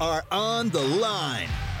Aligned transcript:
are 0.00 0.24
on 0.30 0.68
the 0.70 0.80
line. 0.80 1.48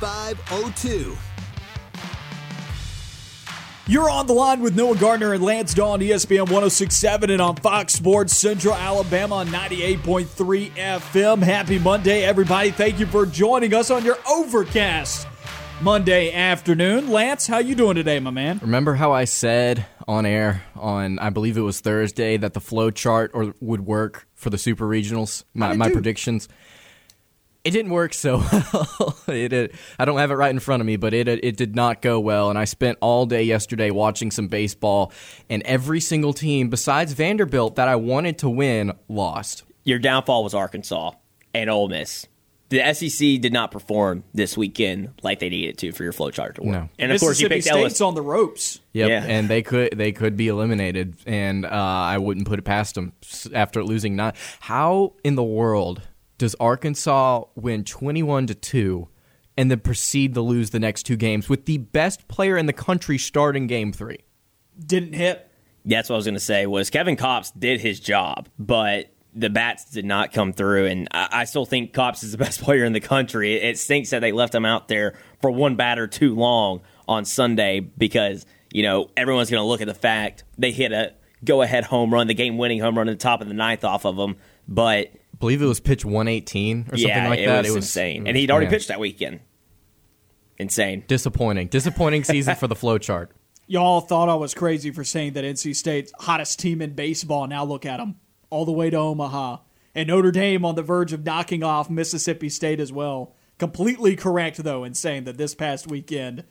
888-382-7502. 0.00 1.16
You're 3.88 4.10
on 4.10 4.26
the 4.26 4.32
line 4.32 4.62
with 4.62 4.74
Noah 4.74 4.96
Gardner 4.96 5.32
and 5.32 5.44
Lance 5.44 5.72
Dawe 5.72 5.92
on 5.92 6.00
ESPN 6.00 6.40
1067 6.40 7.30
and 7.30 7.40
on 7.40 7.54
Fox 7.54 7.92
Sports 7.92 8.36
Central 8.36 8.74
Alabama 8.74 9.36
on 9.36 9.46
98.3 9.48 10.70
FM. 10.72 11.40
Happy 11.40 11.78
Monday, 11.78 12.24
everybody. 12.24 12.72
Thank 12.72 12.98
you 12.98 13.06
for 13.06 13.26
joining 13.26 13.74
us 13.74 13.92
on 13.92 14.04
your 14.04 14.18
overcast 14.28 15.28
Monday 15.80 16.32
afternoon. 16.32 17.10
Lance, 17.12 17.46
how 17.46 17.58
you 17.58 17.76
doing 17.76 17.94
today, 17.94 18.18
my 18.18 18.30
man? 18.30 18.58
Remember 18.60 18.94
how 18.94 19.12
I 19.12 19.24
said 19.24 19.86
on 20.08 20.26
air 20.26 20.64
on 20.74 21.20
I 21.20 21.30
believe 21.30 21.56
it 21.56 21.60
was 21.60 21.78
Thursday 21.78 22.36
that 22.38 22.54
the 22.54 22.60
flow 22.60 22.90
chart 22.90 23.30
or 23.34 23.54
would 23.60 23.86
work 23.86 24.26
for 24.34 24.50
the 24.50 24.58
super 24.58 24.84
regionals? 24.84 25.44
My, 25.54 25.74
my 25.74 25.86
you- 25.86 25.92
predictions. 25.92 26.48
It 27.66 27.70
didn't 27.72 27.90
work 27.90 28.14
so 28.14 28.36
well. 28.72 29.16
it, 29.28 29.52
it, 29.52 29.74
I 29.98 30.04
don't 30.04 30.18
have 30.18 30.30
it 30.30 30.34
right 30.34 30.50
in 30.50 30.60
front 30.60 30.80
of 30.80 30.86
me, 30.86 30.96
but 30.96 31.12
it 31.12 31.26
it 31.28 31.56
did 31.56 31.74
not 31.74 32.00
go 32.00 32.20
well. 32.20 32.48
And 32.48 32.58
I 32.58 32.64
spent 32.64 32.98
all 33.00 33.26
day 33.26 33.42
yesterday 33.42 33.90
watching 33.90 34.30
some 34.30 34.48
baseball, 34.48 35.12
and 35.50 35.62
every 35.64 36.00
single 36.00 36.32
team 36.32 36.70
besides 36.70 37.12
Vanderbilt 37.12 37.76
that 37.76 37.88
I 37.88 37.96
wanted 37.96 38.38
to 38.38 38.48
win 38.48 38.92
lost. 39.08 39.64
Your 39.84 39.98
downfall 39.98 40.44
was 40.44 40.54
Arkansas 40.54 41.12
and 41.54 41.68
Ole 41.68 41.88
Miss. 41.88 42.26
The 42.68 42.82
SEC 42.94 43.40
did 43.40 43.52
not 43.52 43.70
perform 43.70 44.24
this 44.34 44.56
weekend 44.56 45.10
like 45.22 45.38
they 45.38 45.48
needed 45.48 45.78
to 45.78 45.92
for 45.92 46.02
your 46.02 46.12
flow 46.12 46.32
chart 46.32 46.56
to 46.56 46.62
work. 46.62 46.72
No. 46.72 46.88
And 46.98 47.12
of 47.12 47.20
course, 47.20 47.40
you 47.40 47.48
Mississippi 47.48 47.54
picked 47.78 47.92
State's 47.92 48.00
LSU. 48.02 48.06
on 48.08 48.14
the 48.16 48.22
ropes. 48.22 48.80
Yep, 48.92 49.08
Yeah. 49.08 49.24
and 49.24 49.48
they 49.48 49.62
could 49.62 49.96
they 49.96 50.10
could 50.10 50.36
be 50.36 50.48
eliminated, 50.48 51.14
and 51.26 51.64
uh, 51.64 51.68
I 51.70 52.18
wouldn't 52.18 52.46
put 52.48 52.58
it 52.58 52.62
past 52.62 52.96
them 52.96 53.12
after 53.54 53.84
losing 53.84 54.16
nine. 54.16 54.32
How 54.60 55.14
in 55.22 55.36
the 55.36 55.44
world 55.44 56.02
does 56.38 56.54
Arkansas 56.56 57.44
win 57.54 57.84
twenty 57.84 58.22
one 58.22 58.46
to 58.46 58.54
two, 58.54 59.08
and 59.56 59.70
then 59.70 59.80
proceed 59.80 60.34
to 60.34 60.40
lose 60.40 60.70
the 60.70 60.80
next 60.80 61.04
two 61.04 61.16
games 61.16 61.48
with 61.48 61.66
the 61.66 61.78
best 61.78 62.28
player 62.28 62.56
in 62.56 62.66
the 62.66 62.72
country 62.72 63.18
starting 63.18 63.66
game 63.66 63.92
three? 63.92 64.24
Didn't 64.78 65.14
hit. 65.14 65.50
That's 65.84 66.08
what 66.08 66.16
I 66.16 66.18
was 66.18 66.26
going 66.26 66.34
to 66.34 66.40
say. 66.40 66.66
Was 66.66 66.90
Kevin 66.90 67.16
Kopps 67.16 67.52
did 67.58 67.80
his 67.80 68.00
job, 68.00 68.48
but 68.58 69.12
the 69.36 69.50
bats 69.50 69.84
did 69.84 70.04
not 70.04 70.32
come 70.32 70.52
through. 70.52 70.86
And 70.86 71.08
I, 71.12 71.28
I 71.30 71.44
still 71.44 71.66
think 71.66 71.92
Kopps 71.92 72.24
is 72.24 72.32
the 72.32 72.38
best 72.46 72.60
player 72.60 72.84
in 72.84 72.92
the 72.92 73.00
country. 73.00 73.54
It, 73.54 73.64
it 73.64 73.78
stinks 73.78 74.10
that 74.10 74.20
they 74.20 74.32
left 74.32 74.54
him 74.54 74.64
out 74.64 74.88
there 74.88 75.14
for 75.40 75.50
one 75.50 75.76
batter 75.76 76.06
too 76.06 76.34
long 76.34 76.80
on 77.06 77.24
Sunday 77.24 77.80
because 77.80 78.46
you 78.72 78.82
know 78.82 79.10
everyone's 79.16 79.50
going 79.50 79.62
to 79.62 79.66
look 79.66 79.80
at 79.80 79.86
the 79.86 79.94
fact 79.94 80.42
they 80.58 80.72
hit 80.72 80.92
a 80.92 81.14
go 81.44 81.62
ahead 81.62 81.84
home 81.84 82.12
run, 82.12 82.26
the 82.26 82.34
game 82.34 82.58
winning 82.58 82.80
home 82.80 82.98
run 82.98 83.08
at 83.08 83.18
the 83.18 83.22
top 83.22 83.40
of 83.40 83.46
the 83.46 83.54
ninth 83.54 83.84
off 83.84 84.04
of 84.04 84.16
him, 84.16 84.36
but. 84.66 85.12
I 85.36 85.38
believe 85.38 85.60
it 85.60 85.66
was 85.66 85.80
pitch 85.80 86.02
one 86.04 86.28
eighteen 86.28 86.86
or 86.90 86.96
something 86.96 87.08
yeah, 87.08 87.28
like 87.28 87.40
it 87.40 87.46
that. 87.46 87.64
Was 87.64 87.76
insane, 87.76 88.26
and 88.26 88.34
he'd 88.36 88.50
already 88.50 88.66
man, 88.66 88.72
pitched 88.72 88.88
that 88.88 88.98
weekend. 88.98 89.40
Insane. 90.58 91.04
Disappointing, 91.06 91.68
disappointing 91.68 92.24
season 92.24 92.54
for 92.54 92.66
the 92.66 92.74
flow 92.74 92.96
chart. 92.96 93.32
Y'all 93.66 94.00
thought 94.00 94.30
I 94.30 94.34
was 94.34 94.54
crazy 94.54 94.90
for 94.90 95.04
saying 95.04 95.34
that 95.34 95.44
NC 95.44 95.76
State's 95.76 96.12
hottest 96.20 96.58
team 96.58 96.80
in 96.80 96.94
baseball. 96.94 97.46
Now 97.46 97.64
look 97.64 97.84
at 97.84 97.98
them, 97.98 98.16
all 98.48 98.64
the 98.64 98.72
way 98.72 98.88
to 98.88 98.96
Omaha. 98.96 99.58
And 99.94 100.08
Notre 100.08 100.30
Dame 100.30 100.64
on 100.64 100.74
the 100.74 100.82
verge 100.82 101.12
of 101.12 101.24
knocking 101.24 101.62
off 101.62 101.90
Mississippi 101.90 102.48
State 102.48 102.80
as 102.80 102.92
well. 102.92 103.34
Completely 103.58 104.16
correct, 104.16 104.62
though, 104.62 104.84
in 104.84 104.94
saying 104.94 105.24
that 105.24 105.36
this 105.36 105.54
past 105.54 105.88
weekend 105.88 106.44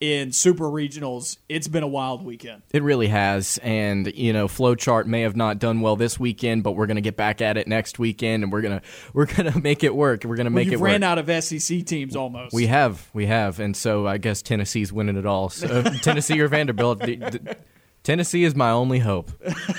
in 0.00 0.30
Super 0.32 0.64
Regionals, 0.66 1.38
it's 1.48 1.66
been 1.68 1.82
a 1.82 1.88
wild 1.88 2.24
weekend. 2.24 2.62
It 2.72 2.82
really 2.82 3.08
has, 3.08 3.58
and 3.62 4.06
you 4.14 4.32
know, 4.32 4.46
Flowchart 4.46 5.06
may 5.06 5.22
have 5.22 5.34
not 5.36 5.58
done 5.58 5.80
well 5.80 5.96
this 5.96 6.20
weekend, 6.20 6.62
but 6.62 6.72
we're 6.72 6.86
gonna 6.86 7.00
get 7.00 7.16
back 7.16 7.40
at 7.40 7.56
it 7.56 7.66
next 7.66 7.98
weekend, 7.98 8.42
and 8.44 8.52
we're 8.52 8.60
gonna 8.62 8.82
we're 9.12 9.26
gonna 9.26 9.58
make 9.60 9.82
it 9.82 9.94
work. 9.94 10.24
We're 10.24 10.36
gonna 10.36 10.50
make 10.50 10.66
you've 10.66 10.74
it 10.74 10.80
work. 10.80 10.86
ran 10.90 11.02
out 11.02 11.18
of 11.18 11.44
SEC 11.44 11.84
teams 11.84 12.14
almost. 12.14 12.54
We 12.54 12.66
have, 12.66 13.08
we 13.12 13.26
have, 13.26 13.58
and 13.60 13.76
so 13.76 14.06
I 14.06 14.18
guess 14.18 14.40
Tennessee's 14.42 14.92
winning 14.92 15.16
it 15.16 15.26
all. 15.26 15.48
So 15.48 15.82
Tennessee 16.02 16.38
or 16.40 16.48
Vanderbilt, 16.48 17.00
the- 17.00 17.16
the- 17.16 17.56
Tennessee 18.04 18.44
is 18.44 18.54
my 18.54 18.70
only 18.70 19.00
hope. 19.00 19.32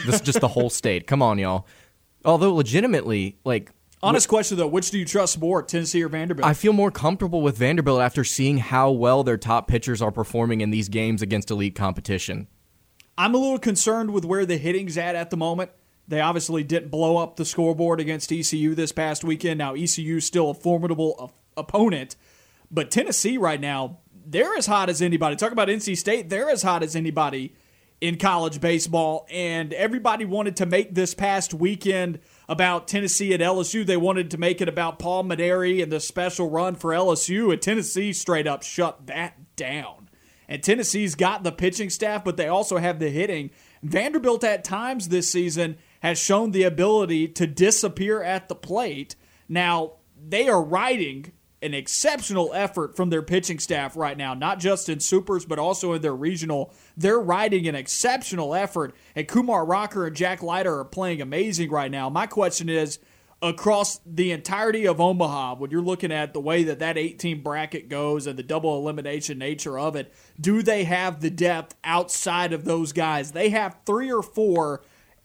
This 0.06 0.16
is 0.16 0.22
just 0.22 0.42
the 0.42 0.48
whole 0.50 0.70
state. 0.70 1.08
Come 1.08 1.22
on, 1.22 1.40
y'all. 1.40 1.66
Although 2.26 2.54
legitimately, 2.54 3.38
like 3.46 3.72
Honest 4.02 4.30
question 4.30 4.58
though, 4.58 4.68
which 4.68 4.92
do 4.92 5.00
you 5.00 5.06
trust 5.06 5.40
more, 5.40 5.62
Tennessee 5.62 6.02
or 6.02 6.08
Vanderbilt? 6.08 6.48
I 6.48 6.54
feel 6.54 6.72
more 6.72 6.92
comfortable 6.92 7.42
with 7.42 7.58
Vanderbilt 7.58 8.02
after 8.02 8.24
seeing 8.24 8.60
how 8.60 8.92
well 8.92 9.24
their 9.24 9.38
top 9.38 9.68
pitchers 9.68 10.02
are 10.02 10.12
performing 10.12 10.62
in 10.62 10.70
these 10.70 10.88
games 10.88 11.22
against 11.22 11.52
elite 11.52 11.76
competition. 11.76 12.48
I'm 13.18 13.36
a 13.36 13.38
little 13.38 13.60
concerned 13.60 14.12
with 14.12 14.24
where 14.24 14.46
the 14.46 14.58
hitting's 14.58 14.98
at 14.98 15.16
at 15.16 15.30
the 15.30 15.38
moment. 15.38 15.72
They 16.08 16.22
obviously 16.22 16.64
didn't 16.64 16.90
blow 16.90 17.18
up 17.18 17.36
the 17.36 17.44
scoreboard 17.44 18.00
against 18.00 18.32
ECU 18.32 18.74
this 18.74 18.94
past 18.94 19.24
weekend. 19.26 19.58
Now 19.58 19.76
ECU's 19.76 20.26
still 20.26 20.52
a 20.52 20.54
formidable 20.54 21.16
op- 21.20 21.36
opponent, 21.58 22.16
but 22.72 22.92
Tennessee 22.92 23.38
right 23.38 23.60
now, 23.60 23.98
they're 24.26 24.56
as 24.56 24.66
hot 24.66 24.90
as 24.90 25.02
anybody. 25.02 25.36
Talk 25.36 25.52
about 25.52 25.68
NC 25.68 25.98
State, 25.98 26.30
they're 26.30 26.50
as 26.50 26.64
hot 26.64 26.84
as 26.84 26.96
anybody 26.96 27.54
in 28.00 28.18
college 28.18 28.62
baseball 28.62 29.28
and 29.30 29.74
everybody 29.74 30.24
wanted 30.24 30.56
to 30.56 30.66
make 30.66 30.96
this 30.96 31.14
past 31.14 31.54
weekend 31.54 32.20
about 32.50 32.88
Tennessee 32.88 33.32
and 33.32 33.42
LSU. 33.42 33.86
They 33.86 33.96
wanted 33.96 34.32
to 34.32 34.38
make 34.40 34.60
it 34.60 34.68
about 34.68 34.98
Paul 34.98 35.24
Mainieri 35.24 35.82
and 35.82 35.92
the 35.92 36.00
special 36.00 36.50
run 36.50 36.76
for 36.76 36.92
LSU 36.92 37.54
and 37.54 37.62
Tennessee 37.62 38.12
straight 38.12 38.48
up 38.48 38.64
shut 38.64 39.06
that 39.06 39.56
down. 39.56 40.10
And 40.48 40.64
Tennessee's 40.64 41.14
got 41.14 41.44
the 41.44 41.52
pitching 41.52 41.92
staff, 41.92 42.24
but 42.24 42.36
they 42.36 42.48
also 42.48 42.78
have 42.78 42.98
the 42.98 43.10
hitting. 43.12 43.52
Vanderbilt 43.84 44.44
at 44.44 44.64
times 44.64 45.10
this 45.10 45.32
season 45.32 45.78
has 46.00 46.18
shown 46.18 46.50
the 46.52 46.64
ability 46.64 47.28
to 47.28 47.46
disappear 47.46 48.24
at 48.24 48.50
the 48.50 48.56
plate. 48.56 49.16
Now, 49.48 49.94
they 50.20 50.50
are 50.50 50.62
riding 50.62 51.32
an 51.62 51.74
exceptional 51.74 52.52
effort 52.54 52.96
from 52.96 53.10
their 53.10 53.22
pitching 53.22 53.60
staff 53.60 53.98
right 53.98 54.18
now, 54.18 54.34
not 54.34 54.60
just 54.60 54.88
in 54.88 55.00
supers, 55.00 55.46
but 55.46 55.60
also 55.60 55.94
in 55.94 56.02
their 56.02 56.16
regional. 56.16 56.74
They're 56.96 57.20
riding 57.20 57.68
an 57.68 57.76
exceptional 57.76 58.56
effort, 58.56 58.96
and 59.16 59.28
Kumar 59.28 59.66
Rocker 59.66 60.08
and 60.08 60.16
Jack 60.16 60.42
Leiter 60.42 60.80
are 60.80 60.86
playing 60.86 61.22
amazing 61.22 61.70
right 61.70 61.92
now. 61.92 62.10
My 62.10 62.28
question 62.28 62.70
is 62.70 63.00
across 63.42 64.00
the 64.06 64.32
entirety 64.32 64.86
of 64.86 65.00
Omaha, 65.00 65.56
when 65.56 65.72
you're 65.72 65.82
looking 65.82 66.12
at 66.12 66.34
the 66.34 66.42
way 66.42 66.64
that 66.64 66.80
that 66.80 66.98
18 66.98 67.42
bracket 67.42 67.90
goes 67.90 68.28
and 68.28 68.38
the 68.38 68.44
double 68.44 68.78
elimination 68.78 69.38
nature 69.38 69.80
of 69.80 69.96
it, 69.96 70.14
do 70.40 70.62
they 70.62 70.84
have 70.84 71.22
the 71.22 71.30
depth 71.30 71.76
outside 71.84 72.54
of 72.54 72.66
those 72.66 72.92
guys? 72.92 73.32
They 73.32 73.50
have 73.50 73.78
three 73.86 74.12
or 74.12 74.22
four 74.22 74.82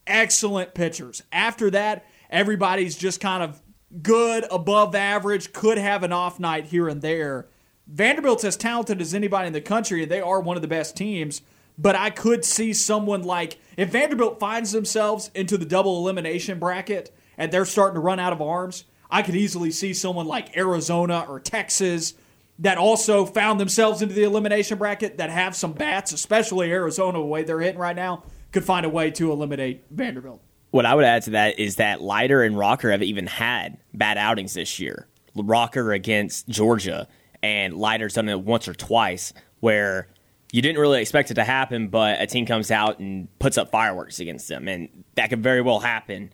excellent 0.06 0.74
pitchers. 0.74 1.22
After 1.32 1.70
that, 1.70 2.06
everybody's 2.30 2.96
just 2.96 3.20
kind 3.20 3.42
of 3.42 3.60
good, 4.02 4.44
above 4.50 4.94
average, 4.94 5.52
could 5.52 5.78
have 5.78 6.02
an 6.02 6.12
off 6.12 6.40
night 6.40 6.66
here 6.66 6.88
and 6.88 7.02
there. 7.02 7.46
Vanderbilt's 7.86 8.44
as 8.44 8.56
talented 8.56 9.00
as 9.00 9.14
anybody 9.14 9.46
in 9.46 9.52
the 9.52 9.60
country, 9.60 10.02
and 10.02 10.10
they 10.10 10.20
are 10.20 10.40
one 10.40 10.56
of 10.56 10.62
the 10.62 10.68
best 10.68 10.96
teams. 10.96 11.42
But 11.76 11.96
I 11.96 12.10
could 12.10 12.44
see 12.44 12.72
someone 12.72 13.22
like 13.22 13.58
if 13.76 13.90
Vanderbilt 13.90 14.38
finds 14.38 14.72
themselves 14.72 15.30
into 15.34 15.58
the 15.58 15.64
double 15.64 15.98
elimination 15.98 16.58
bracket 16.58 17.14
and 17.36 17.50
they're 17.50 17.64
starting 17.64 17.94
to 17.94 18.00
run 18.00 18.20
out 18.20 18.32
of 18.32 18.40
arms, 18.40 18.84
I 19.10 19.22
could 19.22 19.34
easily 19.34 19.70
see 19.70 19.92
someone 19.92 20.26
like 20.26 20.56
Arizona 20.56 21.26
or 21.28 21.40
Texas 21.40 22.14
that 22.60 22.78
also 22.78 23.26
found 23.26 23.58
themselves 23.58 24.02
into 24.02 24.14
the 24.14 24.22
elimination 24.22 24.78
bracket 24.78 25.18
that 25.18 25.30
have 25.30 25.56
some 25.56 25.72
bats, 25.72 26.12
especially 26.12 26.70
Arizona, 26.70 27.18
the 27.18 27.24
way 27.24 27.42
they're 27.42 27.60
hitting 27.60 27.80
right 27.80 27.96
now, 27.96 28.22
could 28.52 28.64
find 28.64 28.86
a 28.86 28.88
way 28.88 29.10
to 29.10 29.32
eliminate 29.32 29.84
Vanderbilt. 29.90 30.40
What 30.74 30.86
I 30.86 30.94
would 30.96 31.04
add 31.04 31.22
to 31.22 31.30
that 31.30 31.60
is 31.60 31.76
that 31.76 32.02
Leiter 32.02 32.42
and 32.42 32.58
Rocker 32.58 32.90
have 32.90 33.00
even 33.00 33.28
had 33.28 33.78
bad 33.92 34.18
outings 34.18 34.54
this 34.54 34.80
year. 34.80 35.06
Rocker 35.36 35.92
against 35.92 36.48
Georgia, 36.48 37.06
and 37.44 37.76
Leiter's 37.76 38.14
done 38.14 38.28
it 38.28 38.40
once 38.40 38.66
or 38.66 38.74
twice 38.74 39.32
where 39.60 40.08
you 40.50 40.60
didn't 40.62 40.80
really 40.80 41.00
expect 41.00 41.30
it 41.30 41.34
to 41.34 41.44
happen, 41.44 41.86
but 41.86 42.20
a 42.20 42.26
team 42.26 42.44
comes 42.44 42.72
out 42.72 42.98
and 42.98 43.28
puts 43.38 43.56
up 43.56 43.70
fireworks 43.70 44.18
against 44.18 44.48
them. 44.48 44.66
And 44.66 45.04
that 45.14 45.30
could 45.30 45.44
very 45.44 45.62
well 45.62 45.78
happen 45.78 46.32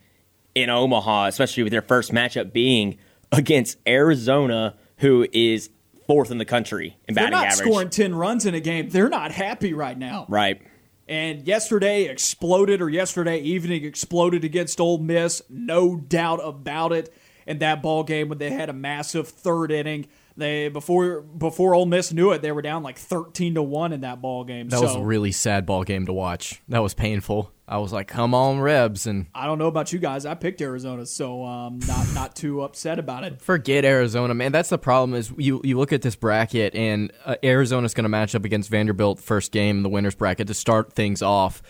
in 0.54 0.70
Omaha, 0.70 1.26
especially 1.26 1.62
with 1.64 1.72
their 1.72 1.82
first 1.82 2.10
matchup 2.10 2.50
being 2.50 2.96
against 3.32 3.76
Arizona, 3.86 4.74
who 5.00 5.26
is 5.34 5.68
fourth 6.06 6.30
in 6.30 6.38
the 6.38 6.46
country 6.46 6.96
in 7.06 7.14
They're 7.14 7.24
batting 7.24 7.38
not 7.38 7.46
average. 7.48 7.68
scoring 7.68 7.90
10 7.90 8.14
runs 8.14 8.46
in 8.46 8.54
a 8.54 8.60
game. 8.60 8.88
They're 8.88 9.10
not 9.10 9.32
happy 9.32 9.74
right 9.74 9.98
now. 9.98 10.24
Right. 10.30 10.62
And 11.10 11.44
yesterday 11.44 12.04
exploded, 12.04 12.80
or 12.80 12.88
yesterday 12.88 13.40
evening 13.40 13.84
exploded 13.84 14.44
against 14.44 14.78
Ole 14.80 14.98
Miss, 14.98 15.42
no 15.50 15.96
doubt 15.96 16.40
about 16.42 16.92
it. 16.92 17.12
in 17.46 17.58
that 17.58 17.82
ball 17.82 18.04
game 18.04 18.28
when 18.28 18.38
they 18.38 18.50
had 18.50 18.68
a 18.68 18.72
massive 18.72 19.26
third 19.26 19.72
inning. 19.72 20.06
They 20.40 20.68
before 20.68 21.20
before 21.20 21.74
Ole 21.74 21.86
Miss 21.86 22.12
knew 22.12 22.32
it, 22.32 22.42
they 22.42 22.50
were 22.50 22.62
down 22.62 22.82
like 22.82 22.98
thirteen 22.98 23.54
to 23.54 23.62
one 23.62 23.92
in 23.92 24.00
that 24.00 24.20
ball 24.20 24.44
game. 24.44 24.68
That 24.68 24.78
so, 24.78 24.86
was 24.86 24.96
a 24.96 25.02
really 25.02 25.32
sad 25.32 25.66
ball 25.66 25.84
game 25.84 26.06
to 26.06 26.12
watch. 26.12 26.60
That 26.68 26.80
was 26.80 26.94
painful. 26.94 27.52
I 27.68 27.78
was 27.78 27.92
like, 27.92 28.08
"Come 28.08 28.34
on, 28.34 28.58
Rebs!" 28.58 29.06
And 29.06 29.26
I 29.32 29.46
don't 29.46 29.58
know 29.58 29.68
about 29.68 29.92
you 29.92 30.00
guys. 30.00 30.26
I 30.26 30.34
picked 30.34 30.60
Arizona, 30.60 31.06
so 31.06 31.44
um, 31.44 31.78
not 31.86 32.06
not 32.14 32.34
too 32.34 32.62
upset 32.62 32.98
about 32.98 33.22
it. 33.22 33.40
forget 33.40 33.84
Arizona, 33.84 34.34
man. 34.34 34.50
That's 34.50 34.70
the 34.70 34.78
problem. 34.78 35.16
Is 35.16 35.32
you 35.36 35.60
you 35.62 35.78
look 35.78 35.92
at 35.92 36.02
this 36.02 36.16
bracket 36.16 36.74
and 36.74 37.12
uh, 37.24 37.36
Arizona's 37.44 37.94
going 37.94 38.04
to 38.04 38.08
match 38.08 38.34
up 38.34 38.44
against 38.44 38.70
Vanderbilt 38.70 39.20
first 39.20 39.52
game 39.52 39.78
in 39.78 39.82
the 39.84 39.88
winners 39.88 40.16
bracket 40.16 40.48
to 40.48 40.54
start 40.54 40.92
things 40.92 41.22
off. 41.22 41.62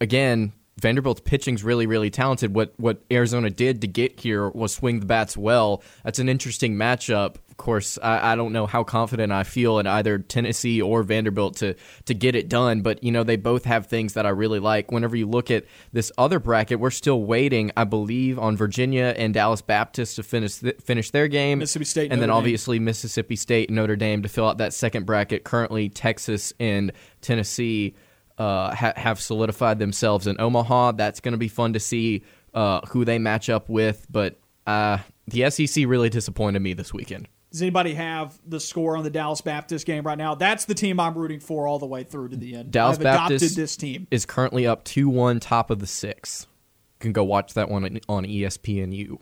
Again, 0.00 0.52
Vanderbilt's 0.80 1.20
pitching's 1.20 1.62
really, 1.62 1.86
really 1.86 2.10
talented. 2.10 2.54
What 2.54 2.72
what 2.76 3.02
Arizona 3.10 3.50
did 3.50 3.80
to 3.82 3.86
get 3.86 4.20
here 4.20 4.48
was 4.48 4.74
swing 4.74 5.00
the 5.00 5.06
bats 5.06 5.36
well. 5.36 5.82
That's 6.04 6.18
an 6.18 6.28
interesting 6.28 6.74
matchup. 6.74 7.36
Of 7.60 7.64
course, 7.64 7.98
I, 8.02 8.32
I 8.32 8.36
don't 8.36 8.54
know 8.54 8.64
how 8.64 8.84
confident 8.84 9.32
I 9.32 9.42
feel 9.44 9.80
in 9.80 9.86
either 9.86 10.18
Tennessee 10.18 10.80
or 10.80 11.02
Vanderbilt 11.02 11.56
to 11.56 11.74
to 12.06 12.14
get 12.14 12.34
it 12.34 12.48
done, 12.48 12.80
but 12.80 13.04
you 13.04 13.12
know 13.12 13.22
they 13.22 13.36
both 13.36 13.66
have 13.66 13.84
things 13.84 14.14
that 14.14 14.24
I 14.24 14.30
really 14.30 14.60
like. 14.60 14.90
Whenever 14.90 15.14
you 15.14 15.26
look 15.28 15.50
at 15.50 15.66
this 15.92 16.10
other 16.16 16.38
bracket, 16.38 16.80
we're 16.80 16.90
still 16.90 17.22
waiting, 17.22 17.70
I 17.76 17.84
believe, 17.84 18.38
on 18.38 18.56
Virginia 18.56 19.14
and 19.14 19.34
Dallas 19.34 19.60
Baptist 19.60 20.16
to 20.16 20.22
finish 20.22 20.56
th- 20.56 20.78
finish 20.80 21.10
their 21.10 21.28
game. 21.28 21.58
Mississippi 21.58 21.84
State, 21.84 22.10
and 22.10 22.22
then 22.22 22.28
Notre 22.28 22.32
Dame. 22.32 22.38
obviously 22.38 22.78
Mississippi 22.78 23.36
State 23.36 23.68
and 23.68 23.76
Notre 23.76 23.94
Dame 23.94 24.22
to 24.22 24.28
fill 24.30 24.48
out 24.48 24.56
that 24.56 24.72
second 24.72 25.04
bracket. 25.04 25.44
Currently, 25.44 25.90
Texas 25.90 26.54
and 26.58 26.92
Tennessee 27.20 27.94
uh, 28.38 28.74
ha- 28.74 28.94
have 28.96 29.20
solidified 29.20 29.78
themselves 29.78 30.26
in 30.26 30.40
Omaha. 30.40 30.92
That's 30.92 31.20
going 31.20 31.32
to 31.32 31.38
be 31.38 31.48
fun 31.48 31.74
to 31.74 31.80
see 31.80 32.22
uh, 32.54 32.80
who 32.86 33.04
they 33.04 33.18
match 33.18 33.50
up 33.50 33.68
with. 33.68 34.06
But 34.08 34.40
uh, 34.66 34.96
the 35.26 35.50
SEC 35.50 35.84
really 35.86 36.08
disappointed 36.08 36.60
me 36.60 36.72
this 36.72 36.94
weekend. 36.94 37.28
Does 37.50 37.62
anybody 37.62 37.94
have 37.94 38.38
the 38.46 38.60
score 38.60 38.96
on 38.96 39.02
the 39.02 39.10
Dallas 39.10 39.40
Baptist 39.40 39.84
game 39.84 40.04
right 40.04 40.18
now? 40.18 40.36
That's 40.36 40.66
the 40.66 40.74
team 40.74 41.00
I'm 41.00 41.18
rooting 41.18 41.40
for 41.40 41.66
all 41.66 41.80
the 41.80 41.86
way 41.86 42.04
through 42.04 42.28
to 42.28 42.36
the 42.36 42.54
end. 42.54 42.70
Dallas 42.70 42.96
I've 42.96 43.00
adopted 43.00 43.34
Baptist 43.40 43.56
this 43.56 43.76
team. 43.76 44.06
is 44.10 44.24
currently 44.24 44.66
up 44.66 44.84
two 44.84 45.08
one, 45.08 45.40
top 45.40 45.70
of 45.70 45.80
the 45.80 45.86
six. 45.86 46.46
You 47.00 47.04
can 47.04 47.12
go 47.12 47.24
watch 47.24 47.54
that 47.54 47.68
one 47.68 47.84
on 48.08 48.24
ESPNU. 48.24 49.18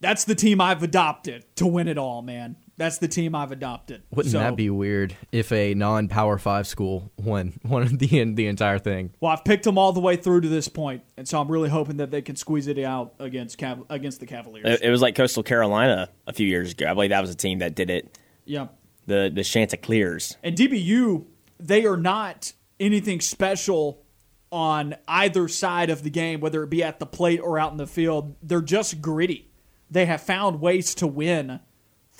That's 0.00 0.24
the 0.24 0.34
team 0.34 0.60
I've 0.60 0.82
adopted 0.82 1.44
to 1.56 1.66
win 1.66 1.88
it 1.88 1.96
all, 1.96 2.22
man. 2.22 2.56
That's 2.80 2.96
the 2.96 3.08
team 3.08 3.34
I've 3.34 3.52
adopted. 3.52 4.02
Wouldn't 4.10 4.32
So- 4.32 4.38
that 4.38 4.56
be 4.56 4.70
weird 4.70 5.14
if 5.32 5.52
a 5.52 5.74
non-power 5.74 6.38
five 6.38 6.66
school 6.66 7.12
won 7.18 7.52
won 7.64 7.98
the 7.98 8.24
the 8.32 8.46
entire 8.46 8.78
thing? 8.78 9.10
Well, 9.20 9.30
I've 9.32 9.44
picked 9.44 9.64
them 9.64 9.76
all 9.76 9.92
the 9.92 10.00
way 10.00 10.16
through 10.16 10.40
to 10.40 10.48
this 10.48 10.66
point, 10.66 11.02
and 11.18 11.28
so 11.28 11.38
I'm 11.38 11.48
really 11.50 11.68
hoping 11.68 11.98
that 11.98 12.10
they 12.10 12.22
can 12.22 12.36
squeeze 12.36 12.68
it 12.68 12.78
out 12.78 13.12
against 13.18 13.58
Cav- 13.58 13.84
against 13.90 14.18
the 14.20 14.26
Cavaliers. 14.26 14.64
It, 14.80 14.82
it 14.86 14.90
was 14.90 15.02
like 15.02 15.14
Coastal 15.14 15.42
Carolina 15.42 16.08
a 16.26 16.32
few 16.32 16.46
years 16.46 16.72
ago. 16.72 16.86
I 16.90 16.94
believe 16.94 17.10
that 17.10 17.20
was 17.20 17.30
a 17.30 17.34
team 17.36 17.58
that 17.58 17.74
did 17.74 17.90
it. 17.90 18.18
yeah. 18.46 18.68
The 19.06 19.30
the 19.34 19.44
Chanticleers. 19.44 20.38
And 20.42 20.56
DBU, 20.56 21.26
they 21.58 21.84
are 21.84 21.98
not 21.98 22.52
anything 22.78 23.20
special 23.20 24.02
on 24.50 24.96
either 25.06 25.48
side 25.48 25.90
of 25.90 26.02
the 26.02 26.10
game, 26.10 26.40
whether 26.40 26.62
it 26.62 26.70
be 26.70 26.82
at 26.82 26.98
the 26.98 27.06
plate 27.06 27.40
or 27.40 27.58
out 27.58 27.72
in 27.72 27.76
the 27.76 27.86
field. 27.86 28.36
They're 28.42 28.62
just 28.62 29.02
gritty. 29.02 29.50
They 29.90 30.06
have 30.06 30.22
found 30.22 30.60
ways 30.62 30.94
to 30.96 31.06
win 31.06 31.60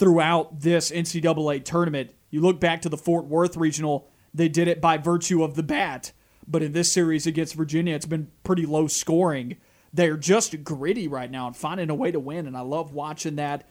throughout 0.01 0.61
this 0.61 0.91
NCAA 0.91 1.63
tournament. 1.63 2.11
You 2.31 2.41
look 2.41 2.59
back 2.59 2.81
to 2.83 2.89
the 2.89 2.97
Fort 2.97 3.27
Worth 3.27 3.55
regional, 3.55 4.09
they 4.33 4.49
did 4.49 4.67
it 4.67 4.81
by 4.81 4.97
virtue 4.97 5.45
of 5.45 5.55
the 5.55 5.63
bat. 5.63 6.13
But 6.49 6.63
in 6.63 6.73
this 6.73 6.91
series 6.91 7.27
against 7.27 7.55
Virginia, 7.55 7.95
it's 7.95 8.07
been 8.07 8.31
pretty 8.43 8.65
low 8.65 8.87
scoring. 8.87 9.59
They're 9.93 10.17
just 10.17 10.65
gritty 10.65 11.07
right 11.07 11.31
now 11.31 11.47
and 11.47 11.55
finding 11.55 11.91
a 11.91 11.95
way 11.95 12.11
to 12.11 12.19
win, 12.19 12.47
and 12.47 12.57
I 12.57 12.63
love 12.63 12.93
watching 12.95 13.37
that. 13.37 13.69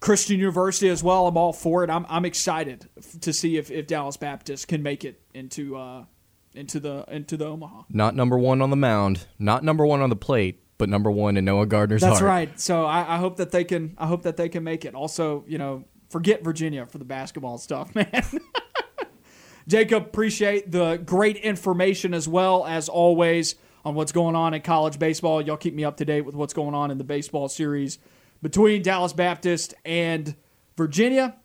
Christian 0.00 0.38
University 0.38 0.88
as 0.88 1.02
well. 1.02 1.26
I'm 1.26 1.36
all 1.36 1.52
for 1.52 1.82
it. 1.82 1.90
I'm 1.90 2.06
I'm 2.08 2.24
excited 2.24 2.88
to 3.20 3.32
see 3.32 3.56
if, 3.56 3.68
if 3.68 3.88
Dallas 3.88 4.16
Baptist 4.16 4.68
can 4.68 4.80
make 4.84 5.04
it 5.04 5.20
into 5.34 5.76
uh 5.76 6.04
into 6.54 6.78
the 6.78 7.04
into 7.08 7.36
the 7.36 7.46
Omaha. 7.46 7.82
Not 7.90 8.14
number 8.14 8.38
one 8.38 8.62
on 8.62 8.70
the 8.70 8.76
mound, 8.76 9.26
not 9.40 9.64
number 9.64 9.84
one 9.84 10.00
on 10.00 10.08
the 10.08 10.16
plate, 10.16 10.62
but 10.78 10.88
number 10.88 11.10
one 11.10 11.36
in 11.36 11.44
Noah 11.44 11.66
Gardner's 11.66 12.00
That's 12.00 12.20
heart. 12.20 12.28
right. 12.28 12.60
So 12.60 12.84
I, 12.84 13.14
I 13.14 13.18
hope 13.18 13.36
that 13.36 13.50
they 13.50 13.64
can. 13.64 13.94
I 13.98 14.06
hope 14.06 14.22
that 14.22 14.36
they 14.36 14.48
can 14.48 14.64
make 14.64 14.84
it. 14.84 14.94
Also, 14.94 15.44
you 15.46 15.58
know, 15.58 15.84
forget 16.08 16.42
Virginia 16.42 16.86
for 16.86 16.98
the 16.98 17.04
basketball 17.04 17.58
stuff, 17.58 17.94
man. 17.94 18.24
Jacob, 19.66 20.04
appreciate 20.04 20.70
the 20.70 20.96
great 20.96 21.36
information 21.36 22.14
as 22.14 22.26
well 22.26 22.64
as 22.64 22.88
always 22.88 23.56
on 23.84 23.94
what's 23.94 24.12
going 24.12 24.34
on 24.34 24.54
in 24.54 24.62
college 24.62 24.98
baseball. 24.98 25.42
Y'all 25.42 25.58
keep 25.58 25.74
me 25.74 25.84
up 25.84 25.98
to 25.98 26.04
date 26.04 26.22
with 26.22 26.34
what's 26.34 26.54
going 26.54 26.74
on 26.74 26.90
in 26.90 26.96
the 26.96 27.04
baseball 27.04 27.48
series 27.48 27.98
between 28.40 28.82
Dallas 28.82 29.12
Baptist 29.12 29.74
and 29.84 30.34
Virginia. 30.76 31.36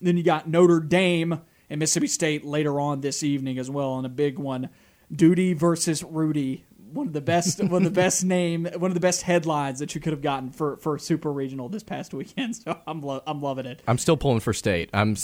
Then 0.00 0.16
you 0.16 0.24
got 0.24 0.48
Notre 0.48 0.80
Dame 0.80 1.42
and 1.68 1.78
Mississippi 1.78 2.08
State 2.08 2.44
later 2.44 2.80
on 2.80 3.02
this 3.02 3.22
evening 3.22 3.58
as 3.58 3.70
well, 3.70 3.96
and 3.98 4.06
a 4.06 4.10
big 4.10 4.38
one: 4.38 4.70
Dudy 5.14 5.52
versus 5.52 6.02
Rudy. 6.02 6.64
One 6.92 7.06
of 7.06 7.12
the 7.12 7.20
best, 7.20 7.62
one 7.62 7.84
of 7.86 7.94
the 7.94 8.00
best 8.00 8.24
name, 8.24 8.66
one 8.76 8.90
of 8.90 8.94
the 8.94 9.00
best 9.00 9.22
headlines 9.22 9.78
that 9.78 9.94
you 9.94 10.00
could 10.00 10.12
have 10.12 10.22
gotten 10.22 10.50
for 10.50 10.76
for 10.78 10.98
Super 10.98 11.32
Regional 11.32 11.68
this 11.68 11.82
past 11.82 12.14
weekend. 12.14 12.56
So 12.60 12.78
I'm 12.86 13.00
lo- 13.00 13.22
I'm 13.26 13.40
loving 13.40 13.64
it. 13.66 13.80
I'm 13.86 13.98
still 13.98 14.16
pulling 14.16 14.40
for 14.40 14.52
state. 14.52 14.90
I'm, 14.92 15.16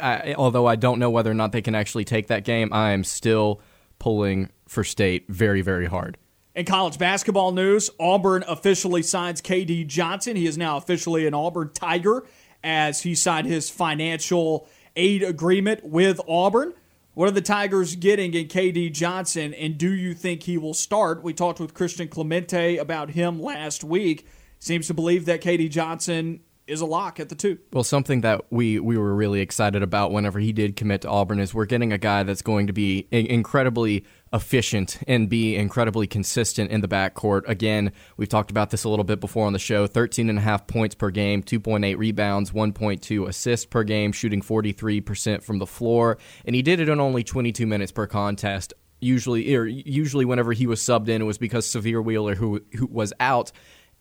I, 0.00 0.34
although 0.38 0.66
I 0.66 0.76
don't 0.76 0.98
know 0.98 1.10
whether 1.10 1.30
or 1.30 1.34
not 1.34 1.52
they 1.52 1.60
can 1.60 1.74
actually 1.74 2.04
take 2.04 2.28
that 2.28 2.44
game. 2.44 2.72
I 2.72 2.92
am 2.92 3.04
still 3.04 3.60
pulling 3.98 4.50
for 4.68 4.84
state 4.84 5.26
very, 5.28 5.60
very 5.60 5.86
hard. 5.86 6.18
In 6.54 6.66
college 6.66 6.98
basketball 6.98 7.52
news, 7.52 7.90
Auburn 7.98 8.44
officially 8.46 9.02
signs 9.02 9.40
KD 9.40 9.86
Johnson. 9.86 10.36
He 10.36 10.46
is 10.46 10.58
now 10.58 10.76
officially 10.76 11.26
an 11.26 11.34
Auburn 11.34 11.70
Tiger 11.72 12.24
as 12.62 13.02
he 13.02 13.14
signed 13.14 13.46
his 13.46 13.70
financial 13.70 14.68
aid 14.94 15.22
agreement 15.22 15.84
with 15.84 16.20
Auburn. 16.28 16.74
What 17.14 17.28
are 17.28 17.32
the 17.32 17.42
Tigers 17.42 17.94
getting 17.94 18.32
in 18.32 18.48
KD 18.48 18.90
Johnson, 18.90 19.52
and 19.52 19.76
do 19.76 19.92
you 19.92 20.14
think 20.14 20.44
he 20.44 20.56
will 20.56 20.72
start? 20.72 21.22
We 21.22 21.34
talked 21.34 21.60
with 21.60 21.74
Christian 21.74 22.08
Clemente 22.08 22.78
about 22.78 23.10
him 23.10 23.38
last 23.38 23.84
week. 23.84 24.26
Seems 24.60 24.86
to 24.86 24.94
believe 24.94 25.26
that 25.26 25.42
KD 25.42 25.68
Johnson 25.68 26.40
is 26.66 26.80
a 26.80 26.86
lock 26.86 27.20
at 27.20 27.28
the 27.28 27.34
two. 27.34 27.58
Well, 27.70 27.84
something 27.84 28.22
that 28.22 28.50
we, 28.50 28.80
we 28.80 28.96
were 28.96 29.14
really 29.14 29.42
excited 29.42 29.82
about 29.82 30.10
whenever 30.10 30.38
he 30.38 30.54
did 30.54 30.74
commit 30.74 31.02
to 31.02 31.10
Auburn 31.10 31.38
is 31.38 31.52
we're 31.52 31.66
getting 31.66 31.92
a 31.92 31.98
guy 31.98 32.22
that's 32.22 32.40
going 32.40 32.68
to 32.68 32.72
be 32.72 33.06
incredibly 33.10 34.06
efficient 34.32 34.98
and 35.06 35.28
be 35.28 35.56
incredibly 35.56 36.06
consistent 36.06 36.70
in 36.70 36.80
the 36.80 36.88
backcourt. 36.88 37.42
Again, 37.46 37.92
we've 38.16 38.28
talked 38.28 38.50
about 38.50 38.70
this 38.70 38.84
a 38.84 38.88
little 38.88 39.04
bit 39.04 39.20
before 39.20 39.46
on 39.46 39.52
the 39.52 39.58
show 39.58 39.86
13 39.86 40.28
and 40.28 40.38
a 40.38 40.42
half 40.42 40.66
points 40.66 40.94
per 40.94 41.10
game, 41.10 41.42
2.8 41.42 41.96
rebounds, 41.98 42.52
1.2 42.52 43.28
assists 43.28 43.66
per 43.66 43.84
game, 43.84 44.12
shooting 44.12 44.42
43% 44.42 45.42
from 45.42 45.58
the 45.58 45.66
floor. 45.66 46.18
And 46.44 46.56
he 46.56 46.62
did 46.62 46.80
it 46.80 46.88
in 46.88 47.00
only 47.00 47.24
22 47.24 47.66
minutes 47.66 47.92
per 47.92 48.06
contest. 48.06 48.72
Usually, 49.00 49.54
or 49.56 49.66
usually, 49.66 50.24
whenever 50.24 50.52
he 50.52 50.68
was 50.68 50.80
subbed 50.80 51.08
in, 51.08 51.20
it 51.20 51.24
was 51.24 51.36
because 51.36 51.66
Sahvir 51.66 52.04
Wheeler, 52.04 52.36
who, 52.36 52.62
who 52.78 52.86
was 52.86 53.12
out, 53.18 53.50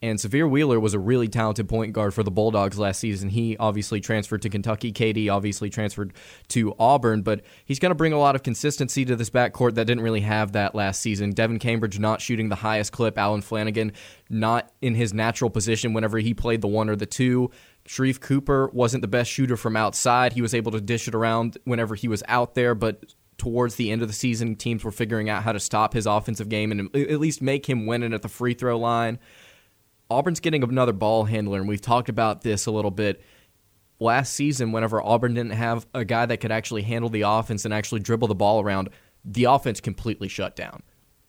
and 0.01 0.17
Sahvir 0.17 0.49
Wheeler 0.49 0.79
was 0.79 0.93
a 0.93 0.99
really 0.99 1.27
talented 1.27 1.69
point 1.69 1.93
guard 1.93 2.13
for 2.13 2.23
the 2.23 2.31
Bulldogs 2.31 2.79
last 2.79 2.99
season. 2.99 3.29
He 3.29 3.55
obviously 3.57 4.01
transferred 4.01 4.41
to 4.41 4.49
Kentucky. 4.49 4.91
KD 4.91 5.31
obviously 5.31 5.69
transferred 5.69 6.13
to 6.49 6.75
Auburn, 6.79 7.21
but 7.21 7.41
he's 7.65 7.77
going 7.77 7.91
to 7.91 7.95
bring 7.95 8.13
a 8.13 8.19
lot 8.19 8.35
of 8.35 8.41
consistency 8.41 9.05
to 9.05 9.15
this 9.15 9.29
backcourt 9.29 9.75
that 9.75 9.85
didn't 9.85 10.03
really 10.03 10.21
have 10.21 10.53
that 10.53 10.73
last 10.73 11.01
season. 11.01 11.33
Devan 11.33 11.59
Cambridge 11.59 11.99
not 11.99 12.19
shooting 12.19 12.49
the 12.49 12.55
highest 12.55 12.91
clip. 12.91 13.17
Allen 13.17 13.41
Flanigan 13.41 13.91
not 14.29 14.71
in 14.81 14.95
his 14.95 15.13
natural 15.13 15.49
position 15.49 15.93
whenever 15.93 16.17
he 16.17 16.33
played 16.33 16.61
the 16.61 16.67
one 16.67 16.89
or 16.89 16.95
the 16.95 17.05
two. 17.05 17.51
Sharif 17.85 18.19
Cooper 18.19 18.69
wasn't 18.73 19.01
the 19.01 19.07
best 19.07 19.29
shooter 19.29 19.57
from 19.57 19.75
outside. 19.75 20.33
He 20.33 20.41
was 20.41 20.53
able 20.53 20.71
to 20.71 20.81
dish 20.81 21.07
it 21.07 21.15
around 21.15 21.57
whenever 21.65 21.95
he 21.95 22.07
was 22.07 22.23
out 22.27 22.55
there, 22.55 22.73
but 22.73 23.03
towards 23.37 23.75
the 23.75 23.91
end 23.91 24.03
of 24.03 24.07
the 24.07 24.13
season, 24.13 24.55
teams 24.55 24.83
were 24.83 24.91
figuring 24.91 25.29
out 25.29 25.41
how 25.41 25.51
to 25.51 25.59
stop 25.59 25.93
his 25.93 26.05
offensive 26.05 26.47
game 26.47 26.71
and 26.71 26.95
at 26.95 27.19
least 27.19 27.41
make 27.41 27.67
him 27.67 27.87
win 27.87 28.03
it 28.03 28.13
at 28.13 28.21
the 28.21 28.29
free 28.29 28.53
throw 28.53 28.77
line. 28.77 29.17
Auburn's 30.11 30.41
getting 30.41 30.63
another 30.63 30.93
ball 30.93 31.23
handler, 31.23 31.59
and 31.59 31.67
we've 31.67 31.81
talked 31.81 32.09
about 32.09 32.41
this 32.41 32.65
a 32.65 32.71
little 32.71 32.91
bit 32.91 33.21
last 33.99 34.33
season. 34.33 34.73
Whenever 34.73 35.01
Auburn 35.01 35.35
didn't 35.35 35.53
have 35.53 35.87
a 35.93 36.03
guy 36.03 36.25
that 36.25 36.37
could 36.37 36.51
actually 36.51 36.81
handle 36.81 37.09
the 37.09 37.21
offense 37.21 37.63
and 37.63 37.73
actually 37.73 38.01
dribble 38.01 38.27
the 38.27 38.35
ball 38.35 38.61
around, 38.61 38.89
the 39.23 39.45
offense 39.45 39.79
completely 39.79 40.27
shut 40.27 40.55
down. 40.55 40.83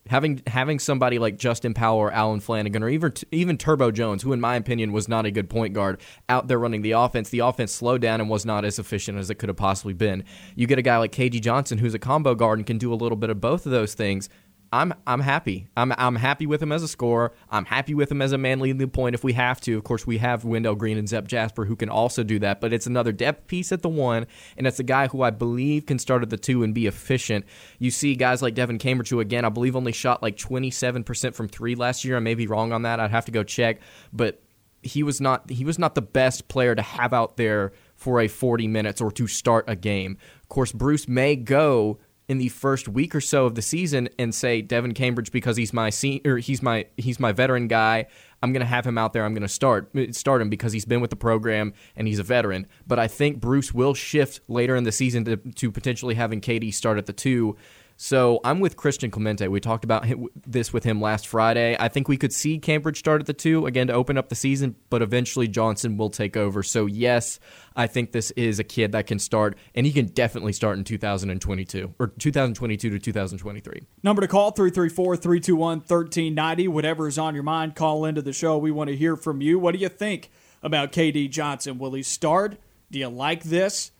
Having 0.09 0.43
having 0.49 0.81
somebody 0.81 1.21
like 1.21 1.39
Justin 1.39 1.75
Powell 1.75 1.99
or 1.99 2.11
Allen 2.11 2.41
Flanigan 2.41 2.83
or 2.83 2.89
even 2.89 3.13
even 3.31 3.57
Turbo 3.57 3.93
Jones, 3.93 4.25
who 4.25 4.33
in 4.33 4.41
my 4.41 4.57
opinion 4.57 4.93
was 4.93 5.07
not 5.07 5.27
a 5.27 5.31
good 5.31 5.49
point 5.49 5.75
guard, 5.75 6.01
out 6.29 6.49
there 6.49 6.59
running 6.59 6.83
the 6.83 6.91
offense, 6.91 7.29
the 7.29 7.39
offense 7.39 7.71
slowed 7.71 8.01
down 8.01 8.21
and 8.21 8.29
was 8.29 8.45
not 8.45 8.65
as 8.65 8.81
efficient 8.81 9.17
as 9.17 9.31
it 9.31 9.37
could 9.37 9.49
have 9.49 9.57
possibly 9.57 9.95
been. 9.95 10.25
You 10.57 10.67
get 10.67 10.81
a 10.81 10.83
guy 10.83 10.97
like 10.97 11.13
KD 11.13 11.41
Johnson, 11.41 11.79
who's 11.79 11.95
a 11.95 12.01
combo 12.01 12.35
guard 12.35 12.59
and 12.59 12.67
can 12.67 12.79
do 12.79 12.93
a 12.93 12.97
little 12.97 13.15
bit 13.15 13.31
of 13.31 13.41
both 13.41 13.65
of 13.65 13.71
those 13.71 13.95
things 13.95 14.29
I'm 14.73 14.95
I'm 15.07 15.21
happy. 15.21 15.69
I'm 15.77 15.93
I'm 15.99 16.17
happy 16.17 16.47
with 16.47 16.63
him 16.63 16.73
as 16.73 16.83
a 16.83 16.89
scorer. 16.89 17.33
I'm 17.51 17.67
happy 17.67 17.95
with 17.95 18.11
him 18.11 18.23
as 18.23 18.33
a 18.33 18.39
man 18.39 18.59
leading 18.59 18.79
the 18.79 18.89
point 18.89 19.15
if 19.15 19.23
we 19.23 19.35
have 19.35 19.61
to. 19.63 19.77
Of 19.77 19.85
course, 19.85 20.07
we 20.07 20.17
have 20.19 20.45
Wendell 20.45 20.75
Green 20.77 20.97
and 20.97 21.07
Zep 21.07 21.29
Jasper 21.29 21.67
who 21.67 21.77
can 21.77 21.91
also 21.91 22.23
do 22.23 22.39
that, 22.39 22.61
but 22.61 22.73
it's 22.73 22.87
another 22.87 23.13
depth 23.13 23.47
piece 23.47 23.71
at 23.71 23.83
the 23.83 23.91
one, 23.91 24.27
and 24.57 24.67
it's 24.67 24.81
a 24.81 24.85
guy 24.85 25.09
who 25.09 25.21
I 25.23 25.31
believe 25.31 25.85
can 25.85 25.99
start 25.99 26.23
at 26.23 26.31
the 26.31 26.39
two 26.39 26.63
and 26.63 26.75
be 26.75 26.87
efficient. 26.87 27.45
You 27.79 27.91
see 27.91 28.15
guys 28.15 28.41
like 28.41 28.55
Devan 28.55 28.81
Cambridge, 28.81 29.11
who 29.11 29.21
again 29.21 29.45
I 29.45 29.51
believe 29.51 29.77
only 29.77 29.93
shot 29.93 30.23
like 30.23 30.37
27% 30.37 31.35
from 31.35 31.49
three 31.49 31.75
last 31.75 32.05
year. 32.05 32.17
I 32.17 32.21
may 32.21 32.35
be 32.35 32.47
wrong 32.47 32.73
on 32.73 32.83
that. 32.83 32.99
I'd 32.99 33.11
have 33.11 33.27
to 33.27 33.33
go 33.33 33.45
check, 33.45 33.81
but 34.11 34.43
he 34.83 35.03
was 35.03 35.21
not 35.21 35.51
he 35.51 35.65
was 35.65 35.79
not 35.79 35.95
the 35.95 36.03
best 36.03 36.49
player 36.49 36.75
to 36.75 36.83
have 36.83 37.13
out 37.13 37.37
there 37.37 37.73
for 37.95 38.21
a 38.21 38.29
40 38.29 38.67
minutes 38.69 39.01
or 39.01 39.13
to 39.13 39.27
start 39.27 39.67
a 39.69 39.77
game. 39.77 40.17
Of 40.43 40.49
course, 40.49 40.73
Bruce 40.73 41.07
may 41.07 41.37
go 41.37 41.99
in 42.33 42.39
the 42.39 42.49
first 42.49 42.89
week 42.89 43.15
or 43.15 43.21
so 43.21 43.45
of 43.45 43.57
the 43.57 43.61
season 43.63 44.09
and 44.19 44.35
say 44.35 44.63
Devan 44.63 44.95
Cambridge 44.95 45.31
because 45.31 45.59
he's 45.59 45.75
my 45.75 45.91
senior, 45.91 46.39
he's 46.39 46.63
my 46.63 46.87
he's 46.97 47.21
my 47.21 47.31
veteran 47.31 47.69
guy. 47.69 48.07
I'm 48.43 48.55
going 48.55 48.63
to 48.63 48.67
have 48.67 48.87
him 48.87 48.97
out 48.97 49.13
there. 49.13 49.23
I'm 49.27 49.35
going 49.35 49.43
to 49.43 49.49
start 49.49 49.95
uh, 49.95 50.11
start 50.13 50.41
him 50.41 50.49
because 50.49 50.73
he's 50.73 50.87
been 50.87 51.03
with 51.03 51.11
the 51.11 51.17
program 51.17 51.75
and 51.95 52.09
he's 52.09 52.19
a 52.19 52.23
veteran. 52.23 52.67
But 52.87 52.99
I 52.99 53.07
think 53.07 53.39
Bruce 53.39 53.75
will 53.75 53.93
shift 53.93 54.41
later 54.49 54.75
in 54.75 54.85
the 54.85 54.93
season 54.93 55.27
to, 55.27 55.37
to 55.37 55.71
potentially 55.71 56.15
having 56.15 56.41
KD 56.41 56.73
start 56.73 56.97
at 56.97 57.05
the 57.05 57.13
two 57.13 57.55
so 58.03 58.41
I'm 58.43 58.59
with 58.59 58.77
Christian 58.77 59.13
Clemente. 59.13 59.47
We 59.47 59.61
talked 59.61 59.85
about 59.85 60.05
this 60.45 60.73
with 60.73 60.83
him 60.83 61.01
last 61.01 61.29
Friday. 61.29 61.77
I 61.79 61.87
think 61.87 62.09
we 62.09 62.17
could 62.17 62.33
see 62.33 62.59
Cambridge 62.59 62.99
start 62.99 63.21
at 63.21 63.29
the 63.29 63.33
two 63.33 63.65
again 63.65 63.87
to 63.87 63.93
open 63.93 64.19
up 64.19 64.29
the 64.29 64.35
season, 64.35 64.75
but 64.91 65.03
eventually 65.03 65.47
Johnson 65.47 65.97
will 65.97 66.11
take 66.11 66.37
over. 66.37 66.65
So 66.65 66.87
yes, 66.87 67.39
I 67.77 67.87
think 67.87 68.11
this 68.11 68.33
is 68.33 68.59
a 68.59 68.65
kid 68.65 68.91
that 68.91 69.07
can 69.07 69.21
start, 69.21 69.57
and 69.77 69.87
he 69.87 69.93
can 69.93 70.07
definitely 70.07 70.53
start 70.53 70.79
in 70.79 70.83
2022 70.83 71.95
or 72.01 72.09
2022 72.09 72.91
to 72.91 72.99
2023. 72.99 73.83
Number 74.03 74.23
to 74.23 74.27
call 74.27 74.51
334 74.51 75.17
321 75.17 75.79
1390. 75.79 76.67
Whatever 76.67 77.07
is 77.07 77.19
on 77.19 77.35
your 77.35 77.45
mind, 77.45 77.77
call 77.77 78.05
into 78.05 78.21
the 78.21 78.33
show. 78.33 78.59
We 78.59 78.73
want 78.73 78.91
to 78.91 78.97
hear 78.97 79.15
from 79.15 79.41
you. 79.41 79.61
What 79.61 79.77
do 79.77 79.79
you 79.79 79.89
think 79.89 80.33
about 80.61 80.91
KD 80.91 81.31
Johnson? 81.31 81.79
Will 81.79 81.93
he 81.93 82.03
start? 82.03 82.57
Do 82.91 82.99
you 82.99 83.09
like 83.09 83.45
this? 83.45 83.92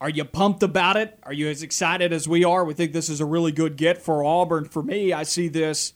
Are 0.00 0.10
you 0.10 0.24
pumped 0.24 0.62
about 0.62 0.96
it? 0.96 1.18
Are 1.24 1.32
you 1.32 1.48
as 1.48 1.62
excited 1.62 2.12
as 2.12 2.28
we 2.28 2.44
are? 2.44 2.64
We 2.64 2.74
think 2.74 2.92
this 2.92 3.08
is 3.08 3.20
a 3.20 3.26
really 3.26 3.50
good 3.50 3.76
get 3.76 4.00
for 4.00 4.24
Auburn. 4.24 4.64
For 4.64 4.82
me, 4.82 5.12
I 5.12 5.24
see 5.24 5.48
this 5.48 5.94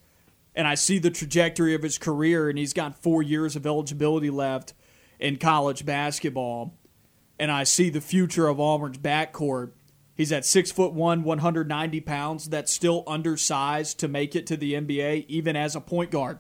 and 0.55 0.67
I 0.67 0.75
see 0.75 0.99
the 0.99 1.11
trajectory 1.11 1.75
of 1.75 1.83
his 1.83 1.99
career, 1.99 2.49
and 2.49 2.59
he's 2.59 2.73
got 2.73 3.03
four 3.03 3.23
years 3.23 3.57
of 3.57 3.67
eligibility 3.67 4.29
left 4.29 4.75
in 5.19 5.37
college 5.37 5.87
basketball. 5.87 6.75
And 7.39 7.51
I 7.51 7.65
see 7.65 7.91
the 7.91 8.01
future 8.01 8.49
of 8.49 8.61
Auburn's 8.61 8.99
backcourt. 8.99 9.73
He's 10.15 10.33
at 10.33 10.45
six 10.45 10.71
foot 10.71 10.93
one, 10.93 11.23
190 11.23 12.01
pounds. 12.01 12.49
That's 12.49 12.73
still 12.73 13.03
undersized 13.07 13.99
to 14.01 14.09
make 14.09 14.37
it 14.37 14.47
to 14.49 14.57
the 14.57 14.75
NBA, 14.75 15.27
even 15.29 15.57
as 15.57 15.75
a 15.75 15.81
point 15.81 16.11
guard. 16.11 16.39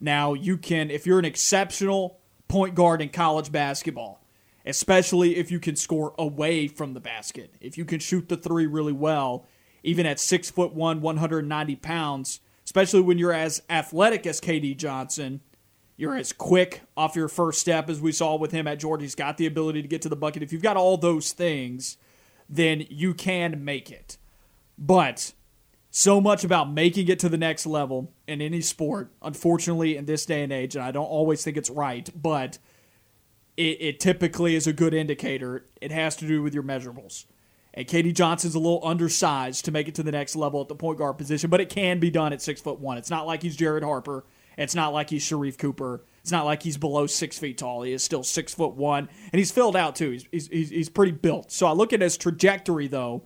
Now, 0.00 0.34
you 0.34 0.58
can, 0.58 0.90
if 0.90 1.06
you're 1.06 1.20
an 1.20 1.24
exceptional 1.24 2.18
point 2.48 2.74
guard 2.74 3.00
in 3.00 3.10
college 3.10 3.52
basketball, 3.52 4.21
especially 4.64 5.36
if 5.36 5.50
you 5.50 5.58
can 5.58 5.76
score 5.76 6.14
away 6.18 6.68
from 6.68 6.94
the 6.94 7.00
basket. 7.00 7.54
If 7.60 7.76
you 7.76 7.84
can 7.84 8.00
shoot 8.00 8.28
the 8.28 8.36
three 8.36 8.66
really 8.66 8.92
well, 8.92 9.46
even 9.82 10.06
at 10.06 10.20
six 10.20 10.50
foot 10.50 10.72
one, 10.72 11.00
190 11.00 11.76
pounds, 11.76 12.40
especially 12.64 13.00
when 13.00 13.18
you're 13.18 13.32
as 13.32 13.62
athletic 13.68 14.26
as 14.26 14.40
KD 14.40 14.76
Johnson, 14.76 15.40
you're 15.96 16.16
as 16.16 16.32
quick 16.32 16.82
off 16.96 17.16
your 17.16 17.28
first 17.28 17.60
step 17.60 17.90
as 17.90 18.00
we 18.00 18.12
saw 18.12 18.36
with 18.36 18.52
him 18.52 18.66
at 18.66 18.78
Georgia. 18.78 19.04
He's 19.04 19.14
got 19.14 19.36
the 19.36 19.46
ability 19.46 19.82
to 19.82 19.88
get 19.88 20.02
to 20.02 20.08
the 20.08 20.16
bucket. 20.16 20.42
If 20.42 20.52
you've 20.52 20.62
got 20.62 20.76
all 20.76 20.96
those 20.96 21.32
things, 21.32 21.96
then 22.48 22.86
you 22.88 23.14
can 23.14 23.64
make 23.64 23.90
it. 23.90 24.16
But 24.78 25.32
so 25.90 26.20
much 26.20 26.44
about 26.44 26.72
making 26.72 27.08
it 27.08 27.18
to 27.20 27.28
the 27.28 27.36
next 27.36 27.66
level 27.66 28.12
in 28.26 28.40
any 28.40 28.62
sport, 28.62 29.12
unfortunately, 29.20 29.96
in 29.96 30.06
this 30.06 30.24
day 30.24 30.42
and 30.42 30.52
age, 30.52 30.74
and 30.74 30.84
I 30.84 30.90
don't 30.92 31.04
always 31.04 31.42
think 31.42 31.56
it's 31.56 31.70
right, 31.70 32.08
but– 32.14 32.58
it, 33.56 33.78
it 33.80 34.00
typically 34.00 34.54
is 34.54 34.66
a 34.66 34.72
good 34.72 34.94
indicator. 34.94 35.66
It 35.80 35.92
has 35.92 36.16
to 36.16 36.26
do 36.26 36.42
with 36.42 36.54
your 36.54 36.62
measurables. 36.62 37.26
And 37.74 37.86
KD 37.86 38.14
Johnson's 38.14 38.54
a 38.54 38.58
little 38.58 38.84
undersized 38.84 39.64
to 39.64 39.70
make 39.70 39.88
it 39.88 39.94
to 39.94 40.02
the 40.02 40.12
next 40.12 40.36
level 40.36 40.60
at 40.60 40.68
the 40.68 40.74
point 40.74 40.98
guard 40.98 41.16
position, 41.16 41.48
but 41.48 41.60
it 41.60 41.70
can 41.70 42.00
be 42.00 42.10
done 42.10 42.32
at 42.32 42.42
six 42.42 42.60
foot 42.60 42.78
one. 42.78 42.98
It's 42.98 43.10
not 43.10 43.26
like 43.26 43.42
he's 43.42 43.56
Jared 43.56 43.82
Harper. 43.82 44.24
It's 44.58 44.74
not 44.74 44.92
like 44.92 45.08
he's 45.08 45.22
Sharif 45.22 45.56
Cooper. 45.56 46.04
It's 46.20 46.30
not 46.30 46.44
like 46.44 46.62
he's 46.62 46.76
below 46.76 47.06
six 47.06 47.38
feet 47.38 47.58
tall. 47.58 47.82
He 47.82 47.92
is 47.92 48.04
still 48.04 48.22
six 48.22 48.54
foot 48.54 48.74
one, 48.74 49.08
and 49.32 49.38
he's 49.38 49.50
filled 49.50 49.74
out 49.74 49.96
too. 49.96 50.18
He's 50.30 50.48
he's 50.48 50.68
he's 50.68 50.88
pretty 50.88 51.12
built. 51.12 51.50
So 51.50 51.66
I 51.66 51.72
look 51.72 51.92
at 51.92 52.02
his 52.02 52.18
trajectory 52.18 52.86
though, 52.86 53.22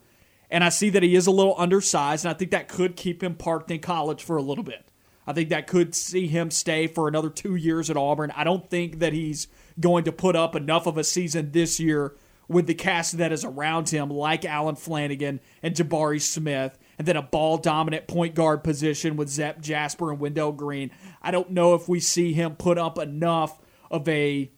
and 0.50 0.62
I 0.62 0.68
see 0.68 0.90
that 0.90 1.02
he 1.02 1.16
is 1.16 1.26
a 1.26 1.33
little 1.33 1.56
undersized, 1.59 2.25
and 2.25 2.33
I 2.33 2.38
think 2.38 2.52
that 2.52 2.68
could 2.68 2.97
keep 2.97 3.23
him 3.23 3.35
parked 3.35 3.71
in 3.71 3.80
college 3.80 4.23
for 4.23 4.37
a 4.37 4.42
little 4.42 4.64
bit. 4.64 4.86
I 5.26 5.33
think 5.33 5.49
that 5.49 5.66
could 5.66 5.95
see 5.95 6.26
him 6.26 6.50
stay 6.50 6.87
for 6.87 7.09
another 7.09 7.30
two 7.30 7.56
years 7.56 7.90
at 7.90 7.97
Auburn. 7.97 8.33
I 8.37 8.45
don't 8.45 8.68
think 8.71 9.00
that 9.00 9.12
he's 9.12 9.49
going 9.80 10.04
to 10.04 10.12
put 10.12 10.37
up 10.37 10.54
enough 10.54 10.87
of 10.87 10.97
a 10.97 11.04
season 11.04 11.50
this 11.52 11.80
year 11.80 12.14
with 12.49 12.66
the 12.66 12.75
cast 12.75 13.18
that 13.18 13.33
is 13.33 13.45
around 13.45 13.88
him, 13.88 14.09
like 14.09 14.45
Allen 14.45 14.76
Flanigan 14.76 15.40
and 15.62 15.75
Jabari 15.75 16.21
Smith, 16.21 16.78
and 16.99 17.06
then 17.06 17.16
a 17.16 17.23
ball 17.23 17.59
dominant 17.59 18.06
point 18.06 18.35
guard 18.35 18.62
position 18.62 19.16
with 19.16 19.28
Zep 19.28 19.61
Jasper 19.61 20.11
and 20.11 20.21
Wendell 20.21 20.52
Green. 20.52 20.90
I 21.21 21.30
don't 21.30 21.50
know 21.50 21.75
if 21.75 21.88
we 21.88 22.00
see 22.00 22.33
him 22.33 22.54
put 22.54 22.78
up 22.78 22.99
enough 22.99 23.59
of 23.90 24.09
a 24.09 24.50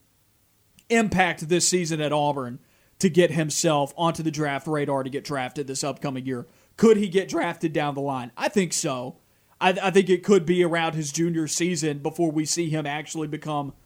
impact 0.91 1.49
this 1.49 1.69
season 1.69 2.01
at 2.01 2.13
Auburn 2.13 2.59
to 2.99 3.09
get 3.09 3.31
himself 3.31 3.95
onto 3.97 4.23
the 4.23 4.31
draft 4.31 4.67
radar 4.67 5.03
to 5.03 5.11
get 5.11 5.25
drafted 5.25 5.67
this 5.67 5.85
upcoming 5.85 6.27
year. 6.27 6.47
Could 6.77 6.97
he 6.97 7.09
get 7.09 7.29
drafted 7.29 7.73
down 7.73 7.95
the 7.95 8.01
line? 8.01 8.33
I 8.37 8.49
think 8.49 8.73
so. 8.73 9.17
I, 9.61 9.71
I 9.71 9.91
think 9.91 10.09
it 10.09 10.23
could 10.23 10.47
be 10.47 10.62
around 10.62 10.95
his 10.95 11.12
junior 11.12 11.49
season 11.49 11.99
before 11.99 12.31
we 12.31 12.45
see 12.45 12.69
him 12.71 12.87
actually 12.87 13.29
become– 13.29 13.73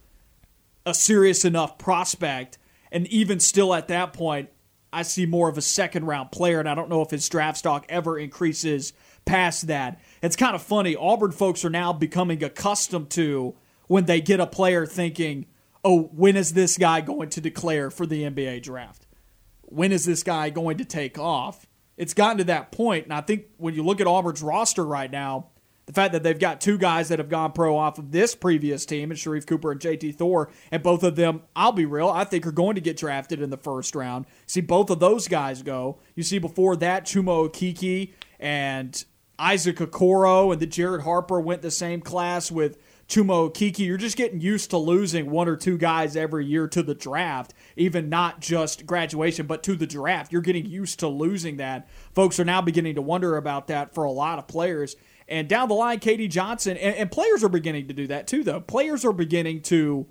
a 0.84 0.94
serious 0.94 1.44
enough 1.44 1.78
prospect. 1.78 2.58
And 2.90 3.06
even 3.08 3.40
still 3.40 3.74
at 3.74 3.88
that 3.88 4.12
point, 4.12 4.50
I 4.92 5.02
see 5.02 5.24
more 5.24 5.48
of 5.48 5.56
a 5.56 5.62
second 5.62 6.06
round 6.06 6.32
player, 6.32 6.60
and 6.60 6.68
I 6.68 6.74
don't 6.74 6.90
know 6.90 7.00
if 7.00 7.10
his 7.10 7.28
draft 7.28 7.58
stock 7.58 7.86
ever 7.88 8.18
increases 8.18 8.92
past 9.24 9.68
that. 9.68 10.00
It's 10.20 10.36
kind 10.36 10.54
of 10.54 10.62
funny. 10.62 10.94
Auburn 10.94 11.32
folks 11.32 11.64
are 11.64 11.70
now 11.70 11.92
becoming 11.92 12.44
accustomed 12.44 13.10
to 13.10 13.54
when 13.86 14.04
they 14.04 14.20
get 14.20 14.40
a 14.40 14.46
player 14.46 14.84
thinking, 14.84 15.46
oh, 15.82 16.10
when 16.14 16.36
is 16.36 16.52
this 16.52 16.76
guy 16.76 17.00
going 17.00 17.30
to 17.30 17.40
declare 17.40 17.90
for 17.90 18.04
the 18.04 18.22
NBA 18.22 18.62
draft? 18.62 19.06
When 19.62 19.92
is 19.92 20.04
this 20.04 20.22
guy 20.22 20.50
going 20.50 20.76
to 20.78 20.84
take 20.84 21.18
off? 21.18 21.66
It's 21.96 22.14
gotten 22.14 22.38
to 22.38 22.44
that 22.44 22.72
point, 22.72 23.04
and 23.04 23.14
I 23.14 23.20
think 23.22 23.46
when 23.56 23.74
you 23.74 23.82
look 23.82 24.00
at 24.00 24.06
Auburn's 24.06 24.42
roster 24.42 24.84
right 24.84 25.10
now, 25.10 25.48
the 25.86 25.92
fact 25.92 26.12
that 26.12 26.22
they've 26.22 26.38
got 26.38 26.60
two 26.60 26.78
guys 26.78 27.08
that 27.08 27.18
have 27.18 27.28
gone 27.28 27.52
pro 27.52 27.76
off 27.76 27.98
of 27.98 28.12
this 28.12 28.34
previous 28.34 28.86
team, 28.86 29.10
and 29.10 29.18
Sharif 29.18 29.46
Cooper 29.46 29.72
and 29.72 29.80
JT 29.80 30.14
Thor, 30.14 30.50
and 30.70 30.82
both 30.82 31.02
of 31.02 31.16
them, 31.16 31.42
I'll 31.56 31.72
be 31.72 31.86
real, 31.86 32.08
I 32.08 32.24
think 32.24 32.46
are 32.46 32.52
going 32.52 32.76
to 32.76 32.80
get 32.80 32.96
drafted 32.96 33.42
in 33.42 33.50
the 33.50 33.56
first 33.56 33.94
round. 33.94 34.26
See 34.46 34.60
both 34.60 34.90
of 34.90 35.00
those 35.00 35.28
guys 35.28 35.62
go. 35.62 35.98
You 36.14 36.22
see 36.22 36.38
before 36.38 36.76
that, 36.76 37.04
Chuma 37.04 37.48
Okeke 37.50 38.12
and 38.38 39.04
Isaac 39.38 39.76
Okoro, 39.76 40.52
and 40.52 40.60
the 40.60 40.66
Jared 40.66 41.02
Harper 41.02 41.40
went 41.40 41.62
the 41.62 41.70
same 41.70 42.00
class 42.00 42.52
with 42.52 42.78
Chuma 43.08 43.50
Okeke. 43.50 43.80
You're 43.80 43.96
just 43.96 44.16
getting 44.16 44.40
used 44.40 44.70
to 44.70 44.78
losing 44.78 45.30
one 45.30 45.48
or 45.48 45.56
two 45.56 45.76
guys 45.76 46.16
every 46.16 46.46
year 46.46 46.68
to 46.68 46.82
the 46.82 46.94
draft, 46.94 47.52
even 47.76 48.08
not 48.08 48.40
just 48.40 48.86
graduation, 48.86 49.46
but 49.46 49.62
to 49.64 49.74
the 49.74 49.86
draft. 49.86 50.32
You're 50.32 50.42
getting 50.42 50.66
used 50.66 51.00
to 51.00 51.08
losing 51.08 51.56
that. 51.56 51.88
Folks 52.14 52.38
are 52.38 52.44
now 52.44 52.62
beginning 52.62 52.94
to 52.94 53.02
wonder 53.02 53.36
about 53.36 53.66
that 53.66 53.94
for 53.94 54.04
a 54.04 54.12
lot 54.12 54.38
of 54.38 54.46
players. 54.46 54.96
And 55.28 55.48
down 55.48 55.68
the 55.68 55.74
line, 55.74 56.00
KD 56.00 56.30
Johnson, 56.30 56.76
and, 56.76 56.96
and 56.96 57.10
players 57.10 57.44
are 57.44 57.48
beginning 57.48 57.88
to 57.88 57.94
do 57.94 58.06
that 58.08 58.26
too, 58.26 58.44
though. 58.44 58.60
Players 58.60 59.04
are 59.04 59.12
beginning 59.12 59.62
to 59.62 60.06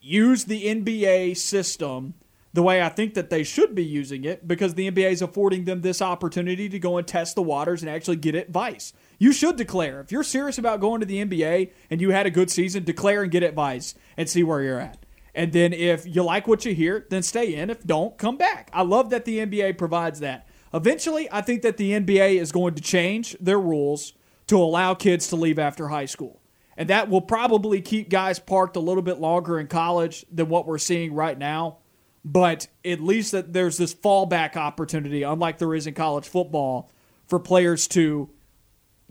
use 0.00 0.44
the 0.44 0.66
NBA 0.66 1.36
system 1.36 2.14
the 2.54 2.62
way 2.62 2.82
I 2.82 2.90
think 2.90 3.14
that 3.14 3.30
they 3.30 3.44
should 3.44 3.74
be 3.74 3.84
using 3.84 4.24
it 4.24 4.46
because 4.46 4.74
the 4.74 4.90
NBA 4.90 5.10
is 5.10 5.22
affording 5.22 5.64
them 5.64 5.80
this 5.80 6.02
opportunity 6.02 6.68
to 6.68 6.78
go 6.78 6.98
and 6.98 7.06
test 7.06 7.34
the 7.34 7.42
waters 7.42 7.82
and 7.82 7.90
actually 7.90 8.16
get 8.16 8.34
advice. 8.34 8.92
You 9.18 9.32
should 9.32 9.56
declare. 9.56 10.00
If 10.00 10.12
you're 10.12 10.22
serious 10.22 10.58
about 10.58 10.80
going 10.80 11.00
to 11.00 11.06
the 11.06 11.24
NBA 11.24 11.70
and 11.88 12.00
you 12.00 12.10
had 12.10 12.26
a 12.26 12.30
good 12.30 12.50
season, 12.50 12.84
declare 12.84 13.22
and 13.22 13.32
get 13.32 13.42
advice 13.42 13.94
and 14.16 14.28
see 14.28 14.42
where 14.42 14.62
you're 14.62 14.80
at. 14.80 14.98
And 15.34 15.52
then 15.52 15.72
if 15.72 16.04
you 16.04 16.22
like 16.22 16.46
what 16.46 16.66
you 16.66 16.74
hear, 16.74 17.06
then 17.08 17.22
stay 17.22 17.54
in. 17.54 17.70
If 17.70 17.84
don't, 17.84 18.18
come 18.18 18.36
back. 18.36 18.68
I 18.74 18.82
love 18.82 19.10
that 19.10 19.24
the 19.24 19.38
NBA 19.38 19.78
provides 19.78 20.20
that. 20.20 20.46
Eventually, 20.74 21.28
I 21.30 21.42
think 21.42 21.62
that 21.62 21.76
the 21.76 21.92
NBA 21.92 22.40
is 22.40 22.52
going 22.52 22.74
to 22.74 22.82
change 22.82 23.36
their 23.40 23.60
rules 23.60 24.14
to 24.46 24.56
allow 24.56 24.94
kids 24.94 25.28
to 25.28 25.36
leave 25.36 25.58
after 25.58 25.88
high 25.88 26.06
school. 26.06 26.40
And 26.76 26.88
that 26.88 27.08
will 27.08 27.20
probably 27.20 27.80
keep 27.82 28.08
guys 28.08 28.38
parked 28.38 28.76
a 28.76 28.80
little 28.80 29.02
bit 29.02 29.18
longer 29.18 29.58
in 29.60 29.66
college 29.66 30.24
than 30.32 30.48
what 30.48 30.66
we're 30.66 30.78
seeing 30.78 31.14
right 31.14 31.38
now. 31.38 31.78
But 32.24 32.68
at 32.84 33.00
least 33.00 33.32
that 33.32 33.52
there's 33.52 33.76
this 33.76 33.94
fallback 33.94 34.56
opportunity, 34.56 35.22
unlike 35.22 35.58
there 35.58 35.74
is 35.74 35.86
in 35.86 35.94
college 35.94 36.26
football, 36.26 36.90
for 37.26 37.38
players 37.38 37.86
to 37.88 38.30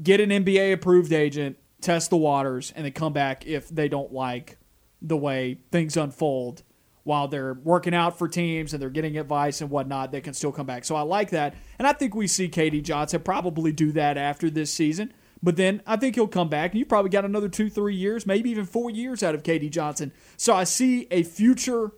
get 0.01 0.19
an 0.19 0.29
NBA 0.29 0.73
approved 0.73 1.11
agent, 1.11 1.57
test 1.81 2.09
the 2.09 2.17
waters, 2.17 2.71
and 2.75 2.85
then 2.85 2.93
come 2.93 3.13
back 3.13 3.45
if 3.45 3.69
they 3.69 3.87
don't 3.87 4.13
like 4.13 4.57
the 5.01 5.17
way 5.17 5.59
things 5.71 5.97
unfold 5.97 6.63
while 7.03 7.27
they're 7.27 7.55
working 7.55 7.93
out 7.93 8.17
for 8.17 8.27
teams 8.27 8.73
and 8.73 8.81
they're 8.81 8.89
getting 8.89 9.17
advice 9.17 9.61
and 9.61 9.69
whatnot, 9.69 10.11
they 10.11 10.21
can 10.21 10.33
still 10.33 10.51
come 10.51 10.65
back. 10.65 10.85
So 10.85 10.95
I 10.95 11.01
like 11.01 11.31
that. 11.31 11.55
And 11.79 11.87
I 11.87 11.93
think 11.93 12.13
we 12.15 12.27
see 12.27 12.47
KD 12.47 12.83
Johnson 12.83 13.21
probably 13.21 13.71
do 13.71 13.91
that 13.93 14.17
after 14.17 14.49
this 14.49 14.71
season 14.73 15.13
But 15.43 15.55
then 15.55 15.81
I 15.87 15.95
think 15.95 16.15
he'll 16.15 16.27
come 16.27 16.49
back, 16.49 16.71
and 16.71 16.79
you 16.79 16.85
probably 16.85 17.09
got 17.09 17.25
another 17.25 17.49
two, 17.49 17.69
three 17.69 17.95
years, 17.95 18.27
maybe 18.27 18.51
even 18.51 18.65
four 18.65 18.91
years 18.91 19.23
out 19.23 19.33
of 19.33 19.43
KD 19.43 19.71
Johnson. 19.71 20.11
So 20.37 20.53
I 20.53 20.65
see 20.65 21.07
a 21.09 21.23
future 21.23 21.91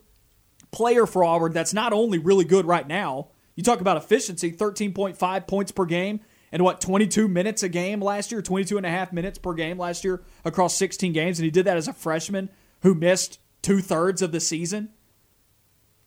player 0.70 1.06
for 1.06 1.22
Auburn 1.22 1.52
that's 1.52 1.74
not 1.74 1.92
only 1.92 2.18
really 2.18 2.44
good 2.44 2.64
right 2.64 2.88
now. 2.88 3.28
You 3.54 3.62
talk 3.62 3.80
about 3.80 3.96
efficiency, 3.96 4.50
13.5 4.50 5.46
points 5.46 5.72
per 5.72 5.84
game 5.84 6.20
and 6.50 6.62
what 6.62 6.80
22 6.80 7.28
minutes 7.28 7.62
a 7.62 7.68
game 7.68 8.00
last 8.00 8.32
year 8.32 8.40
22 8.40 8.76
and 8.76 8.86
a 8.86 8.90
half 8.90 9.12
minutes 9.12 9.38
per 9.38 9.52
game 9.54 9.78
last 9.78 10.04
year 10.04 10.22
across 10.44 10.74
16 10.74 11.12
games 11.12 11.38
and 11.38 11.44
he 11.44 11.50
did 11.50 11.66
that 11.66 11.76
as 11.76 11.88
a 11.88 11.92
freshman 11.92 12.48
who 12.82 12.94
missed 12.94 13.38
two-thirds 13.62 14.22
of 14.22 14.32
the 14.32 14.40
season 14.40 14.88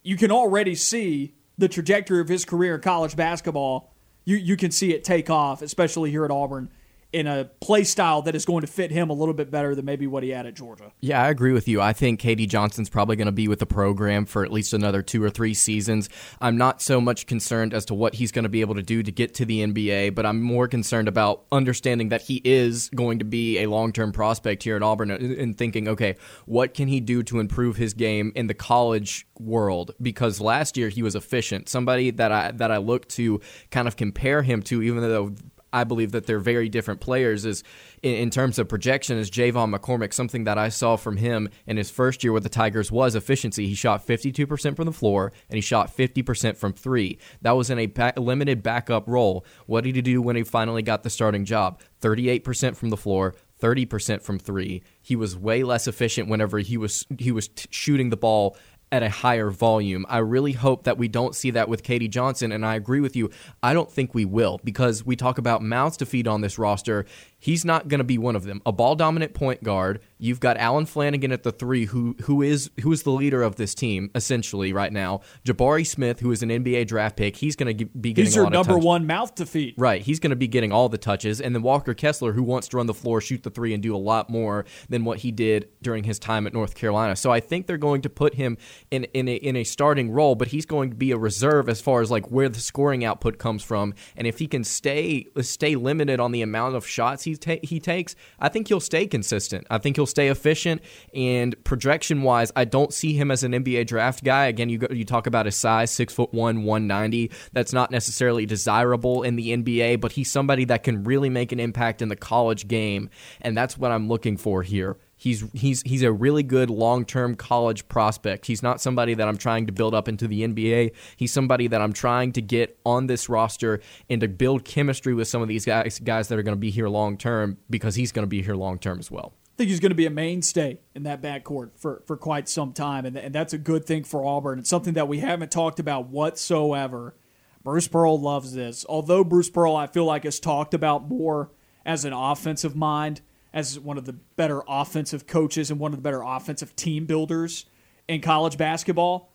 you 0.07 0.15
can 0.15 0.31
already 0.31 0.73
see 0.73 1.33
the 1.57 1.67
trajectory 1.67 2.21
of 2.21 2.29
his 2.29 2.45
career 2.45 2.75
in 2.75 2.81
college 2.81 3.17
basketball. 3.17 3.93
You, 4.23 4.37
you 4.37 4.55
can 4.55 4.71
see 4.71 4.93
it 4.93 5.03
take 5.03 5.29
off 5.29 5.61
especially 5.61 6.11
here 6.11 6.23
at 6.23 6.31
auburn 6.31 6.69
in 7.13 7.25
a 7.25 7.45
play 7.61 7.83
style 7.83 8.21
that 8.23 8.35
is 8.35 8.45
going 8.45 8.61
to 8.61 8.67
fit 8.67 8.91
him 8.91 9.09
a 9.09 9.13
little 9.13 9.33
bit 9.33 9.49
better 9.49 9.73
than 9.73 9.85
maybe 9.85 10.07
what 10.07 10.23
he 10.23 10.29
had 10.29 10.45
at 10.45 10.53
Georgia. 10.53 10.91
Yeah, 10.99 11.23
I 11.23 11.29
agree 11.29 11.53
with 11.53 11.67
you. 11.67 11.79
I 11.79 11.93
think 11.93 12.19
KD 12.19 12.49
Johnson's 12.49 12.89
probably 12.89 13.15
going 13.15 13.27
to 13.27 13.31
be 13.31 13.47
with 13.47 13.59
the 13.59 13.65
program 13.65 14.25
for 14.25 14.43
at 14.43 14.51
least 14.51 14.73
another 14.73 15.01
two 15.01 15.23
or 15.23 15.29
three 15.29 15.53
seasons. 15.53 16.09
I'm 16.41 16.57
not 16.57 16.81
so 16.81 16.99
much 16.99 17.25
concerned 17.25 17.73
as 17.73 17.85
to 17.85 17.93
what 17.93 18.15
he's 18.15 18.31
going 18.31 18.43
to 18.43 18.49
be 18.49 18.61
able 18.61 18.75
to 18.75 18.83
do 18.83 19.03
to 19.03 19.11
get 19.11 19.33
to 19.35 19.45
the 19.45 19.65
NBA, 19.65 20.15
but 20.15 20.25
I'm 20.25 20.41
more 20.41 20.67
concerned 20.67 21.07
about 21.07 21.45
understanding 21.51 22.09
that 22.09 22.23
he 22.23 22.41
is 22.43 22.89
going 22.89 23.19
to 23.19 23.25
be 23.25 23.59
a 23.59 23.67
long 23.67 23.93
term 23.93 24.11
prospect 24.11 24.63
here 24.63 24.75
at 24.75 24.83
Auburn 24.83 25.09
and 25.11 25.57
thinking, 25.57 25.87
okay, 25.87 26.17
what 26.45 26.73
can 26.73 26.89
he 26.89 26.99
do 26.99 27.23
to 27.23 27.39
improve 27.39 27.77
his 27.77 27.93
game 27.93 28.33
in 28.35 28.47
the 28.47 28.53
college 28.53 29.27
world? 29.39 29.93
Because 30.01 30.41
last 30.41 30.75
year 30.75 30.89
he 30.89 31.01
was 31.01 31.15
efficient. 31.15 31.69
Somebody 31.69 32.11
that 32.11 32.31
I 32.31 32.51
that 32.51 32.71
I 32.71 32.77
look 32.77 33.07
to 33.09 33.39
kind 33.71 33.87
of 33.87 33.95
compare 33.95 34.41
him 34.41 34.61
to, 34.63 34.81
even 34.81 35.01
though 35.01 35.33
I 35.73 35.83
believe 35.83 36.11
that 36.13 36.25
they're 36.25 36.39
very 36.39 36.69
different 36.69 37.01
players 37.01 37.45
is 37.45 37.63
in, 38.01 38.15
in, 38.15 38.29
terms 38.29 38.57
of 38.57 38.69
projection 38.69 39.17
is 39.17 39.29
J'Von 39.29 39.75
McCormick. 39.75 40.13
Something 40.13 40.45
that 40.45 40.57
I 40.57 40.69
saw 40.69 40.95
from 40.95 41.17
him 41.17 41.49
in 41.65 41.77
his 41.77 41.91
first 41.91 42.23
year 42.23 42.31
with 42.31 42.43
the 42.43 42.49
Tigers 42.49 42.91
was 42.91 43.15
efficiency. 43.15 43.67
He 43.67 43.75
shot 43.75 44.05
52% 44.05 44.75
from 44.75 44.85
the 44.85 44.91
floor 44.91 45.33
and 45.49 45.55
he 45.55 45.61
shot 45.61 45.95
50% 45.95 46.55
from 46.57 46.73
three. 46.73 47.17
That 47.41 47.51
was 47.51 47.69
in 47.69 47.79
a 47.79 48.13
limited 48.17 48.63
backup 48.63 49.07
role. 49.07 49.45
What 49.65 49.83
did 49.83 49.95
he 49.95 50.01
do 50.01 50.21
when 50.21 50.35
he 50.35 50.43
finally 50.43 50.81
got 50.81 51.03
the 51.03 51.09
starting 51.09 51.45
job? 51.45 51.81
38% 52.01 52.75
from 52.75 52.89
the 52.89 52.97
floor, 52.97 53.35
30% 53.61 54.21
from 54.21 54.39
three. 54.39 54.83
He 55.01 55.15
was 55.15 55.35
way 55.35 55.63
less 55.63 55.87
efficient 55.87 56.29
whenever 56.29 56.59
he 56.59 56.77
was 56.77 57.05
he 57.17 57.31
was 57.31 57.47
t- 57.47 57.67
shooting 57.71 58.09
the 58.09 58.17
ball 58.17 58.55
at 58.91 59.03
a 59.03 59.09
higher 59.09 59.49
volume. 59.49 60.05
I 60.07 60.19
really 60.19 60.53
hope 60.53 60.83
that 60.83 60.97
we 60.97 61.07
don't 61.07 61.35
see 61.35 61.51
that 61.51 61.67
with 61.67 61.83
KD 61.83 62.09
Johnson, 62.09 62.51
and 62.51 62.65
I 62.65 62.75
agree 62.75 63.01
with 63.01 63.15
you. 63.15 63.29
I 63.61 63.73
don't 63.73 63.91
think 63.91 64.13
we 64.13 64.25
will 64.25 64.59
because 64.63 65.05
we 65.05 65.15
talk 65.15 65.37
about 65.37 65.61
mouths 65.61 65.97
to 65.97 66.05
feed 66.05 66.27
on 66.27 66.41
this 66.41 66.57
roster. 66.57 67.05
He's 67.47 67.63
not 67.63 67.87
going 67.87 67.99
to 67.99 68.03
be 68.03 68.17
one 68.17 68.35
of 68.35 68.43
them. 68.43 68.61
A 68.65 68.73
ball 68.73 68.95
dominant 68.95 69.33
point 69.33 69.63
guard. 69.63 70.01
You've 70.17 70.41
got 70.41 70.57
Allen 70.57 70.85
Flanigan 70.85 71.31
at 71.31 71.43
the 71.43 71.53
three, 71.53 71.85
who 71.85 72.17
who 72.23 72.41
is 72.41 72.69
who 72.81 72.91
is 72.91 73.03
the 73.03 73.11
leader 73.11 73.41
of 73.41 73.55
this 73.55 73.73
team 73.73 74.11
essentially 74.15 74.73
right 74.73 74.91
now. 74.91 75.21
Jabari 75.45 75.87
Smith, 75.87 76.19
who 76.19 76.33
is 76.33 76.43
an 76.43 76.49
NBA 76.49 76.87
draft 76.87 77.15
pick, 77.15 77.37
he's 77.37 77.55
going 77.55 77.77
to 77.77 77.85
be 77.85 78.11
getting. 78.11 78.25
He's 78.25 78.35
your 78.35 78.49
number 78.49 78.77
one 78.77 79.07
mouth 79.07 79.33
to 79.35 79.45
feed. 79.45 79.75
Right, 79.77 80.01
he's 80.01 80.19
going 80.19 80.31
to 80.31 80.35
be 80.35 80.49
getting 80.49 80.73
all 80.73 80.89
the 80.89 80.97
touches, 80.97 81.39
and 81.39 81.55
then 81.55 81.61
Walker 81.61 81.93
Kessler, 81.93 82.33
who 82.33 82.43
wants 82.43 82.67
to 82.69 82.77
run 82.77 82.85
the 82.85 82.93
floor, 82.93 83.21
shoot 83.21 83.43
the 83.43 83.49
three, 83.49 83.73
and 83.73 83.81
do 83.81 83.95
a 83.95 83.97
lot 83.97 84.29
more 84.29 84.65
than 84.89 85.05
what 85.05 85.19
he 85.19 85.31
did 85.31 85.69
during 85.81 86.03
his 86.03 86.19
time 86.19 86.47
at 86.47 86.53
North 86.53 86.75
Carolina. 86.75 87.15
So 87.15 87.31
I 87.31 87.39
think 87.39 87.65
they're 87.65 87.77
going 87.77 88.01
to 88.01 88.09
put 88.09 88.33
him 88.33 88.57
in 88.91 89.05
in 89.13 89.29
a 89.29 89.35
in 89.35 89.55
a 89.55 89.63
starting 89.63 90.11
role, 90.11 90.35
but 90.35 90.49
he's 90.49 90.65
going 90.65 90.89
to 90.89 90.97
be 90.97 91.11
a 91.11 91.17
reserve 91.17 91.69
as 91.69 91.79
far 91.79 92.01
as 92.01 92.11
like 92.11 92.29
where 92.29 92.49
the 92.49 92.59
scoring 92.59 93.05
output 93.05 93.37
comes 93.37 93.63
from, 93.63 93.93
and 94.17 94.27
if 94.27 94.39
he 94.39 94.47
can 94.47 94.65
stay 94.65 95.27
stay 95.39 95.75
limited 95.75 96.19
on 96.19 96.33
the 96.33 96.41
amount 96.41 96.75
of 96.75 96.85
shots 96.85 97.23
he 97.37 97.55
ta- 97.57 97.65
he 97.67 97.79
takes, 97.79 98.15
I 98.39 98.49
think 98.49 98.67
he'll 98.67 98.79
stay 98.79 99.07
consistent. 99.07 99.67
I 99.69 99.77
think 99.77 99.95
he'll 99.95 100.05
stay 100.05 100.29
efficient. 100.29 100.81
And 101.13 101.61
projection 101.63 102.21
wise, 102.21 102.51
I 102.55 102.65
don't 102.65 102.93
see 102.93 103.13
him 103.13 103.31
as 103.31 103.43
an 103.43 103.51
NBA 103.51 103.87
draft 103.87 104.23
guy. 104.23 104.45
Again, 104.45 104.69
you 104.69 104.77
go, 104.79 104.87
you 104.93 105.05
talk 105.05 105.27
about 105.27 105.45
his 105.45 105.55
size, 105.55 105.91
six 105.91 106.13
foot 106.13 106.33
one, 106.33 106.63
one 106.63 106.87
ninety. 106.87 107.31
That's 107.53 107.73
not 107.73 107.91
necessarily 107.91 108.45
desirable 108.45 109.23
in 109.23 109.35
the 109.35 109.55
NBA, 109.55 110.01
but 110.01 110.13
he's 110.13 110.31
somebody 110.31 110.65
that 110.65 110.83
can 110.83 111.03
really 111.03 111.29
make 111.29 111.51
an 111.51 111.59
impact 111.59 112.01
in 112.01 112.09
the 112.09 112.15
college 112.15 112.67
game, 112.67 113.09
and 113.41 113.57
that's 113.57 113.77
what 113.77 113.91
I'm 113.91 114.07
looking 114.07 114.37
for 114.37 114.63
here. 114.63 114.97
He's 115.19 115.43
he's 115.51 115.81
he's 115.81 116.03
a 116.03 116.11
really 116.11 116.43
good 116.43 116.69
long-term 116.69 117.35
college 117.35 117.87
prospect. 117.89 118.45
He's 118.45 118.61
not 118.61 118.79
somebody 118.79 119.15
that 119.15 119.27
I'm 119.27 119.37
trying 119.37 119.65
to 119.65 119.71
build 119.71 119.95
up 119.95 120.07
into 120.07 120.27
the 120.27 120.43
NBA. 120.43 120.93
He's 121.15 121.33
somebody 121.33 121.67
that 121.67 121.81
I'm 121.81 121.91
trying 121.91 122.33
to 122.33 122.41
get 122.41 122.79
on 122.85 123.07
this 123.07 123.27
roster 123.27 123.81
and 124.11 124.21
to 124.21 124.27
build 124.27 124.63
chemistry 124.63 125.15
with 125.15 125.27
some 125.27 125.41
of 125.41 125.47
these 125.47 125.65
guys 125.65 125.99
guys 125.99 126.27
that 126.27 126.37
are 126.37 126.43
going 126.43 126.55
to 126.55 126.59
be 126.59 126.69
here 126.69 126.87
long 126.87 127.17
term 127.17 127.57
because 127.67 127.95
he's 127.95 128.11
going 128.11 128.23
to 128.23 128.29
be 128.29 128.43
here 128.43 128.55
long 128.55 128.77
term 128.77 128.99
as 128.99 129.09
well. 129.09 129.33
I 129.43 129.57
think 129.57 129.71
he's 129.71 129.79
going 129.79 129.89
to 129.89 129.95
be 129.95 130.05
a 130.05 130.11
mainstay 130.11 130.81
in 130.93 131.01
that 131.03 131.19
backcourt 131.19 131.71
for, 131.77 132.03
for 132.05 132.15
quite 132.15 132.47
some 132.47 132.73
time, 132.73 133.07
and, 133.07 133.17
and 133.17 133.33
that's 133.33 133.53
a 133.53 133.57
good 133.57 133.85
thing 133.85 134.03
for 134.03 134.23
Auburn. 134.23 134.59
It's 134.59 134.69
something 134.69 134.93
that 134.93 135.07
we 135.07 135.17
haven't 135.17 135.49
talked 135.49 135.79
about 135.79 136.09
whatsoever. 136.09 137.15
Bruce 137.63 137.87
Pearl 137.87 138.21
loves 138.21 138.53
this. 138.53 138.85
Although 138.87 139.23
Bruce 139.23 139.49
Pearl, 139.49 139.75
I 139.75 139.87
feel 139.87 140.05
like, 140.05 140.25
has 140.25 140.39
talked 140.39 140.75
about 140.75 141.09
more 141.09 141.49
as 141.87 142.05
an 142.05 142.13
offensive 142.13 142.75
mind 142.75 143.21
as 143.57 143.79
one 143.79 143.97
of 143.97 144.05
the 144.05 144.13
better 144.13 144.61
offensive 144.67 145.25
coaches 145.25 145.71
and 145.71 145.79
one 145.79 145.91
of 145.91 145.97
the 145.97 146.03
better 146.03 146.21
offensive 146.21 146.75
team 146.75 147.07
builders 147.07 147.65
in 148.07 148.21
college 148.21 148.55
basketball. 148.55 149.33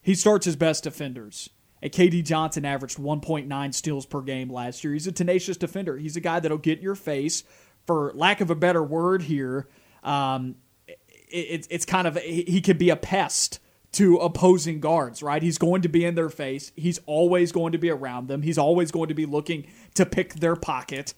He 0.00 0.14
starts 0.14 0.46
his 0.46 0.56
best 0.56 0.84
defenders. 0.84 1.50
And 1.82 1.92
KD 1.92 2.24
Johnson 2.24 2.64
averaged 2.64 2.96
1.9 2.96 3.74
steals 3.74 4.06
per 4.06 4.22
game 4.22 4.50
last 4.50 4.82
year. 4.82 4.94
He's 4.94 5.06
a 5.06 5.12
tenacious 5.12 5.58
defender. 5.58 5.98
He's 5.98 6.16
a 6.16 6.20
guy 6.20 6.40
that'll 6.40 6.56
get 6.56 6.78
in 6.78 6.82
your 6.82 6.94
face. 6.94 7.44
For 7.86 8.10
lack 8.14 8.40
of 8.40 8.50
a 8.50 8.54
better 8.54 8.82
word 8.82 9.20
here, 9.20 9.68
um, 10.02 10.56
it, 10.86 11.66
it's 11.68 11.84
kind 11.84 12.06
of 12.06 12.16
he 12.16 12.62
can 12.62 12.78
be 12.78 12.88
a 12.88 12.96
pest 12.96 13.60
to 13.92 14.16
opposing 14.16 14.80
guards, 14.80 15.22
right? 15.22 15.42
He's 15.42 15.58
going 15.58 15.82
to 15.82 15.88
be 15.90 16.06
in 16.06 16.14
their 16.14 16.30
face. 16.30 16.72
He's 16.74 17.00
always 17.04 17.52
going 17.52 17.72
to 17.72 17.78
be 17.78 17.90
around 17.90 18.28
them. 18.28 18.40
He's 18.40 18.56
always 18.56 18.90
going 18.90 19.08
to 19.08 19.14
be 19.14 19.26
looking 19.26 19.66
to 19.92 20.06
pick 20.06 20.36
their 20.36 20.56
pocket. 20.56 21.12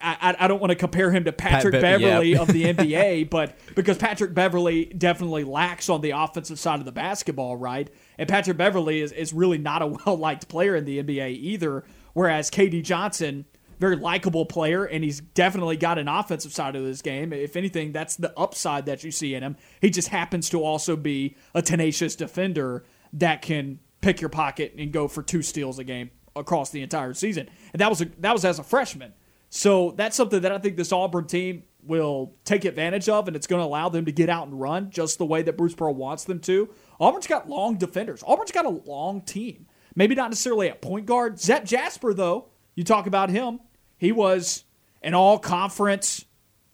I, 0.00 0.34
I 0.40 0.48
don't 0.48 0.60
want 0.60 0.70
to 0.70 0.76
compare 0.76 1.12
him 1.12 1.24
to 1.24 1.32
Patrick 1.32 1.72
Pat 1.72 1.98
Be- 1.98 2.04
Beverley 2.04 2.32
yeah. 2.32 2.40
of 2.40 2.48
the 2.48 2.64
NBA, 2.74 3.30
but 3.30 3.56
because 3.76 3.96
Patrick 3.96 4.34
Beverley 4.34 4.86
definitely 4.86 5.44
lacks 5.44 5.88
on 5.88 6.00
the 6.00 6.10
offensive 6.10 6.58
side 6.58 6.80
of 6.80 6.84
the 6.84 6.92
basketball, 6.92 7.56
right? 7.56 7.88
And 8.18 8.28
Patrick 8.28 8.56
Beverley 8.56 9.00
is, 9.00 9.12
is 9.12 9.32
really 9.32 9.58
not 9.58 9.82
a 9.82 9.86
well 10.06 10.16
liked 10.16 10.48
player 10.48 10.74
in 10.74 10.84
the 10.84 11.02
NBA 11.02 11.36
either. 11.38 11.84
Whereas 12.12 12.50
KD 12.50 12.82
Johnson, 12.82 13.44
very 13.78 13.94
likable 13.94 14.46
player, 14.46 14.84
and 14.84 15.04
he's 15.04 15.20
definitely 15.20 15.76
got 15.76 15.98
an 15.98 16.08
offensive 16.08 16.52
side 16.52 16.74
of 16.74 16.82
this 16.82 17.00
game. 17.00 17.32
If 17.32 17.54
anything, 17.54 17.92
that's 17.92 18.16
the 18.16 18.36
upside 18.36 18.86
that 18.86 19.04
you 19.04 19.12
see 19.12 19.34
in 19.34 19.44
him. 19.44 19.56
He 19.80 19.90
just 19.90 20.08
happens 20.08 20.50
to 20.50 20.64
also 20.64 20.96
be 20.96 21.36
a 21.54 21.62
tenacious 21.62 22.16
defender 22.16 22.84
that 23.12 23.42
can 23.42 23.78
pick 24.00 24.20
your 24.20 24.30
pocket 24.30 24.74
and 24.76 24.92
go 24.92 25.06
for 25.06 25.22
two 25.22 25.42
steals 25.42 25.78
a 25.78 25.84
game 25.84 26.10
across 26.34 26.70
the 26.70 26.82
entire 26.82 27.14
season. 27.14 27.48
And 27.72 27.80
that 27.80 27.88
was 27.88 28.00
a, 28.00 28.06
that 28.18 28.32
was 28.32 28.44
as 28.44 28.58
a 28.58 28.64
freshman. 28.64 29.12
So 29.50 29.92
that's 29.92 30.16
something 30.16 30.42
that 30.42 30.52
I 30.52 30.58
think 30.58 30.76
this 30.76 30.92
Auburn 30.92 31.26
team 31.26 31.62
will 31.82 32.34
take 32.44 32.64
advantage 32.64 33.08
of, 33.08 33.28
and 33.28 33.36
it's 33.36 33.46
going 33.46 33.60
to 33.60 33.66
allow 33.66 33.88
them 33.88 34.04
to 34.04 34.12
get 34.12 34.28
out 34.28 34.46
and 34.46 34.60
run 34.60 34.90
just 34.90 35.18
the 35.18 35.24
way 35.24 35.42
that 35.42 35.56
Bruce 35.56 35.74
Pearl 35.74 35.94
wants 35.94 36.24
them 36.24 36.40
to. 36.40 36.68
Auburn's 37.00 37.26
got 37.26 37.48
long 37.48 37.76
defenders. 37.76 38.22
Auburn's 38.26 38.52
got 38.52 38.66
a 38.66 38.70
long 38.70 39.22
team. 39.22 39.66
Maybe 39.94 40.14
not 40.14 40.30
necessarily 40.30 40.68
at 40.68 40.82
point 40.82 41.06
guard. 41.06 41.40
Zep 41.40 41.64
Jasper, 41.64 42.12
though, 42.12 42.48
you 42.74 42.84
talk 42.84 43.06
about 43.06 43.30
him. 43.30 43.60
He 43.96 44.12
was 44.12 44.64
an 45.02 45.14
all 45.14 45.38
conference 45.38 46.24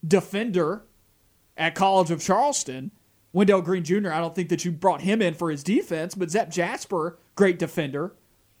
defender 0.05 0.83
at 1.57 1.75
College 1.75 2.11
of 2.11 2.21
Charleston. 2.21 2.91
Wendell 3.31 3.61
Green 3.61 3.83
Jr., 3.83 4.11
I 4.11 4.19
don't 4.19 4.35
think 4.35 4.49
that 4.49 4.63
you 4.63 4.71
brought 4.71 5.01
him 5.01 5.21
in 5.21 5.33
for 5.33 5.49
his 5.49 5.63
defense, 5.63 6.15
but 6.15 6.29
Zep 6.29 6.49
Jasper, 6.49 7.19
great 7.35 7.59
defender. 7.59 8.15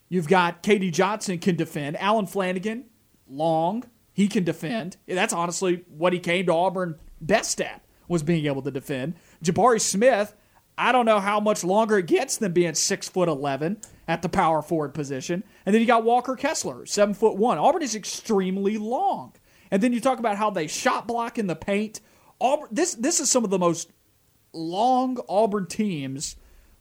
You've 0.09 0.27
got 0.27 0.63
KD 0.63 0.91
Johnson 0.91 1.39
can 1.39 1.55
defend. 1.55 1.97
Allen 1.97 2.27
Flanigan, 2.27 2.85
long. 3.27 3.85
He 4.15 4.29
can 4.29 4.45
defend. 4.45 4.95
That's 5.07 5.33
honestly 5.33 5.83
what 5.89 6.13
he 6.13 6.19
came 6.19 6.45
to 6.45 6.53
Auburn 6.53 6.95
best 7.19 7.59
at 7.59 7.83
was 8.07 8.23
being 8.23 8.45
able 8.45 8.61
to 8.61 8.71
defend. 8.71 9.15
Jabari 9.43 9.81
Smith, 9.81 10.33
I 10.77 10.93
don't 10.93 11.05
know 11.05 11.19
how 11.19 11.41
much 11.41 11.65
longer 11.65 11.97
it 11.97 12.07
gets 12.07 12.37
than 12.37 12.53
being 12.53 12.75
six 12.75 13.09
foot 13.09 13.27
eleven 13.27 13.81
at 14.07 14.21
the 14.21 14.29
power 14.29 14.61
forward 14.61 14.93
position. 14.93 15.43
And 15.65 15.75
then 15.75 15.81
you 15.81 15.85
got 15.87 16.05
Walker 16.05 16.37
Kessler, 16.37 16.85
seven 16.85 17.13
foot 17.13 17.35
one. 17.35 17.57
Auburn 17.57 17.81
is 17.81 17.93
extremely 17.93 18.77
long. 18.77 19.33
And 19.69 19.83
then 19.83 19.91
you 19.91 19.99
talk 19.99 20.19
about 20.19 20.37
how 20.37 20.49
they 20.49 20.67
shot 20.67 21.07
block 21.07 21.37
in 21.37 21.47
the 21.47 21.55
paint. 21.55 21.99
Auburn, 22.39 22.69
this 22.71 22.93
this 22.95 23.19
is 23.19 23.29
some 23.29 23.43
of 23.43 23.49
the 23.49 23.59
most 23.59 23.91
long 24.53 25.19
Auburn 25.27 25.67
teams 25.67 26.37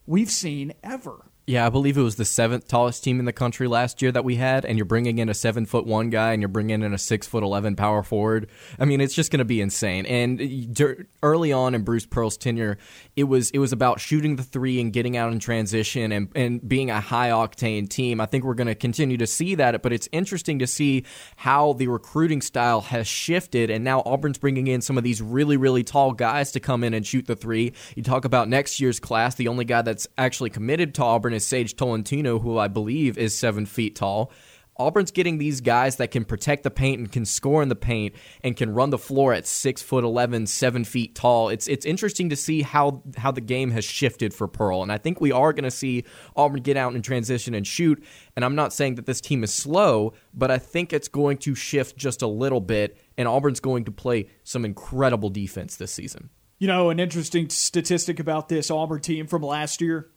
we've 0.07 0.31
seen 0.31 0.73
ever. 0.85 1.33
Yeah, 1.47 1.67
I 1.67 1.69
believe 1.69 1.99
it 1.99 2.03
was 2.03 2.17
the 2.17 2.25
seventh 2.25 2.69
tallest 2.69 3.05
team 3.05 3.19
in 3.19 3.27
the 3.27 3.33
country 3.33 3.69
last 3.69 4.01
year 4.01 4.11
that 4.13 4.25
we 4.25 4.37
had, 4.37 4.65
and 4.65 4.79
you're 4.79 4.87
bringing 4.87 5.19
in 5.19 5.29
a 5.29 5.35
seven 5.35 5.67
foot 5.67 5.85
one 5.85 6.09
guy, 6.09 6.33
and 6.33 6.41
you're 6.41 6.49
bringing 6.49 6.83
in 6.83 6.95
a 6.95 6.99
six 6.99 7.27
foot 7.27 7.43
eleven 7.43 7.77
power 7.77 8.03
forward. 8.03 8.49
I 8.79 8.87
mean, 8.87 9.03
it's 9.03 9.13
just 9.13 9.31
going 9.31 9.41
to 9.41 9.45
be 9.45 9.61
insane. 9.61 10.07
And 10.07 11.05
early 11.23 11.53
on 11.53 11.75
in 11.75 11.83
Bruce 11.83 12.07
Pearl's 12.07 12.39
tenure, 12.39 12.79
it 13.15 13.25
was 13.25 13.51
it 13.51 13.59
was 13.59 13.75
about 13.75 14.01
shooting 14.01 14.37
the 14.37 14.43
three 14.43 14.81
and 14.81 14.91
getting 14.91 15.19
out 15.19 15.33
in 15.33 15.39
transition 15.39 16.13
and 16.13 16.31
and 16.35 16.67
being 16.67 16.91
a 16.91 16.99
high 16.99 17.29
octane 17.29 17.91
team. 17.91 18.23
I 18.23 18.27
think 18.27 18.45
we're 18.45 18.55
going 18.55 18.69
to 18.69 18.75
continue 18.75 19.19
to 19.19 19.27
see 19.27 19.55
that, 19.57 19.83
but 19.83 19.93
it's 19.93 20.09
interesting 20.13 20.61
to 20.61 20.67
see 20.67 21.05
how 21.37 21.75
the 21.75 21.89
recruiting 21.89 22.41
style 22.41 22.81
has 22.81 23.07
shifted, 23.07 23.69
and 23.69 23.85
now 23.85 24.01
Auburn's 24.07 24.39
bringing 24.39 24.67
in 24.67 24.81
some 24.81 24.97
of 24.97 25.05
these 25.05 25.21
really 25.21 25.59
really 25.59 25.85
tall 25.85 26.13
guys 26.13 26.53
to 26.53 26.61
come 26.61 26.83
in 26.83 26.95
and 26.95 27.07
shoot 27.07 27.27
the 27.27 27.37
three. 27.37 27.75
You 27.97 28.03
talk 28.03 28.25
about 28.25 28.49
next 28.49 28.81
year's 28.81 28.99
class, 28.99 29.35
the 29.35 29.49
only 29.49 29.67
guy 29.67 29.83
that's 29.83 30.09
actually 30.17 30.49
committed 30.49 30.95
to 30.95 31.03
Auburn 31.03 31.34
is 31.35 31.47
Sage 31.47 31.77
Tolentino, 31.77 32.39
who 32.39 32.59
I 32.59 32.69
believe 32.69 33.19
is 33.19 33.35
seven 33.35 33.67
feet 33.67 33.97
tall. 33.97 34.33
Auburn's 34.77 35.13
getting 35.13 35.39
these 35.39 35.61
guys 35.61 35.97
that 35.97 36.11
can 36.11 36.25
protect 36.25 36.65
the 36.65 36.71
paint 36.71 36.99
and 36.99 37.13
can 37.13 37.25
score 37.25 37.63
in 37.63 37.69
the 37.69 37.77
paint 37.77 38.15
and 38.43 38.57
can 38.57 38.75
run 38.75 38.91
the 38.91 38.99
floor 38.99 39.33
at 39.33 39.47
six 39.47 39.83
foot 39.83 40.03
eleven, 40.03 40.47
seven 40.47 40.85
feet 40.85 41.15
tall. 41.15 41.49
It's 41.49 41.69
it's 41.69 41.87
interesting 41.87 42.31
to 42.31 42.37
see 42.37 42.63
how 42.63 43.03
how 43.17 43.31
the 43.31 43.41
game 43.41 43.71
has 43.71 43.85
shifted 43.85 44.35
for 44.35 44.49
Pearl, 44.49 44.83
and 44.83 44.91
I 44.91 44.99
think 44.99 45.21
we 45.21 45.31
are 45.31 45.53
going 45.53 45.65
to 45.65 45.71
see 45.71 46.05
Auburn 46.35 46.61
get 46.61 46.77
out 46.77 46.93
and 46.93 47.05
transition 47.05 47.55
and 47.55 47.67
shoot. 47.67 48.03
And 48.35 48.45
I'm 48.45 48.57
not 48.57 48.73
saying 48.73 48.97
that 48.97 49.07
this 49.07 49.21
team 49.21 49.45
is 49.45 49.55
slow, 49.55 50.13
but 50.33 50.51
I 50.51 50.59
think 50.59 50.93
it's 50.93 51.09
going 51.09 51.39
to 51.39 51.55
shift 51.55 51.97
just 51.97 52.23
a 52.23 52.27
little 52.27 52.61
bit, 52.61 52.99
and 53.17 53.29
Auburn's 53.29 53.61
going 53.61 53.85
to 53.85 53.93
play 53.93 54.29
some 54.43 54.65
incredible 54.65 55.31
defense 55.31 55.77
this 55.77 55.93
season. 55.93 56.31
You 56.59 56.67
know, 56.69 56.91
an 56.91 56.99
interesting 56.99 57.49
statistic 57.49 58.19
about 58.19 58.49
this 58.49 58.71
Auburn 58.71 59.01
team 59.01 59.27
from 59.27 59.43
last 59.43 59.81
year 59.81 60.11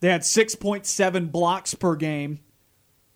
they 0.00 0.08
had 0.08 0.22
6.7 0.22 1.30
blocks 1.30 1.74
per 1.74 1.96
game 1.96 2.40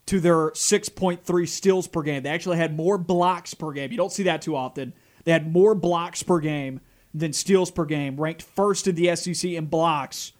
to 0.05 0.19
their 0.19 0.51
6.3 0.51 1.47
steals 1.47 1.87
per 1.87 2.03
game. 2.03 2.23
They 2.23 2.29
actually 2.29 2.57
had 2.57 2.75
more 2.75 2.97
blocks 2.97 3.53
per 3.53 3.71
game. 3.71 3.91
You 3.91 3.97
don't 3.97 4.11
see 4.11 4.23
that 4.23 4.41
too 4.41 4.55
often. 4.55 4.93
They 5.23 5.31
had 5.31 5.51
more 5.51 5.73
blocks 5.73 6.21
per 6.21 6.39
game 6.39 6.79
than 7.13 7.33
steals 7.33 7.71
per 7.71 7.85
game, 7.85 8.17
ranked 8.17 8.43
first 8.43 8.87
in 8.87 8.95
the 8.95 9.15
SEC 9.15 9.51
in 9.51 9.65
blocks 9.65 10.33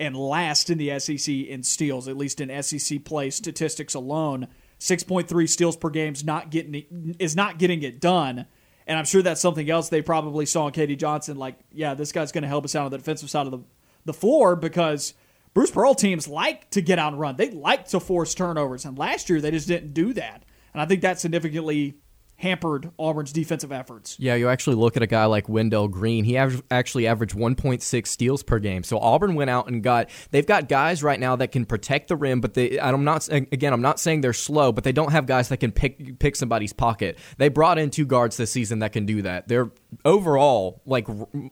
and 0.00 0.16
last 0.16 0.70
in 0.70 0.78
the 0.78 0.98
SEC 0.98 1.28
in 1.28 1.62
steals, 1.62 2.08
at 2.08 2.16
least 2.16 2.40
in 2.40 2.62
SEC 2.62 3.04
play 3.04 3.30
statistics 3.30 3.94
alone. 3.94 4.48
6.3 4.80 5.48
steals 5.48 5.76
per 5.76 5.90
game 5.90 6.12
is 6.12 6.24
not 6.24 6.50
getting 6.50 7.14
is 7.18 7.36
not 7.36 7.58
getting 7.58 7.82
it 7.82 8.00
done. 8.00 8.46
And 8.86 8.98
I'm 8.98 9.04
sure 9.04 9.22
that's 9.22 9.40
something 9.40 9.70
else 9.70 9.90
they 9.90 10.02
probably 10.02 10.44
saw 10.44 10.66
in 10.66 10.72
KD 10.72 10.98
Johnson 10.98 11.36
like, 11.36 11.56
yeah, 11.70 11.94
this 11.94 12.10
guy's 12.10 12.32
going 12.32 12.42
to 12.42 12.48
help 12.48 12.64
us 12.64 12.74
out 12.74 12.86
on 12.86 12.90
the 12.90 12.98
defensive 12.98 13.30
side 13.30 13.46
of 13.46 13.52
the, 13.52 13.60
the 14.06 14.12
floor 14.12 14.56
because 14.56 15.14
Bruce 15.54 15.70
Pearl 15.70 15.94
teams 15.94 16.28
like 16.28 16.70
to 16.70 16.80
get 16.80 16.98
out 16.98 17.12
and 17.12 17.20
run. 17.20 17.36
They 17.36 17.50
like 17.50 17.88
to 17.88 18.00
force 18.00 18.34
turnovers, 18.34 18.84
and 18.84 18.96
last 18.96 19.28
year 19.28 19.40
they 19.40 19.50
just 19.50 19.68
didn't 19.68 19.92
do 19.92 20.12
that. 20.14 20.44
And 20.72 20.80
I 20.80 20.86
think 20.86 21.02
that 21.02 21.20
significantly 21.20 21.96
hampered 22.42 22.90
Auburn's 22.98 23.32
defensive 23.32 23.70
efforts. 23.70 24.16
Yeah, 24.18 24.34
you 24.34 24.48
actually 24.48 24.74
look 24.74 24.96
at 24.96 25.02
a 25.02 25.06
guy 25.06 25.26
like 25.26 25.48
Wendell 25.48 25.86
Green. 25.86 26.24
He 26.24 26.36
aver- 26.36 26.62
actually 26.72 27.06
averaged 27.06 27.36
1.6 27.36 28.06
steals 28.06 28.42
per 28.42 28.58
game. 28.58 28.82
So 28.82 28.98
Auburn 28.98 29.36
went 29.36 29.48
out 29.48 29.68
and 29.68 29.80
got 29.80 30.10
they've 30.32 30.46
got 30.46 30.68
guys 30.68 31.04
right 31.04 31.20
now 31.20 31.36
that 31.36 31.52
can 31.52 31.64
protect 31.64 32.08
the 32.08 32.16
rim, 32.16 32.40
but 32.40 32.54
they 32.54 32.80
I'm 32.80 33.04
not 33.04 33.28
again 33.28 33.72
I'm 33.72 33.80
not 33.80 34.00
saying 34.00 34.22
they're 34.22 34.32
slow, 34.32 34.72
but 34.72 34.82
they 34.82 34.92
don't 34.92 35.12
have 35.12 35.26
guys 35.26 35.48
that 35.50 35.58
can 35.58 35.70
pick 35.70 36.18
pick 36.18 36.34
somebody's 36.34 36.72
pocket. 36.72 37.16
They 37.38 37.48
brought 37.48 37.78
in 37.78 37.90
two 37.90 38.06
guards 38.06 38.36
this 38.36 38.50
season 38.50 38.80
that 38.80 38.92
can 38.92 39.06
do 39.06 39.22
that. 39.22 39.46
They're 39.46 39.70
overall 40.04 40.82
like 40.84 41.06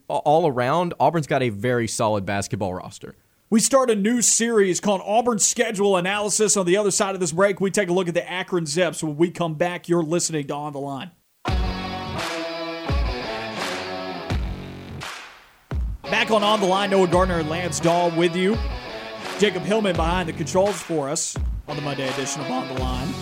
all 0.09 0.49
around 0.49 0.95
Auburn's 0.99 1.29
got 1.29 1.43
a 1.43 1.51
very 1.51 1.87
solid 1.87 2.27
basketball 2.27 2.75
roster. 2.75 3.15
We 3.53 3.59
start 3.59 3.91
a 3.91 3.97
new 3.97 4.23
series 4.23 4.79
called 4.79 5.03
Auburn 5.05 5.41
Schedule 5.41 5.97
Analysis. 5.97 6.57
On 6.57 6.65
the 6.65 6.77
other 6.77 6.93
side 6.93 7.15
of 7.15 7.21
this 7.21 7.33
break, 7.33 7.61
we 7.61 7.73
take 7.73 7.89
a 7.89 7.93
look 7.93 8.07
at 8.07 8.15
the 8.15 8.31
Akron 8.31 8.65
Zips. 8.65 9.03
When 9.03 9.17
we 9.17 9.33
come 9.33 9.55
back, 9.55 9.89
you're 9.89 10.05
listening 10.05 10.47
to 10.47 10.55
On 10.55 10.73
the 10.73 10.79
Line. 10.79 11.11
Back 16.05 16.31
on 16.31 16.45
On 16.45 16.61
the 16.61 16.67
Line, 16.67 16.91
Noah 16.91 17.09
Gardner 17.09 17.41
and 17.41 17.51
Lance 17.51 17.81
Dawe 17.81 18.17
with 18.17 18.37
you. 18.37 18.57
Jacob 19.41 19.65
Hillman 19.65 19.97
behind 19.97 20.29
the 20.29 20.33
controls 20.33 20.81
for 20.81 21.09
us 21.09 21.37
on 21.67 21.75
the 21.75 21.83
Monday 21.83 22.09
edition 22.09 22.43
of 22.43 22.51
On 22.53 22.69
the 22.69 22.81
Line. 22.81 23.13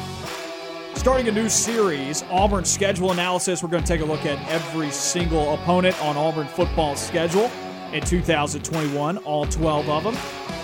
Starting 0.93 1.29
a 1.29 1.33
new 1.33 1.49
series, 1.49 2.23
Auburn 2.25 2.67
schedule 2.67 3.13
analysis. 3.13 3.63
We're 3.63 3.71
going 3.71 3.83
to 3.83 3.89
take 3.89 4.03
a 4.03 4.05
look 4.05 4.27
at 4.27 4.47
every 4.51 4.91
single 4.91 5.55
opponent 5.55 5.99
on 6.03 6.19
Auburn 6.19 6.49
football 6.49 6.97
schedule 6.97 7.51
in 7.93 8.03
2021, 8.05 9.19
all 9.19 9.47
12 9.47 9.89
of 9.89 10.05
them. 10.05 10.17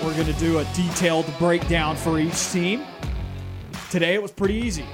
We're 0.03 0.15
going 0.15 0.27
to 0.27 0.39
do 0.41 0.59
a 0.59 0.65
detailed 0.75 1.27
breakdown 1.39 1.97
for 1.97 2.19
each 2.19 2.51
team. 2.51 2.83
Today 3.91 4.15
it 4.15 4.23
was 4.23 4.33
pretty 4.33 4.55
easy. 4.55 4.85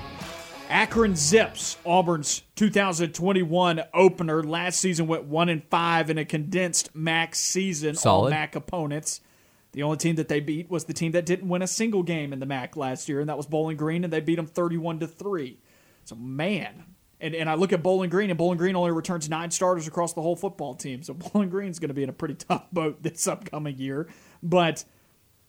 Akron 0.69 1.16
Zips, 1.16 1.77
Auburn's 1.85 2.43
2021 2.55 3.83
opener. 3.93 4.43
Last 4.45 4.79
season 4.79 5.09
went 5.09 5.25
one 5.25 5.49
and 5.49 5.64
five 5.64 6.11
in 6.11 6.19
a 6.19 6.25
condensed 6.25 6.95
MAC 6.95 7.35
season. 7.35 7.97
Solid. 7.97 8.27
All 8.27 8.31
MAC 8.31 8.55
opponents. 8.55 9.21
The 9.73 9.83
only 9.83 9.97
team 9.97 10.16
that 10.16 10.29
they 10.29 10.38
beat 10.40 10.71
was 10.71 10.85
the 10.85 10.93
team 10.93 11.12
that 11.12 11.27
didn't 11.27 11.49
win 11.49 11.62
a 11.62 11.66
single 11.66 12.03
game 12.03 12.33
in 12.33 12.38
the 12.38 12.47
MAC 12.47 12.77
last 12.77 13.09
year, 13.09 13.21
and 13.21 13.29
that 13.29 13.37
was 13.37 13.47
Bowling 13.47 13.77
Green, 13.77 14.05
and 14.05 14.12
they 14.12 14.21
beat 14.21 14.37
them 14.37 14.47
31 14.47 15.01
to 15.01 15.07
three. 15.09 15.59
So 16.05 16.14
man, 16.14 16.85
and, 17.20 17.35
and 17.35 17.48
I 17.48 17.54
look 17.54 17.72
at 17.72 17.83
Bowling 17.83 18.11
Green, 18.11 18.30
and 18.30 18.38
Bowling 18.38 18.59
Green 18.59 18.76
only 18.76 18.92
returns 18.92 19.28
nine 19.28 19.50
starters 19.50 19.87
across 19.87 20.12
the 20.12 20.22
whole 20.22 20.37
football 20.37 20.74
team. 20.74 21.02
So 21.02 21.14
Bowling 21.33 21.50
Green's 21.50 21.78
going 21.78 21.88
to 21.88 21.94
be 21.94 22.02
in 22.02 22.09
a 22.09 22.14
pretty 22.14 22.35
tough 22.35 22.70
boat 22.72 23.02
this 23.02 23.26
upcoming 23.26 23.78
year. 23.78 24.09
But 24.42 24.85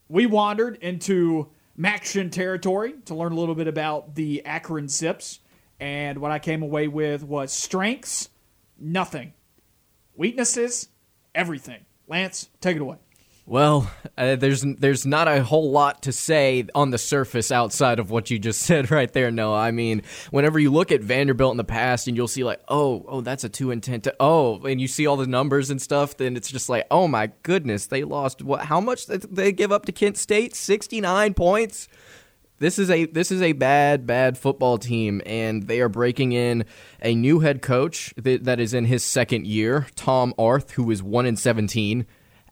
we 0.07 0.25
wandered 0.25 0.77
into 0.81 1.49
MACtion 1.77 2.31
territory 2.31 2.93
to 3.05 3.15
learn 3.15 3.31
a 3.31 3.36
little 3.36 3.55
bit 3.55 3.67
about 3.67 4.15
the 4.15 4.45
Akron 4.45 4.88
Zips. 4.88 5.39
And 5.79 6.19
what 6.19 6.31
I 6.31 6.39
came 6.39 6.62
away 6.62 6.88
with 6.88 7.23
was 7.23 7.51
strengths, 7.51 8.29
nothing. 8.77 9.34
Weaknesses, 10.15 10.89
everything. 11.34 11.86
Lance, 12.07 12.49
take 12.60 12.75
it 12.75 12.81
away. 12.81 12.97
Well, 13.52 13.92
uh, 14.18 14.38
there's 14.38 14.62
there's 14.62 15.06
not 15.06 15.28
a 15.28 15.44
whole 15.44 15.72
lot 15.72 16.04
to 16.04 16.14
say 16.14 16.66
on 16.74 16.92
the 16.92 16.98
surface 16.98 17.52
outside 17.52 18.00
of 18.00 18.10
what 18.10 18.32
you 18.32 18.40
just 18.40 18.62
said 18.66 18.90
right 18.90 19.12
there. 19.12 19.30
No, 19.30 19.54
I 19.54 19.72
mean, 19.72 20.04
whenever 20.30 20.58
you 20.58 20.72
look 20.72 20.90
at 20.90 21.02
Vanderbilt 21.02 21.52
in 21.52 21.58
the 21.58 21.66
past 21.66 22.08
and 22.08 22.16
you'll 22.16 22.30
see 22.30 22.46
like, 22.46 22.62
oh, 22.70 23.04
oh, 23.10 23.20
that's 23.20 23.44
a 23.44 23.50
two 23.50 23.72
and 23.72 23.84
ten. 23.84 24.00
To, 24.02 24.16
oh, 24.22 24.62
and 24.62 24.80
you 24.80 24.88
see 24.88 25.06
all 25.06 25.18
the 25.18 25.28
numbers 25.28 25.70
and 25.70 25.82
stuff, 25.82 26.16
then 26.16 26.38
it's 26.38 26.50
just 26.50 26.70
like, 26.70 26.88
oh 26.90 27.10
my 27.10 27.30
goodness, 27.44 27.88
they 27.88 28.06
lost 28.06 28.42
what? 28.42 28.62
How 28.68 28.80
much 28.80 29.08
they 29.08 29.52
give 29.52 29.74
up 29.74 29.86
to 29.88 29.92
Kent 29.92 30.16
State? 30.16 30.56
Sixty 30.56 31.02
nine 31.02 31.34
points. 31.34 31.90
This 32.60 32.80
is 32.80 32.90
a 32.90 33.04
this 33.04 33.34
is 33.34 33.42
a 33.42 33.52
bad 33.52 34.08
bad 34.08 34.38
football 34.38 34.78
team, 34.78 35.22
and 35.26 35.64
they 35.64 35.82
are 35.82 35.90
breaking 35.90 36.32
in 36.32 36.64
a 37.02 37.14
new 37.14 37.40
head 37.42 37.62
coach 37.62 38.14
that, 38.16 38.46
that 38.46 38.62
is 38.62 38.74
in 38.74 38.86
his 38.86 39.04
second 39.04 39.46
year, 39.46 39.88
Tom 39.98 40.34
Arth, 40.40 40.72
who 40.72 40.90
is 40.90 41.04
one 41.04 41.26
in 41.26 41.36
seventeen 41.36 42.06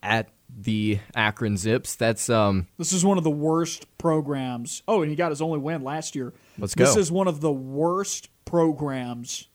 at 0.04 0.30
the 0.64 1.00
Akron 1.16 1.58
Zips. 1.58 1.96
That's 1.96 2.30
um. 2.30 2.68
This 2.78 2.92
is 2.92 3.06
one 3.06 3.18
of 3.18 3.24
the 3.24 3.30
worst 3.30 3.86
programs. 3.98 4.84
Oh, 4.88 5.02
and 5.02 5.10
he 5.10 5.16
got 5.16 5.32
his 5.32 5.42
only 5.42 5.60
win 5.60 5.84
last 5.84 6.16
year. 6.16 6.34
Let's 6.58 6.76
go. 6.76 6.86
This 6.86 6.96
is 6.96 7.12
one 7.12 7.28
of 7.28 7.42
the 7.42 7.52
worst 7.52 8.30
programs 8.46 9.48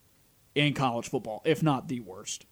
in 0.55 0.75
college 0.75 1.09
football, 1.09 1.43
if 1.45 1.63
not 1.63 1.89
the 1.89 2.01
worst. 2.01 2.47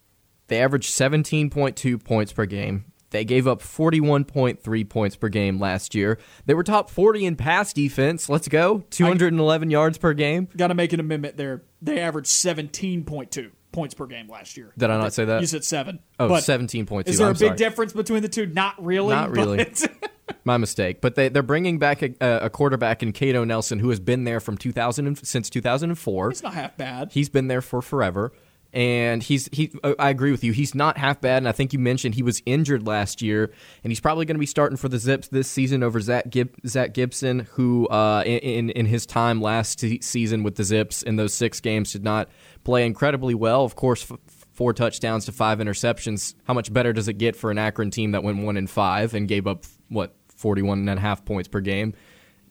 They 0.49 0.61
averaged 0.61 0.91
17.2 0.91 2.05
points 2.05 2.33
per 2.33 2.47
game. 2.47 2.85
They 3.11 3.25
gave 3.25 3.47
up 3.47 3.61
41.3 3.61 4.88
points 4.88 5.17
per 5.17 5.29
game 5.29 5.61
last 5.61 5.95
year. 5.95 6.19
They 6.47 6.55
were 6.55 6.62
top 6.62 6.88
40 6.88 7.27
in 7.27 7.37
pass 7.37 7.73
defense. 7.73 8.29
Let's 8.29 8.49
go. 8.49 8.85
211 8.91 9.69
I, 9.69 9.71
yards 9.71 9.99
per 9.99 10.15
game. 10.15 10.49
Got 10.57 10.69
to 10.69 10.75
make 10.75 10.95
an 10.95 11.01
amendment 11.01 11.37
there. 11.37 11.62
They 11.83 12.01
averaged 12.01 12.31
17.2 12.31 13.51
points 13.73 13.95
per 13.95 14.07
game 14.07 14.29
last 14.29 14.57
year. 14.57 14.73
Did 14.77 14.91
I 14.91 14.99
not 14.99 15.13
say 15.13 15.25
that? 15.25 15.41
You 15.41 15.47
said 15.47 15.65
seven. 15.65 15.99
Oh, 16.21 16.29
but 16.29 16.45
17.2. 16.45 17.09
Is 17.09 17.19
there 17.19 17.27
I'm 17.27 17.33
a 17.33 17.35
big 17.35 17.47
sorry. 17.49 17.57
difference 17.57 17.93
between 17.93 18.23
the 18.23 18.29
two? 18.29 18.47
Not 18.47 18.83
really. 18.83 19.15
Not 19.15 19.31
really. 19.31 19.67
My 20.45 20.57
mistake. 20.57 21.01
But 21.01 21.15
they, 21.15 21.29
they're 21.29 21.43
bringing 21.43 21.79
back 21.79 22.03
a, 22.03 22.15
a, 22.21 22.51
quarterback 22.51 23.03
in 23.03 23.13
Kato 23.13 23.45
Nelson 23.45 23.79
who 23.79 23.89
has 23.91 24.01
been 24.01 24.25
there 24.25 24.41
from 24.41 24.57
2000 24.57 25.07
and, 25.07 25.27
since 25.27 25.51
2004. 25.51 26.31
It's 26.31 26.43
not 26.43 26.55
half 26.55 26.77
bad. 26.77 27.11
He's 27.13 27.29
been 27.29 27.49
there 27.49 27.63
for 27.63 27.83
forever. 27.83 28.33
And 28.75 29.23
he's 29.23 29.51
he. 29.53 29.71
I 29.99 30.09
agree 30.09 30.31
with 30.31 30.43
you. 30.43 30.53
He's 30.53 30.75
not 30.75 30.97
half 30.97 31.21
bad, 31.21 31.39
and 31.39 31.49
I 31.49 31.53
think 31.53 31.75
you 31.75 31.79
mentioned 31.79 32.15
he 32.15 32.23
was 32.23 32.41
injured 32.47 32.87
last 32.87 33.21
year, 33.21 33.53
and 33.85 33.91
he's 33.91 34.01
probably 34.01 34.25
going 34.25 34.37
to 34.37 34.41
be 34.41 34.47
starting 34.47 34.79
for 34.79 34.89
the 34.89 34.99
Zips 34.99 35.29
this 35.29 35.47
season 35.47 35.83
over 35.83 36.01
Zach 36.01 36.31
Gib, 36.31 36.55
Zach 36.67 36.95
Gibson, 36.95 37.41
who 37.53 37.87
uh, 37.89 38.23
in 38.25 38.71
in 38.71 38.87
his 38.87 39.05
time 39.05 39.43
last 39.43 39.85
season 40.03 40.43
with 40.43 40.55
the 40.55 40.65
Zips 40.65 41.03
in 41.03 41.17
those 41.17 41.35
six 41.35 41.61
games 41.61 41.93
did 41.93 42.03
not 42.03 42.31
play 42.65 42.87
incredibly 42.87 43.35
well. 43.35 43.63
Of 43.63 43.77
course, 43.77 44.11
f- 44.11 44.19
four 44.55 44.73
touchdowns 44.73 45.27
to 45.27 45.33
five 45.33 45.59
interceptions. 45.59 46.35
How 46.45 46.55
much 46.55 46.73
better 46.73 46.95
does 46.95 47.09
it 47.09 47.19
get 47.19 47.37
for 47.37 47.51
an 47.51 47.59
Akron 47.59 47.91
team 47.91 48.13
that 48.13 48.23
went 48.23 48.43
one 48.43 48.57
in 48.57 48.67
five 48.67 49.13
and 49.13 49.29
gave 49.29 49.47
up 49.47 49.67
what 49.89 50.17
forty 50.35 50.63
one 50.63 50.89
and 50.89 50.99
a 50.99 51.03
half 51.03 51.27
points 51.27 51.47
per 51.47 51.61
game? 51.61 51.93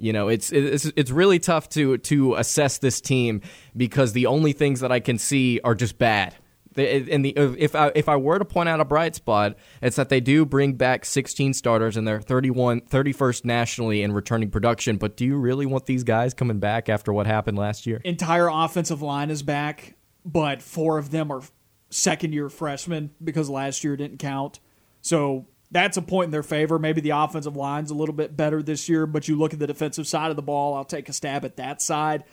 You 0.02 0.14
know, 0.14 0.28
it's 0.30 0.52
it's 0.52 0.86
it's 0.96 1.12
really 1.12 1.40
tough 1.40 1.70
to 1.70 1.98
to 2.00 2.36
assess 2.36 2.80
this 2.80 3.00
team 3.00 3.42
because 3.78 4.14
the 4.14 4.26
only 4.26 4.54
things 4.54 4.80
that 4.80 4.92
I 4.92 5.00
can 5.00 5.18
see 5.18 5.60
are 5.64 5.76
just 5.76 5.98
bad. 5.98 6.36
And 6.76 7.26
the 7.26 7.34
if 7.36 7.76
I 7.76 7.92
if 7.94 8.10
I 8.10 8.16
were 8.16 8.40
to 8.40 8.46
point 8.46 8.70
out 8.70 8.80
a 8.80 8.86
bright 8.86 9.14
spot, 9.14 9.58
it's 9.82 9.98
that 9.98 10.10
they 10.10 10.22
do 10.22 10.46
bring 10.46 10.74
back 10.74 11.06
16 11.06 11.54
starters 11.54 11.98
and 11.98 12.08
they're 12.08 12.22
31 12.22 12.82
31st 12.82 13.46
nationally 13.46 14.02
in 14.02 14.14
returning 14.14 14.50
production. 14.50 14.98
But 14.98 15.18
do 15.18 15.26
you 15.26 15.38
really 15.38 15.66
want 15.66 15.86
these 15.86 16.04
guys 16.04 16.34
coming 16.34 16.60
back 16.60 16.90
after 16.90 17.12
what 17.12 17.28
happened 17.28 17.58
last 17.58 17.86
year? 17.86 18.02
Entire 18.04 18.48
offensive 18.48 19.02
line 19.02 19.30
is 19.30 19.44
back, 19.44 19.96
but 20.26 20.62
four 20.62 20.98
of 20.98 21.12
them 21.12 21.30
are 21.32 21.42
second 21.90 22.34
year 22.34 22.50
freshmen 22.50 23.12
because 23.24 23.50
last 23.50 23.84
year 23.84 23.98
didn't 23.98 24.18
count. 24.18 24.60
So 25.02 25.48
that's 25.72 25.98
a 25.98 26.02
point 26.02 26.26
in 26.26 26.32
their 26.32 26.44
favor. 26.44 26.78
Maybe 26.78 27.02
the 27.02 27.12
offensive 27.12 27.56
line's 27.56 27.92
a 27.92 27.96
little 27.96 28.16
bit 28.16 28.36
better 28.36 28.62
this 28.62 28.90
year, 28.90 29.06
but 29.06 29.28
you 29.28 29.38
look 29.38 29.54
at 29.54 29.60
the 29.60 29.68
defensive 29.68 30.08
side 30.08 30.30
of 30.30 30.36
the 30.36 30.42
ball. 30.42 30.76
I'll 30.76 30.84
take 30.84 31.10
a 31.10 31.14
stab 31.14 31.46
at 31.46 31.58
that 31.58 31.82
side. 31.82 32.24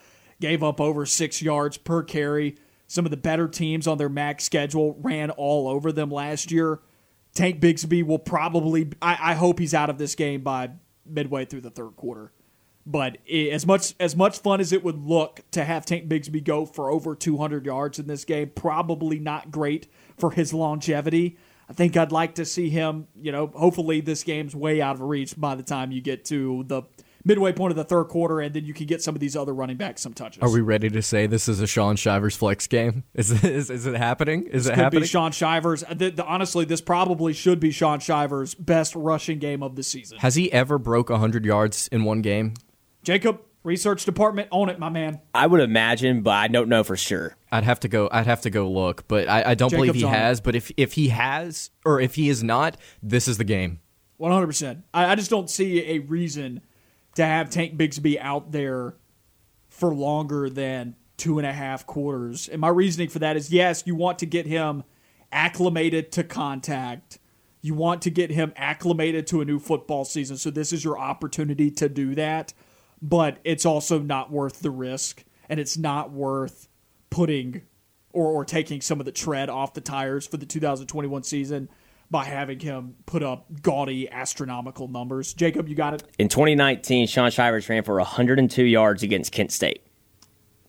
Gave 0.40 0.62
up 0.62 0.80
over 0.80 1.06
six 1.06 1.40
yards 1.40 1.78
per 1.78 2.02
carry 2.02 2.56
some 2.88 3.04
of 3.04 3.10
the 3.10 3.16
better 3.18 3.46
teams 3.46 3.86
on 3.86 3.98
their 3.98 4.08
MAC 4.08 4.40
schedule 4.40 4.96
ran 5.00 5.30
all 5.30 5.68
over 5.68 5.92
them 5.92 6.10
last 6.10 6.50
year. 6.50 6.80
Tank 7.34 7.60
Bigsby 7.60 8.02
will 8.02 8.18
probably, 8.18 8.90
I, 9.00 9.18
I 9.20 9.34
hope 9.34 9.58
he's 9.58 9.74
out 9.74 9.90
of 9.90 9.98
this 9.98 10.14
game 10.14 10.40
by 10.40 10.70
midway 11.06 11.44
through 11.44 11.60
the 11.60 11.70
third 11.70 11.94
quarter. 11.96 12.32
But 12.86 13.18
as 13.28 13.66
much 13.66 13.94
as 14.00 14.16
much 14.16 14.38
fun 14.38 14.60
as 14.60 14.72
it 14.72 14.82
would 14.82 15.04
look 15.04 15.42
to 15.50 15.62
have 15.62 15.84
Tank 15.84 16.08
Bigsby 16.08 16.42
go 16.42 16.64
for 16.64 16.90
over 16.90 17.14
200 17.14 17.66
yards 17.66 17.98
in 17.98 18.06
this 18.06 18.24
game, 18.24 18.50
probably 18.54 19.18
not 19.18 19.50
great 19.50 19.88
for 20.16 20.30
his 20.30 20.54
longevity. 20.54 21.36
I 21.68 21.74
think 21.74 21.96
I'd 21.96 22.12
like 22.12 22.36
to 22.36 22.44
see 22.44 22.70
him, 22.70 23.08
you 23.20 23.30
know, 23.30 23.48
hopefully 23.48 24.00
this 24.00 24.24
game's 24.24 24.56
way 24.56 24.80
out 24.80 24.96
of 24.96 25.02
reach 25.02 25.34
by 25.36 25.54
the 25.54 25.62
time 25.62 25.92
you 25.92 26.00
get 26.00 26.24
to 26.26 26.64
the 26.66 26.82
midway 27.24 27.52
point 27.52 27.72
of 27.72 27.76
the 27.76 27.84
third 27.84 28.04
quarter, 28.04 28.40
and 28.40 28.54
then 28.54 28.64
you 28.64 28.72
can 28.72 28.86
get 28.86 29.02
some 29.02 29.14
of 29.14 29.20
these 29.20 29.36
other 29.36 29.52
running 29.52 29.76
backs 29.76 30.00
some 30.00 30.14
touches. 30.14 30.42
Are 30.42 30.50
we 30.50 30.62
ready 30.62 30.88
to 30.88 31.02
say 31.02 31.26
this 31.26 31.48
is 31.48 31.60
a 31.60 31.66
Shaun 31.66 31.96
Shivers 31.96 32.34
flex 32.36 32.66
game? 32.66 33.04
Is 33.14 33.44
is, 33.44 33.68
is 33.68 33.86
it 33.86 33.96
happening? 33.96 34.44
Is 34.44 34.64
this 34.64 34.66
it 34.66 34.74
could 34.74 34.82
happening? 34.84 35.02
Be 35.02 35.08
Shaun 35.08 35.32
Shivers. 35.32 35.84
The, 35.92 36.10
the, 36.10 36.24
honestly, 36.24 36.64
this 36.64 36.80
probably 36.80 37.32
should 37.32 37.60
be 37.60 37.70
Shaun 37.70 38.00
Shivers' 38.00 38.54
best 38.54 38.94
rushing 38.94 39.38
game 39.38 39.62
of 39.62 39.76
the 39.76 39.82
season. 39.82 40.18
Has 40.18 40.36
he 40.36 40.50
ever 40.52 40.78
broke 40.78 41.10
hundred 41.10 41.44
yards 41.44 41.88
in 41.88 42.04
one 42.04 42.22
game? 42.22 42.54
Jacob, 43.02 43.40
research 43.64 44.04
department, 44.04 44.48
own 44.52 44.68
it, 44.68 44.78
my 44.78 44.88
man. 44.88 45.20
I 45.34 45.46
would 45.46 45.60
imagine, 45.60 46.22
but 46.22 46.32
I 46.32 46.48
don't 46.48 46.68
know 46.68 46.84
for 46.84 46.96
sure. 46.96 47.36
I'd 47.50 47.64
have 47.64 47.80
to 47.80 47.88
go. 47.88 48.08
I'd 48.12 48.26
have 48.26 48.42
to 48.42 48.50
go 48.50 48.70
look, 48.70 49.08
but 49.08 49.28
I, 49.28 49.50
I 49.50 49.54
don't 49.54 49.70
Jacob's 49.70 49.88
believe 49.88 49.94
he 49.94 50.02
has. 50.02 50.38
It. 50.38 50.44
But 50.44 50.56
if 50.56 50.70
if 50.76 50.92
he 50.92 51.08
has, 51.08 51.70
or 51.84 52.00
if 52.00 52.14
he 52.14 52.28
is 52.28 52.42
not, 52.42 52.76
this 53.02 53.26
is 53.28 53.38
the 53.38 53.44
game. 53.44 53.80
One 54.16 54.32
hundred 54.32 54.48
percent. 54.48 54.84
I 54.92 55.14
just 55.14 55.30
don't 55.30 55.48
see 55.48 55.82
a 55.90 56.00
reason 56.00 56.60
to 57.14 57.24
have 57.24 57.50
Tank 57.50 57.76
Bigsby 57.76 58.18
out 58.20 58.52
there 58.52 58.96
for 59.68 59.94
longer 59.94 60.50
than 60.50 60.96
two 61.16 61.38
and 61.38 61.46
a 61.46 61.52
half 61.52 61.86
quarters. 61.86 62.48
And 62.48 62.60
my 62.60 62.68
reasoning 62.68 63.08
for 63.08 63.18
that 63.20 63.36
is 63.36 63.52
yes, 63.52 63.82
you 63.86 63.94
want 63.94 64.18
to 64.20 64.26
get 64.26 64.46
him 64.46 64.84
acclimated 65.32 66.12
to 66.12 66.24
contact. 66.24 67.18
You 67.60 67.74
want 67.74 68.02
to 68.02 68.10
get 68.10 68.30
him 68.30 68.52
acclimated 68.56 69.26
to 69.28 69.40
a 69.40 69.44
new 69.44 69.58
football 69.58 70.04
season. 70.04 70.36
So 70.36 70.50
this 70.50 70.72
is 70.72 70.84
your 70.84 70.98
opportunity 70.98 71.70
to 71.72 71.88
do 71.88 72.14
that. 72.14 72.54
But 73.02 73.38
it's 73.44 73.66
also 73.66 73.98
not 73.98 74.30
worth 74.30 74.60
the 74.60 74.70
risk. 74.70 75.24
And 75.48 75.58
it's 75.58 75.76
not 75.76 76.12
worth 76.12 76.67
putting 77.10 77.62
or, 78.12 78.26
or 78.26 78.44
taking 78.44 78.80
some 78.80 79.00
of 79.00 79.06
the 79.06 79.12
tread 79.12 79.48
off 79.48 79.74
the 79.74 79.80
tires 79.80 80.26
for 80.26 80.36
the 80.36 80.46
2021 80.46 81.22
season 81.22 81.68
by 82.10 82.24
having 82.24 82.58
him 82.58 82.96
put 83.06 83.22
up 83.22 83.46
gaudy 83.62 84.10
astronomical 84.10 84.88
numbers. 84.88 85.34
Jacob, 85.34 85.68
you 85.68 85.74
got 85.74 85.94
it. 85.94 86.02
In 86.18 86.28
2019, 86.28 87.06
Shaun 87.06 87.30
Shivers 87.30 87.68
ran 87.68 87.82
for 87.82 87.96
102 87.96 88.64
yards 88.64 89.02
against 89.02 89.32
Kent 89.32 89.52
State. 89.52 89.82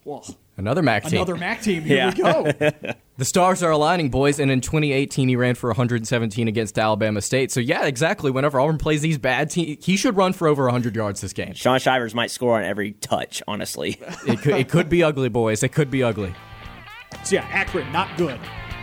Well, 0.04 0.26
another 0.60 0.84
MAC 0.84 1.06
team. 1.06 1.14
Another 1.14 1.36
MAC 1.36 1.62
team. 1.62 1.82
Here 1.84 1.98
yeah. 1.98 2.10
we 2.10 2.16
go. 2.16 2.94
the 3.18 3.26
stars 3.26 3.64
are 3.64 3.72
aligning, 3.72 4.10
boys. 4.10 4.40
And 4.40 4.52
in 4.52 4.62
2018, 4.62 5.28
he 5.28 5.36
ran 5.36 5.56
for 5.56 5.70
117 5.70 6.48
against 6.48 6.78
Alabama 6.78 7.22
State. 7.22 7.52
So 7.52 7.60
yeah, 7.60 7.86
exactly. 7.86 8.30
Whenever 8.30 8.60
Auburn 8.60 8.78
plays 8.78 9.02
these 9.02 9.18
bad 9.18 9.50
teams, 9.50 9.84
he 9.84 9.98
should 9.98 10.16
run 10.16 10.34
for 10.34 10.48
over 10.48 10.66
100 10.66 10.96
yards 10.96 11.22
this 11.22 11.34
game. 11.34 11.54
Shaun 11.54 11.80
Shivers 11.80 12.14
might 12.14 12.30
score 12.30 12.58
on 12.58 12.64
every 12.64 12.92
touch. 12.94 13.42
Honestly, 13.48 14.00
it 14.28 14.42
could, 14.42 14.56
it 14.56 14.70
could 14.70 14.90
be 14.90 15.02
ugly, 15.02 15.30
boys. 15.30 15.64
It 15.64 15.70
could 15.70 15.90
be 15.90 16.04
ugly. 16.04 16.36
So 17.24 17.36
yeah, 17.36 17.48
Akron, 17.52 17.92
not 17.92 18.16
good. 18.18 18.38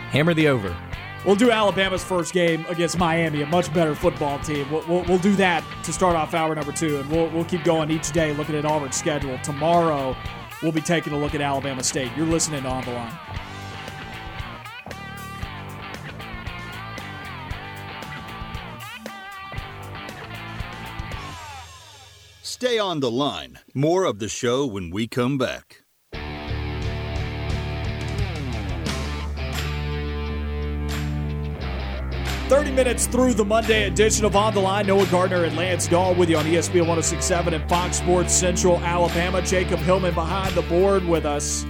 Hammer 0.09 0.33
the 0.33 0.49
over. 0.49 0.75
We'll 1.25 1.35
do 1.35 1.51
Alabama's 1.51 2.03
first 2.03 2.33
game 2.33 2.65
against 2.69 2.97
Miami, 2.97 3.41
a 3.41 3.47
much 3.47 3.73
better 3.73 3.95
football 3.95 4.39
team. 4.39 4.69
We'll, 4.71 4.85
we'll, 4.87 5.03
we'll, 5.03 5.17
do 5.17 5.35
that 5.35 5.63
to 5.83 5.91
start 5.91 6.15
off 6.15 6.33
hour 6.33 6.55
number 6.55 6.71
two, 6.71 6.99
and 6.99 7.09
we'll, 7.09 7.29
we'll 7.31 7.43
keep 7.43 7.63
going 7.63 7.91
each 7.91 8.11
day 8.11 8.33
looking 8.33 8.55
at 8.55 8.65
Auburn's 8.65 8.95
schedule. 8.95 9.37
Tomorrow, 9.39 10.15
we'll 10.61 10.71
be 10.71 10.81
taking 10.81 11.13
a 11.13 11.17
look 11.17 11.35
at 11.35 11.41
Alabama 11.41 11.83
State. 11.83 12.11
You're 12.15 12.25
listening 12.25 12.63
to 12.63 12.69
On 12.69 12.83
the 12.83 12.91
Line. 12.91 13.17
Stay 22.41 22.79
on 22.79 23.01
the 23.01 23.11
line. 23.11 23.59
More 23.75 24.03
of 24.03 24.17
the 24.17 24.27
show 24.27 24.65
when 24.65 24.89
we 24.89 25.07
come 25.07 25.37
back. 25.37 25.83
30 32.47 32.71
minutes 32.71 33.07
through 33.07 33.33
the 33.33 33.43
Monday 33.43 33.87
edition 33.87 34.23
of 34.23 34.33
On 34.37 34.53
the 34.53 34.59
Line. 34.59 34.87
Noah 34.87 35.05
Gardner 35.07 35.43
and 35.43 35.57
Lance 35.57 35.85
Dawe 35.85 36.13
with 36.13 36.29
you 36.29 36.37
on 36.37 36.45
ESPN 36.45 36.87
1067 36.87 37.53
and 37.53 37.67
Fox 37.67 37.97
Sports 37.97 38.33
Central 38.33 38.77
Alabama. 38.77 39.41
Jacob 39.41 39.79
Hillman 39.79 40.13
behind 40.13 40.55
the 40.55 40.61
board 40.63 41.03
with 41.03 41.25
us. 41.25 41.65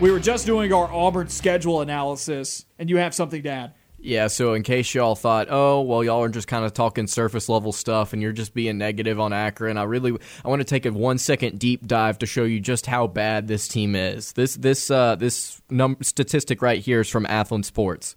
We 0.00 0.12
were 0.12 0.20
just 0.20 0.46
doing 0.46 0.72
our 0.72 0.92
Auburn 0.92 1.28
schedule 1.28 1.80
analysis, 1.80 2.64
and 2.78 2.88
you 2.88 2.98
have 2.98 3.12
something 3.12 3.42
to 3.42 3.48
add. 3.48 3.74
Yeah, 3.98 4.26
so 4.28 4.52
in 4.52 4.62
case 4.62 4.94
y'all 4.94 5.16
thought, 5.16 5.48
oh, 5.50 5.80
well, 5.80 6.04
y'all 6.04 6.22
are 6.22 6.28
just 6.28 6.46
kind 6.46 6.64
of 6.64 6.72
talking 6.72 7.06
surface 7.06 7.48
level 7.48 7.72
stuff 7.72 8.12
and 8.12 8.20
you're 8.20 8.32
just 8.32 8.52
being 8.52 8.76
negative 8.76 9.18
on 9.18 9.32
Akron, 9.32 9.78
I 9.78 9.84
really 9.84 10.16
I 10.44 10.48
want 10.48 10.60
to 10.60 10.64
take 10.64 10.84
a 10.84 10.92
one 10.92 11.16
second 11.16 11.58
deep 11.58 11.86
dive 11.86 12.18
to 12.18 12.26
show 12.26 12.44
you 12.44 12.60
just 12.60 12.84
how 12.84 13.06
bad 13.06 13.48
this 13.48 13.66
team 13.66 13.96
is. 13.96 14.34
This 14.34 14.56
this 14.56 14.90
uh, 14.90 15.16
this 15.16 15.60
num- 15.70 15.96
statistic 16.02 16.60
right 16.60 16.80
here 16.80 17.00
is 17.00 17.08
from 17.08 17.24
Athlon 17.24 17.64
Sports. 17.64 18.14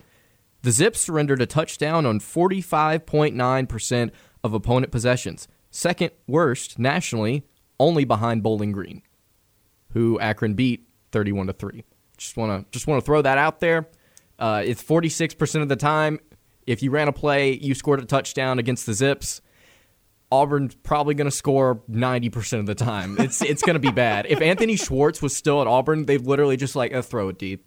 The 0.63 0.71
Zips 0.71 0.99
surrendered 0.99 1.41
a 1.41 1.45
touchdown 1.45 2.05
on 2.05 2.19
45.9% 2.19 4.11
of 4.43 4.53
opponent 4.53 4.91
possessions, 4.91 5.47
second 5.69 6.11
worst 6.27 6.79
nationally, 6.79 7.43
only 7.79 8.05
behind 8.05 8.43
Bowling 8.43 8.71
Green, 8.71 9.01
who 9.93 10.19
Akron 10.19 10.55
beat 10.55 10.87
31 11.11 11.47
to 11.47 11.53
3. 11.53 11.83
Just 12.17 12.35
want 12.37 12.65
to 12.65 12.71
just 12.71 12.87
want 12.87 13.01
to 13.01 13.05
throw 13.05 13.21
that 13.21 13.37
out 13.37 13.59
there. 13.59 13.87
Uh, 14.39 14.63
it's 14.65 14.83
46% 14.83 15.61
of 15.61 15.69
the 15.69 15.75
time. 15.75 16.19
If 16.65 16.83
you 16.83 16.91
ran 16.91 17.07
a 17.07 17.13
play, 17.13 17.53
you 17.53 17.73
scored 17.73 18.01
a 18.01 18.05
touchdown 18.05 18.59
against 18.59 18.85
the 18.85 18.93
Zips. 18.93 19.41
Auburn's 20.31 20.75
probably 20.75 21.15
going 21.15 21.29
to 21.29 21.35
score 21.35 21.81
90% 21.89 22.59
of 22.59 22.65
the 22.65 22.75
time. 22.75 23.15
It's 23.19 23.41
it's 23.41 23.61
going 23.61 23.75
to 23.75 23.79
be 23.79 23.91
bad. 23.91 24.25
If 24.27 24.41
Anthony 24.41 24.75
Schwartz 24.75 25.21
was 25.21 25.35
still 25.35 25.61
at 25.61 25.67
Auburn, 25.67 26.05
they've 26.05 26.25
literally 26.25 26.57
just 26.57 26.75
like, 26.75 26.93
uh, 26.93 27.01
throw 27.01 27.29
it 27.29 27.37
deep 27.37 27.66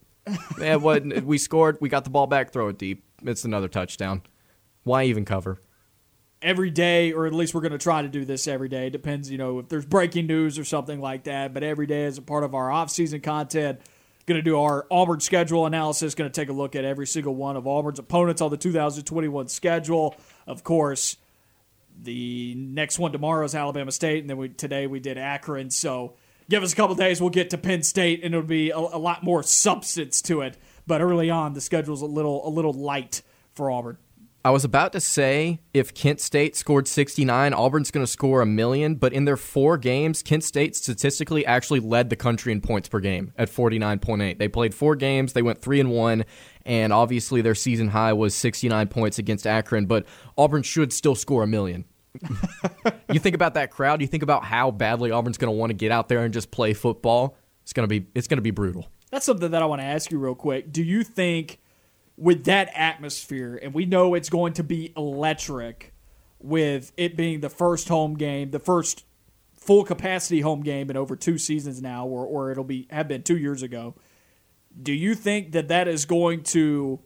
yeah, 0.58 0.76
what 0.76 1.04
we 1.22 1.38
scored, 1.38 1.78
we 1.80 1.88
got 1.88 2.04
the 2.04 2.10
ball 2.10 2.26
back, 2.26 2.52
throw 2.52 2.68
it 2.68 2.78
deep. 2.78 3.04
It's 3.22 3.44
another 3.44 3.68
touchdown. 3.68 4.22
Why 4.84 5.04
even 5.04 5.24
cover? 5.24 5.60
Every 6.42 6.70
day, 6.70 7.12
or 7.12 7.26
at 7.26 7.34
least 7.34 7.54
we're 7.54 7.60
going 7.60 7.72
to 7.72 7.78
try 7.78 8.00
to 8.00 8.08
do 8.08 8.24
this 8.24 8.48
every 8.48 8.68
day. 8.68 8.88
Depends, 8.88 9.30
you 9.30 9.36
know, 9.36 9.58
if 9.58 9.68
there's 9.68 9.84
breaking 9.84 10.26
news 10.26 10.58
or 10.58 10.64
something 10.64 11.00
like 11.00 11.24
that. 11.24 11.52
But 11.52 11.62
every 11.62 11.86
day, 11.86 12.04
as 12.04 12.16
a 12.16 12.22
part 12.22 12.44
of 12.44 12.54
our 12.54 12.70
off-season 12.70 13.20
content, 13.20 13.80
going 14.26 14.38
to 14.38 14.42
do 14.42 14.58
our 14.58 14.86
Auburn 14.90 15.20
schedule 15.20 15.66
analysis. 15.66 16.14
Going 16.14 16.30
to 16.30 16.40
take 16.40 16.48
a 16.48 16.52
look 16.52 16.74
at 16.74 16.84
every 16.84 17.06
single 17.06 17.34
one 17.34 17.56
of 17.56 17.66
Auburn's 17.66 17.98
opponents 17.98 18.40
on 18.40 18.50
the 18.50 18.56
2021 18.56 19.48
schedule. 19.48 20.14
Of 20.46 20.64
course, 20.64 21.16
the 22.02 22.54
next 22.54 22.98
one 22.98 23.12
tomorrow 23.12 23.44
is 23.44 23.54
Alabama 23.54 23.92
State, 23.92 24.20
and 24.20 24.30
then 24.30 24.36
we, 24.36 24.48
today 24.48 24.86
we 24.86 25.00
did 25.00 25.18
Akron. 25.18 25.70
So 25.70 26.14
give 26.50 26.62
us 26.62 26.72
a 26.72 26.76
couple 26.76 26.94
days, 26.96 27.20
we'll 27.20 27.30
get 27.30 27.48
to 27.50 27.58
Penn 27.58 27.82
State, 27.82 28.22
and 28.22 28.34
it'll 28.34 28.46
be 28.46 28.70
a, 28.70 28.76
a, 28.76 28.98
lot 28.98 29.22
more 29.22 29.42
substance 29.42 30.20
to 30.22 30.42
it. 30.42 30.58
But 30.86 31.00
early 31.00 31.30
on, 31.30 31.54
the 31.54 31.60
schedule's 31.60 32.02
a 32.02 32.06
little 32.06 32.46
a 32.46 32.50
little 32.50 32.74
light 32.74 33.22
for 33.54 33.70
Auburn. 33.70 33.96
I 34.42 34.50
was 34.50 34.64
about 34.64 34.92
to 34.92 35.00
say 35.00 35.60
if 35.74 35.92
Kent 35.92 36.18
State 36.18 36.56
scored 36.56 36.88
69, 36.88 37.52
Auburn's 37.52 37.90
going 37.90 38.04
to 38.04 38.10
score 38.10 38.40
a 38.40 38.46
million, 38.46 38.94
but 38.94 39.12
in 39.12 39.26
their 39.26 39.36
four 39.36 39.76
games, 39.76 40.22
Kent 40.22 40.44
State 40.44 40.74
statistically 40.74 41.44
actually 41.44 41.80
led 41.80 42.08
the 42.08 42.16
country 42.16 42.50
in 42.50 42.62
points 42.62 42.88
per 42.88 43.00
game 43.00 43.34
at 43.36 43.50
49.8. 43.50 44.38
They 44.38 44.48
played 44.48 44.74
four 44.74 44.96
games, 44.96 45.34
they 45.34 45.42
went 45.42 45.60
3 45.60 45.80
and 45.80 45.90
1, 45.90 46.24
and 46.64 46.90
obviously 46.90 47.42
their 47.42 47.54
season 47.54 47.88
high 47.88 48.14
was 48.14 48.34
69 48.34 48.88
points 48.88 49.18
against 49.18 49.46
Akron, 49.46 49.84
but 49.84 50.06
Auburn 50.38 50.62
should 50.62 50.94
still 50.94 51.14
score 51.14 51.42
a 51.42 51.46
million 51.46 51.84
you 53.12 53.20
think 53.20 53.34
about 53.34 53.54
that 53.54 53.70
crowd. 53.70 54.00
You 54.00 54.06
think 54.06 54.22
about 54.22 54.44
how 54.44 54.70
badly 54.70 55.10
Auburn's 55.10 55.38
going 55.38 55.52
to 55.52 55.56
want 55.56 55.70
to 55.70 55.74
get 55.74 55.92
out 55.92 56.08
there 56.08 56.24
and 56.24 56.32
just 56.34 56.50
play 56.50 56.72
football. 56.74 57.36
It's 57.62 57.72
going 57.72 57.88
to 57.88 58.00
be 58.00 58.06
it's 58.14 58.26
going 58.26 58.38
to 58.38 58.42
be 58.42 58.50
brutal. 58.50 58.88
That's 59.10 59.26
something 59.26 59.50
that 59.50 59.62
I 59.62 59.66
want 59.66 59.80
to 59.80 59.86
ask 59.86 60.10
you 60.10 60.18
real 60.18 60.34
quick. 60.34 60.72
Do 60.72 60.82
you 60.82 61.02
think 61.02 61.60
with 62.16 62.44
that 62.44 62.70
atmosphere, 62.74 63.58
and 63.62 63.74
we 63.74 63.86
know 63.86 64.14
it's 64.14 64.28
going 64.28 64.52
to 64.54 64.62
be 64.62 64.92
electric, 64.96 65.92
with 66.38 66.92
it 66.96 67.16
being 67.16 67.40
the 67.40 67.50
first 67.50 67.88
home 67.88 68.14
game, 68.14 68.50
the 68.50 68.58
first 68.58 69.04
full 69.56 69.84
capacity 69.84 70.40
home 70.40 70.62
game 70.62 70.90
in 70.90 70.96
over 70.96 71.14
two 71.14 71.38
seasons 71.38 71.82
now, 71.82 72.06
or 72.06 72.24
or 72.24 72.50
it'll 72.50 72.64
be 72.64 72.86
have 72.90 73.08
been 73.08 73.22
two 73.22 73.36
years 73.36 73.62
ago. 73.62 73.94
Do 74.80 74.92
you 74.92 75.14
think 75.14 75.52
that 75.52 75.68
that 75.68 75.88
is 75.88 76.04
going 76.04 76.42
to? 76.44 77.00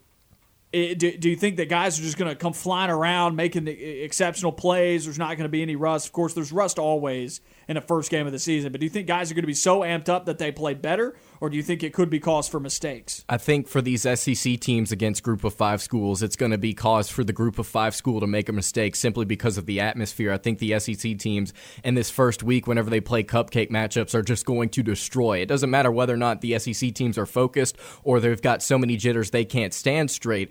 Do, 0.74 1.16
do 1.16 1.30
you 1.30 1.36
think 1.36 1.56
that 1.58 1.68
guys 1.68 2.00
are 2.00 2.02
just 2.02 2.18
going 2.18 2.28
to 2.28 2.34
come 2.34 2.52
flying 2.52 2.90
around 2.90 3.36
making 3.36 3.64
the 3.64 4.02
exceptional 4.02 4.50
plays? 4.50 5.04
There's 5.04 5.18
not 5.18 5.36
going 5.36 5.44
to 5.44 5.48
be 5.48 5.62
any 5.62 5.76
rust. 5.76 6.06
Of 6.06 6.12
course, 6.12 6.34
there's 6.34 6.50
rust 6.50 6.80
always 6.80 7.40
in 7.68 7.76
the 7.76 7.80
first 7.80 8.10
game 8.10 8.26
of 8.26 8.32
the 8.32 8.40
season. 8.40 8.72
But 8.72 8.80
do 8.80 8.86
you 8.86 8.90
think 8.90 9.06
guys 9.06 9.30
are 9.30 9.34
going 9.34 9.44
to 9.44 9.46
be 9.46 9.54
so 9.54 9.80
amped 9.80 10.08
up 10.08 10.26
that 10.26 10.38
they 10.38 10.50
play 10.50 10.74
better, 10.74 11.14
or 11.44 11.50
do 11.50 11.58
you 11.58 11.62
think 11.62 11.82
it 11.82 11.92
could 11.92 12.08
be 12.08 12.18
cause 12.18 12.48
for 12.48 12.58
mistakes? 12.58 13.22
I 13.28 13.36
think 13.36 13.68
for 13.68 13.82
these 13.82 14.00
SEC 14.18 14.58
teams 14.60 14.90
against 14.90 15.22
Group 15.22 15.44
of 15.44 15.52
Five 15.52 15.82
schools, 15.82 16.22
it's 16.22 16.36
going 16.36 16.52
to 16.52 16.58
be 16.58 16.72
cause 16.72 17.10
for 17.10 17.22
the 17.22 17.34
Group 17.34 17.58
of 17.58 17.66
Five 17.66 17.94
school 17.94 18.18
to 18.20 18.26
make 18.26 18.48
a 18.48 18.52
mistake 18.52 18.96
simply 18.96 19.26
because 19.26 19.58
of 19.58 19.66
the 19.66 19.78
atmosphere. 19.78 20.32
I 20.32 20.38
think 20.38 20.58
the 20.58 20.80
SEC 20.80 21.18
teams 21.18 21.52
in 21.84 21.96
this 21.96 22.08
first 22.08 22.42
week, 22.42 22.66
whenever 22.66 22.88
they 22.88 23.02
play 23.02 23.22
cupcake 23.24 23.70
matchups, 23.70 24.14
are 24.14 24.22
just 24.22 24.46
going 24.46 24.70
to 24.70 24.82
destroy. 24.82 25.36
It 25.36 25.46
doesn't 25.46 25.68
matter 25.68 25.92
whether 25.92 26.14
or 26.14 26.16
not 26.16 26.40
the 26.40 26.58
SEC 26.58 26.94
teams 26.94 27.18
are 27.18 27.26
focused 27.26 27.76
or 28.04 28.20
they've 28.20 28.40
got 28.40 28.62
so 28.62 28.78
many 28.78 28.96
jitters 28.96 29.30
they 29.30 29.44
can't 29.44 29.74
stand 29.74 30.10
straight. 30.10 30.50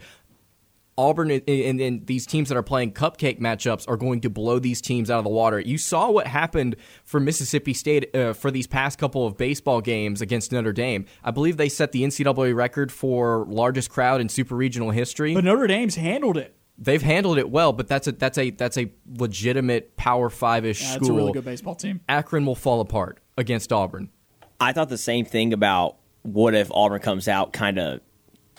Auburn 0.97 1.31
and, 1.31 1.41
and, 1.49 1.81
and 1.81 2.05
these 2.05 2.25
teams 2.27 2.49
that 2.49 2.57
are 2.57 2.63
playing 2.63 2.93
cupcake 2.93 3.39
matchups 3.39 3.87
are 3.87 3.97
going 3.97 4.21
to 4.21 4.29
blow 4.29 4.59
these 4.59 4.79
teams 4.81 5.09
out 5.09 5.17
of 5.17 5.23
the 5.23 5.29
water. 5.29 5.59
You 5.59 5.77
saw 5.77 6.11
what 6.11 6.27
happened 6.27 6.75
for 7.03 7.19
Mississippi 7.19 7.73
State 7.73 8.15
uh, 8.15 8.33
for 8.33 8.51
these 8.51 8.67
past 8.67 8.99
couple 8.99 9.25
of 9.25 9.35
baseball 9.37 9.81
games 9.81 10.21
against 10.21 10.51
Notre 10.51 10.71
Dame. 10.73 11.05
I 11.23 11.31
believe 11.31 11.57
they 11.57 11.69
set 11.69 11.91
the 11.93 12.03
NCAA 12.03 12.55
record 12.55 12.91
for 12.91 13.45
largest 13.47 13.89
crowd 13.89 14.21
in 14.21 14.29
super 14.29 14.55
regional 14.55 14.91
history. 14.91 15.33
But 15.33 15.43
Notre 15.45 15.65
Dame's 15.67 15.95
handled 15.95 16.37
it. 16.37 16.55
They've 16.77 17.01
handled 17.01 17.37
it 17.37 17.49
well, 17.49 17.71
but 17.71 17.87
that's 17.87 18.07
a 18.07 18.11
that's 18.13 18.37
a 18.37 18.49
that's 18.49 18.77
a 18.77 18.91
legitimate 19.17 19.95
Power 19.95 20.29
Five 20.29 20.65
ish 20.65 20.81
Yeah, 20.81 20.87
school. 20.93 21.01
it's 21.01 21.09
a 21.09 21.13
really 21.13 21.31
good 21.31 21.45
baseball 21.45 21.75
team. 21.75 22.01
Akron 22.09 22.45
will 22.45 22.55
fall 22.55 22.81
apart 22.81 23.19
against 23.37 23.71
Auburn. 23.71 24.09
I 24.59 24.73
thought 24.73 24.89
the 24.89 24.97
same 24.97 25.25
thing 25.25 25.53
about 25.53 25.97
what 26.23 26.55
if 26.55 26.71
Auburn 26.71 26.99
comes 27.01 27.27
out 27.27 27.53
kind 27.53 27.77
of 27.77 28.01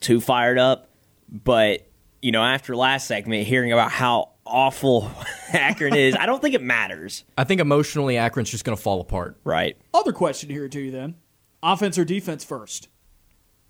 too 0.01 0.21
fired 0.21 0.59
up, 0.59 0.89
but 1.29 1.87
you 2.25 2.33
know, 2.33 2.43
after 2.43 2.75
last 2.75 3.07
segment, 3.07 3.47
hearing 3.47 3.71
about 3.71 3.91
how 3.91 4.31
awful 4.47 5.11
Akron 5.53 5.95
is, 5.95 6.17
I 6.17 6.25
don't 6.25 6.41
think 6.41 6.55
it 6.55 6.63
matters, 6.63 7.23
I 7.37 7.45
think 7.45 7.61
emotionally 7.61 8.17
Akron's 8.17 8.51
just 8.51 8.65
going 8.65 8.75
to 8.75 8.83
fall 8.83 9.03
apart. 9.03 9.37
right? 9.45 9.77
Other 9.93 10.13
question 10.13 10.49
here 10.49 10.67
to 10.67 10.81
you 10.81 10.91
then: 10.91 11.17
offense 11.63 11.99
or 11.99 12.05
defense 12.07 12.43
first? 12.43 12.89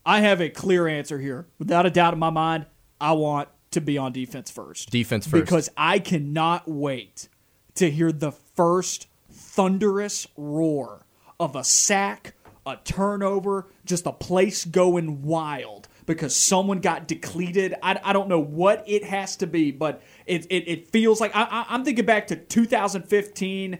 I 0.06 0.20
have 0.20 0.40
a 0.40 0.50
clear 0.50 0.86
answer 0.86 1.18
here, 1.18 1.48
without 1.58 1.84
a 1.84 1.90
doubt 1.90 2.12
in 2.12 2.20
my 2.20 2.30
mind. 2.30 2.66
I 3.00 3.14
want 3.14 3.48
to 3.72 3.80
be 3.80 3.98
on 3.98 4.12
defense 4.12 4.52
first. 4.52 4.88
Defense 4.88 5.26
first. 5.26 5.44
because 5.44 5.68
I 5.76 5.98
cannot 5.98 6.68
wait 6.68 7.28
to 7.74 7.90
hear 7.90 8.12
the 8.12 8.30
first 8.30 9.08
thunderous 9.32 10.28
roar 10.36 11.06
of 11.40 11.56
a 11.56 11.64
sack, 11.64 12.34
a 12.64 12.76
turnover, 12.84 13.66
just 13.84 14.06
a 14.06 14.12
place 14.12 14.64
going 14.64 15.22
wild 15.22 15.88
because 16.06 16.36
someone 16.36 16.80
got 16.80 17.08
depleted. 17.08 17.74
I, 17.82 17.98
I 18.02 18.12
don't 18.12 18.28
know 18.28 18.40
what 18.40 18.84
it 18.86 19.04
has 19.04 19.36
to 19.36 19.46
be, 19.46 19.70
but 19.70 20.02
it, 20.26 20.46
it, 20.50 20.68
it 20.68 20.88
feels 20.88 21.20
like 21.20 21.34
I, 21.34 21.42
I, 21.42 21.66
I'm 21.68 21.84
thinking 21.84 22.04
back 22.04 22.26
to 22.28 22.36
2015 22.36 23.78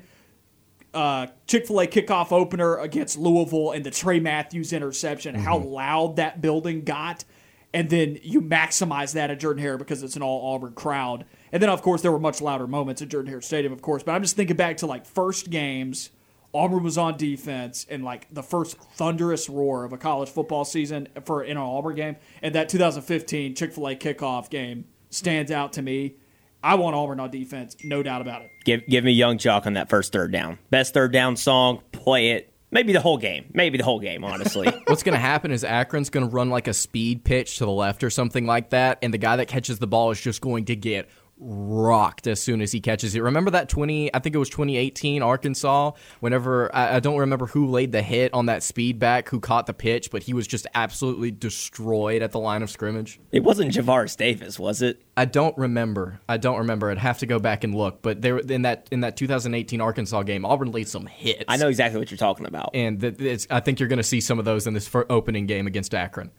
uh, 0.95 1.27
Chick 1.47 1.67
fil 1.67 1.81
A 1.81 1.87
kickoff 1.87 2.33
opener 2.33 2.79
against 2.79 3.19
Louisville 3.19 3.73
and 3.73 3.85
the 3.85 3.91
Tray 3.91 4.21
Matthews 4.21 4.73
interception, 4.73 5.35
how 5.35 5.59
loud 5.59 6.17
that 6.17 6.41
building 6.41 6.83
got. 6.83 7.25
And 7.73 7.91
then 7.91 8.21
you 8.23 8.41
maximize 8.41 9.15
that 9.15 9.33
at 9.33 9.41
Jordan 9.41 9.61
Hare 9.61 9.77
because 9.77 10.05
it's 10.05 10.15
an 10.15 10.23
all 10.23 10.55
Auburn 10.55 10.75
crowd. 10.75 11.25
And 11.51 11.61
then, 11.61 11.71
of 11.71 11.83
course, 11.83 12.03
there 12.03 12.13
were 12.13 12.21
much 12.21 12.41
louder 12.41 12.69
moments 12.69 13.03
at 13.03 13.09
Jordan 13.09 13.29
Hare 13.29 13.41
Stadium, 13.41 13.73
of 13.73 13.83
course. 13.83 14.05
But 14.05 14.13
I'm 14.13 14.23
just 14.23 14.37
thinking 14.37 14.57
back 14.57 14.77
to 14.79 14.87
like 14.87 15.05
first 15.05 15.51
games, 15.51 16.11
Auburn 16.55 16.85
was 16.85 16.97
on 16.97 17.17
defense, 17.17 17.85
and 17.91 18.05
like 18.05 18.33
the 18.33 18.43
first 18.43 18.79
thunderous 18.95 19.49
roar 19.49 19.85
of 19.85 19.93
a 19.93 19.99
college 19.99 20.29
football 20.29 20.65
season 20.65 21.09
for 21.25 21.43
in 21.43 21.57
an 21.57 21.63
Auburn 21.63 21.97
game. 21.97 22.17
And 22.43 22.55
that 22.55 22.69
2015 22.69 23.57
Chick 23.57 23.73
fil 23.73 23.89
A 23.89 23.97
kickoff 23.97 24.49
game 24.49 24.85
stands 25.11 25.51
out 25.51 25.73
to 25.75 25.83
me. 25.83 26.15
I 26.63 26.77
want 26.77 26.97
Auburn 26.97 27.21
on 27.21 27.31
defense, 27.31 27.77
no 27.85 28.03
doubt 28.03 28.23
about 28.23 28.43
it. 28.43 28.51
Give 28.65 28.87
give 28.87 29.05
me 29.05 29.13
Young 29.13 29.37
Joc 29.37 29.67
on 29.67 29.75
that 29.75 29.91
first 29.91 30.13
third 30.13 30.33
down. 30.33 30.59
Best 30.71 30.95
third 30.95 31.13
down 31.13 31.37
song. 31.37 31.83
Play 31.93 32.31
it. 32.31 32.53
Maybe 32.71 32.93
the 32.93 33.01
whole 33.01 33.19
game. 33.19 33.51
Maybe 33.53 33.77
the 33.77 33.85
whole 33.85 34.01
game. 34.01 34.25
Honestly, 34.25 34.69
What's 34.87 35.03
going 35.03 35.13
to 35.15 35.21
happen 35.21 35.51
is 35.51 35.63
Akron's 35.63 36.11
going 36.11 36.29
to 36.29 36.35
run 36.35 36.51
like 36.51 36.67
a 36.67 36.75
speed 36.75 37.25
pitch 37.25 37.59
to 37.59 37.65
the 37.65 37.71
left 37.71 38.03
or 38.03 38.11
something 38.11 38.47
like 38.47 38.71
that, 38.71 38.99
and 39.03 39.13
the 39.13 39.19
guy 39.19 39.37
that 39.37 39.47
catches 39.47 39.79
the 39.79 39.87
ball 39.87 40.11
is 40.11 40.21
just 40.21 40.41
going 40.41 40.65
to 40.67 40.77
get 40.77 41.09
rocked 41.45 42.27
as 42.27 42.41
soon 42.41 42.61
as 42.63 42.73
he 42.73 42.81
catches 42.81 43.15
it. 43.15 43.23
Remember 43.23 43.51
that 43.51 43.69
20, 43.69 44.15
I 44.15 44.19
think 44.19 44.35
it 44.35 44.39
was 44.39 44.49
2018 44.49 45.23
Arkansas, 45.23 45.93
whenever, 46.21 46.75
I, 46.75 46.97
I 46.97 47.01
don't 47.01 47.19
remember 47.19 47.47
who 47.47 47.67
laid 47.67 47.93
the 47.93 48.03
hit 48.03 48.33
on 48.33 48.47
that 48.47 48.63
speed 48.63 48.99
back, 48.99 49.29
who 49.29 49.41
caught 49.41 49.67
the 49.67 49.75
pitch, 49.75 50.11
but 50.11 50.23
he 50.23 50.33
was 50.33 50.47
just 50.47 50.67
absolutely 50.75 51.31
destroyed 51.31 52.23
at 52.23 52.33
the 52.33 52.41
line 52.41 52.63
of 52.63 52.71
scrimmage. 52.71 53.21
it 53.31 53.43
wasn't 53.43 53.73
Javaris 53.73 54.17
Davis, 54.17 54.59
was 54.59 54.81
it? 54.83 55.03
I 55.17 55.27
don't 55.27 55.57
remember. 55.59 56.21
I 56.29 56.39
don't 56.39 56.59
remember. 56.59 56.91
I'd 56.91 56.99
have 56.99 57.19
to 57.19 57.27
go 57.27 57.39
back 57.39 57.63
and 57.63 57.75
look. 57.75 58.03
But 58.03 58.23
there 58.23 58.39
in 58.39 58.63
that 58.63 58.89
in 58.91 59.01
that 59.01 59.17
2018 59.17 59.81
Arkansas 59.81 60.23
game, 60.25 60.45
Auburn 60.45 60.73
laid 60.73 60.89
some 60.89 61.07
hits. 61.07 61.45
I 61.47 61.57
know 61.57 61.69
exactly 61.69 62.01
what 62.01 62.11
you're 62.11 62.19
talking 62.19 62.47
about. 62.47 62.71
and 62.75 63.01
th- 63.01 63.21
it's, 63.21 63.47
I 63.51 63.61
think 63.61 63.79
you're 63.79 63.89
going 63.89 63.99
to 63.99 64.03
see 64.03 64.21
some 64.21 64.39
of 64.39 64.45
those 64.45 64.67
in 64.67 64.75
this 64.75 64.89
fir- 64.89 65.07
opening 65.09 65.47
game 65.47 65.67
against 65.67 65.95
Akron. 65.95 66.33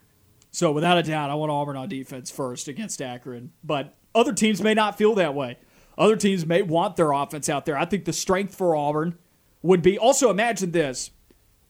So 0.52 0.72
without 0.72 0.98
a 0.98 1.04
doubt, 1.04 1.30
I 1.30 1.36
want 1.36 1.52
Auburn 1.52 1.78
on 1.78 1.88
defense 1.90 2.32
first 2.32 2.68
against 2.68 3.02
Akron. 3.02 3.52
But 3.64 3.96
other 4.16 4.34
teams 4.34 4.62
may 4.62 4.74
not 4.74 4.98
feel 4.98 5.14
that 5.16 5.36
way. 5.36 5.58
Other 5.98 6.16
teams 6.16 6.46
may 6.46 6.62
want 6.62 6.96
their 6.96 7.12
offense 7.12 7.48
out 7.50 7.66
there. 7.66 7.78
I 7.78 7.86
think 7.86 8.06
the 8.06 8.14
strength 8.14 8.56
for 8.56 8.76
Auburn 8.76 9.18
would 9.62 9.82
be 9.82 9.98
also 9.98 10.30
imagine 10.30 10.72
this: 10.72 11.12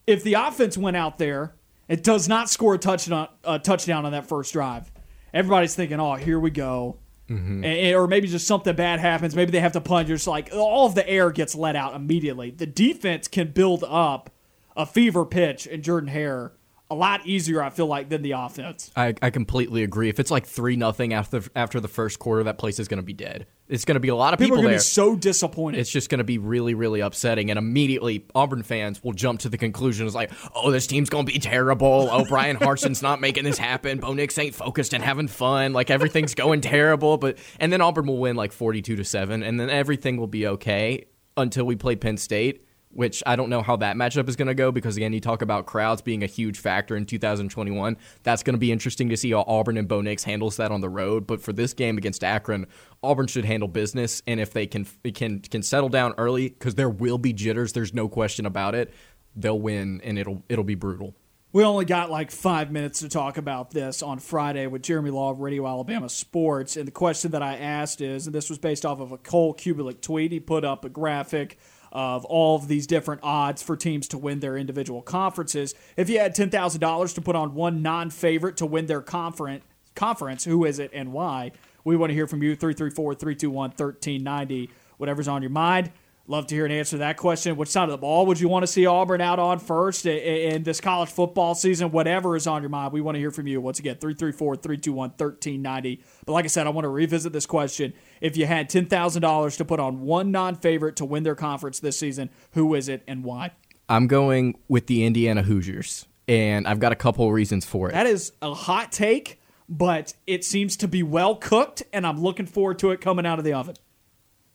if 0.06 0.22
the 0.22 0.34
offense 0.34 0.78
went 0.78 0.96
out 0.96 1.18
there, 1.18 1.54
it 1.88 2.02
does 2.02 2.28
not 2.28 2.48
score 2.48 2.74
a 2.74 2.78
touchdown, 2.78 3.28
a 3.44 3.58
touchdown 3.58 4.04
on 4.06 4.12
that 4.12 4.26
first 4.26 4.52
drive. 4.52 4.90
Everybody's 5.34 5.74
thinking, 5.74 6.00
"Oh, 6.00 6.14
here 6.14 6.40
we 6.40 6.50
go," 6.50 6.98
mm-hmm. 7.28 7.62
And- 7.62 7.64
and- 7.64 7.94
or 7.96 8.06
maybe 8.08 8.26
just 8.26 8.46
something 8.46 8.74
bad 8.74 8.98
happens. 9.00 9.36
Maybe 9.36 9.50
they 9.52 9.60
have 9.60 9.72
to 9.72 9.80
punch. 9.80 10.08
You're 10.08 10.16
just 10.16 10.26
like 10.26 10.50
all 10.52 10.86
of 10.86 10.94
the 10.94 11.08
air 11.08 11.30
gets 11.30 11.54
let 11.54 11.76
out 11.76 11.94
immediately. 11.94 12.50
The 12.50 12.66
defense 12.66 13.28
can 13.28 13.52
build 13.52 13.84
up 13.86 14.30
a 14.76 14.86
fever 14.86 15.24
pitch 15.24 15.66
in 15.66 15.82
Jordan 15.82 16.08
Hare 16.08 16.52
a 16.90 16.94
lot 16.94 17.26
easier. 17.26 17.62
I 17.62 17.70
feel 17.70 17.86
like 17.86 18.08
than 18.08 18.22
the 18.22 18.32
offense. 18.32 18.90
I, 18.94 19.14
I 19.20 19.30
completely 19.30 19.82
agree. 19.82 20.08
If 20.08 20.20
it's 20.20 20.30
like 20.30 20.46
three 20.46 20.76
nothing 20.76 21.12
after 21.12 21.42
after 21.54 21.80
the 21.80 21.88
first 21.88 22.18
quarter, 22.18 22.44
that 22.44 22.58
place 22.58 22.78
is 22.78 22.88
going 22.88 22.98
to 22.98 23.04
be 23.04 23.12
dead. 23.12 23.46
It's 23.68 23.84
going 23.84 23.96
to 23.96 24.00
be 24.00 24.08
a 24.08 24.14
lot 24.14 24.32
of 24.32 24.38
People, 24.38 24.58
people, 24.58 24.60
are 24.60 24.68
going 24.68 24.78
to 24.78 24.78
there. 24.78 24.78
be 24.78 24.82
so 24.82 25.16
disappointed. 25.16 25.80
it's 25.80 25.90
just 25.90 26.08
going 26.08 26.18
to 26.18 26.24
be 26.24 26.38
really, 26.38 26.74
really 26.74 27.00
upsetting. 27.00 27.50
And 27.50 27.58
immediately, 27.58 28.24
Auburn 28.34 28.62
fans 28.62 29.02
will 29.02 29.12
jump 29.12 29.40
to 29.40 29.48
the 29.48 29.58
conclusion: 29.58 30.06
is 30.06 30.14
like, 30.14 30.30
oh, 30.54 30.70
this 30.70 30.86
team's 30.86 31.10
going 31.10 31.26
to 31.26 31.32
be 31.32 31.40
terrible. 31.40 32.08
Oh, 32.10 32.24
Bryan 32.24 32.56
Harsin's 32.56 33.02
not 33.02 33.20
making 33.20 33.42
this 33.42 33.58
happen. 33.58 33.98
Bo 33.98 34.12
Nix 34.12 34.38
ain't 34.38 34.54
focused 34.54 34.94
and 34.94 35.02
having 35.02 35.26
fun. 35.26 35.72
Like 35.72 35.90
everything's 35.90 36.34
going 36.34 36.60
terrible. 36.60 37.18
But 37.18 37.38
and 37.58 37.72
then 37.72 37.80
Auburn 37.80 38.06
will 38.06 38.18
win 38.18 38.36
like 38.36 38.52
forty-two 38.52 38.96
to 38.96 39.04
seven, 39.04 39.42
and 39.42 39.58
then 39.58 39.70
everything 39.70 40.16
will 40.16 40.28
be 40.28 40.46
okay 40.46 41.06
until 41.36 41.64
we 41.64 41.76
play 41.76 41.96
Penn 41.96 42.16
State. 42.16 42.65
Which 42.96 43.22
I 43.26 43.36
don't 43.36 43.50
know 43.50 43.60
how 43.60 43.76
that 43.76 43.94
matchup 43.94 44.26
is 44.26 44.36
going 44.36 44.48
to 44.48 44.54
go 44.54 44.72
because 44.72 44.96
again, 44.96 45.12
you 45.12 45.20
talk 45.20 45.42
about 45.42 45.66
crowds 45.66 46.00
being 46.00 46.22
a 46.22 46.26
huge 46.26 46.58
factor 46.58 46.96
in 46.96 47.04
2021. 47.04 47.98
That's 48.22 48.42
going 48.42 48.54
to 48.54 48.58
be 48.58 48.72
interesting 48.72 49.10
to 49.10 49.18
see 49.18 49.32
how 49.32 49.44
Auburn 49.46 49.76
and 49.76 49.86
Bo 49.86 50.00
Nix 50.00 50.24
handles 50.24 50.56
that 50.56 50.72
on 50.72 50.80
the 50.80 50.88
road. 50.88 51.26
But 51.26 51.42
for 51.42 51.52
this 51.52 51.74
game 51.74 51.98
against 51.98 52.24
Akron, 52.24 52.66
Auburn 53.02 53.26
should 53.26 53.44
handle 53.44 53.68
business, 53.68 54.22
and 54.26 54.40
if 54.40 54.54
they 54.54 54.66
can 54.66 54.86
can 55.14 55.40
can 55.40 55.62
settle 55.62 55.90
down 55.90 56.14
early, 56.16 56.48
because 56.48 56.76
there 56.76 56.88
will 56.88 57.18
be 57.18 57.34
jitters, 57.34 57.74
there's 57.74 57.92
no 57.92 58.08
question 58.08 58.46
about 58.46 58.74
it. 58.74 58.94
They'll 59.34 59.60
win, 59.60 60.00
and 60.02 60.18
it'll 60.18 60.42
it'll 60.48 60.64
be 60.64 60.74
brutal. 60.74 61.14
We 61.52 61.64
only 61.64 61.84
got 61.84 62.10
like 62.10 62.30
five 62.30 62.70
minutes 62.70 63.00
to 63.00 63.08
talk 63.08 63.38
about 63.38 63.70
this 63.70 64.02
on 64.02 64.18
Friday 64.18 64.66
with 64.66 64.82
Jeremy 64.82 65.10
Law 65.10 65.30
of 65.30 65.40
Radio 65.40 65.66
Alabama 65.66 66.08
Sports. 66.08 66.76
And 66.76 66.86
the 66.86 66.92
question 66.92 67.30
that 67.30 67.42
I 67.42 67.56
asked 67.56 68.00
is, 68.00 68.26
and 68.26 68.34
this 68.34 68.50
was 68.50 68.58
based 68.58 68.84
off 68.84 69.00
of 69.00 69.12
a 69.12 69.16
Cole 69.18 69.54
Cubelic 69.54 70.00
tweet. 70.00 70.32
He 70.32 70.40
put 70.40 70.64
up 70.64 70.84
a 70.84 70.90
graphic 70.90 71.58
of 71.96 72.26
all 72.26 72.56
of 72.56 72.68
these 72.68 72.86
different 72.86 73.22
odds 73.24 73.62
for 73.62 73.74
teams 73.74 74.06
to 74.06 74.18
win 74.18 74.40
their 74.40 74.58
individual 74.58 75.00
conferences. 75.00 75.74
If 75.96 76.10
you 76.10 76.18
had 76.18 76.36
$10,000 76.36 77.14
to 77.14 77.20
put 77.22 77.34
on 77.34 77.54
one 77.54 77.80
non 77.80 78.10
favorite 78.10 78.58
to 78.58 78.66
win 78.66 78.84
their 78.84 79.00
conference, 79.00 79.64
conference, 79.94 80.44
who 80.44 80.66
is 80.66 80.78
it 80.78 80.90
and 80.92 81.14
why? 81.14 81.52
We 81.84 81.96
want 81.96 82.10
to 82.10 82.14
hear 82.14 82.26
from 82.26 82.42
you 82.42 82.54
334 82.54 83.14
321 83.14 83.70
1390. 83.70 84.70
Whatever's 84.98 85.26
on 85.26 85.40
your 85.40 85.50
mind. 85.50 85.90
Love 86.28 86.48
to 86.48 86.56
hear 86.56 86.66
an 86.66 86.72
answer 86.72 86.92
to 86.92 86.98
that 86.98 87.16
question. 87.16 87.56
Which 87.56 87.68
side 87.68 87.84
of 87.84 87.90
the 87.90 87.98
ball 87.98 88.26
would 88.26 88.40
you 88.40 88.48
want 88.48 88.64
to 88.64 88.66
see 88.66 88.84
Auburn 88.84 89.20
out 89.20 89.38
on 89.38 89.60
first 89.60 90.06
in 90.06 90.64
this 90.64 90.80
college 90.80 91.08
football 91.08 91.54
season? 91.54 91.92
Whatever 91.92 92.34
is 92.34 92.48
on 92.48 92.62
your 92.62 92.68
mind, 92.68 92.92
we 92.92 93.00
want 93.00 93.14
to 93.14 93.20
hear 93.20 93.30
from 93.30 93.46
you. 93.46 93.60
Once 93.60 93.78
again, 93.78 93.96
334 93.96 94.56
321 94.56 95.10
1390. 95.10 96.02
But 96.24 96.32
like 96.32 96.44
I 96.44 96.48
said, 96.48 96.66
I 96.66 96.70
want 96.70 96.84
to 96.84 96.88
revisit 96.88 97.32
this 97.32 97.46
question. 97.46 97.92
If 98.20 98.36
you 98.36 98.46
had 98.46 98.68
$10,000 98.68 99.56
to 99.56 99.64
put 99.64 99.78
on 99.78 100.00
one 100.00 100.32
non 100.32 100.56
favorite 100.56 100.96
to 100.96 101.04
win 101.04 101.22
their 101.22 101.36
conference 101.36 101.78
this 101.78 101.96
season, 101.96 102.30
who 102.52 102.74
is 102.74 102.88
it 102.88 103.04
and 103.06 103.22
why? 103.22 103.52
I'm 103.88 104.08
going 104.08 104.58
with 104.66 104.88
the 104.88 105.04
Indiana 105.04 105.42
Hoosiers, 105.42 106.06
and 106.26 106.66
I've 106.66 106.80
got 106.80 106.90
a 106.90 106.96
couple 106.96 107.24
of 107.24 107.32
reasons 107.32 107.64
for 107.64 107.88
it. 107.88 107.92
That 107.92 108.06
is 108.06 108.32
a 108.42 108.52
hot 108.52 108.90
take, 108.90 109.40
but 109.68 110.14
it 110.26 110.44
seems 110.44 110.76
to 110.78 110.88
be 110.88 111.04
well 111.04 111.36
cooked, 111.36 111.84
and 111.92 112.04
I'm 112.04 112.20
looking 112.20 112.46
forward 112.46 112.80
to 112.80 112.90
it 112.90 113.00
coming 113.00 113.24
out 113.24 113.38
of 113.38 113.44
the 113.44 113.52
oven. 113.52 113.76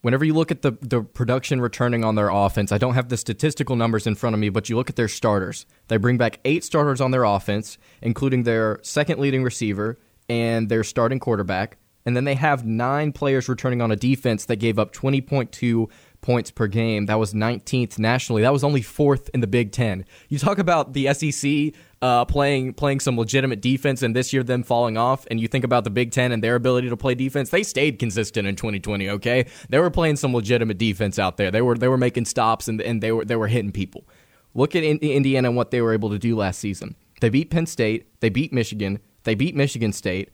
Whenever 0.01 0.25
you 0.25 0.33
look 0.33 0.51
at 0.51 0.61
the, 0.61 0.71
the 0.81 1.01
production 1.01 1.61
returning 1.61 2.03
on 2.03 2.15
their 2.15 2.29
offense, 2.29 2.71
I 2.71 2.77
don't 2.77 2.93
have 2.93 3.09
the 3.09 3.17
statistical 3.17 3.75
numbers 3.75 4.05
in 4.05 4.15
front 4.15 4.33
of 4.33 4.39
me, 4.39 4.49
but 4.49 4.69
you 4.69 4.75
look 4.75 4.89
at 4.89 4.95
their 4.95 5.07
starters. 5.07 5.65
They 5.87 5.97
bring 5.97 6.17
back 6.17 6.39
eight 6.45 6.63
starters 6.63 7.01
on 7.01 7.11
their 7.11 7.23
offense, 7.23 7.77
including 8.01 8.43
their 8.43 8.79
second 8.81 9.19
leading 9.19 9.43
receiver 9.43 9.99
and 10.29 10.69
their 10.69 10.83
starting 10.83 11.19
quarterback. 11.19 11.77
And 12.05 12.15
then 12.15 12.23
they 12.23 12.35
have 12.35 12.65
nine 12.65 13.11
players 13.11 13.47
returning 13.47 13.81
on 13.81 13.91
a 13.91 13.95
defense 13.95 14.45
that 14.45 14.55
gave 14.55 14.79
up 14.79 14.91
20.2 14.93 15.87
points 16.21 16.51
per 16.51 16.67
game. 16.67 17.07
That 17.07 17.19
was 17.19 17.33
19th 17.33 17.99
nationally. 17.99 18.43
That 18.43 18.53
was 18.53 18.63
only 18.63 18.81
fourth 18.81 19.29
in 19.33 19.41
the 19.41 19.47
Big 19.47 19.71
Ten. 19.71 20.05
You 20.29 20.39
talk 20.39 20.59
about 20.59 20.93
the 20.93 21.13
SEC 21.13 21.73
uh, 22.01 22.25
playing 22.25 22.73
playing 22.73 22.99
some 22.99 23.17
legitimate 23.17 23.61
defense, 23.61 24.01
and 24.01 24.15
this 24.15 24.33
year 24.33 24.43
them 24.43 24.63
falling 24.63 24.97
off. 24.97 25.27
And 25.29 25.39
you 25.39 25.47
think 25.47 25.63
about 25.63 25.83
the 25.83 25.89
Big 25.89 26.11
Ten 26.11 26.31
and 26.31 26.43
their 26.43 26.55
ability 26.55 26.89
to 26.89 26.97
play 26.97 27.15
defense. 27.15 27.49
They 27.49 27.63
stayed 27.63 27.99
consistent 27.99 28.47
in 28.47 28.55
2020. 28.55 29.09
Okay, 29.09 29.45
they 29.69 29.79
were 29.79 29.91
playing 29.91 30.15
some 30.15 30.33
legitimate 30.33 30.77
defense 30.77 31.19
out 31.19 31.37
there. 31.37 31.51
They 31.51 31.61
were 31.61 31.75
they 31.75 31.87
were 31.87 31.97
making 31.97 32.25
stops 32.25 32.67
and 32.67 32.81
and 32.81 33.01
they 33.01 33.11
were 33.11 33.25
they 33.25 33.35
were 33.35 33.47
hitting 33.47 33.71
people. 33.71 34.07
Look 34.53 34.75
at 34.75 34.83
Indiana 34.83 35.47
and 35.49 35.57
what 35.57 35.71
they 35.71 35.81
were 35.81 35.93
able 35.93 36.09
to 36.09 36.19
do 36.19 36.35
last 36.35 36.59
season. 36.59 36.95
They 37.21 37.29
beat 37.29 37.49
Penn 37.51 37.67
State. 37.67 38.19
They 38.19 38.29
beat 38.29 38.51
Michigan. 38.51 38.99
They 39.23 39.35
beat 39.35 39.55
Michigan 39.55 39.93
State 39.93 40.29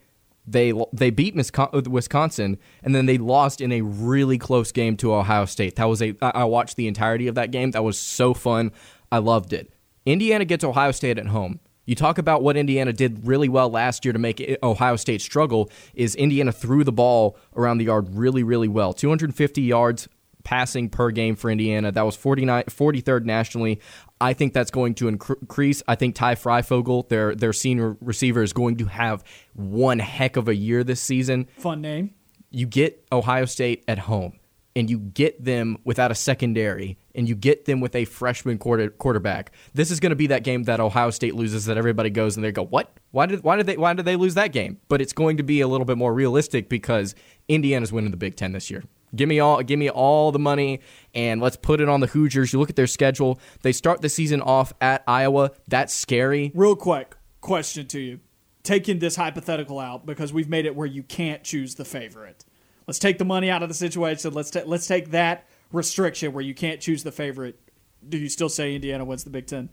they 0.48 0.74
they 0.93 1.10
beat 1.10 1.36
uh, 1.58 1.82
Wisconsin 1.88 2.58
and 2.82 2.95
then 2.95 3.06
they 3.06 3.18
lost 3.18 3.60
in 3.60 3.72
a 3.72 3.82
really 3.82 4.38
close 4.38 4.72
game 4.72 4.95
to 4.98 5.14
Ohio 5.14 5.45
State. 5.45 5.76
That 5.76 5.86
was 5.86 6.02
a 6.02 6.16
I 6.22 6.45
watched 6.45 6.78
the 6.78 6.88
entirety 6.88 7.28
of 7.28 7.36
that 7.36 7.52
game. 7.52 7.72
That 7.72 7.84
was 7.84 8.00
so 8.00 8.34
fun. 8.34 8.72
I 9.12 9.18
loved 9.18 9.54
it. 9.54 9.74
Indiana 10.06 10.45
gets 10.45 10.64
Ohio 10.64 10.91
State 10.91 11.18
at 11.20 11.28
home. 11.28 11.60
You 11.86 11.95
talk 11.95 12.18
about 12.18 12.43
what 12.43 12.58
Indiana 12.58 12.91
did 12.91 13.26
really 13.26 13.50
well 13.50 13.70
last 13.70 14.04
year 14.04 14.14
to 14.14 14.20
make 14.20 14.58
Ohio 14.64 14.95
State 14.95 15.22
struggle 15.22 15.70
is 15.93 16.16
Indiana 16.16 16.52
threw 16.52 16.84
the 16.84 16.91
ball 16.91 17.38
around 17.56 17.78
the 17.78 17.86
yard 17.86 18.16
really 18.16 18.43
really 18.43 18.68
well. 18.70 18.93
250 18.93 19.62
yards 19.62 20.08
passing 20.48 20.89
per 20.89 21.12
game 21.12 21.36
for 21.36 21.52
Indiana. 21.52 21.91
That 21.91 22.06
was 22.06 22.16
49 22.16 22.64
43rd 22.64 23.26
nationally. 23.26 23.82
I 24.20 24.34
think 24.34 24.53
that's 24.53 24.72
going 24.72 24.95
to 24.95 25.07
increase. 25.07 25.84
I 25.88 25.95
think 25.95 26.15
Ty 26.15 26.36
Fryfogle, 26.36 27.07
their 27.09 27.36
their 27.36 27.53
senior 27.53 27.97
receiver, 28.01 28.41
is 28.41 28.53
going 28.53 28.78
to 28.78 28.86
have 28.86 29.24
one 29.53 29.99
heck 29.99 30.38
of 30.38 30.47
a 30.47 30.55
year 30.55 30.84
this 30.84 31.01
season. 31.01 31.47
Fun 31.57 31.82
name. 31.82 32.13
You 32.49 32.65
get 32.65 33.05
Ohio 33.11 33.45
State 33.45 33.84
at 33.88 33.99
home, 33.99 34.39
and 34.76 34.89
you 34.89 34.99
get 34.99 35.43
them 35.43 35.78
without 35.84 36.11
a 36.11 36.15
secondary, 36.15 36.97
and 37.13 37.28
you 37.30 37.36
get 37.36 37.65
them 37.65 37.80
with 37.80 37.93
a 37.95 38.05
freshman 38.05 38.57
quarter, 38.57 38.89
quarterback. 38.89 39.51
This 39.74 39.91
is 39.91 39.99
going 39.99 40.11
to 40.11 40.15
be 40.15 40.28
that 40.28 40.43
game 40.43 40.63
that 40.63 40.80
Ohio 40.80 41.11
State 41.11 41.36
loses. 41.36 41.65
That 41.65 41.78
everybody 41.78 42.09
goes 42.09 42.36
and 42.38 42.43
they 42.43 42.51
go, 42.51 42.63
"What? 42.63 42.97
Why 43.11 43.28
did 43.28 43.43
why 43.43 43.55
did 43.57 43.68
they 43.68 43.78
why 43.78 43.93
did 43.93 44.05
they 44.05 44.15
lose 44.15 44.34
that 44.34 44.51
game?" 44.51 44.80
But 44.88 45.01
it's 45.01 45.13
going 45.13 45.38
to 45.38 45.43
be 45.43 45.61
a 45.61 45.68
little 45.68 45.86
bit 45.86 45.97
more 45.97 46.13
realistic 46.13 46.70
because 46.70 47.13
Indiana's 47.47 47.91
winning 47.91 48.11
the 48.11 48.18
Big 48.18 48.36
Ten 48.36 48.51
this 48.53 48.72
year. 48.72 48.84
Give 49.16 49.30
me 49.30 49.39
all 49.39 49.62
give 49.64 49.80
me 49.80 49.89
all 49.89 50.32
the 50.32 50.39
money 50.39 50.82
and 51.14 51.41
let's 51.41 51.55
put 51.55 51.80
it 51.80 51.88
on 51.88 52.01
the 52.01 52.08
Hoosiers. 52.08 52.51
You 52.51 52.60
look 52.60 52.70
at 52.70 52.76
their 52.76 52.88
schedule. 52.88 53.39
They 53.62 53.72
start 53.72 54.01
the 54.01 54.10
season 54.10 54.41
off 54.41 54.74
at 54.82 55.03
Iowa. 55.08 55.51
That's 55.68 55.93
scary. 55.93 56.51
Real 56.53 56.76
quick 56.76 57.16
question 57.39 57.88
to 57.88 57.99
you. 57.99 58.20
Taking 58.64 58.99
this 58.99 59.16
hypothetical 59.16 59.80
out 59.80 60.05
because 60.05 60.34
we've 60.34 60.49
made 60.49 60.66
it 60.66 60.76
where 60.76 60.88
you 60.88 61.03
can't 61.03 61.43
choose 61.43 61.76
the 61.76 61.86
favorite. 61.86 62.43
Let's 62.86 62.99
take 62.99 63.18
the 63.18 63.26
money 63.26 63.49
out 63.49 63.64
of 63.64 63.70
the 63.70 63.76
situation. 63.76 64.34
Let's 64.34 64.51
ta- 64.51 64.64
let's 64.66 64.88
take 64.88 65.12
that 65.12 65.47
restriction 65.72 66.34
where 66.34 66.43
you 66.43 66.53
can't 66.53 66.82
choose 66.82 67.03
the 67.03 67.12
favorite. 67.12 67.60
Do 68.08 68.18
you 68.18 68.28
still 68.28 68.49
say 68.49 68.76
Indiana 68.76 69.05
wins 69.05 69.24
the 69.24 69.30
Big 69.30 69.47
10? 69.47 69.70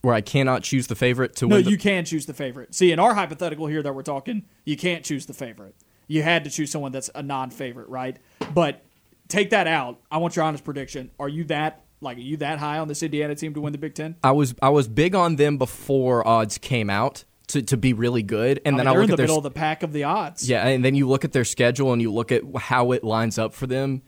Where 0.00 0.14
I 0.14 0.20
cannot 0.22 0.62
choose 0.62 0.86
the 0.86 0.94
favorite 0.94 1.36
to 1.36 1.46
no, 1.46 1.56
win. 1.56 1.64
No, 1.64 1.70
you 1.70 1.78
can 1.78 2.04
choose 2.04 2.26
the 2.26 2.34
favorite. 2.34 2.74
See, 2.74 2.92
in 2.92 2.98
our 2.98 3.14
hypothetical 3.14 3.66
here 3.66 3.82
that 3.82 3.94
we're 3.94 4.02
talking, 4.02 4.44
you 4.64 4.76
can't 4.76 5.04
choose 5.04 5.26
the 5.26 5.34
favorite 5.34 5.74
you 6.06 6.22
had 6.22 6.44
to 6.44 6.50
choose 6.50 6.70
someone 6.70 6.92
that's 6.92 7.10
a 7.14 7.22
non-favorite, 7.22 7.88
right? 7.88 8.18
But 8.52 8.84
take 9.28 9.50
that 9.50 9.66
out. 9.66 10.00
I 10.10 10.18
want 10.18 10.36
your 10.36 10.44
honest 10.44 10.64
prediction. 10.64 11.10
Are 11.18 11.28
you 11.28 11.44
that 11.44 11.84
like 12.00 12.18
are 12.18 12.20
you 12.20 12.36
that 12.38 12.58
high 12.58 12.78
on 12.78 12.88
this 12.88 13.02
Indiana 13.02 13.34
team 13.34 13.54
to 13.54 13.60
win 13.60 13.72
the 13.72 13.78
Big 13.78 13.94
Ten? 13.94 14.16
I 14.22 14.32
was 14.32 14.54
I 14.62 14.68
was 14.68 14.88
big 14.88 15.14
on 15.14 15.36
them 15.36 15.58
before 15.58 16.26
odds 16.26 16.58
came 16.58 16.90
out 16.90 17.24
to, 17.48 17.62
to 17.62 17.76
be 17.76 17.92
really 17.92 18.22
good, 18.22 18.60
and 18.64 18.76
I 18.76 18.78
then 18.78 18.86
mean, 18.86 18.96
I 18.96 18.98
look 18.98 19.02
in 19.02 19.08
the 19.08 19.12
at 19.14 19.16
their 19.16 19.24
middle 19.24 19.38
of 19.38 19.42
the 19.42 19.50
pack 19.50 19.82
of 19.82 19.92
the 19.92 20.04
odds. 20.04 20.48
Yeah, 20.48 20.66
and 20.66 20.84
then 20.84 20.94
you 20.94 21.08
look 21.08 21.24
at 21.24 21.32
their 21.32 21.44
schedule 21.44 21.92
and 21.92 22.00
you 22.00 22.12
look 22.12 22.32
at 22.32 22.42
how 22.56 22.92
it 22.92 23.02
lines 23.02 23.38
up 23.38 23.54
for 23.54 23.66
them. 23.66 24.02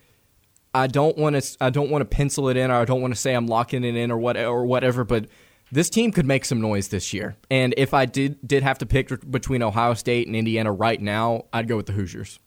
I 0.74 0.86
don't 0.86 1.16
want 1.16 1.42
to 1.42 1.56
I 1.60 1.70
don't 1.70 1.90
want 1.90 2.02
to 2.02 2.06
pencil 2.06 2.48
it 2.48 2.56
in, 2.56 2.70
or 2.70 2.74
I 2.74 2.84
don't 2.84 3.00
want 3.00 3.14
to 3.14 3.20
say 3.20 3.34
I'm 3.34 3.46
locking 3.46 3.84
it 3.84 3.96
in, 3.96 4.10
or 4.10 4.18
what 4.18 4.36
or 4.36 4.64
whatever, 4.64 5.04
but 5.04 5.26
this 5.72 5.90
team 5.90 6.12
could 6.12 6.26
make 6.26 6.44
some 6.44 6.60
noise 6.60 6.88
this 6.88 7.12
year. 7.12 7.36
And 7.50 7.74
if 7.76 7.92
I 7.92 8.06
did 8.06 8.46
did 8.46 8.62
have 8.62 8.78
to 8.78 8.86
pick 8.86 9.08
between 9.30 9.62
Ohio 9.62 9.94
State 9.94 10.26
and 10.26 10.36
Indiana 10.36 10.72
right 10.72 11.00
now, 11.00 11.46
I'd 11.52 11.68
go 11.68 11.76
with 11.76 11.86
the 11.86 11.92
Hoosiers. 11.92 12.38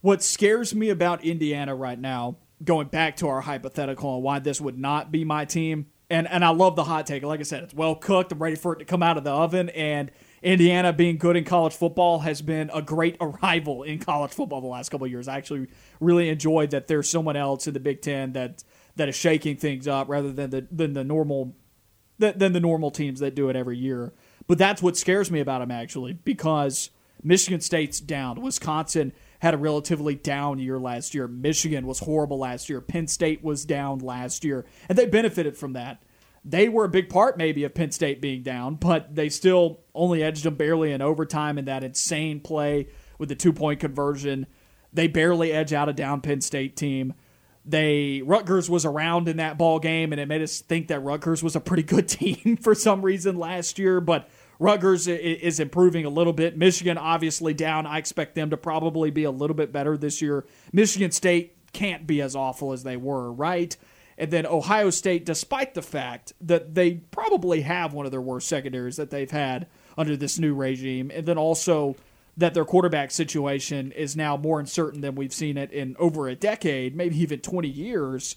What 0.00 0.22
scares 0.22 0.74
me 0.74 0.90
about 0.90 1.24
Indiana 1.24 1.74
right 1.74 1.98
now, 1.98 2.36
going 2.62 2.88
back 2.88 3.16
to 3.16 3.28
our 3.28 3.40
hypothetical 3.40 4.14
and 4.14 4.22
why 4.22 4.38
this 4.38 4.60
would 4.60 4.78
not 4.78 5.10
be 5.10 5.24
my 5.24 5.44
team, 5.44 5.86
and, 6.08 6.28
and 6.28 6.44
I 6.44 6.50
love 6.50 6.76
the 6.76 6.84
hot 6.84 7.06
take. 7.06 7.22
Like 7.24 7.40
I 7.40 7.44
said, 7.44 7.64
it's 7.64 7.74
well 7.74 7.96
cooked. 7.96 8.30
I'm 8.30 8.38
ready 8.38 8.56
for 8.56 8.74
it 8.74 8.78
to 8.78 8.84
come 8.84 9.02
out 9.02 9.16
of 9.16 9.24
the 9.24 9.32
oven. 9.32 9.70
And 9.70 10.12
Indiana 10.42 10.92
being 10.92 11.16
good 11.16 11.36
in 11.36 11.44
college 11.44 11.74
football 11.74 12.20
has 12.20 12.42
been 12.42 12.70
a 12.72 12.82
great 12.82 13.16
arrival 13.20 13.82
in 13.82 13.98
college 13.98 14.32
football 14.32 14.60
the 14.60 14.68
last 14.68 14.90
couple 14.90 15.06
years. 15.06 15.26
I 15.26 15.36
actually 15.36 15.68
really 15.98 16.28
enjoyed 16.28 16.70
that 16.70 16.86
there's 16.86 17.10
someone 17.10 17.36
else 17.36 17.66
in 17.66 17.74
the 17.74 17.80
Big 17.80 18.02
Ten 18.02 18.32
that 18.34 18.62
that 18.94 19.08
is 19.08 19.16
shaking 19.16 19.56
things 19.56 19.88
up 19.88 20.08
rather 20.08 20.32
than 20.32 20.50
the 20.50 20.66
than 20.70 20.92
the 20.92 21.04
normal 21.04 21.56
than 22.18 22.52
the 22.52 22.60
normal 22.60 22.90
teams 22.90 23.20
that 23.20 23.34
do 23.34 23.48
it 23.48 23.56
every 23.56 23.76
year. 23.76 24.12
But 24.46 24.58
that's 24.58 24.82
what 24.82 24.96
scares 24.96 25.30
me 25.30 25.40
about 25.40 25.60
them 25.60 25.70
actually 25.70 26.14
because 26.14 26.90
Michigan 27.22 27.60
State's 27.60 28.00
down. 28.00 28.40
Wisconsin 28.40 29.12
had 29.40 29.54
a 29.54 29.58
relatively 29.58 30.14
down 30.14 30.58
year 30.58 30.78
last 30.78 31.14
year. 31.14 31.28
Michigan 31.28 31.86
was 31.86 32.00
horrible 32.00 32.38
last 32.38 32.68
year. 32.68 32.80
Penn 32.80 33.06
State 33.06 33.42
was 33.42 33.64
down 33.64 33.98
last 33.98 34.44
year, 34.44 34.64
and 34.88 34.96
they 34.96 35.06
benefited 35.06 35.56
from 35.56 35.72
that. 35.74 36.02
They 36.44 36.68
were 36.68 36.84
a 36.84 36.88
big 36.88 37.08
part, 37.08 37.36
maybe, 37.36 37.64
of 37.64 37.74
Penn 37.74 37.90
State 37.90 38.20
being 38.20 38.42
down, 38.42 38.76
but 38.76 39.14
they 39.14 39.28
still 39.28 39.80
only 39.94 40.22
edged 40.22 40.44
them 40.44 40.54
barely 40.54 40.92
in 40.92 41.02
overtime 41.02 41.58
in 41.58 41.64
that 41.64 41.82
insane 41.82 42.40
play 42.40 42.86
with 43.18 43.28
the 43.28 43.34
two 43.34 43.52
point 43.52 43.80
conversion. 43.80 44.46
They 44.92 45.08
barely 45.08 45.52
edge 45.52 45.72
out 45.72 45.88
a 45.88 45.92
down 45.92 46.20
Penn 46.20 46.40
State 46.40 46.76
team. 46.76 47.14
They 47.66 48.22
Rutgers 48.24 48.70
was 48.70 48.84
around 48.84 49.28
in 49.28 49.38
that 49.38 49.58
ball 49.58 49.78
game, 49.78 50.12
and 50.12 50.20
it 50.20 50.26
made 50.26 50.42
us 50.42 50.60
think 50.60 50.88
that 50.88 51.00
Rutgers 51.00 51.42
was 51.42 51.56
a 51.56 51.60
pretty 51.60 51.82
good 51.82 52.08
team 52.08 52.56
for 52.56 52.74
some 52.74 53.02
reason 53.02 53.36
last 53.36 53.78
year. 53.78 54.00
But 54.00 54.28
Rutgers 54.58 55.08
is 55.08 55.60
improving 55.60 56.04
a 56.04 56.10
little 56.10 56.32
bit. 56.32 56.56
Michigan 56.56 56.96
obviously 56.96 57.54
down. 57.54 57.86
I 57.86 57.98
expect 57.98 58.34
them 58.34 58.50
to 58.50 58.56
probably 58.56 59.10
be 59.10 59.24
a 59.24 59.30
little 59.30 59.56
bit 59.56 59.72
better 59.72 59.96
this 59.96 60.22
year. 60.22 60.46
Michigan 60.72 61.10
State 61.10 61.56
can't 61.72 62.06
be 62.06 62.22
as 62.22 62.34
awful 62.34 62.72
as 62.72 62.82
they 62.82 62.96
were, 62.96 63.30
right? 63.32 63.76
And 64.18 64.30
then 64.30 64.46
Ohio 64.46 64.90
State, 64.90 65.26
despite 65.26 65.74
the 65.74 65.82
fact 65.82 66.32
that 66.40 66.74
they 66.74 66.94
probably 66.94 67.60
have 67.62 67.92
one 67.92 68.06
of 68.06 68.12
their 68.12 68.20
worst 68.20 68.48
secondaries 68.48 68.96
that 68.96 69.10
they've 69.10 69.30
had 69.30 69.66
under 69.98 70.16
this 70.16 70.38
new 70.38 70.54
regime, 70.54 71.10
and 71.14 71.26
then 71.26 71.36
also 71.36 71.96
that 72.36 72.54
their 72.54 72.64
quarterback 72.64 73.10
situation 73.10 73.92
is 73.92 74.16
now 74.16 74.36
more 74.36 74.60
uncertain 74.60 75.00
than 75.00 75.14
we've 75.14 75.32
seen 75.32 75.56
it 75.56 75.72
in 75.72 75.96
over 75.98 76.28
a 76.28 76.34
decade, 76.34 76.94
maybe 76.94 77.18
even 77.20 77.40
20 77.40 77.68
years, 77.68 78.36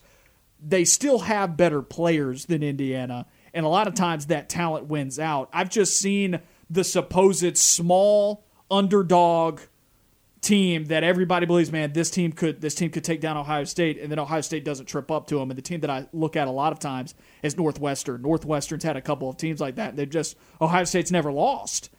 they 0.61 0.85
still 0.85 1.19
have 1.19 1.57
better 1.57 1.81
players 1.81 2.45
than 2.45 2.63
Indiana 2.63 3.25
and 3.53 3.65
a 3.65 3.69
lot 3.69 3.87
of 3.87 3.93
times 3.93 4.27
that 4.27 4.49
talent 4.49 4.87
wins 4.87 5.19
out. 5.19 5.49
I've 5.53 5.69
just 5.69 5.97
seen 5.97 6.39
the 6.69 6.83
supposed 6.83 7.57
small 7.57 8.45
underdog 8.69 9.61
team 10.41 10.85
that 10.85 11.03
everybody 11.03 11.45
believes, 11.45 11.71
man, 11.71 11.91
this 11.93 12.09
team 12.09 12.31
could 12.31 12.61
this 12.61 12.75
team 12.75 12.91
could 12.91 13.03
take 13.03 13.21
down 13.21 13.37
Ohio 13.37 13.63
State, 13.63 13.99
and 13.99 14.11
then 14.11 14.19
Ohio 14.19 14.41
State 14.41 14.63
doesn't 14.63 14.85
trip 14.85 15.11
up 15.11 15.27
to 15.27 15.35
them. 15.37 15.51
And 15.51 15.57
the 15.57 15.61
team 15.61 15.81
that 15.81 15.89
I 15.89 16.07
look 16.13 16.35
at 16.35 16.47
a 16.47 16.51
lot 16.51 16.71
of 16.71 16.79
times 16.79 17.15
is 17.43 17.57
Northwestern. 17.57 18.21
Northwestern's 18.21 18.83
had 18.83 18.95
a 18.95 19.01
couple 19.01 19.29
of 19.29 19.37
teams 19.37 19.59
like 19.59 19.75
that. 19.75 19.95
They've 19.95 20.09
just 20.09 20.37
Ohio 20.61 20.83
State's 20.83 21.11
never 21.11 21.31
lost. 21.31 21.89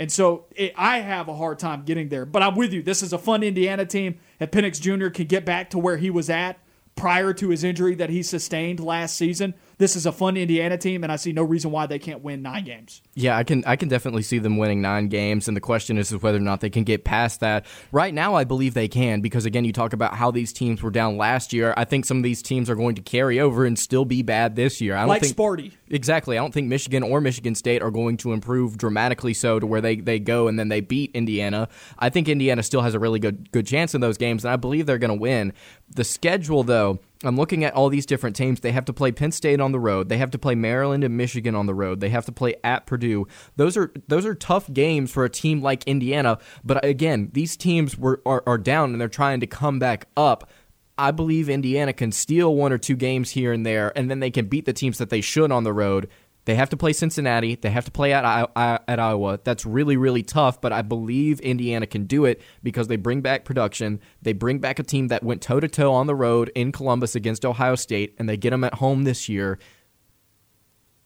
And 0.00 0.10
so 0.10 0.46
it, 0.56 0.72
I 0.78 1.00
have 1.00 1.28
a 1.28 1.34
hard 1.34 1.58
time 1.58 1.84
getting 1.84 2.08
there. 2.08 2.24
But 2.24 2.42
I'm 2.42 2.56
with 2.56 2.72
you. 2.72 2.82
This 2.82 3.02
is 3.02 3.12
a 3.12 3.18
fun 3.18 3.42
Indiana 3.42 3.84
team. 3.84 4.18
If 4.40 4.50
Penix 4.50 4.80
Jr. 4.80 5.10
can 5.10 5.26
get 5.26 5.44
back 5.44 5.68
to 5.70 5.78
where 5.78 5.98
he 5.98 6.08
was 6.08 6.30
at 6.30 6.58
prior 6.96 7.34
to 7.34 7.50
his 7.50 7.62
injury 7.62 7.94
that 7.96 8.08
he 8.08 8.22
sustained 8.22 8.80
last 8.80 9.14
season, 9.14 9.52
this 9.80 9.96
is 9.96 10.04
a 10.04 10.12
fun 10.12 10.36
Indiana 10.36 10.76
team, 10.76 11.02
and 11.02 11.10
I 11.10 11.16
see 11.16 11.32
no 11.32 11.42
reason 11.42 11.70
why 11.70 11.86
they 11.86 11.98
can't 11.98 12.22
win 12.22 12.42
nine 12.42 12.64
games. 12.64 13.00
Yeah, 13.14 13.38
I 13.38 13.44
can 13.44 13.64
I 13.66 13.76
can 13.76 13.88
definitely 13.88 14.20
see 14.20 14.38
them 14.38 14.58
winning 14.58 14.82
nine 14.82 15.08
games, 15.08 15.48
and 15.48 15.56
the 15.56 15.60
question 15.60 15.96
is, 15.96 16.10
whether 16.10 16.36
or 16.36 16.42
not 16.42 16.60
they 16.60 16.68
can 16.68 16.84
get 16.84 17.02
past 17.02 17.40
that. 17.40 17.64
Right 17.90 18.12
now, 18.12 18.34
I 18.34 18.44
believe 18.44 18.74
they 18.74 18.88
can 18.88 19.22
because 19.22 19.46
again, 19.46 19.64
you 19.64 19.72
talk 19.72 19.94
about 19.94 20.14
how 20.14 20.30
these 20.30 20.52
teams 20.52 20.82
were 20.82 20.90
down 20.90 21.16
last 21.16 21.54
year. 21.54 21.72
I 21.78 21.86
think 21.86 22.04
some 22.04 22.18
of 22.18 22.22
these 22.22 22.42
teams 22.42 22.68
are 22.68 22.74
going 22.74 22.94
to 22.96 23.00
carry 23.00 23.40
over 23.40 23.64
and 23.64 23.78
still 23.78 24.04
be 24.04 24.20
bad 24.20 24.54
this 24.54 24.82
year. 24.82 24.94
I 24.94 25.00
don't 25.00 25.08
like 25.08 25.22
think 25.22 25.34
Sparty. 25.34 25.72
Exactly. 25.88 26.36
I 26.36 26.42
don't 26.42 26.52
think 26.52 26.68
Michigan 26.68 27.02
or 27.02 27.22
Michigan 27.22 27.54
State 27.54 27.82
are 27.82 27.90
going 27.90 28.18
to 28.18 28.34
improve 28.34 28.76
dramatically 28.76 29.32
so 29.32 29.58
to 29.58 29.66
where 29.66 29.80
they, 29.80 29.96
they 29.96 30.18
go 30.18 30.46
and 30.46 30.58
then 30.58 30.68
they 30.68 30.80
beat 30.80 31.10
Indiana. 31.14 31.68
I 31.98 32.10
think 32.10 32.28
Indiana 32.28 32.62
still 32.62 32.82
has 32.82 32.94
a 32.94 32.98
really 32.98 33.18
good 33.18 33.50
good 33.50 33.66
chance 33.66 33.94
in 33.94 34.02
those 34.02 34.18
games, 34.18 34.44
and 34.44 34.52
I 34.52 34.56
believe 34.56 34.84
they're 34.84 34.98
going 34.98 35.08
to 35.08 35.14
win. 35.14 35.54
The 35.88 36.04
schedule, 36.04 36.64
though, 36.64 37.00
I'm 37.22 37.36
looking 37.36 37.64
at 37.64 37.74
all 37.74 37.90
these 37.90 38.06
different 38.06 38.34
teams. 38.34 38.60
They 38.60 38.72
have 38.72 38.86
to 38.86 38.94
play 38.94 39.12
Penn 39.12 39.30
State 39.30 39.60
on 39.60 39.72
the 39.72 39.80
road. 39.80 40.08
They 40.08 40.16
have 40.16 40.30
to 40.30 40.38
play 40.38 40.54
Maryland 40.54 41.04
and 41.04 41.16
Michigan 41.16 41.54
on 41.54 41.66
the 41.66 41.74
road. 41.74 42.00
They 42.00 42.08
have 42.08 42.24
to 42.26 42.32
play 42.32 42.54
at 42.64 42.86
Purdue. 42.86 43.26
Those 43.56 43.76
are 43.76 43.92
those 44.08 44.24
are 44.24 44.34
tough 44.34 44.72
games 44.72 45.10
for 45.10 45.24
a 45.24 45.28
team 45.28 45.60
like 45.60 45.84
Indiana. 45.84 46.38
But 46.64 46.82
again, 46.82 47.28
these 47.32 47.56
teams 47.58 47.98
were 47.98 48.22
are, 48.24 48.42
are 48.46 48.58
down 48.58 48.92
and 48.92 49.00
they're 49.00 49.08
trying 49.08 49.40
to 49.40 49.46
come 49.46 49.78
back 49.78 50.06
up. 50.16 50.48
I 50.96 51.10
believe 51.12 51.48
Indiana 51.48 51.92
can 51.92 52.12
steal 52.12 52.54
one 52.54 52.72
or 52.72 52.78
two 52.78 52.96
games 52.96 53.30
here 53.30 53.52
and 53.52 53.64
there, 53.64 53.90
and 53.96 54.10
then 54.10 54.20
they 54.20 54.30
can 54.30 54.46
beat 54.46 54.66
the 54.66 54.72
teams 54.74 54.98
that 54.98 55.08
they 55.08 55.22
should 55.22 55.50
on 55.50 55.64
the 55.64 55.72
road. 55.72 56.08
They 56.46 56.54
have 56.54 56.70
to 56.70 56.76
play 56.76 56.92
Cincinnati. 56.92 57.54
They 57.54 57.70
have 57.70 57.84
to 57.84 57.90
play 57.90 58.12
at, 58.12 58.24
at 58.56 58.98
Iowa. 58.98 59.40
That's 59.44 59.66
really, 59.66 59.96
really 59.96 60.22
tough, 60.22 60.60
but 60.60 60.72
I 60.72 60.82
believe 60.82 61.38
Indiana 61.40 61.86
can 61.86 62.04
do 62.04 62.24
it 62.24 62.40
because 62.62 62.88
they 62.88 62.96
bring 62.96 63.20
back 63.20 63.44
production. 63.44 64.00
They 64.22 64.32
bring 64.32 64.58
back 64.58 64.78
a 64.78 64.82
team 64.82 65.08
that 65.08 65.22
went 65.22 65.42
toe 65.42 65.60
to 65.60 65.68
toe 65.68 65.92
on 65.92 66.06
the 66.06 66.14
road 66.14 66.50
in 66.54 66.72
Columbus 66.72 67.14
against 67.14 67.44
Ohio 67.44 67.74
State, 67.74 68.14
and 68.18 68.28
they 68.28 68.36
get 68.36 68.50
them 68.50 68.64
at 68.64 68.74
home 68.74 69.04
this 69.04 69.28
year. 69.28 69.58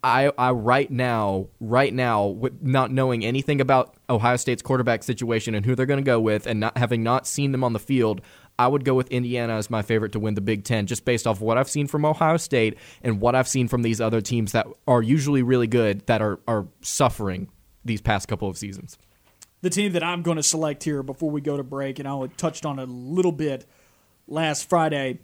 I, 0.05 0.31
I 0.37 0.51
right 0.51 0.91
now, 0.91 1.49
right 1.61 1.93
now, 1.93 2.39
not 2.61 2.93
knowing 2.93 3.25
anything 3.25 3.63
about 3.63 3.97
Ohio 4.11 4.37
State's 4.37 4.61
quarterback 4.61 5.03
situation 5.03 5.55
and 5.55 5.65
who 5.65 5.75
they're 5.75 5.87
going 5.87 5.99
to 5.99 6.05
go 6.05 6.21
with, 6.21 6.47
and 6.47 6.61
not 6.61 6.77
having 6.77 7.03
not 7.03 7.27
seen 7.27 7.53
them 7.53 7.65
on 7.65 7.73
the 7.73 7.79
field, 7.79 8.21
I 8.59 8.69
would 8.69 8.85
go 8.85 8.95
with 8.95 9.09
Indiana 9.09 9.55
as 9.55 9.69
my 9.69 9.83
favorite 9.83 10.13
to 10.13 10.21
win 10.21 10.35
the 10.35 10.41
Big 10.41 10.65
Ten, 10.65 10.87
just 10.87 11.05
based 11.05 11.27
off 11.27 11.41
what 11.41 11.59
I've 11.59 11.69
seen 11.69 11.87
from 11.87 12.05
Ohio 12.05 12.37
State 12.37 12.79
and 13.03 13.21
what 13.21 13.35
I've 13.35 13.49
seen 13.49 13.69
from 13.69 13.83
these 13.83 14.01
other 14.01 14.21
teams 14.21 14.53
that 14.53 14.67
are 14.87 15.03
usually 15.03 15.43
really 15.43 15.67
good 15.67 16.07
that 16.07 16.23
are 16.23 16.39
are 16.47 16.67
suffering 16.81 17.49
these 17.85 18.01
past 18.01 18.29
couple 18.29 18.49
of 18.49 18.57
seasons. 18.57 18.97
The 19.63 19.71
team 19.71 19.93
that 19.93 20.05
I'm 20.05 20.23
going 20.23 20.37
to 20.37 20.43
select 20.43 20.85
here 20.85 21.03
before 21.03 21.31
we 21.31 21.41
go 21.41 21.57
to 21.57 21.63
break, 21.63 21.99
and 21.99 22.07
I 22.07 22.27
touched 22.37 22.65
on 22.65 22.79
it 22.79 22.89
a 22.89 22.93
little 22.93 23.33
bit 23.33 23.67
last 24.29 24.69
Friday. 24.69 25.21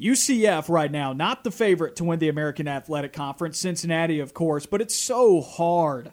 UCF 0.00 0.68
right 0.68 0.92
now, 0.92 1.12
not 1.12 1.42
the 1.42 1.50
favorite 1.50 1.96
to 1.96 2.04
win 2.04 2.20
the 2.20 2.28
American 2.28 2.68
Athletic 2.68 3.12
Conference. 3.12 3.58
Cincinnati, 3.58 4.20
of 4.20 4.32
course, 4.32 4.66
but 4.66 4.80
it's 4.80 4.94
so 4.94 5.40
hard 5.40 6.12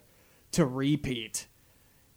to 0.54 0.66
repeat 0.66 1.48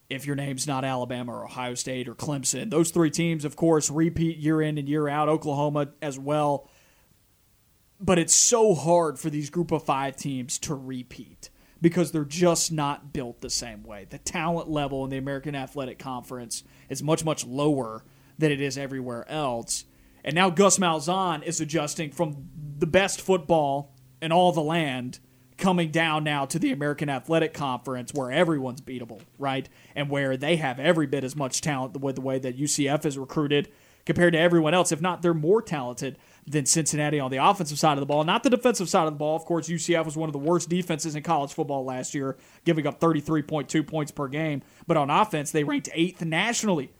if 0.09 0.27
your 0.27 0.37
name's 0.37 0.67
not 0.67 0.85
Alabama 0.85 1.33
or 1.33 1.45
Ohio 1.45 1.75
State 1.75 2.09
or 2.09 2.15
Clemson. 2.15 2.71
Those 2.71 2.91
three 2.91 3.11
teams, 3.11 3.45
of 3.45 3.57
course, 3.57 3.91
repeat 3.91 4.39
year 4.39 4.63
in 4.63 4.79
and 4.79 4.89
year 4.89 5.09
out, 5.09 5.29
Oklahoma 5.29 5.89
as 6.01 6.19
well. 6.19 6.69
But 8.01 8.19
it's 8.19 8.35
so 8.35 8.75
hard 8.75 9.19
for 9.19 9.29
these 9.29 9.51
group 9.51 9.73
of 9.73 9.83
five 9.83 10.17
teams 10.17 10.59
to 10.61 10.75
repeat 10.75 11.51
because 11.81 12.11
they're 12.11 12.25
just 12.25 12.73
not 12.73 13.13
built 13.13 13.41
the 13.41 13.51
same 13.51 13.83
way. 13.83 14.07
The 14.09 14.19
talent 14.19 14.69
level 14.69 15.05
in 15.05 15.11
the 15.11 15.19
American 15.19 15.55
Athletic 15.55 15.99
Conference 15.99 16.65
is 16.89 17.03
much, 17.03 17.25
much 17.25 17.45
lower 17.45 18.05
than 18.39 18.51
it 18.51 18.61
is 18.61 18.79
everywhere 18.79 19.29
else. 19.31 19.85
And 20.25 20.35
now 20.35 20.51
Gus 20.51 20.79
Malzahn 20.79 21.43
is 21.43 21.61
adjusting 21.61 22.13
from 22.13 22.49
the 22.79 22.87
best 22.87 23.21
football 23.21 23.95
in 24.23 24.33
all 24.33 24.53
the 24.53 24.63
land 24.63 25.21
coming 25.59 25.91
down 25.91 26.25
now 26.25 26.47
to 26.47 26.59
the 26.59 26.73
American 26.73 27.11
Athletic 27.11 27.53
Conference 27.53 28.15
where 28.15 28.31
everyone's 28.31 28.81
beatable, 28.81 29.21
right? 29.39 29.69
And 29.95 30.09
where 30.09 30.37
they 30.37 30.57
have 30.57 30.79
every 30.79 31.07
bit 31.07 31.25
as 31.25 31.37
much 31.37 31.61
talent 31.61 32.01
with 32.01 32.15
the 32.15 32.21
way 32.21 32.39
that 32.39 32.59
UCF 32.59 33.05
is 33.05 33.19
recruited 33.19 33.69
compared 34.07 34.33
to 34.33 34.39
everyone 34.39 34.73
else. 34.73 34.91
If 34.93 35.03
not, 35.03 35.21
they're 35.21 35.35
more 35.35 35.61
talented 35.61 36.17
than 36.47 36.65
Cincinnati 36.65 37.21
on 37.21 37.31
the 37.31 37.37
offensive 37.37 37.79
side 37.79 37.95
of 37.95 38.01
the 38.01 38.07
ball. 38.07 38.25
Not 38.25 38.43
the 38.43 38.51
defensive 38.51 38.89
side 38.89 39.07
of 39.07 39.13
the 39.13 39.19
ball. 39.19 39.37
Of 39.37 39.45
course, 39.45 39.69
UCF 39.69 40.07
was 40.07 40.17
one 40.17 40.29
of 40.29 40.33
the 40.33 40.39
worst 40.39 40.71
defenses 40.71 41.15
in 41.15 41.23
college 41.23 41.53
football 41.53 41.85
last 41.85 42.15
year, 42.15 42.39
giving 42.65 42.87
up 42.87 43.01
33.2 43.01 43.87
points 43.87 44.11
per 44.11 44.29
game. 44.29 44.63
But 44.87 44.97
on 44.97 45.11
offense, 45.11 45.51
they 45.51 45.65
ranked 45.65 45.91
eighth 45.93 46.25
nationally 46.25 46.91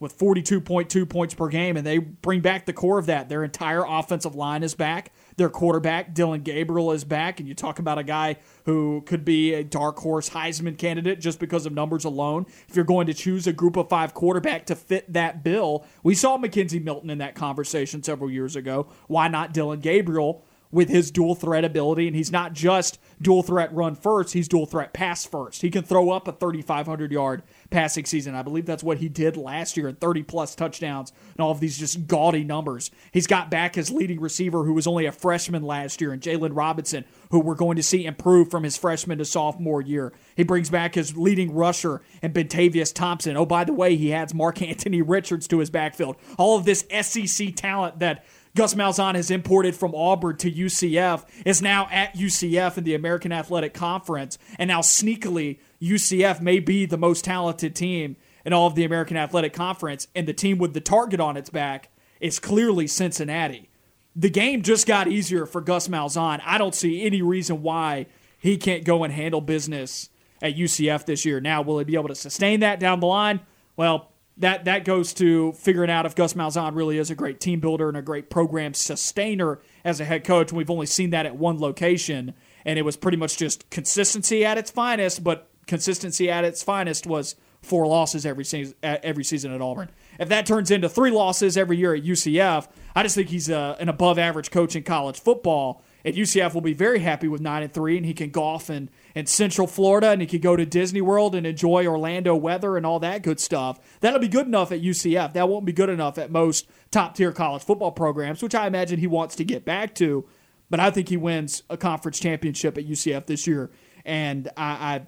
with 0.00 0.18
42.2 0.18 1.08
points 1.08 1.34
per 1.34 1.48
game, 1.48 1.76
and 1.76 1.86
they 1.86 1.98
bring 1.98 2.40
back 2.40 2.66
the 2.66 2.72
core 2.72 2.98
of 2.98 3.06
that. 3.06 3.28
Their 3.28 3.44
entire 3.44 3.84
offensive 3.86 4.34
line 4.34 4.62
is 4.62 4.74
back. 4.74 5.12
Their 5.36 5.50
quarterback, 5.50 6.14
Dillon 6.14 6.40
Gabriel, 6.42 6.92
is 6.92 7.04
back. 7.04 7.40
And 7.40 7.48
you 7.48 7.54
talk 7.54 7.78
about 7.78 7.98
a 7.98 8.04
guy 8.04 8.36
who 8.64 9.02
could 9.06 9.24
be 9.24 9.52
a 9.52 9.62
dark 9.62 9.98
horse 9.98 10.30
Heisman 10.30 10.78
candidate 10.78 11.20
just 11.20 11.38
because 11.38 11.66
of 11.66 11.74
numbers 11.74 12.04
alone. 12.04 12.46
If 12.68 12.76
you're 12.76 12.86
going 12.86 13.06
to 13.08 13.14
choose 13.14 13.46
a 13.46 13.52
group 13.52 13.76
of 13.76 13.88
five 13.88 14.14
quarterback 14.14 14.66
to 14.66 14.74
fit 14.74 15.12
that 15.12 15.44
bill, 15.44 15.84
we 16.02 16.14
saw 16.14 16.38
McKenzie 16.38 16.82
Milton 16.82 17.10
in 17.10 17.18
that 17.18 17.34
conversation 17.34 18.02
several 18.02 18.30
years 18.30 18.56
ago. 18.56 18.88
Why 19.08 19.28
not 19.28 19.52
Dillon 19.52 19.80
Gabriel? 19.80 20.42
With 20.70 20.88
his 20.88 21.10
dual 21.10 21.34
threat 21.34 21.64
ability. 21.64 22.06
And 22.06 22.16
he's 22.16 22.32
not 22.32 22.52
just 22.52 22.98
dual 23.20 23.42
threat 23.42 23.72
run 23.72 23.94
first, 23.94 24.34
he's 24.34 24.48
dual 24.48 24.66
threat 24.66 24.92
pass 24.92 25.24
first. 25.24 25.62
He 25.62 25.70
can 25.70 25.82
throw 25.82 26.10
up 26.10 26.28
a 26.28 26.32
3,500 26.32 27.12
yard 27.12 27.42
passing 27.70 28.04
season. 28.04 28.34
I 28.34 28.42
believe 28.42 28.66
that's 28.66 28.82
what 28.82 28.98
he 28.98 29.08
did 29.08 29.36
last 29.36 29.76
year 29.76 29.92
30 29.92 30.22
plus 30.24 30.54
touchdowns 30.54 31.12
and 31.34 31.40
all 31.40 31.50
of 31.50 31.60
these 31.60 31.78
just 31.78 32.06
gaudy 32.06 32.44
numbers. 32.44 32.90
He's 33.12 33.26
got 33.26 33.50
back 33.50 33.74
his 33.74 33.90
leading 33.90 34.20
receiver 34.20 34.64
who 34.64 34.74
was 34.74 34.86
only 34.86 35.06
a 35.06 35.12
freshman 35.12 35.62
last 35.62 36.00
year 36.00 36.12
and 36.12 36.22
Jaylon 36.22 36.56
Robinson, 36.56 37.04
who 37.30 37.40
we're 37.40 37.54
going 37.54 37.76
to 37.76 37.82
see 37.82 38.04
improve 38.04 38.50
from 38.50 38.62
his 38.62 38.76
freshman 38.76 39.18
to 39.18 39.24
sophomore 39.24 39.80
year. 39.80 40.12
He 40.36 40.44
brings 40.44 40.70
back 40.70 40.94
his 40.94 41.16
leading 41.16 41.54
rusher 41.54 42.02
and 42.22 42.34
Bentavious 42.34 42.92
Thompson. 42.92 43.36
Oh, 43.36 43.46
by 43.46 43.64
the 43.64 43.72
way, 43.72 43.96
he 43.96 44.12
adds 44.12 44.34
Mark 44.34 44.62
Anthony 44.66 45.02
Richards 45.02 45.48
to 45.48 45.58
his 45.58 45.70
backfield. 45.70 46.16
All 46.38 46.56
of 46.56 46.64
this 46.64 46.84
SEC 47.02 47.54
talent 47.54 47.98
that 48.00 48.24
Gus 48.56 48.74
Malzahn 48.74 49.16
has 49.16 49.30
imported 49.30 49.76
from 49.76 49.94
Auburn 49.94 50.38
to 50.38 50.50
UCF 50.50 51.26
is 51.44 51.60
now 51.60 51.88
at 51.92 52.14
UCF 52.14 52.78
in 52.78 52.84
the 52.84 52.94
American 52.94 53.30
Athletic 53.30 53.74
Conference, 53.74 54.38
and 54.58 54.68
now 54.68 54.80
sneakily 54.80 55.58
UCF 55.80 56.40
may 56.40 56.58
be 56.58 56.86
the 56.86 56.96
most 56.96 57.22
talented 57.22 57.76
team 57.76 58.16
in 58.46 58.54
all 58.54 58.66
of 58.66 58.74
the 58.74 58.84
American 58.84 59.18
Athletic 59.18 59.52
Conference, 59.52 60.08
and 60.14 60.26
the 60.26 60.32
team 60.32 60.56
with 60.56 60.72
the 60.72 60.80
target 60.80 61.20
on 61.20 61.36
its 61.36 61.50
back 61.50 61.90
is 62.18 62.38
clearly 62.38 62.86
Cincinnati. 62.86 63.68
The 64.16 64.30
game 64.30 64.62
just 64.62 64.86
got 64.86 65.06
easier 65.06 65.44
for 65.44 65.60
Gus 65.60 65.88
Malzahn. 65.88 66.40
I 66.42 66.56
don't 66.56 66.74
see 66.74 67.04
any 67.04 67.20
reason 67.20 67.62
why 67.62 68.06
he 68.38 68.56
can't 68.56 68.84
go 68.84 69.04
and 69.04 69.12
handle 69.12 69.42
business 69.42 70.08
at 70.40 70.56
UCF 70.56 71.04
this 71.04 71.26
year. 71.26 71.40
Now, 71.42 71.60
will 71.60 71.78
he 71.78 71.84
be 71.84 71.94
able 71.94 72.08
to 72.08 72.14
sustain 72.14 72.60
that 72.60 72.80
down 72.80 73.00
the 73.00 73.06
line? 73.06 73.40
Well, 73.76 74.12
that 74.38 74.66
that 74.66 74.84
goes 74.84 75.14
to 75.14 75.52
figuring 75.52 75.90
out 75.90 76.04
if 76.06 76.14
Gus 76.14 76.34
Malzahn 76.34 76.74
really 76.74 76.98
is 76.98 77.10
a 77.10 77.14
great 77.14 77.40
team 77.40 77.60
builder 77.60 77.88
and 77.88 77.96
a 77.96 78.02
great 78.02 78.28
program 78.28 78.74
sustainer 78.74 79.60
as 79.84 80.00
a 80.00 80.04
head 80.04 80.24
coach. 80.24 80.50
And 80.50 80.58
we've 80.58 80.70
only 80.70 80.86
seen 80.86 81.10
that 81.10 81.26
at 81.26 81.36
one 81.36 81.58
location, 81.58 82.34
and 82.64 82.78
it 82.78 82.82
was 82.82 82.96
pretty 82.96 83.16
much 83.16 83.38
just 83.38 83.68
consistency 83.70 84.44
at 84.44 84.58
its 84.58 84.70
finest. 84.70 85.24
But 85.24 85.48
consistency 85.66 86.30
at 86.30 86.44
its 86.44 86.62
finest 86.62 87.06
was 87.06 87.36
four 87.62 87.86
losses 87.86 88.26
every 88.26 88.44
season, 88.44 88.74
every 88.82 89.24
season 89.24 89.52
at 89.52 89.60
Auburn. 89.60 89.90
If 90.20 90.28
that 90.28 90.46
turns 90.46 90.70
into 90.70 90.88
three 90.88 91.10
losses 91.10 91.56
every 91.56 91.78
year 91.78 91.94
at 91.94 92.04
UCF, 92.04 92.68
I 92.94 93.02
just 93.02 93.14
think 93.14 93.28
he's 93.28 93.48
a, 93.48 93.58
uh, 93.58 93.76
an 93.80 93.88
above 93.88 94.18
average 94.18 94.50
coach 94.50 94.76
in 94.76 94.82
college 94.82 95.18
football. 95.18 95.82
At 96.06 96.14
UCF, 96.14 96.54
will 96.54 96.60
be 96.60 96.72
very 96.72 97.00
happy 97.00 97.26
with 97.26 97.40
nine 97.40 97.64
and 97.64 97.74
three, 97.74 97.96
and 97.96 98.06
he 98.06 98.14
can 98.14 98.30
golf 98.30 98.70
and 98.70 98.88
in 99.16 99.26
Central 99.26 99.66
Florida 99.66 100.10
and 100.10 100.20
he 100.20 100.26
can 100.28 100.40
go 100.40 100.54
to 100.54 100.64
Disney 100.64 101.00
World 101.00 101.34
and 101.34 101.44
enjoy 101.44 101.84
Orlando 101.84 102.36
weather 102.36 102.76
and 102.76 102.86
all 102.86 103.00
that 103.00 103.24
good 103.24 103.40
stuff. 103.40 103.80
That'll 103.98 104.20
be 104.20 104.28
good 104.28 104.46
enough 104.46 104.70
at 104.70 104.80
UCF. 104.80 105.32
That 105.32 105.48
won't 105.48 105.64
be 105.64 105.72
good 105.72 105.88
enough 105.88 106.16
at 106.16 106.30
most 106.30 106.68
top 106.92 107.16
tier 107.16 107.32
college 107.32 107.64
football 107.64 107.90
programs, 107.90 108.40
which 108.40 108.54
I 108.54 108.68
imagine 108.68 109.00
he 109.00 109.08
wants 109.08 109.34
to 109.34 109.44
get 109.44 109.64
back 109.64 109.96
to. 109.96 110.24
But 110.70 110.78
I 110.78 110.92
think 110.92 111.08
he 111.08 111.16
wins 111.16 111.64
a 111.68 111.76
conference 111.76 112.20
championship 112.20 112.78
at 112.78 112.86
UCF 112.86 113.26
this 113.26 113.48
year, 113.48 113.72
and 114.04 114.48
I, 114.56 114.62
I, 114.62 115.06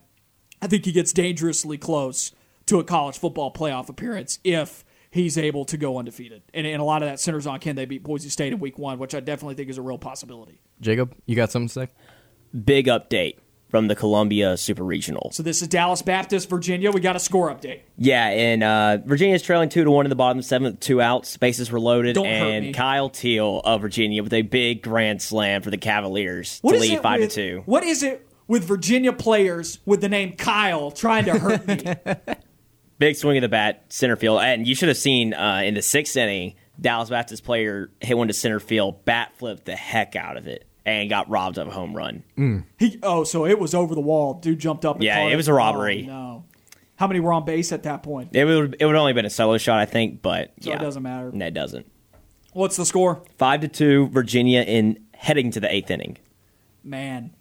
I 0.63 0.67
think 0.67 0.85
he 0.85 0.91
gets 0.91 1.13
dangerously 1.13 1.79
close 1.79 2.33
to 2.67 2.81
a 2.81 2.85
college 2.85 3.19
football 3.19 3.53
playoff 3.53 3.89
appearance 3.89 4.41
if 4.43 4.85
he's 5.11 5.39
able 5.39 5.65
to 5.67 5.77
go 5.77 5.99
undefeated. 5.99 6.43
And, 6.53 6.67
and, 6.67 6.81
a 6.81 6.85
lot 6.85 7.03
of 7.03 7.09
that 7.09 7.21
centers 7.21 7.47
on 7.47 7.61
can 7.61 7.77
they 7.77 7.87
beat 7.87 8.03
Boise 8.03 8.29
State 8.29 8.53
in 8.53 8.59
week 8.59 8.79
one, 8.79 8.99
which 8.99 9.15
I 9.15 9.21
definitely 9.21 9.55
think 9.55 9.71
is 9.71 9.79
a 9.79 9.83
real 9.83 9.99
possibility. 9.99 10.61
Jacob, 10.81 11.15
you 11.27 11.37
got 11.37 11.51
something 11.51 11.69
to 11.69 11.75
say? 11.75 11.89
Big 12.65 12.87
update 12.87 13.37
from 13.69 13.87
the 13.89 13.95
Columbia 13.95 14.57
Super 14.57 14.83
Regional. 14.83 15.31
So 15.33 15.43
this 15.43 15.61
is 15.61 15.69
Dallas 15.69 16.03
Baptist, 16.03 16.49
Virginia. 16.49 16.91
We 16.91 17.01
got 17.01 17.17
a 17.17 17.21
score 17.21 17.55
update. 17.55 17.81
Yeah, 17.97 18.27
and 18.29 18.63
uh, 18.63 18.99
Virginia's 19.05 19.43
trailing 19.43 19.69
two 19.69 19.85
to 19.85 19.91
one 19.91 20.07
in 20.07 20.11
the 20.11 20.17
bottom 20.17 20.41
seventh, 20.43 20.81
two 20.81 21.01
outs, 21.01 21.37
bases 21.37 21.71
were 21.71 21.81
loaded, 21.81 22.15
Don't 22.15 22.27
and 22.27 22.75
Kyle 22.75 23.11
Teel 23.11 23.61
of 23.65 23.83
Virginia 23.83 24.23
with 24.23 24.33
a 24.33 24.43
big 24.43 24.83
grand 24.83 25.21
slam 25.21 25.63
for 25.63 25.71
the 25.71 25.77
Cavaliers 25.77 26.59
what 26.63 26.73
to 26.73 26.79
lead 26.79 27.03
five 27.03 27.21
with, 27.21 27.31
to 27.31 27.35
two. 27.35 27.63
What 27.67 27.85
is 27.85 28.03
it 28.03 28.27
with 28.47 28.65
Virginia 28.65 29.13
players 29.13 29.79
with 29.85 30.01
the 30.01 30.09
name 30.09 30.37
Kyle 30.37 30.91
trying 30.91 31.27
to 31.27 31.39
hurt 31.39 31.67
me? 31.67 32.35
big 32.99 33.17
swing 33.17 33.37
of 33.39 33.43
the 33.43 33.49
bat, 33.49 33.85
center 33.89 34.17
field, 34.17 34.41
and 34.41 34.67
you 34.67 34.75
should 34.75 34.89
have 34.89 34.99
seen 34.99 35.35
uh, 35.35 35.63
in 35.65 35.75
the 35.75 35.83
sixth 35.83 36.17
inning. 36.17 36.55
Dallas 36.81 37.11
Baptist 37.11 37.43
player 37.43 37.91
hit 38.01 38.17
one 38.17 38.29
to 38.29 38.35
center 38.35 38.61
field, 38.61 39.05
bat 39.05 39.33
flipped 39.37 39.65
the 39.65 39.75
heck 39.75 40.15
out 40.15 40.37
of 40.37 40.47
it 40.47 40.65
and 40.87 41.11
got 41.11 41.29
robbed 41.29 41.59
of 41.59 41.69
a 41.69 41.71
home 41.71 41.95
run. 41.95 42.23
Mm. 42.37 42.65
He 42.79 42.99
oh, 43.03 43.25
so 43.25 43.45
it 43.45 43.59
was 43.59 43.75
over 43.75 43.95
the 43.95 44.01
wall. 44.01 44.35
Dude 44.35 44.59
jumped 44.59 44.85
up. 44.85 45.03
yeah, 45.03 45.25
it 45.25 45.37
was 45.37 45.49
a 45.49 45.53
robbery. 45.53 46.07
Oh, 46.09 46.13
no. 46.13 46.45
How 46.97 47.07
many 47.07 47.21
were 47.21 47.33
on 47.33 47.45
base 47.45 47.71
at 47.73 47.85
that 47.85 48.03
point? 48.03 48.35
It 48.35 48.45
would 48.45 48.77
it 48.81 48.87
would 48.87 48.97
only 48.97 49.13
been 49.13 49.25
a 49.25 49.31
solo 49.31 49.59
shot, 49.59 49.79
I 49.79 49.87
think, 49.87 50.23
but 50.23 50.53
so 50.61 50.71
yeah, 50.71 50.77
it 50.77 50.81
doesn't 50.81 51.03
matter. 51.03 51.31
No, 51.33 51.47
it 51.47 51.55
doesn't. 51.55 51.91
What's 52.53 52.77
the 52.77 52.87
score? 52.87 53.23
Five 53.37 53.61
to 53.61 53.69
two, 53.69 54.09
Virginia 54.09 54.63
in 54.63 55.05
heading 55.15 55.51
to 55.53 55.61
the 55.61 55.73
eighth 55.73 55.91
inning. 55.91 56.19
Man, 56.83 57.35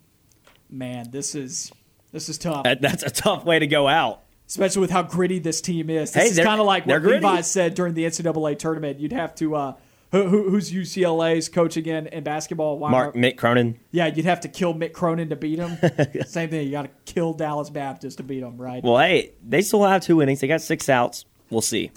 man, 0.70 1.10
this 1.12 1.34
is 1.34 1.72
this 2.12 2.30
is 2.30 2.38
tough. 2.38 2.64
That, 2.64 2.82
that's 2.82 3.04
a 3.04 3.10
tough 3.10 3.46
way 3.46 3.60
to 3.60 3.68
go 3.68 3.88
out 3.88 4.24
especially 4.48 4.82
with 4.82 4.92
how 4.92 5.04
gritty 5.04 5.40
this 5.40 5.62
team 5.62 5.90
is. 5.90 6.12
This 6.12 6.24
hey, 6.24 6.30
is 6.30 6.46
kind 6.46 6.60
of 6.60 6.66
like 6.66 6.86
what 6.86 7.04
Levi 7.04 7.42
said 7.42 7.74
during 7.76 7.94
the 7.94 8.06
NCAA 8.06 8.58
tournament. 8.58 9.00
You'd 9.00 9.14
have 9.14 9.36
to 9.36 9.56
uh, 9.56 9.74
who, 10.12 10.24
who, 10.24 10.50
who's 10.50 10.72
UCLA's 10.72 11.50
coach 11.50 11.76
again 11.76 12.08
in 12.08 12.24
basketball? 12.24 12.80
Why 12.80 12.90
Mark 12.90 13.16
Mick 13.16 13.38
Cronin. 13.38 13.78
Yeah, 13.92 14.08
you'd 14.08 14.26
have 14.26 14.42
to 14.42 14.48
kill 14.48 14.74
Mick 14.74 14.94
Cronin 14.94 15.30
to 15.30 15.36
beat 15.36 15.60
him. 15.60 15.78
Same 16.26 16.50
thing. 16.50 16.66
You 16.66 16.72
got 16.72 16.84
to 16.84 17.14
kill 17.14 17.34
Dallas 17.34 17.70
Baptist 17.70 18.18
to 18.18 18.24
beat 18.24 18.42
him, 18.42 18.58
right? 18.58 18.84
Well, 18.84 18.98
hey, 18.98 19.34
they 19.46 19.62
still 19.62 19.84
have 19.84 20.02
two 20.02 20.22
innings. 20.22 20.40
They 20.40 20.48
got 20.48 20.62
six 20.62 20.88
outs. 20.88 21.26
We'll 21.50 21.62
see. 21.62 21.92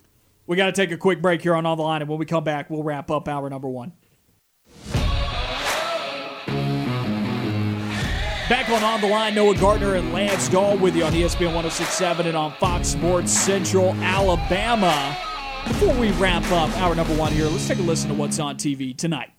We 0.47 0.57
got 0.57 0.67
to 0.67 0.73
take 0.73 0.91
a 0.91 0.97
quick 0.97 1.23
break 1.23 1.43
here 1.43 1.55
on 1.55 1.65
All 1.67 1.77
the 1.77 1.83
Line, 1.83 2.03
and 2.03 2.11
when 2.11 2.19
we 2.19 2.27
come 2.27 2.43
back, 2.43 2.69
we'll 2.69 2.83
wrap 2.83 3.11
up 3.11 3.29
hour 3.29 3.49
number 3.49 3.69
one. 3.69 3.93
Back 8.51 8.69
on 8.69 8.83
On 8.83 9.01
the 9.01 9.07
Line, 9.07 9.37
Noah 9.37 9.55
Gardner 9.55 9.95
and 9.95 10.13
Lance 10.13 10.49
Dawe 10.49 10.75
with 10.75 10.97
you 10.97 11.05
on 11.05 11.13
ESPN 11.13 11.55
1067 11.55 12.27
and 12.27 12.37
on 12.37 12.51
Fox 12.55 12.89
Sports 12.89 13.31
Central 13.31 13.95
Alabama. 14.03 15.17
Before 15.69 15.95
we 15.95 16.11
wrap 16.15 16.43
up 16.51 16.69
hour 16.79 16.97
number 16.97 17.15
one 17.15 17.33
here, 17.33 17.47
let's 17.47 17.69
take 17.69 17.79
a 17.79 17.83
listen 17.83 18.09
to 18.09 18.15
what's 18.15 18.41
on 18.41 18.57
TV 18.57 18.97
tonight. 18.97 19.31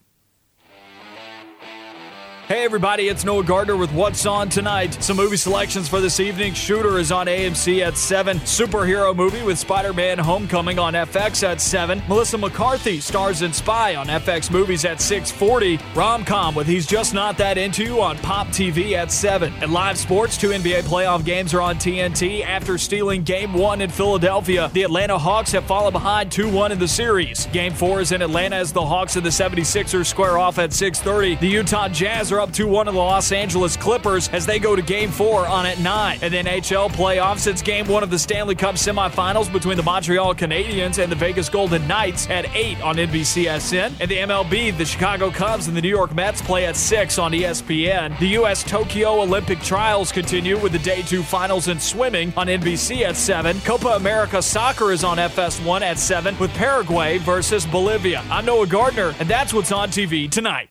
Hey 2.52 2.66
everybody, 2.66 3.08
it's 3.08 3.24
Noah 3.24 3.45
Gardner 3.45 3.78
with 3.78 3.93
What's 3.93 4.26
On 4.26 4.49
Tonight. 4.49 5.02
Some 5.02 5.16
movie 5.16 5.38
selections 5.38 5.88
for 5.88 6.02
this 6.02 6.20
evening. 6.20 6.54
Shooter 6.54 6.99
is 6.99 7.10
on 7.10 7.28
AMC 7.28 7.80
at 7.80 7.95
7. 7.95 8.39
Superhero 8.39 9.16
movie 9.16 9.41
with 9.41 9.58
Spider-Man 9.58 10.18
Homecoming 10.18 10.78
on 10.78 10.93
FX 10.93 11.47
at 11.47 11.62
7. 11.62 12.04
Melissa 12.10 12.38
McCarthy 12.38 12.99
stars 12.99 13.41
in 13.41 13.54
Spy 13.54 13.95
on 13.95 14.08
FX 14.08 14.52
Movies 14.52 14.84
at 14.84 14.99
640. 14.99 15.80
Rom-com 15.95 16.54
with 16.54 16.68
He's 16.68 16.86
Just 16.86 17.14
Not 17.14 17.38
That 17.38 17.58
Into 17.58 17.86
You 17.86 18.02
on 18.02 18.18
Pop 18.18 18.47
TV 18.47 18.95
at 18.95 19.14
7. 19.14 19.54
And 19.62 19.72
live 19.72 19.97
sports, 19.97 20.36
two 20.36 20.49
NBA 20.49 20.82
playoff 20.82 21.24
games 21.24 21.54
are 21.54 21.62
on 21.62 21.78
TNT. 21.78 22.43
After 22.43 22.78
stealing 22.78 23.24
Game 23.24 23.54
1 23.54 23.80
in 23.80 23.89
Philadelphia, 23.89 24.70
the 24.74 24.84
Atlanta 24.84 25.18
Hawks 25.18 25.54
have 25.54 25.64
fallen 25.64 25.93
behind 25.93 26.30
2-1 26.30 26.72
in 26.72 26.80
the 26.80 26.88
series. 26.89 27.45
Game 27.54 27.74
4 27.74 28.02
is 28.02 28.12
in 28.12 28.22
Atlanta 28.22 28.58
as 28.58 28.74
the 28.74 28.86
Hawks 28.86 29.16
and 29.16 29.26
the 29.26 29.30
76ers 29.30 30.08
square 30.08 30.38
off 30.38 30.60
at 30.60 30.72
6.30. 30.72 31.39
The 31.39 31.47
Utah 31.47 31.88
Jazz 31.88 32.30
are 32.34 32.41
up 32.42 32.52
2 32.52 32.68
1 32.68 32.88
of 32.88 32.96
the 32.96 33.00
Los 33.00 33.32
Angeles 33.32 33.78
Clippers 33.78 34.28
as 34.30 34.48
they 34.48 34.58
go 34.58 34.76
to 34.76 34.82
game 34.82 35.12
four 35.12 35.46
on 35.46 35.68
at 35.68 35.80
9. 35.80 36.20
And 36.24 36.34
then 36.34 36.46
HL 36.46 36.89
playoffs, 36.89 37.46
it's 37.46 37.62
game 37.62 37.88
one 37.88 38.02
of 38.02 38.10
the 38.10 38.18
Stanley 38.18 38.56
Cup 38.56 38.76
semifinals 38.76 39.52
between 39.54 39.78
the 39.78 39.84
Montreal 39.84 40.34
Canadiens 40.34 41.02
and 41.02 41.12
the 41.12 41.16
Vegas 41.16 41.50
Golden 41.50 41.88
Knights 41.88 42.28
at 42.32 42.50
8 42.56 42.82
on 42.82 42.96
NBCSN. 42.96 43.94
And 44.00 44.10
the 44.10 44.18
MLB, 44.18 44.76
the 44.76 44.86
Chicago 44.86 45.30
Cubs 45.30 45.68
and 45.68 45.78
the 45.78 45.82
New 45.82 45.89
York 45.89 46.16
Mets 46.16 46.42
play 46.42 46.66
at 46.66 46.76
6 46.76 47.20
on 47.20 47.32
ESPN. 47.32 48.18
The 48.18 48.30
U.S. 48.30 48.64
Tokyo 48.64 49.22
Olympic 49.22 49.60
trials 49.62 50.12
continue 50.12 50.58
with 50.58 50.72
the 50.72 50.80
day 50.80 51.04
two 51.04 51.22
finals 51.22 51.68
in 51.68 51.80
swimming 51.80 52.34
on 52.36 52.48
NBC 52.48 53.04
at 53.04 53.18
7. 53.18 53.60
Copa 53.62 53.89
America 53.89 54.42
soccer 54.42 54.92
is 54.92 55.04
on 55.04 55.18
FS1 55.18 55.82
at 55.82 56.00
7 56.00 56.38
with 56.39 56.52
Paraguay 56.56 57.20
versus 57.20 57.68
Bolivia. 57.68 58.24
I'm 58.32 58.46
Noah 58.46 58.66
Gardner, 58.66 59.14
and 59.20 59.30
that's 59.30 59.54
what's 59.54 59.72
on 59.72 59.89
TV 59.89 60.30
tonight. 60.30 60.70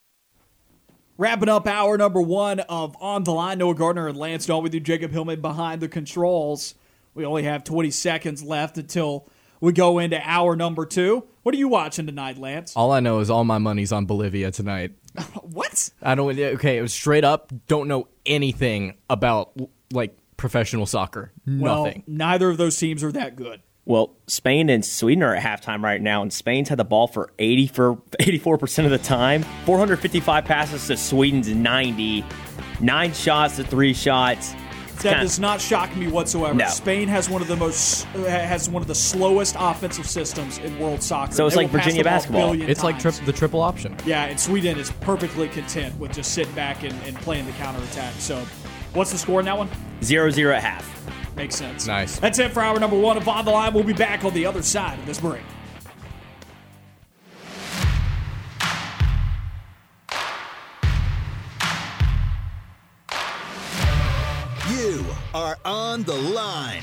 Wrapping 1.20 1.50
up 1.50 1.66
hour 1.66 1.98
number 1.98 2.22
one 2.22 2.60
of 2.60 2.96
On 2.98 3.24
the 3.24 3.32
Line, 3.32 3.58
Noah 3.58 3.74
Gardner 3.74 4.08
and 4.08 4.16
Lance 4.16 4.46
Dawe 4.46 4.60
with 4.60 4.72
you, 4.72 4.80
Jacob 4.80 5.12
Hillman 5.12 5.42
behind 5.42 5.82
the 5.82 5.86
controls. 5.86 6.74
We 7.12 7.26
only 7.26 7.42
have 7.42 7.62
20 7.62 7.90
seconds 7.90 8.42
left 8.42 8.78
until 8.78 9.28
we 9.60 9.74
go 9.74 9.98
into 9.98 10.18
hour 10.26 10.56
number 10.56 10.86
two. 10.86 11.26
What 11.42 11.54
are 11.54 11.58
you 11.58 11.68
watching 11.68 12.06
tonight, 12.06 12.38
Lance? 12.38 12.74
All 12.74 12.90
I 12.90 13.00
know 13.00 13.18
is 13.18 13.28
all 13.28 13.44
my 13.44 13.58
money's 13.58 13.92
on 13.92 14.06
Bolivia 14.06 14.50
tonight. 14.50 14.92
what? 15.42 15.90
I 16.00 16.14
don't. 16.14 16.38
Okay, 16.38 16.78
it 16.78 16.80
was 16.80 16.94
straight 16.94 17.24
up. 17.24 17.52
Don't 17.66 17.86
know 17.86 18.08
anything 18.24 18.94
about 19.10 19.52
like 19.92 20.16
professional 20.38 20.86
soccer. 20.86 21.32
Well, 21.46 21.84
Nothing. 21.84 22.04
neither 22.06 22.48
of 22.48 22.56
those 22.56 22.78
teams 22.78 23.04
are 23.04 23.12
that 23.12 23.36
good. 23.36 23.60
Well, 23.86 24.14
Spain 24.26 24.68
and 24.68 24.84
Sweden 24.84 25.22
are 25.22 25.34
at 25.34 25.42
halftime 25.42 25.82
right 25.82 26.00
now, 26.00 26.22
and 26.22 26.32
Spain's 26.32 26.68
had 26.68 26.78
the 26.78 26.84
ball 26.84 27.08
for 27.08 27.32
80 27.38 27.66
for 27.68 27.96
84% 28.20 28.84
of 28.84 28.90
the 28.90 28.98
time. 28.98 29.42
455 29.64 30.44
passes 30.44 30.86
to 30.88 30.96
Sweden's 30.96 31.48
90, 31.48 32.24
nine 32.80 33.12
shots 33.12 33.56
to 33.56 33.64
three 33.64 33.94
shots. 33.94 34.54
That 35.02 35.22
does 35.22 35.38
not 35.40 35.62
shock 35.62 35.96
me 35.96 36.08
whatsoever. 36.08 36.52
No. 36.54 36.66
Spain 36.68 37.08
has 37.08 37.30
one 37.30 37.40
of 37.40 37.48
the 37.48 37.56
most 37.56 38.06
uh, 38.14 38.18
has 38.24 38.68
one 38.68 38.82
of 38.82 38.86
the 38.88 38.94
slowest 38.94 39.56
offensive 39.58 40.06
systems 40.06 40.58
in 40.58 40.78
world 40.78 41.02
soccer. 41.02 41.32
So 41.32 41.46
it's 41.46 41.56
They 41.56 41.62
like 41.62 41.70
Virginia 41.70 42.02
the 42.02 42.04
basketball. 42.10 42.50
billion 42.50 42.68
It's 42.68 42.84
like 42.84 42.98
tri- 42.98 43.10
the 43.12 43.32
triple 43.32 43.62
option. 43.62 43.96
Yeah, 44.04 44.24
and 44.26 44.38
Sweden 44.38 44.78
is 44.78 44.92
perfectly 45.00 45.48
content 45.48 45.98
with 45.98 46.12
just 46.12 46.32
sitting 46.34 46.52
back 46.54 46.82
and, 46.82 46.92
and 47.04 47.16
playing 47.16 47.46
the 47.46 47.52
counterattack. 47.52 48.12
So, 48.18 48.44
what's 48.94 49.12
the 49.12 49.18
score 49.18 49.40
in 49.40 49.46
that 49.46 49.56
one? 49.56 49.68
0 50.02 50.30
0 50.30 50.54
at 50.54 50.62
half. 50.62 51.36
Makes 51.36 51.56
sense. 51.56 51.86
Nice. 51.86 52.18
That's 52.18 52.38
it 52.38 52.52
for 52.52 52.62
hour 52.62 52.78
number 52.78 52.98
one 52.98 53.16
of 53.16 53.26
On 53.28 53.44
the 53.44 53.50
Line. 53.50 53.72
We'll 53.72 53.84
be 53.84 53.92
back 53.92 54.24
on 54.24 54.34
the 54.34 54.46
other 54.46 54.62
side 54.62 54.98
of 54.98 55.06
this 55.06 55.20
break. 55.20 55.42
You 64.68 65.04
are 65.34 65.56
on 65.64 66.02
the 66.04 66.14
line. 66.14 66.82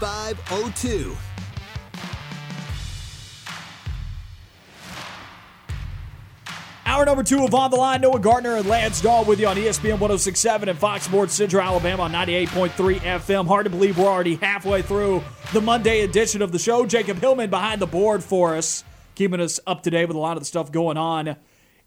888-382-7502. 0.00 1.16
Hour 6.86 7.04
number 7.04 7.22
two 7.24 7.44
of 7.44 7.52
On 7.52 7.70
the 7.70 7.76
Line. 7.76 8.00
Noah 8.00 8.20
Gardner 8.20 8.56
and 8.56 8.66
Lance 8.66 9.00
Dawe 9.00 9.24
with 9.24 9.40
you 9.40 9.46
on 9.48 9.56
ESPN 9.56 9.98
1067 9.98 10.68
and 10.68 10.78
Fox 10.78 11.04
Sports 11.04 11.34
Central 11.34 11.60
Alabama 11.62 12.04
on 12.04 12.12
98.3 12.12 13.00
FM. 13.00 13.46
Hard 13.46 13.64
to 13.64 13.70
believe 13.70 13.98
we're 13.98 14.06
already 14.06 14.36
halfway 14.36 14.82
through 14.82 15.22
the 15.52 15.60
Monday 15.60 16.02
edition 16.02 16.40
of 16.42 16.52
the 16.52 16.58
show. 16.58 16.86
Jacob 16.86 17.18
Hillman 17.18 17.50
behind 17.50 17.82
the 17.82 17.86
board 17.86 18.22
for 18.22 18.56
us, 18.56 18.84
keeping 19.14 19.40
us 19.40 19.58
up 19.66 19.82
to 19.82 19.90
date 19.90 20.06
with 20.06 20.16
a 20.16 20.20
lot 20.20 20.36
of 20.36 20.42
the 20.42 20.46
stuff 20.46 20.70
going 20.70 20.96
on 20.96 21.36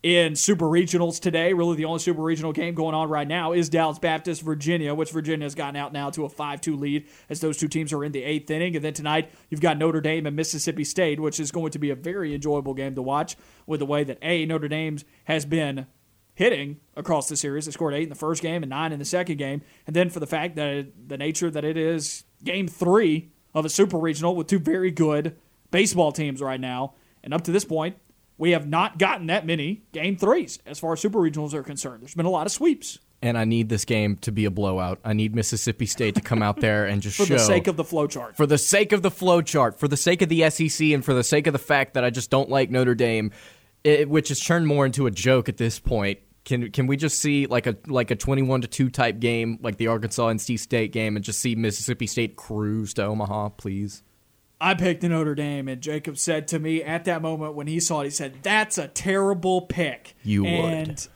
in 0.02 0.36
super 0.36 0.66
regionals 0.66 1.20
today. 1.20 1.54
Really, 1.54 1.76
the 1.76 1.86
only 1.86 2.00
super 2.00 2.22
regional 2.22 2.54
game 2.54 2.74
going 2.74 2.96
on 2.96 3.10
right 3.10 3.28
now 3.28 3.52
is 3.52 3.70
Dallas 3.70 4.00
Baptist 4.00 4.42
Virginia, 4.42 4.96
which 4.96 5.12
Virginia 5.12 5.46
has 5.46 5.56
gotten 5.56 5.76
out 5.76 5.92
now 5.92 6.10
to 6.12 6.26
a 6.26 6.30
5 6.30 6.62
2 6.62 6.76
lead 6.76 7.08
as 7.30 7.42
those 7.42 7.58
two 7.58 7.68
teams 7.68 7.92
are 7.92 8.04
in 8.04 8.12
the 8.12 8.24
eighth 8.24 8.50
inning. 8.50 8.76
And 8.76 8.86
then 8.86 8.94
tonight, 8.94 9.32
you've 9.50 9.62
got 9.62 9.78
Notre 9.78 10.02
Dame 10.02 10.26
and 10.26 10.36
Mississippi 10.36 10.84
State, 10.84 11.20
which 11.20 11.40
is 11.40 11.52
going 11.52 11.72
to 11.72 11.80
be 11.80 11.90
a 11.90 11.96
very 11.96 12.34
enjoyable 12.34 12.74
game 12.74 12.96
to 12.96 13.02
watch 13.02 13.36
with 13.66 13.80
the 13.80 13.86
way 13.86 14.04
that 14.04 14.18
A, 14.22 14.46
Notre 14.46 14.70
Dame 14.70 15.00
has 15.26 15.46
been 15.46 15.88
hitting 16.34 16.80
across 16.96 17.28
the 17.28 17.36
series. 17.36 17.66
They 17.66 17.72
scored 17.72 17.94
eight 17.94 18.04
in 18.04 18.10
the 18.10 18.16
first 18.16 18.42
game 18.42 18.64
and 18.64 18.70
nine 18.70 18.94
in 18.94 19.00
the 19.00 19.06
second 19.06 19.38
game. 19.38 19.62
And 19.86 19.94
then 19.94 20.10
for 20.10 20.22
the 20.22 20.28
fact 20.28 20.56
that 20.56 20.70
it, 20.70 21.10
the 21.10 21.18
nature 21.18 21.52
that 21.52 21.66
it 21.66 21.76
is 21.76 22.24
game 22.46 22.70
three 22.70 23.32
of 23.54 23.66
a 23.66 23.70
super 23.70 23.98
regional 23.98 24.36
with 24.36 24.48
two 24.48 24.60
very 24.60 24.92
good 24.92 25.36
baseball 25.70 26.14
teams 26.14 26.42
right 26.42 26.60
now. 26.60 26.94
And 27.24 27.34
up 27.34 27.44
to 27.44 27.52
this 27.52 27.66
point, 27.66 27.98
we 28.40 28.52
have 28.52 28.68
not 28.68 28.98
gotten 28.98 29.28
that 29.28 29.46
many 29.46 29.84
game 29.92 30.16
threes 30.16 30.58
as 30.66 30.80
far 30.80 30.94
as 30.94 31.00
super 31.00 31.20
regionals 31.20 31.54
are 31.54 31.62
concerned. 31.62 32.02
There's 32.02 32.16
been 32.16 32.26
a 32.26 32.32
lot 32.32 32.48
of 32.48 32.52
sweeps 32.52 32.98
And 33.22 33.38
I 33.38 33.44
need 33.44 33.68
this 33.70 33.86
game 33.86 34.16
to 34.22 34.32
be 34.32 34.46
a 34.46 34.50
blowout. 34.50 35.00
I 35.04 35.14
need 35.14 35.36
Mississippi 35.36 35.86
State 35.86 36.16
to 36.16 36.22
come 36.22 36.42
out 36.42 36.62
there 36.62 36.86
and 36.86 37.02
just 37.02 37.18
for 37.18 37.26
show 37.26 37.34
the 37.34 37.40
sake 37.40 37.68
of 37.68 37.76
the 37.76 37.84
flow 37.84 38.08
chart. 38.08 38.38
for 38.38 38.48
the 38.48 38.58
sake 38.58 38.94
of 38.94 39.04
the 39.04 39.12
flow 39.12 39.42
chart, 39.42 39.78
for 39.78 39.88
the 39.88 39.98
sake 39.98 40.22
of 40.24 40.30
the 40.30 40.50
SEC, 40.50 40.88
and 40.88 41.06
for 41.06 41.14
the 41.14 41.24
sake 41.24 41.46
of 41.46 41.54
the 41.54 41.60
fact 41.60 41.94
that 41.94 42.04
I 42.04 42.10
just 42.10 42.32
don't 42.32 42.50
like 42.50 42.72
Notre 42.72 42.96
Dame, 42.96 43.32
it, 43.84 44.10
which 44.10 44.30
has 44.30 44.40
turned 44.40 44.66
more 44.66 44.86
into 44.86 45.06
a 45.06 45.12
joke 45.12 45.50
at 45.50 45.58
this 45.58 45.80
point. 45.80 46.20
Can 46.46 46.72
can 46.72 46.88
we 46.88 46.96
just 46.96 47.20
see 47.20 47.46
like 47.46 47.68
a 47.68 47.76
like 47.88 48.10
a 48.10 48.16
twenty 48.16 48.42
one 48.42 48.62
to 48.62 48.68
two 48.68 48.90
type 48.90 49.20
game, 49.20 49.60
like 49.62 49.76
the 49.76 49.88
Arkansas 49.88 50.30
NC 50.30 50.58
State 50.58 50.94
game, 50.94 51.18
and 51.18 51.24
just 51.24 51.42
see 51.42 51.56
Mississippi 51.56 52.08
State 52.08 52.38
cruise 52.38 52.94
to 52.96 53.04
Omaha, 53.04 53.50
please? 53.50 54.02
I 54.62 54.74
picked 54.74 55.04
Notre 55.04 55.36
Dame, 55.36 55.68
and 55.68 55.82
Jacob 55.82 56.18
said 56.18 56.48
to 56.50 56.60
me 56.60 56.84
at 56.84 57.06
that 57.06 57.22
moment 57.22 57.56
when 57.56 57.68
he 57.68 57.80
saw 57.80 58.02
it, 58.02 58.06
he 58.06 58.10
said, 58.10 58.40
"That's 58.44 58.78
a 58.78 58.88
terrible 58.90 59.62
pick." 59.62 60.16
You 60.24 60.44
would. 60.44 60.50
and, 60.52 61.08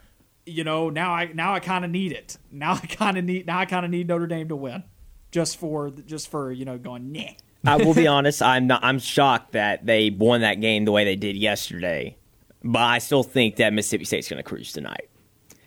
You 0.46 0.64
know, 0.64 0.89
now 0.89 1.12
I 1.14 1.32
now 1.34 1.54
I 1.54 1.60
kind 1.60 1.84
of 1.86 1.91
need 1.91 2.12
it. 2.12 2.38
Now 2.52 2.74
I 2.84 2.86
kind 2.88 3.18
of 3.18 3.26
need 3.26 3.46
now 3.48 3.60
I 3.60 3.66
kind 3.66 3.86
of 3.86 3.91
need 3.91 4.08
Notre 4.08 4.28
Dame 4.28 4.48
to 4.50 4.56
win, 4.56 4.84
just 5.32 5.58
for 5.58 5.89
just 5.89 6.30
for 6.30 6.52
you 6.52 6.66
know 6.66 6.78
going 6.78 7.12
nah. 7.12 7.32
I 7.66 7.78
will 7.78 7.94
be 7.94 8.08
honest. 8.18 8.41
I'm 8.41 8.68
not. 8.68 8.84
I'm 8.84 9.00
shocked 9.00 9.54
that 9.54 9.86
they 9.86 10.10
won 10.10 10.41
that 10.41 10.62
game 10.62 10.86
the 10.86 10.91
way 10.91 11.04
they 11.06 11.16
did 11.16 11.36
yesterday. 11.36 12.18
But 12.64 12.82
I 12.84 13.00
still 13.00 13.24
think 13.24 13.58
that 13.58 13.74
Mississippi 13.74 14.06
State's 14.06 14.30
going 14.30 14.38
to 14.38 14.44
cruise 14.44 14.72
tonight. 14.72 15.10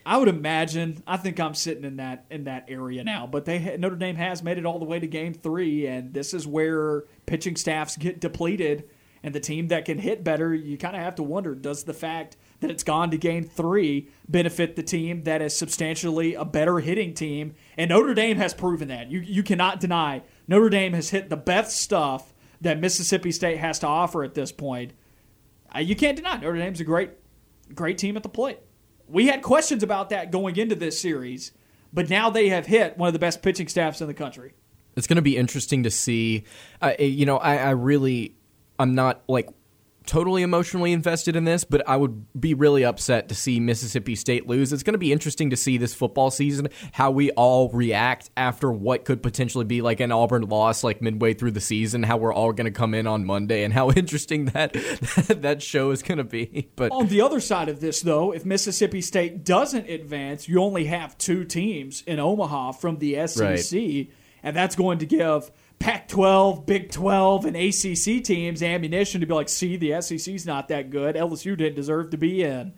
I 0.06 0.18
would 0.18 0.28
imagine. 0.28 1.02
I 1.04 1.16
think 1.16 1.40
I'm 1.40 1.54
sitting 1.54 1.84
in 1.84 1.96
that 1.96 2.26
in 2.30 2.44
that 2.44 2.66
area 2.68 3.02
now. 3.02 3.26
But 3.26 3.44
they 3.44 3.76
Notre 3.76 3.96
Dame 3.96 4.14
has 4.14 4.40
made 4.40 4.56
it 4.56 4.64
all 4.64 4.78
the 4.78 4.84
way 4.84 5.00
to 5.00 5.06
Game 5.08 5.34
Three, 5.34 5.86
and 5.86 6.14
this 6.14 6.32
is 6.32 6.46
where 6.46 7.02
pitching 7.26 7.56
staffs 7.56 7.96
get 7.96 8.20
depleted. 8.20 8.88
And 9.22 9.34
the 9.34 9.40
team 9.40 9.68
that 9.68 9.86
can 9.86 9.98
hit 9.98 10.22
better, 10.22 10.54
you 10.54 10.78
kind 10.78 10.94
of 10.94 11.02
have 11.02 11.16
to 11.16 11.24
wonder: 11.24 11.56
Does 11.56 11.82
the 11.82 11.92
fact 11.92 12.36
that 12.60 12.70
it's 12.70 12.84
gone 12.84 13.10
to 13.10 13.18
Game 13.18 13.42
Three 13.42 14.08
benefit 14.28 14.76
the 14.76 14.84
team 14.84 15.24
that 15.24 15.42
is 15.42 15.58
substantially 15.58 16.34
a 16.34 16.44
better 16.44 16.78
hitting 16.78 17.12
team? 17.12 17.56
And 17.76 17.88
Notre 17.90 18.14
Dame 18.14 18.36
has 18.36 18.54
proven 18.54 18.86
that. 18.86 19.10
You 19.10 19.18
you 19.18 19.42
cannot 19.42 19.80
deny 19.80 20.22
Notre 20.46 20.70
Dame 20.70 20.92
has 20.92 21.10
hit 21.10 21.30
the 21.30 21.36
best 21.36 21.80
stuff 21.80 22.32
that 22.60 22.78
Mississippi 22.78 23.32
State 23.32 23.58
has 23.58 23.80
to 23.80 23.88
offer 23.88 24.22
at 24.22 24.34
this 24.34 24.52
point, 24.52 24.92
uh, 25.74 25.80
you 25.80 25.96
can't 25.96 26.16
deny 26.16 26.36
Notre 26.36 26.58
Dame's 26.58 26.80
a 26.80 26.84
great, 26.84 27.10
great 27.74 27.98
team 27.98 28.16
at 28.16 28.22
the 28.22 28.28
plate. 28.28 28.60
We 29.08 29.26
had 29.26 29.42
questions 29.42 29.82
about 29.82 30.10
that 30.10 30.30
going 30.30 30.56
into 30.56 30.74
this 30.74 31.00
series, 31.00 31.52
but 31.92 32.10
now 32.10 32.30
they 32.30 32.48
have 32.48 32.66
hit 32.66 32.98
one 32.98 33.06
of 33.06 33.12
the 33.12 33.18
best 33.18 33.42
pitching 33.42 33.68
staffs 33.68 34.00
in 34.00 34.06
the 34.06 34.14
country. 34.14 34.54
It's 34.96 35.06
going 35.06 35.16
to 35.16 35.22
be 35.22 35.36
interesting 35.36 35.82
to 35.82 35.90
see. 35.90 36.44
Uh, 36.80 36.92
you 36.98 37.26
know, 37.26 37.36
I, 37.38 37.56
I 37.56 37.70
really, 37.70 38.34
I'm 38.78 38.94
not 38.94 39.22
like 39.28 39.48
totally 40.06 40.42
emotionally 40.42 40.92
invested 40.92 41.36
in 41.36 41.44
this, 41.44 41.64
but 41.64 41.86
I 41.88 41.96
would 41.96 42.40
be 42.40 42.54
really 42.54 42.84
upset 42.84 43.28
to 43.28 43.34
see 43.34 43.60
Mississippi 43.60 44.14
State 44.14 44.46
lose. 44.46 44.72
It's 44.72 44.82
going 44.82 44.94
to 44.94 44.98
be 44.98 45.12
interesting 45.12 45.50
to 45.50 45.56
see 45.56 45.76
this 45.76 45.94
football 45.94 46.30
season 46.30 46.68
how 46.92 47.10
we 47.10 47.30
all 47.32 47.70
react 47.70 48.30
after 48.36 48.70
what 48.70 49.04
could 49.04 49.22
potentially 49.22 49.64
be 49.64 49.82
like 49.82 50.00
an 50.00 50.12
Auburn 50.12 50.48
loss 50.48 50.84
like 50.84 51.02
midway 51.02 51.34
through 51.34 51.52
the 51.52 51.60
season, 51.60 52.02
how 52.02 52.16
we're 52.16 52.32
all 52.32 52.52
going 52.52 52.66
to 52.66 52.70
come 52.70 52.94
in 52.94 53.06
on 53.06 53.24
Monday 53.24 53.64
and 53.64 53.74
how 53.74 53.90
interesting 53.96 54.46
that 54.46 54.72
that 55.28 55.62
show 55.62 55.90
is 55.90 56.02
going 56.02 56.18
to 56.18 56.24
be. 56.24 56.68
But 56.76 56.92
on 56.92 57.08
the 57.08 57.20
other 57.20 57.40
side 57.40 57.68
of 57.68 57.80
this 57.80 58.00
though, 58.00 58.32
if 58.32 58.44
Mississippi 58.44 59.00
State 59.00 59.44
doesn't 59.44 59.88
advance, 59.88 60.48
you 60.48 60.62
only 60.62 60.86
have 60.86 61.18
two 61.18 61.44
teams 61.44 62.02
in 62.02 62.18
Omaha 62.18 62.72
from 62.72 62.98
the 62.98 63.26
SEC, 63.26 63.40
right. 63.78 64.10
and 64.42 64.56
that's 64.56 64.76
going 64.76 64.98
to 64.98 65.06
give 65.06 65.50
Pac 65.78 66.08
12, 66.08 66.66
Big 66.66 66.90
12, 66.90 67.44
and 67.44 67.56
ACC 67.56 68.24
teams 68.24 68.62
ammunition 68.62 69.20
to 69.20 69.26
be 69.26 69.34
like, 69.34 69.48
see, 69.48 69.76
the 69.76 70.00
SEC's 70.00 70.46
not 70.46 70.68
that 70.68 70.90
good. 70.90 71.16
LSU 71.16 71.56
didn't 71.56 71.76
deserve 71.76 72.10
to 72.10 72.16
be 72.16 72.42
in. 72.42 72.72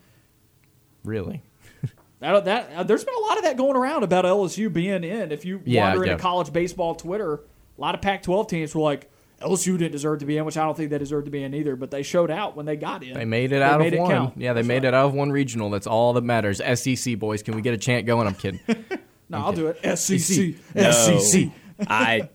Really? 1.05 1.43
that, 2.21 2.45
that 2.45 2.71
uh, 2.75 2.83
There's 2.83 3.05
been 3.05 3.15
a 3.15 3.27
lot 3.27 3.39
of 3.39 3.45
that 3.45 3.57
going 3.57 3.77
around 3.77 4.03
about 4.03 4.25
LSU 4.25 4.73
being 4.73 5.05
in. 5.05 5.33
If 5.33 5.45
you 5.45 5.63
yeah, 5.65 5.89
wander 5.89 6.05
yeah. 6.05 6.13
into 6.13 6.23
college 6.23 6.53
baseball 6.53 6.95
Twitter, 6.95 7.35
a 7.35 7.81
lot 7.81 7.95
of 7.95 8.03
Pac 8.03 8.23
12 8.23 8.49
teams 8.49 8.75
were 8.75 8.83
like, 8.83 9.11
LSU 9.41 9.79
didn't 9.79 9.93
deserve 9.93 10.19
to 10.19 10.27
be 10.27 10.37
in, 10.37 10.45
which 10.45 10.57
I 10.57 10.65
don't 10.65 10.77
think 10.77 10.91
they 10.91 10.99
deserved 10.99 11.27
to 11.27 11.31
be 11.31 11.43
in 11.45 11.55
either, 11.55 11.77
but 11.77 11.93
they 11.93 12.03
showed 12.03 12.31
out 12.31 12.57
when 12.57 12.67
they 12.67 12.75
got 12.75 13.05
in. 13.05 13.15
They 13.15 13.25
made 13.25 13.53
it 13.53 13.61
they 13.61 13.63
out 13.63 13.79
made 13.79 13.95
of 13.95 14.01
one. 14.01 14.11
Count. 14.11 14.35
Yeah, 14.37 14.53
they 14.53 14.61
That's 14.61 14.69
made 14.69 14.83
right. 14.83 14.89
it 14.89 14.95
out 14.95 15.07
of 15.07 15.15
one 15.15 15.31
regional. 15.31 15.71
That's 15.71 15.87
all 15.87 16.13
that 16.15 16.25
matters. 16.25 16.61
SEC 16.81 17.19
boys, 17.19 17.45
can 17.45 17.55
we 17.55 17.63
get 17.63 17.73
a 17.73 17.79
chant 17.79 18.05
going? 18.05 18.27
I'm 18.27 18.35
kidding. 18.35 18.61
no, 18.69 19.39
I'm 19.39 19.45
I'll 19.45 19.53
kidding. 19.53 19.65
do 19.65 19.75
it. 19.81 19.97
SEC. 19.97 20.55
No. 20.75 20.91
SEC. 20.91 21.51
I 21.87 22.29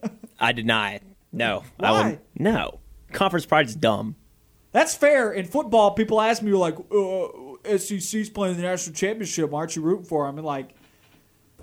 I 0.44 0.52
deny 0.52 0.94
it. 0.94 1.02
No. 1.32 1.64
Why? 1.78 1.88
I 1.88 2.08
would, 2.08 2.20
no. 2.38 2.80
Conference 3.12 3.46
pride 3.46 3.66
is 3.66 3.74
dumb. 3.74 4.16
That's 4.72 4.94
fair. 4.94 5.32
In 5.32 5.46
football, 5.46 5.92
people 5.92 6.20
ask 6.20 6.42
me 6.42 6.52
like, 6.52 6.76
uh, 6.92 7.78
SEC's 7.78 8.28
playing 8.28 8.56
the 8.56 8.62
national 8.62 8.94
championship. 8.94 9.50
Why 9.50 9.60
aren't 9.60 9.76
you 9.76 9.82
rooting 9.82 10.04
for 10.04 10.26
them? 10.26 10.36
And 10.38 10.46
like, 10.46 10.74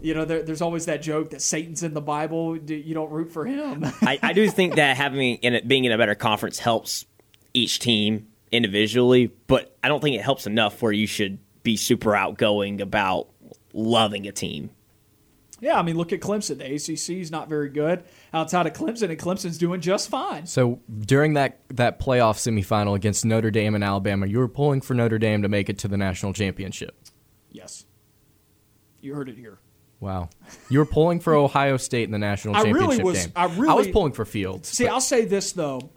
you 0.01 0.13
know, 0.13 0.25
there, 0.25 0.41
there's 0.43 0.61
always 0.61 0.85
that 0.85 1.01
joke 1.01 1.31
that 1.31 1.41
Satan's 1.41 1.83
in 1.83 1.93
the 1.93 2.01
Bible. 2.01 2.57
You 2.57 2.93
don't 2.93 3.11
root 3.11 3.31
for 3.31 3.45
him. 3.45 3.83
I, 4.01 4.17
I, 4.23 4.33
do 4.33 4.49
think 4.49 4.75
that 4.75 4.97
having 4.97 5.35
in 5.37 5.53
it, 5.53 5.67
being 5.67 5.85
in 5.85 5.91
a 5.91 5.97
better 5.97 6.15
conference 6.15 6.57
helps 6.57 7.05
each 7.53 7.79
team 7.79 8.27
individually, 8.51 9.31
but 9.47 9.77
I 9.83 9.89
don't 9.89 10.01
think 10.01 10.15
it 10.15 10.23
helps 10.23 10.47
enough 10.47 10.81
where 10.81 10.91
you 10.91 11.05
should 11.05 11.39
be 11.63 11.77
super 11.77 12.15
outgoing 12.15 12.81
about 12.81 13.27
loving 13.73 14.27
a 14.27 14.31
team. 14.31 14.71
Yeah, 15.61 15.77
I 15.77 15.83
mean, 15.83 15.95
look 15.95 16.11
at 16.11 16.19
Clemson. 16.19 16.57
The 16.57 16.65
ACC 16.65 17.21
is 17.21 17.29
not 17.29 17.47
very 17.47 17.69
good 17.69 18.03
outside 18.33 18.65
of 18.65 18.73
Clemson, 18.73 19.11
and 19.11 19.19
Clemson's 19.19 19.59
doing 19.59 19.79
just 19.79 20.09
fine. 20.09 20.47
So 20.47 20.79
during 20.99 21.35
that 21.35 21.59
that 21.69 21.99
playoff 21.99 22.37
semifinal 22.37 22.95
against 22.95 23.23
Notre 23.23 23.51
Dame 23.51 23.75
and 23.75 23.83
Alabama, 23.83 24.25
you 24.25 24.39
were 24.39 24.47
pulling 24.47 24.81
for 24.81 24.95
Notre 24.95 25.19
Dame 25.19 25.43
to 25.43 25.49
make 25.49 25.69
it 25.69 25.77
to 25.79 25.87
the 25.87 25.97
national 25.97 26.33
championship. 26.33 26.95
Yes, 27.51 27.85
you 29.01 29.13
heard 29.13 29.29
it 29.29 29.37
here. 29.37 29.59
Wow, 29.99 30.29
you 30.67 30.79
were 30.79 30.85
pulling 30.85 31.19
for 31.19 31.35
Ohio 31.35 31.77
State 31.77 32.05
in 32.05 32.11
the 32.11 32.17
national 32.17 32.55
championship 32.55 32.81
I 32.81 32.87
really 32.87 33.03
was, 33.03 33.25
game. 33.25 33.33
I 33.35 33.45
really 33.45 33.69
I 33.69 33.73
was 33.75 33.87
pulling 33.89 34.13
for 34.13 34.25
Fields. 34.25 34.67
See, 34.67 34.85
but. 34.85 34.93
I'll 34.93 35.01
say 35.01 35.25
this 35.25 35.51
though, 35.51 35.91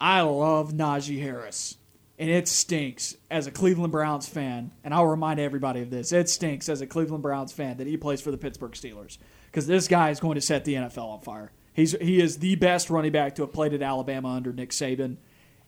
I 0.00 0.20
love 0.20 0.72
Najee 0.72 1.20
Harris 1.20 1.78
and 2.22 2.30
it 2.30 2.46
stinks 2.46 3.16
as 3.32 3.48
a 3.48 3.50
Cleveland 3.50 3.90
Browns 3.90 4.28
fan, 4.28 4.70
and 4.84 4.94
I'll 4.94 5.06
remind 5.06 5.40
everybody 5.40 5.82
of 5.82 5.90
this. 5.90 6.12
It 6.12 6.28
stinks 6.28 6.68
as 6.68 6.80
a 6.80 6.86
Cleveland 6.86 7.24
Browns 7.24 7.52
fan 7.52 7.78
that 7.78 7.88
he 7.88 7.96
plays 7.96 8.20
for 8.20 8.30
the 8.30 8.38
Pittsburgh 8.38 8.70
Steelers 8.70 9.18
because 9.46 9.66
this 9.66 9.88
guy 9.88 10.10
is 10.10 10.20
going 10.20 10.36
to 10.36 10.40
set 10.40 10.64
the 10.64 10.74
NFL 10.74 11.04
on 11.04 11.20
fire. 11.20 11.50
He's 11.72 11.96
he 12.00 12.20
is 12.20 12.38
the 12.38 12.54
best 12.54 12.90
running 12.90 13.10
back 13.10 13.34
to 13.34 13.42
have 13.42 13.52
played 13.52 13.74
at 13.74 13.82
Alabama 13.82 14.28
under 14.28 14.52
Nick 14.52 14.70
Saban, 14.70 15.16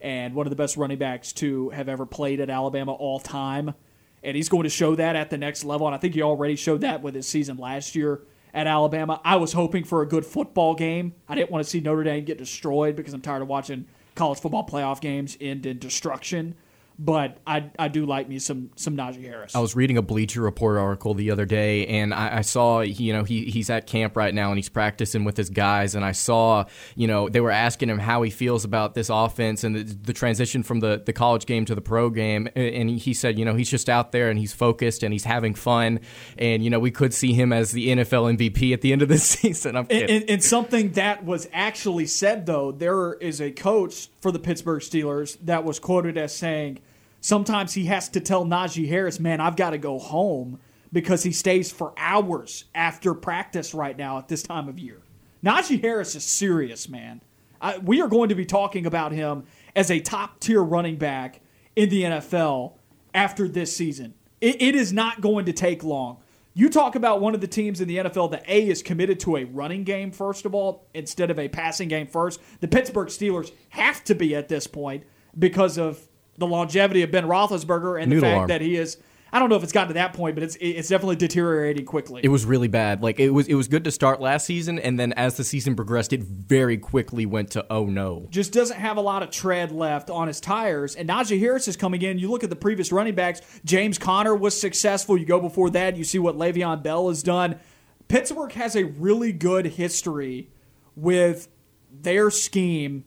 and 0.00 0.36
one 0.36 0.46
of 0.46 0.50
the 0.50 0.57
best 0.57 0.76
running 0.76 0.96
backs 0.96 1.32
to 1.32 1.70
have 1.70 1.88
ever 1.88 2.07
played 2.07 2.38
at 2.38 2.50
Alabama 2.50 2.92
all 2.92 3.18
time. 3.18 3.74
And 4.22 4.36
he's 4.36 4.48
going 4.48 4.62
to 4.62 4.70
show 4.70 4.94
that 4.94 5.16
at 5.16 5.30
the 5.30 5.38
next 5.38 5.64
level, 5.64 5.88
and 5.88 5.96
I 5.96 5.98
think 5.98 6.14
he 6.14 6.22
already 6.22 6.55
showed 6.55 6.82
that 6.82 7.02
with 7.02 7.16
his 7.16 7.26
season 7.26 7.57
last 7.57 7.96
year 7.96 8.20
at 8.55 8.68
Alabama. 8.68 9.20
I 9.24 9.36
was 9.36 9.55
hoping 9.55 9.82
for 9.82 10.02
a 10.02 10.07
good 10.07 10.24
football 10.24 10.76
game. 10.76 11.14
I 11.28 11.34
didn't 11.34 11.50
want 11.50 11.64
to 11.64 11.68
see 11.68 11.80
Notre 11.80 12.05
Dame 12.05 12.24
get 12.24 12.38
destroyed 12.38 12.94
because 12.94 13.12
I'm 13.12 13.22
tired 13.22 13.42
of 13.42 13.48
watching 13.48 13.86
college 14.14 14.40
football 14.40 14.66
playoff 14.66 15.00
games 15.00 15.36
end 15.40 15.66
in 15.66 15.78
destruction 15.78 16.54
but 16.99 17.38
I 17.47 17.70
I 17.78 17.88
do 17.88 18.07
like 18.07 18.28
me 18.28 18.38
some 18.38 18.70
some 18.76 18.97
Najee 18.97 19.24
Harris. 19.24 19.55
I 19.55 19.61
was 19.61 19.74
reading 19.74 19.97
a 19.97 20.03
Bleacher 20.03 20.40
Report 20.40 20.78
article 20.78 21.14
the 21.14 21.30
other 21.30 21.45
day, 21.45 21.86
and 21.86 22.14
I, 22.14 22.38
I, 22.38 22.40
saw 22.42 22.80
you 22.80 23.12
know 23.12 23.24
he 23.24 23.47
he's 23.47 23.68
at 23.68 23.86
camp 23.86 24.16
right 24.16 24.32
now 24.32 24.51
and 24.51 24.59
he's 24.59 24.68
practicing 24.68 25.24
with 25.24 25.36
his 25.36 25.51
guys, 25.51 25.95
and 25.95 26.05
I 26.05 26.12
saw 26.12 26.64
you 26.95 27.09
know 27.09 27.28
they 27.28 27.40
were 27.40 27.51
asking 27.51 27.90
him 27.90 27.99
how 27.99 28.22
he 28.22 28.30
feels 28.30 28.64
about 28.64 28.95
this 28.95 29.11
offense 29.11 29.64
and 29.64 29.74
the, 29.74 29.82
the 29.82 30.12
transition 30.12 30.62
from 30.62 30.80
the 30.80 31.03
the 31.05 31.12
college 31.12 31.47
game 31.47 31.64
to 31.64 31.74
the 31.74 31.80
pro 31.80 32.11
game, 32.11 32.49
and 32.55 32.88
he 32.90 33.12
said 33.12 33.38
you 33.38 33.45
know 33.45 33.55
he's 33.55 33.70
just 33.70 33.88
out 33.88 34.12
there 34.12 34.30
and 34.30 34.38
he's 34.38 34.53
focused 34.53 35.03
and 35.03 35.12
he's 35.12 35.24
having 35.24 35.55
fun, 35.55 35.99
and 36.38 36.62
you 36.62 36.70
know 36.70 36.78
we 36.78 36.92
could 36.92 37.12
see 37.12 37.32
him 37.32 37.53
as 37.53 37.72
the 37.72 37.88
NFL 37.88 38.36
MVP 38.36 38.72
at 38.72 38.82
the 38.82 38.92
end 38.92 39.03
of 39.03 39.09
this 39.09 39.24
season. 39.28 39.76
I'm 39.76 39.86
kidding. 39.86 40.14
And, 40.14 40.30
and 40.30 40.45
something 40.45 40.92
that 40.92 41.24
was 41.24 41.49
actually 41.53 42.07
said 42.07 42.47
though, 42.47 42.70
there 42.70 43.14
is 43.14 43.40
a 43.40 43.51
coach 43.51 44.09
for 44.20 44.30
the 44.30 44.38
Pittsburgh 44.38 44.80
Steelers 44.80 45.36
that 45.42 45.64
was 45.64 45.80
quoted 45.80 46.16
as 46.16 46.32
saying 46.34 46.78
Sometimes 47.24 47.72
he 47.72 47.86
has 47.86 48.10
to 48.10 48.20
tell 48.20 48.44
Najee 48.44 48.86
Harris, 48.86 49.18
man, 49.18 49.40
I've 49.40 49.56
got 49.56 49.70
to 49.70 49.78
go 49.78 49.98
home 49.98 50.60
because 50.92 51.22
he 51.22 51.32
stays 51.32 51.72
for 51.72 51.94
hours 51.96 52.66
after 52.74 53.14
practice 53.14 53.72
right 53.72 53.96
now 53.96 54.18
at 54.18 54.28
this 54.28 54.42
time 54.42 54.68
of 54.68 54.78
year. 54.78 55.00
Najee 55.42 55.80
Harris 55.80 56.14
is 56.14 56.22
serious, 56.22 56.86
man. 56.86 57.22
I, 57.62 57.78
we 57.78 58.02
are 58.02 58.08
going 58.08 58.28
to 58.28 58.34
be 58.34 58.44
talking 58.44 58.84
about 58.84 59.12
him 59.12 59.44
as 59.74 59.90
a 59.90 60.00
top 60.00 60.38
tier 60.38 60.62
running 60.62 60.96
back 60.96 61.40
in 61.74 61.88
the 61.88 62.02
NFL 62.02 62.74
after 63.14 63.48
this 63.48 63.74
season. 63.74 64.12
It, 64.42 64.60
it 64.60 64.74
is 64.74 64.92
not 64.92 65.22
going 65.22 65.46
to 65.46 65.54
take 65.54 65.82
long. 65.82 66.18
You 66.52 66.68
talk 66.68 66.94
about 66.94 67.22
one 67.22 67.34
of 67.34 67.40
the 67.40 67.48
teams 67.48 67.80
in 67.80 67.88
the 67.88 67.96
NFL 67.96 68.32
that 68.32 68.44
A 68.48 68.68
is 68.68 68.82
committed 68.82 69.18
to 69.20 69.38
a 69.38 69.44
running 69.44 69.84
game, 69.84 70.10
first 70.10 70.44
of 70.44 70.54
all, 70.54 70.84
instead 70.92 71.30
of 71.30 71.38
a 71.38 71.48
passing 71.48 71.88
game 71.88 72.06
first. 72.06 72.38
The 72.60 72.68
Pittsburgh 72.68 73.08
Steelers 73.08 73.50
have 73.70 74.04
to 74.04 74.14
be 74.14 74.36
at 74.36 74.50
this 74.50 74.66
point 74.66 75.04
because 75.38 75.78
of 75.78 76.06
the 76.39 76.47
longevity 76.47 77.03
of 77.03 77.11
Ben 77.11 77.24
Roethlisberger 77.24 78.01
and 78.01 78.11
Noodle 78.11 78.22
the 78.22 78.26
fact 78.26 78.39
arm. 78.41 78.49
that 78.49 78.61
he 78.61 78.76
is. 78.76 78.99
I 79.35 79.41
don't 79.41 79.49
know 79.49 79.57
if 79.57 79.64
it's 79.64 79.72
gotten 79.72 79.89
to 79.89 79.95
that 79.95 80.12
point, 80.12 80.37
but 80.37 80.45
it's 80.45 80.57
it's 80.61 80.89
definitely 80.89 81.16
deteriorating 81.16 81.85
quickly. 81.85 82.20
It 82.22 82.28
was 82.28 82.47
really 82.47 82.68
bad. 82.68 83.03
Like 83.03 83.18
it 83.18 83.30
was 83.30 83.49
it 83.49 83.55
was 83.55 83.66
good 83.66 83.82
to 83.82 83.91
start 83.91 84.20
last 84.20 84.47
season, 84.47 84.78
and 84.78 84.97
then 84.97 85.12
as 85.14 85.37
the 85.37 85.43
season 85.43 85.74
progressed, 85.74 86.12
it 86.12 86.22
very 86.22 86.78
quickly 86.78 87.26
went 87.26 87.51
to 87.51 87.66
oh 87.68 87.87
no. 87.87 88.28
Just 88.30 88.53
doesn't 88.53 88.76
have 88.76 88.97
a 88.97 89.01
lot 89.01 89.24
of 89.24 89.30
tread 89.30 89.72
left 89.72 90.09
on 90.09 90.28
his 90.28 90.41
tires. 90.41 90.95
And 90.95 91.09
Najee 91.09 91.41
Harris 91.41 91.66
is 91.66 91.76
coming 91.76 92.01
in. 92.03 92.16
You 92.16 92.30
look 92.30 92.45
at 92.45 92.51
the 92.51 92.55
previous 92.55 92.93
running 92.93 93.16
backs. 93.16 93.41
James 93.64 93.99
Conner 93.99 94.37
was 94.37 94.59
successful. 94.59 95.18
You 95.18 95.26
go 95.26 95.41
before 95.41 95.68
that, 95.70 95.97
you 95.97 96.05
see 96.05 96.20
what 96.20 96.37
Le'Veon 96.37 96.85
Bell 96.85 97.09
has 97.09 97.24
done. 97.24 97.59
Pittsburgh 98.07 98.53
has 98.53 98.76
a 98.76 98.85
really 98.85 99.32
good 99.32 99.66
history 99.66 100.51
with 100.95 101.49
their 101.91 102.30
scheme 102.30 103.05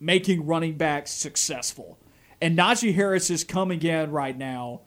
making 0.00 0.46
running 0.46 0.78
backs 0.78 1.10
successful. 1.10 1.98
And 2.42 2.58
Najee 2.58 2.92
Harris 2.92 3.30
is 3.30 3.44
coming 3.44 3.80
in 3.84 4.10
right 4.10 4.36
now, 4.36 4.80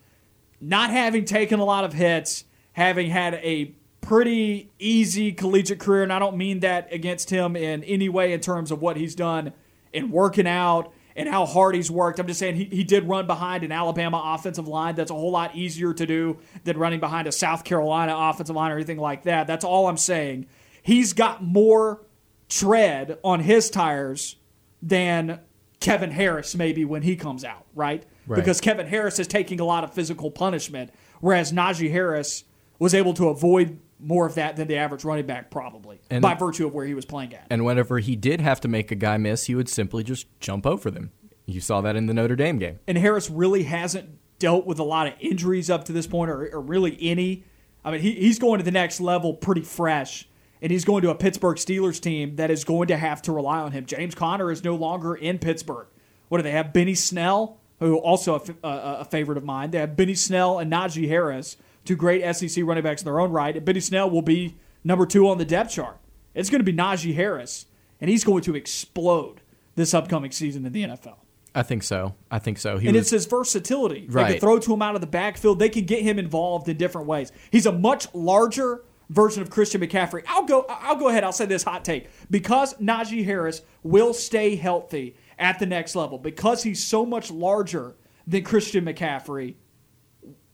not 0.59 0.89
having 0.89 1.23
taken 1.23 1.61
a 1.61 1.63
lot 1.63 1.85
of 1.85 1.93
hits, 1.93 2.43
having 2.73 3.09
had 3.09 3.35
a 3.35 3.73
pretty 4.01 4.73
easy 4.77 5.31
collegiate 5.31 5.79
career. 5.79 6.03
And 6.03 6.11
I 6.11 6.19
don't 6.19 6.35
mean 6.35 6.59
that 6.59 6.91
against 6.91 7.29
him 7.29 7.55
in 7.55 7.85
any 7.85 8.09
way 8.09 8.33
in 8.33 8.41
terms 8.41 8.71
of 8.71 8.81
what 8.81 8.97
he's 8.97 9.15
done 9.15 9.53
in 9.93 10.11
working 10.11 10.45
out 10.45 10.93
and 11.15 11.29
how 11.29 11.45
hard 11.45 11.75
he's 11.75 11.89
worked. 11.89 12.19
I'm 12.19 12.27
just 12.27 12.41
saying 12.41 12.55
he, 12.55 12.65
he 12.65 12.83
did 12.83 13.07
run 13.07 13.25
behind 13.25 13.63
an 13.63 13.71
Alabama 13.71 14.21
offensive 14.35 14.67
line. 14.67 14.95
That's 14.95 15.09
a 15.09 15.15
whole 15.15 15.31
lot 15.31 15.55
easier 15.55 15.93
to 15.93 16.05
do 16.05 16.39
than 16.65 16.77
running 16.77 16.99
behind 16.99 17.25
a 17.25 17.31
South 17.31 17.63
Carolina 17.63 18.13
offensive 18.17 18.53
line 18.55 18.73
or 18.73 18.75
anything 18.75 18.97
like 18.97 19.23
that. 19.23 19.47
That's 19.47 19.63
all 19.63 19.87
I'm 19.87 19.95
saying. 19.95 20.47
He's 20.83 21.13
got 21.13 21.41
more 21.41 22.01
tread 22.49 23.17
on 23.23 23.39
his 23.39 23.69
tires 23.69 24.35
than 24.81 25.39
Kevin 25.86 26.11
Harris 26.11 26.55
maybe 26.55 26.83
when 26.83 27.03
he 27.03 27.15
comes 27.15 27.43
out, 27.43 27.65
right? 27.75 28.03
right? 28.27 28.36
Because 28.36 28.59
Kevin 28.59 28.88
Harris 28.88 29.19
is 29.19 29.27
taking 29.27 29.59
a 29.59 29.65
lot 29.65 29.83
of 29.83 29.93
physical 29.93 30.31
punishment, 30.31 30.91
whereas 31.21 31.53
Najee 31.53 31.91
Harris 31.91 32.43
was 32.79 32.93
able 32.93 33.13
to 33.13 33.29
avoid 33.29 33.79
more 33.99 34.25
of 34.25 34.36
that 34.36 34.55
than 34.55 34.67
the 34.67 34.77
average 34.77 35.05
running 35.05 35.25
back 35.25 35.49
probably 35.49 36.01
and, 36.09 36.21
by 36.21 36.33
virtue 36.33 36.65
of 36.65 36.73
where 36.73 36.86
he 36.86 36.93
was 36.93 37.05
playing 37.05 37.33
at. 37.33 37.47
And 37.49 37.63
whenever 37.63 37.99
he 37.99 38.15
did 38.15 38.41
have 38.41 38.59
to 38.61 38.67
make 38.67 38.91
a 38.91 38.95
guy 38.95 39.17
miss, 39.17 39.45
he 39.45 39.55
would 39.55 39.69
simply 39.69 40.03
just 40.03 40.27
jump 40.39 40.65
over 40.65 40.89
them. 40.89 41.11
You 41.45 41.61
saw 41.61 41.81
that 41.81 41.95
in 41.95 42.07
the 42.07 42.13
Notre 42.13 42.36
Dame 42.36 42.57
game. 42.57 42.79
And 42.88 42.97
Harris 42.97 43.29
really 43.29 43.63
hasn't 43.63 44.09
dealt 44.39 44.65
with 44.65 44.79
a 44.79 44.83
lot 44.83 45.07
of 45.07 45.13
injuries 45.19 45.69
up 45.69 45.86
to 45.86 45.93
this 45.93 46.07
point, 46.07 46.31
or, 46.31 46.49
or 46.51 46.61
really 46.61 46.97
any. 46.99 47.43
I 47.83 47.91
mean, 47.91 48.01
he, 48.01 48.13
he's 48.13 48.39
going 48.39 48.57
to 48.57 48.65
the 48.65 48.71
next 48.71 48.99
level 48.99 49.36
pretty 49.36 49.61
fresh 49.61 50.27
and 50.66 50.72
he's 50.72 50.84
going 50.84 51.03
to 51.03 51.11
a 51.11 51.16
Pittsburgh 51.16 51.57
Steelers 51.57 52.01
team 52.01 52.38
that 52.38 52.49
is 52.49 52.63
going 52.63 52.88
to 52.88 52.97
have 52.97 53.22
to 53.22 53.32
rely 53.32 53.59
on 53.59 53.72
him. 53.72 53.86
James 53.86 54.16
Conner 54.16 54.49
is 54.49 54.63
no 54.63 54.74
longer 54.74 55.13
in 55.13 55.38
Pittsburgh. 55.38 55.86
What 56.28 56.39
do 56.39 56.41
they 56.41 56.49
have? 56.53 56.74
Benny 56.74 56.95
Snell, 56.95 57.59
who 57.80 57.97
also 57.97 58.39
a, 58.63 58.68
a, 58.68 58.72
a 59.01 59.05
favorite 59.05 59.38
of 59.38 59.43
mine. 59.43 59.70
They 59.70 59.78
have 59.78 59.95
Benny 59.95 60.16
Snell 60.16 60.57
and 60.57 60.72
Najee 60.74 61.07
Harris, 61.07 61.57
two 61.84 61.95
great 61.95 62.24
SEC 62.36 62.63
running 62.66 62.84
backs 62.84 63.03
in 63.03 63.05
their 63.05 63.20
own 63.20 63.30
right. 63.32 63.55
And 63.55 63.63
Benny 63.63 63.80
Snell 63.80 64.09
will 64.09 64.24
be 64.24 64.55
number 64.84 65.05
two 65.05 65.30
on 65.30 65.38
the 65.38 65.45
depth 65.45 65.70
chart. 65.70 65.97
It's 66.34 66.49
going 66.49 66.66
to 66.66 66.72
be 66.72 66.76
Najee 66.76 67.13
Harris, 67.13 67.68
and 68.01 68.09
he's 68.09 68.24
going 68.24 68.41
to 68.41 68.55
explode 68.55 69.41
this 69.76 69.93
upcoming 69.93 70.32
season 70.32 70.66
in 70.66 70.74
the 70.74 70.82
NFL. 70.84 71.18
I 71.53 71.61
think 71.61 71.84
so. 71.84 72.16
I 72.32 72.39
think 72.39 72.57
so. 72.57 72.80
He 72.80 72.88
and 72.88 72.95
was, 72.95 73.03
it's 73.03 73.11
his 73.11 73.28
versatility. 73.28 74.07
They 74.07 74.13
Right. 74.13 74.32
can 74.32 74.39
throw 74.39 74.57
to 74.57 74.74
him 74.74 74.82
out 74.82 74.95
of 74.95 75.01
the 75.01 75.07
backfield. 75.07 75.59
They 75.59 75.70
can 75.70 75.86
get 75.86 76.01
him 76.01 76.18
involved 76.18 76.68
in 76.68 76.76
different 76.78 77.05
ways. 77.05 77.32
He's 77.51 77.68
a 77.68 77.72
much 77.72 78.07
larger 78.16 78.82
version 79.09 79.41
of 79.41 79.49
Christian 79.49 79.81
McCaffrey. 79.81 80.23
I'll 80.27 80.45
go. 80.45 80.65
I'll 80.69 80.95
go 80.95 81.09
ahead. 81.09 81.23
I'll 81.23 81.31
say 81.31 81.45
this 81.45 81.63
hot 81.63 81.85
take 81.85 82.09
because 82.29 82.73
Najee 82.75 83.25
Harris 83.25 83.61
will 83.83 84.13
stay 84.13 84.55
healthy 84.55 85.15
at 85.37 85.59
the 85.59 85.65
next 85.65 85.95
level 85.95 86.17
because 86.17 86.63
he's 86.63 86.83
so 86.83 87.05
much 87.05 87.31
larger 87.31 87.95
than 88.27 88.43
Christian 88.43 88.85
McCaffrey. 88.85 89.55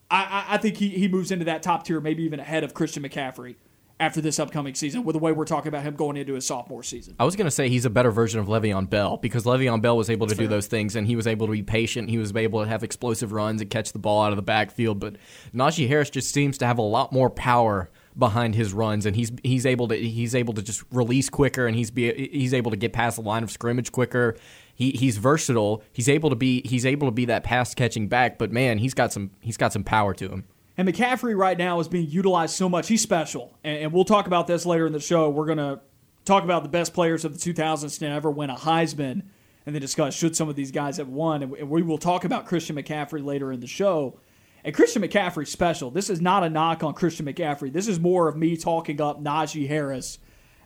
I, 0.09 0.23
I, 0.23 0.45
I 0.55 0.57
think 0.57 0.77
he, 0.77 0.89
he 0.89 1.07
moves 1.07 1.31
into 1.31 1.45
that 1.45 1.63
top 1.63 1.85
tier, 1.85 2.01
maybe 2.01 2.23
even 2.23 2.39
ahead 2.39 2.63
of 2.63 2.73
Christian 2.73 3.03
McCaffrey 3.03 3.55
after 3.99 4.19
this 4.19 4.39
upcoming 4.39 4.73
season. 4.73 5.03
With 5.03 5.13
the 5.13 5.19
way 5.19 5.31
we're 5.31 5.45
talking 5.45 5.69
about 5.69 5.83
him 5.83 5.95
going 5.95 6.17
into 6.17 6.33
his 6.33 6.45
sophomore 6.45 6.83
season. 6.83 7.15
I 7.19 7.23
was 7.23 7.35
going 7.35 7.45
to 7.45 7.51
say 7.51 7.69
he's 7.69 7.85
a 7.85 7.89
better 7.89 8.11
version 8.11 8.39
of 8.39 8.47
Le'Veon 8.47 8.89
Bell 8.89 9.17
because 9.17 9.45
Le'Veon 9.45 9.81
Bell 9.81 9.95
was 9.95 10.09
able 10.09 10.27
to 10.27 10.35
do 10.35 10.47
those 10.47 10.67
things 10.67 10.95
and 10.95 11.07
he 11.07 11.15
was 11.15 11.27
able 11.27 11.47
to 11.47 11.53
be 11.53 11.63
patient. 11.63 12.09
He 12.09 12.17
was 12.17 12.35
able 12.35 12.61
to 12.61 12.67
have 12.67 12.83
explosive 12.83 13.31
runs 13.31 13.61
and 13.61 13.69
catch 13.69 13.93
the 13.93 13.99
ball 13.99 14.23
out 14.23 14.33
of 14.33 14.35
the 14.35 14.41
backfield. 14.41 14.99
But 14.99 15.15
Najee 15.53 15.87
Harris 15.87 16.09
just 16.09 16.33
seems 16.33 16.57
to 16.57 16.65
have 16.65 16.79
a 16.79 16.83
lot 16.83 17.13
more 17.13 17.29
power 17.29 17.89
behind 18.17 18.55
his 18.55 18.73
runs 18.73 19.05
and 19.05 19.15
he's 19.15 19.31
he's 19.43 19.65
able 19.65 19.87
to 19.87 19.95
he's 19.95 20.35
able 20.35 20.53
to 20.53 20.61
just 20.61 20.83
release 20.91 21.29
quicker 21.29 21.65
and 21.65 21.75
he's 21.75 21.91
be 21.91 22.29
he's 22.31 22.53
able 22.53 22.71
to 22.71 22.77
get 22.77 22.93
past 22.93 23.15
the 23.15 23.21
line 23.21 23.43
of 23.43 23.51
scrimmage 23.51 23.91
quicker. 23.91 24.35
He 24.75 24.91
he's 24.91 25.17
versatile. 25.17 25.83
He's 25.93 26.09
able 26.09 26.29
to 26.29 26.35
be 26.35 26.61
he's 26.65 26.85
able 26.85 27.07
to 27.07 27.11
be 27.11 27.25
that 27.25 27.43
pass 27.43 27.73
catching 27.73 28.07
back. 28.07 28.37
But 28.37 28.51
man, 28.51 28.79
he's 28.79 28.93
got 28.93 29.13
some 29.13 29.31
he's 29.39 29.57
got 29.57 29.73
some 29.73 29.83
power 29.83 30.13
to 30.15 30.29
him. 30.29 30.45
And 30.77 30.87
McCaffrey 30.87 31.37
right 31.37 31.57
now 31.57 31.79
is 31.79 31.87
being 31.87 32.09
utilized 32.09 32.55
so 32.55 32.67
much. 32.69 32.87
He's 32.87 33.01
special. 33.01 33.57
And, 33.63 33.83
and 33.83 33.93
we'll 33.93 34.05
talk 34.05 34.27
about 34.27 34.47
this 34.47 34.65
later 34.65 34.87
in 34.87 34.93
the 34.93 34.99
show. 34.99 35.29
We're 35.29 35.45
going 35.45 35.57
to 35.57 35.81
talk 36.25 36.43
about 36.43 36.63
the 36.63 36.69
best 36.69 36.93
players 36.93 37.25
of 37.25 37.39
the 37.39 37.53
2000s 37.53 37.99
to 37.99 38.07
ever 38.07 38.31
win 38.31 38.49
a 38.49 38.55
Heisman 38.55 39.23
and 39.65 39.75
then 39.75 39.81
discuss 39.81 40.15
should 40.15 40.35
some 40.35 40.49
of 40.49 40.55
these 40.55 40.71
guys 40.71 40.97
have 40.97 41.09
won. 41.09 41.43
And 41.43 41.69
we 41.69 41.81
will 41.81 41.97
talk 41.97 42.23
about 42.23 42.45
Christian 42.45 42.77
McCaffrey 42.77 43.23
later 43.23 43.51
in 43.51 43.59
the 43.59 43.67
show. 43.67 44.19
And 44.63 44.75
Christian 44.75 45.01
McCaffrey's 45.01 45.51
special. 45.51 45.89
This 45.89 46.09
is 46.09 46.21
not 46.21 46.43
a 46.43 46.49
knock 46.49 46.83
on 46.83 46.93
Christian 46.93 47.25
McCaffrey. 47.25 47.71
This 47.71 47.87
is 47.87 47.99
more 47.99 48.27
of 48.27 48.35
me 48.35 48.55
talking 48.57 49.01
up 49.01 49.21
Najee 49.21 49.67
Harris 49.67 50.19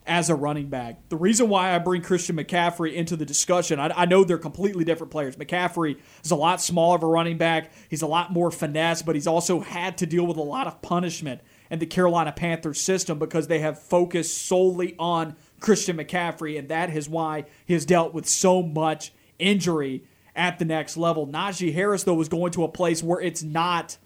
as 0.06 0.30
a 0.30 0.36
running 0.36 0.68
back. 0.68 1.10
The 1.10 1.16
reason 1.16 1.50
why 1.50 1.74
I 1.74 1.80
bring 1.80 2.02
Christian 2.02 2.36
McCaffrey 2.36 2.93
into 2.93 3.16
the 3.16 3.26
discussion, 3.26 3.80
I, 3.80 3.91
I 3.96 4.06
know 4.06 4.24
they're 4.24 4.38
completely 4.38 4.84
different 4.84 5.12
players. 5.12 5.36
McCaffrey 5.36 5.98
is 6.24 6.32
a 6.32 6.36
lot 6.36 6.62
smaller 6.62 6.98
of 6.98 7.04
a 7.04 7.08
running 7.08 7.38
back. 7.38 7.72
He's 7.89 8.02
a 8.02 8.08
lot 8.08 8.32
more 8.32 8.52
finesse, 8.52 9.02
but 9.02 9.16
he's 9.16 9.28
also 9.28 9.62
had 9.62 9.98
to 10.00 10.06
deal 10.06 10.26
with 10.28 10.38
a 10.38 10.43
lot 10.43 10.68
of 10.68 10.82
punishment 10.82 11.41
in 11.72 11.80
the 11.80 11.86
Carolina 11.86 12.32
Panthers 12.32 12.80
system 12.80 13.18
because 13.18 13.48
they 13.48 13.60
have 13.60 13.82
focused 13.82 14.46
solely 14.46 14.96
on 15.00 15.36
Christian 15.60 15.98
McCaffrey, 15.98 16.60
and 16.60 16.70
that 16.70 16.96
is 16.96 17.10
why 17.10 17.46
he 17.66 17.74
has 17.74 17.86
dealt 17.86 18.14
with 18.14 18.28
so 18.28 18.62
much 18.62 19.12
injury 19.39 20.04
at 20.36 20.59
the 20.59 20.65
next 20.65 20.97
level. 20.97 21.27
Najee 21.27 21.73
Harris, 21.73 22.03
though, 22.03 22.19
is 22.21 22.29
going 22.29 22.51
to 22.53 22.63
a 22.63 22.67
place 22.67 23.01
where 23.01 23.21
it's 23.21 23.43
not 23.43 23.97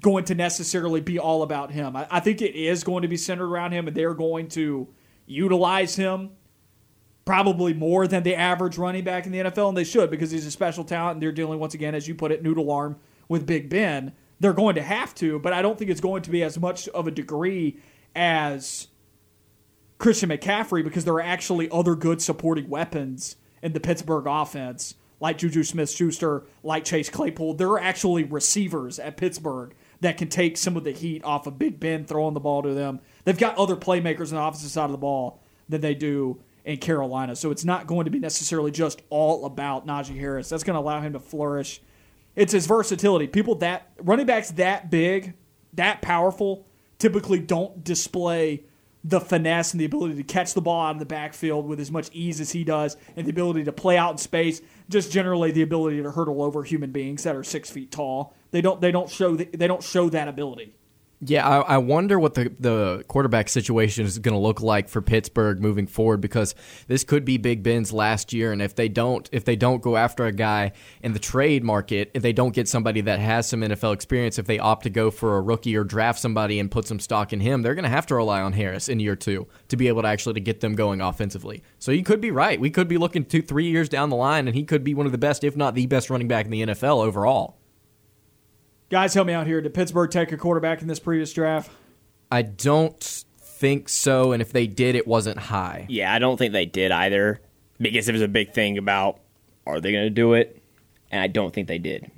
going 0.00 0.24
to 0.24 0.34
necessarily 0.34 1.00
be 1.00 1.18
all 1.18 1.42
about 1.42 1.70
him. 1.70 1.96
I, 1.96 2.06
I 2.10 2.20
think 2.20 2.42
it 2.42 2.54
is 2.54 2.84
going 2.84 3.02
to 3.02 3.08
be 3.08 3.16
centered 3.16 3.46
around 3.46 3.72
him, 3.72 3.86
and 3.86 3.96
they're 3.96 4.14
going 4.14 4.48
to 4.50 4.88
utilize 5.26 5.96
him 5.96 6.30
probably 7.24 7.72
more 7.72 8.06
than 8.06 8.22
the 8.22 8.34
average 8.34 8.76
running 8.76 9.04
back 9.04 9.26
in 9.26 9.32
the 9.32 9.38
NFL, 9.38 9.70
and 9.70 9.76
they 9.76 9.84
should 9.84 10.10
because 10.10 10.30
he's 10.30 10.46
a 10.46 10.50
special 10.50 10.84
talent, 10.84 11.14
and 11.14 11.22
they're 11.22 11.32
dealing 11.32 11.58
once 11.58 11.74
again, 11.74 11.94
as 11.94 12.06
you 12.06 12.14
put 12.14 12.32
it, 12.32 12.42
noodle 12.42 12.70
arm 12.70 12.96
with 13.28 13.46
Big 13.46 13.70
Ben. 13.70 14.12
They're 14.40 14.52
going 14.52 14.74
to 14.74 14.82
have 14.82 15.14
to, 15.16 15.38
but 15.38 15.52
I 15.52 15.62
don't 15.62 15.78
think 15.78 15.90
it's 15.90 16.00
going 16.00 16.22
to 16.22 16.30
be 16.30 16.42
as 16.42 16.58
much 16.58 16.88
of 16.88 17.06
a 17.06 17.10
degree 17.10 17.78
as 18.14 18.88
Christian 19.98 20.28
McCaffrey 20.28 20.84
because 20.84 21.04
there 21.04 21.14
are 21.14 21.22
actually 21.22 21.70
other 21.70 21.94
good 21.94 22.20
supporting 22.20 22.68
weapons 22.68 23.36
in 23.62 23.72
the 23.72 23.80
Pittsburgh 23.80 24.26
offense, 24.26 24.96
like 25.20 25.38
Juju 25.38 25.62
Smith 25.62 25.90
Schuster, 25.90 26.44
like 26.62 26.84
Chase 26.84 27.08
Claypool. 27.08 27.54
There 27.54 27.70
are 27.70 27.80
actually 27.80 28.24
receivers 28.24 28.98
at 28.98 29.16
Pittsburgh 29.16 29.74
that 30.00 30.18
can 30.18 30.28
take 30.28 30.56
some 30.56 30.76
of 30.76 30.84
the 30.84 30.92
heat 30.92 31.24
off 31.24 31.46
of 31.46 31.58
Big 31.58 31.80
Ben 31.80 32.04
throwing 32.04 32.34
the 32.34 32.40
ball 32.40 32.62
to 32.62 32.74
them. 32.74 33.00
They've 33.24 33.38
got 33.38 33.56
other 33.56 33.76
playmakers 33.76 34.28
on 34.28 34.34
the 34.34 34.38
opposite 34.38 34.68
side 34.68 34.86
of 34.86 34.92
the 34.92 34.98
ball 34.98 35.40
than 35.68 35.80
they 35.80 35.94
do 35.94 36.40
in 36.64 36.78
Carolina. 36.78 37.36
So 37.36 37.50
it's 37.50 37.64
not 37.64 37.86
going 37.86 38.04
to 38.04 38.10
be 38.10 38.18
necessarily 38.18 38.70
just 38.70 39.02
all 39.10 39.46
about 39.46 39.86
Najee 39.86 40.18
Harris. 40.18 40.48
That's 40.48 40.64
going 40.64 40.74
to 40.74 40.80
allow 40.80 41.00
him 41.00 41.12
to 41.12 41.20
flourish. 41.20 41.80
It's 42.36 42.52
his 42.52 42.66
versatility. 42.66 43.26
People 43.26 43.54
that 43.56 43.92
running 43.98 44.26
backs 44.26 44.50
that 44.52 44.90
big, 44.90 45.34
that 45.74 46.02
powerful, 46.02 46.66
typically 46.98 47.38
don't 47.38 47.84
display 47.84 48.64
the 49.04 49.20
finesse 49.20 49.72
and 49.72 49.80
the 49.80 49.84
ability 49.84 50.16
to 50.16 50.22
catch 50.22 50.54
the 50.54 50.62
ball 50.62 50.86
out 50.86 50.92
of 50.92 50.98
the 50.98 51.04
backfield 51.04 51.68
with 51.68 51.78
as 51.78 51.90
much 51.90 52.08
ease 52.12 52.40
as 52.40 52.52
he 52.52 52.64
does, 52.64 52.96
and 53.16 53.26
the 53.26 53.30
ability 53.30 53.62
to 53.64 53.72
play 53.72 53.98
out 53.98 54.12
in 54.12 54.18
space. 54.18 54.62
Just 54.88 55.12
generally 55.12 55.52
the 55.52 55.62
ability 55.62 56.02
to 56.02 56.10
hurdle 56.10 56.42
over 56.42 56.62
human 56.62 56.90
beings 56.90 57.22
that 57.24 57.36
are 57.36 57.44
six 57.44 57.70
feet 57.70 57.90
tall. 57.90 58.34
They 58.50 58.60
don't. 58.60 58.80
They 58.80 58.90
don't 58.90 59.10
show. 59.10 59.36
The, 59.36 59.44
they 59.44 59.66
don't 59.66 59.82
show 59.82 60.08
that 60.08 60.26
ability. 60.28 60.74
Yeah, 61.20 61.48
I, 61.48 61.60
I 61.60 61.78
wonder 61.78 62.18
what 62.18 62.34
the, 62.34 62.52
the 62.58 63.04
quarterback 63.08 63.48
situation 63.48 64.04
is 64.04 64.18
going 64.18 64.34
to 64.34 64.38
look 64.38 64.60
like 64.60 64.88
for 64.88 65.00
Pittsburgh 65.00 65.60
moving 65.60 65.86
forward 65.86 66.20
because 66.20 66.54
this 66.86 67.02
could 67.02 67.24
be 67.24 67.38
Big 67.38 67.62
Ben's 67.62 67.92
last 67.92 68.32
year, 68.32 68.52
and 68.52 68.60
if 68.60 68.74
they 68.74 68.88
don't 68.88 69.28
if 69.32 69.44
they 69.44 69.56
don't 69.56 69.80
go 69.80 69.96
after 69.96 70.26
a 70.26 70.32
guy 70.32 70.72
in 71.02 71.12
the 71.12 71.18
trade 71.18 71.64
market, 71.64 72.10
if 72.14 72.22
they 72.22 72.32
don't 72.32 72.54
get 72.54 72.68
somebody 72.68 73.00
that 73.02 73.20
has 73.20 73.48
some 73.48 73.60
NFL 73.60 73.94
experience, 73.94 74.38
if 74.38 74.46
they 74.46 74.58
opt 74.58 74.82
to 74.82 74.90
go 74.90 75.10
for 75.10 75.36
a 75.36 75.40
rookie 75.40 75.76
or 75.76 75.84
draft 75.84 76.18
somebody 76.18 76.58
and 76.58 76.70
put 76.70 76.86
some 76.86 76.98
stock 76.98 77.32
in 77.32 77.40
him, 77.40 77.62
they're 77.62 77.74
going 77.74 77.84
to 77.84 77.88
have 77.88 78.06
to 78.06 78.14
rely 78.14 78.42
on 78.42 78.52
Harris 78.52 78.88
in 78.88 79.00
year 79.00 79.16
two 79.16 79.46
to 79.68 79.76
be 79.76 79.88
able 79.88 80.02
to 80.02 80.08
actually 80.08 80.34
to 80.34 80.40
get 80.40 80.60
them 80.60 80.74
going 80.74 81.00
offensively. 81.00 81.62
So 81.78 81.90
you 81.90 82.02
could 82.02 82.20
be 82.20 82.32
right. 82.32 82.60
We 82.60 82.70
could 82.70 82.88
be 82.88 82.98
looking 82.98 83.24
two 83.24 83.40
three 83.40 83.70
years 83.70 83.88
down 83.88 84.10
the 84.10 84.16
line, 84.16 84.46
and 84.46 84.54
he 84.54 84.64
could 84.64 84.84
be 84.84 84.94
one 84.94 85.06
of 85.06 85.12
the 85.12 85.18
best, 85.18 85.44
if 85.44 85.56
not 85.56 85.74
the 85.74 85.86
best, 85.86 86.10
running 86.10 86.28
back 86.28 86.44
in 86.44 86.50
the 86.50 86.66
NFL 86.66 87.02
overall. 87.02 87.56
Guys, 88.94 89.12
help 89.12 89.26
me 89.26 89.32
out 89.32 89.44
here. 89.44 89.60
Did 89.60 89.74
Pittsburgh 89.74 90.08
take 90.08 90.30
a 90.30 90.36
quarterback 90.36 90.80
in 90.80 90.86
this 90.86 91.00
previous 91.00 91.32
draft? 91.32 91.68
I 92.30 92.42
don't 92.42 93.24
think 93.40 93.88
so, 93.88 94.30
and 94.30 94.40
if 94.40 94.52
they 94.52 94.68
did, 94.68 94.94
it 94.94 95.04
wasn't 95.04 95.36
high. 95.36 95.86
Yeah, 95.88 96.14
I 96.14 96.20
don't 96.20 96.36
think 96.36 96.52
they 96.52 96.64
did 96.64 96.92
either 96.92 97.40
because 97.80 98.08
it 98.08 98.12
was 98.12 98.22
a 98.22 98.28
big 98.28 98.52
thing 98.52 98.78
about 98.78 99.18
are 99.66 99.80
they 99.80 99.90
going 99.90 100.04
to 100.04 100.10
do 100.10 100.34
it, 100.34 100.62
and 101.10 101.20
I 101.20 101.26
don't 101.26 101.52
think 101.52 101.66
they 101.66 101.78
did. 101.78 102.08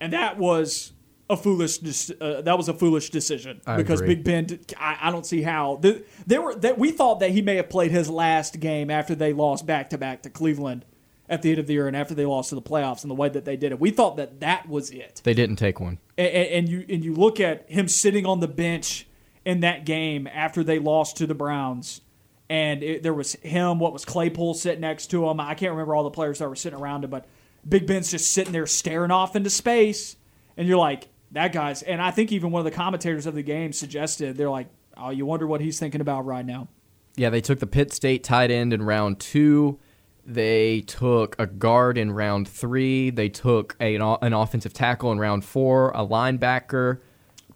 and 0.00 0.12
that 0.12 0.36
was 0.36 0.92
a 1.30 1.36
foolish 1.36 1.78
uh, 2.20 2.40
that 2.42 2.58
was 2.58 2.68
a 2.68 2.74
foolish 2.74 3.10
decision 3.10 3.60
I 3.64 3.76
because 3.76 4.00
agree. 4.00 4.16
Big 4.16 4.24
Ben 4.24 4.46
did- 4.46 4.74
I, 4.76 4.98
I 5.02 5.10
don't 5.12 5.24
see 5.24 5.42
how 5.42 5.76
the, 5.76 6.02
they 6.26 6.40
were 6.40 6.56
that 6.56 6.78
we 6.80 6.90
thought 6.90 7.20
that 7.20 7.30
he 7.30 7.42
may 7.42 7.54
have 7.58 7.68
played 7.68 7.92
his 7.92 8.10
last 8.10 8.58
game 8.58 8.90
after 8.90 9.14
they 9.14 9.32
lost 9.32 9.66
back 9.66 9.88
to 9.90 9.98
back 9.98 10.22
to 10.24 10.30
Cleveland 10.30 10.84
at 11.28 11.42
the 11.42 11.50
end 11.50 11.58
of 11.58 11.66
the 11.66 11.72
year 11.72 11.86
and 11.88 11.96
after 11.96 12.14
they 12.14 12.26
lost 12.26 12.50
to 12.50 12.54
the 12.54 12.62
playoffs 12.62 13.02
and 13.02 13.10
the 13.10 13.14
way 13.14 13.28
that 13.28 13.44
they 13.44 13.56
did 13.56 13.72
it 13.72 13.80
we 13.80 13.90
thought 13.90 14.16
that 14.16 14.40
that 14.40 14.68
was 14.68 14.90
it 14.90 15.20
They 15.24 15.34
didn't 15.34 15.56
take 15.56 15.80
one. 15.80 15.98
and, 16.18 16.28
and 16.28 16.68
you 16.68 16.84
and 16.88 17.04
you 17.04 17.14
look 17.14 17.40
at 17.40 17.70
him 17.70 17.88
sitting 17.88 18.26
on 18.26 18.40
the 18.40 18.48
bench 18.48 19.06
in 19.44 19.60
that 19.60 19.84
game 19.84 20.26
after 20.26 20.64
they 20.64 20.78
lost 20.78 21.18
to 21.18 21.26
the 21.26 21.34
Browns, 21.34 22.00
and 22.48 22.82
it, 22.82 23.02
there 23.02 23.12
was 23.12 23.34
him. 23.34 23.78
What 23.78 23.92
was 23.92 24.04
Claypool 24.06 24.54
sitting 24.54 24.80
next 24.80 25.08
to 25.08 25.28
him? 25.28 25.38
I 25.38 25.54
can't 25.54 25.72
remember 25.72 25.94
all 25.94 26.04
the 26.04 26.10
players 26.10 26.38
that 26.38 26.48
were 26.48 26.56
sitting 26.56 26.78
around 26.78 27.04
him, 27.04 27.10
but 27.10 27.26
Big 27.68 27.86
Ben's 27.86 28.10
just 28.10 28.30
sitting 28.32 28.52
there 28.54 28.66
staring 28.66 29.10
off 29.10 29.36
into 29.36 29.50
space, 29.50 30.16
and 30.56 30.66
you're 30.66 30.78
like, 30.78 31.08
that 31.32 31.52
guy's. 31.52 31.82
And 31.82 32.00
I 32.00 32.10
think 32.10 32.32
even 32.32 32.50
one 32.52 32.60
of 32.60 32.64
the 32.64 32.70
commentators 32.70 33.26
of 33.26 33.34
the 33.34 33.42
game 33.42 33.72
suggested 33.74 34.38
they're 34.38 34.48
like, 34.48 34.68
oh, 34.96 35.10
you 35.10 35.26
wonder 35.26 35.46
what 35.46 35.60
he's 35.60 35.78
thinking 35.78 36.00
about 36.00 36.24
right 36.24 36.46
now. 36.46 36.68
Yeah, 37.16 37.28
they 37.28 37.42
took 37.42 37.58
the 37.58 37.66
Pitt 37.66 37.92
State 37.92 38.24
tight 38.24 38.50
end 38.50 38.72
in 38.72 38.82
round 38.82 39.20
two. 39.20 39.78
They 40.26 40.80
took 40.82 41.36
a 41.38 41.46
guard 41.46 41.98
in 41.98 42.10
round 42.12 42.48
three. 42.48 43.10
They 43.10 43.28
took 43.28 43.76
a, 43.80 43.94
an, 43.94 44.02
an 44.22 44.32
offensive 44.32 44.72
tackle 44.72 45.12
in 45.12 45.18
round 45.18 45.44
four, 45.44 45.90
a 45.90 46.06
linebacker. 46.06 47.00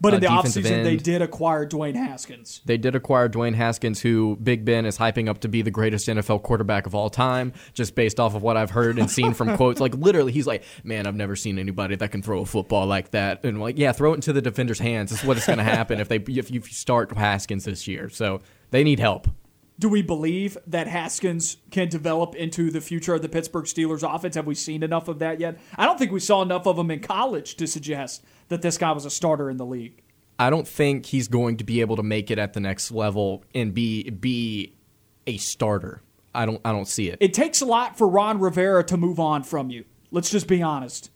But 0.00 0.14
in 0.14 0.20
the 0.20 0.26
offseason, 0.28 0.84
they 0.84 0.96
did 0.96 1.22
acquire 1.22 1.66
Dwayne 1.66 1.96
Haskins. 1.96 2.60
They 2.64 2.76
did 2.76 2.94
acquire 2.94 3.28
Dwayne 3.28 3.54
Haskins, 3.54 4.00
who 4.00 4.36
Big 4.36 4.64
Ben 4.64 4.86
is 4.86 4.96
hyping 4.96 5.28
up 5.28 5.40
to 5.40 5.48
be 5.48 5.62
the 5.62 5.70
greatest 5.70 6.06
NFL 6.06 6.42
quarterback 6.42 6.86
of 6.86 6.94
all 6.94 7.10
time, 7.10 7.52
just 7.74 7.94
based 7.94 8.20
off 8.20 8.34
of 8.34 8.42
what 8.42 8.56
I've 8.56 8.70
heard 8.70 8.98
and 8.98 9.10
seen 9.10 9.34
from 9.34 9.56
quotes. 9.56 9.80
Like 9.80 9.94
literally, 9.94 10.30
he's 10.30 10.46
like, 10.46 10.62
"Man, 10.84 11.06
I've 11.06 11.16
never 11.16 11.34
seen 11.34 11.58
anybody 11.58 11.96
that 11.96 12.12
can 12.12 12.22
throw 12.22 12.40
a 12.42 12.46
football 12.46 12.86
like 12.86 13.10
that." 13.10 13.44
And 13.44 13.60
like, 13.60 13.76
yeah, 13.76 13.90
throw 13.92 14.12
it 14.12 14.16
into 14.16 14.32
the 14.32 14.42
defender's 14.42 14.78
hands. 14.78 15.10
That's 15.10 15.24
what 15.24 15.36
is 15.36 15.46
going 15.46 15.58
to 15.58 15.64
happen 15.64 15.98
if 15.98 16.08
they 16.08 16.18
if 16.18 16.50
you 16.50 16.60
start 16.62 17.10
Haskins 17.16 17.64
this 17.64 17.88
year. 17.88 18.08
So 18.08 18.40
they 18.70 18.84
need 18.84 19.00
help. 19.00 19.26
Do 19.78 19.88
we 19.88 20.02
believe 20.02 20.58
that 20.66 20.88
Haskins 20.88 21.58
can 21.70 21.88
develop 21.88 22.34
into 22.34 22.70
the 22.70 22.80
future 22.80 23.14
of 23.14 23.22
the 23.22 23.28
Pittsburgh 23.28 23.64
Steelers 23.64 24.02
offense? 24.02 24.34
Have 24.34 24.46
we 24.46 24.56
seen 24.56 24.82
enough 24.82 25.06
of 25.06 25.20
that 25.20 25.38
yet? 25.38 25.58
I 25.76 25.86
don't 25.86 25.98
think 25.98 26.10
we 26.10 26.18
saw 26.18 26.42
enough 26.42 26.66
of 26.66 26.76
him 26.76 26.90
in 26.90 27.00
college 27.00 27.54
to 27.56 27.66
suggest 27.66 28.24
that 28.48 28.60
this 28.60 28.76
guy 28.76 28.90
was 28.90 29.04
a 29.04 29.10
starter 29.10 29.48
in 29.48 29.56
the 29.56 29.66
league. 29.66 30.02
I 30.38 30.50
don't 30.50 30.66
think 30.66 31.06
he's 31.06 31.28
going 31.28 31.56
to 31.58 31.64
be 31.64 31.80
able 31.80 31.96
to 31.96 32.02
make 32.02 32.30
it 32.30 32.38
at 32.38 32.54
the 32.54 32.60
next 32.60 32.90
level 32.90 33.44
and 33.54 33.72
be 33.72 34.10
be 34.10 34.74
a 35.26 35.36
starter. 35.36 36.02
I 36.34 36.46
don't 36.46 36.60
I 36.64 36.72
don't 36.72 36.88
see 36.88 37.08
it. 37.08 37.18
It 37.20 37.34
takes 37.34 37.60
a 37.60 37.66
lot 37.66 37.98
for 37.98 38.08
Ron 38.08 38.40
Rivera 38.40 38.84
to 38.84 38.96
move 38.96 39.20
on 39.20 39.42
from 39.42 39.70
you. 39.70 39.84
Let's 40.10 40.30
just 40.30 40.46
be 40.46 40.62
honest. 40.62 41.10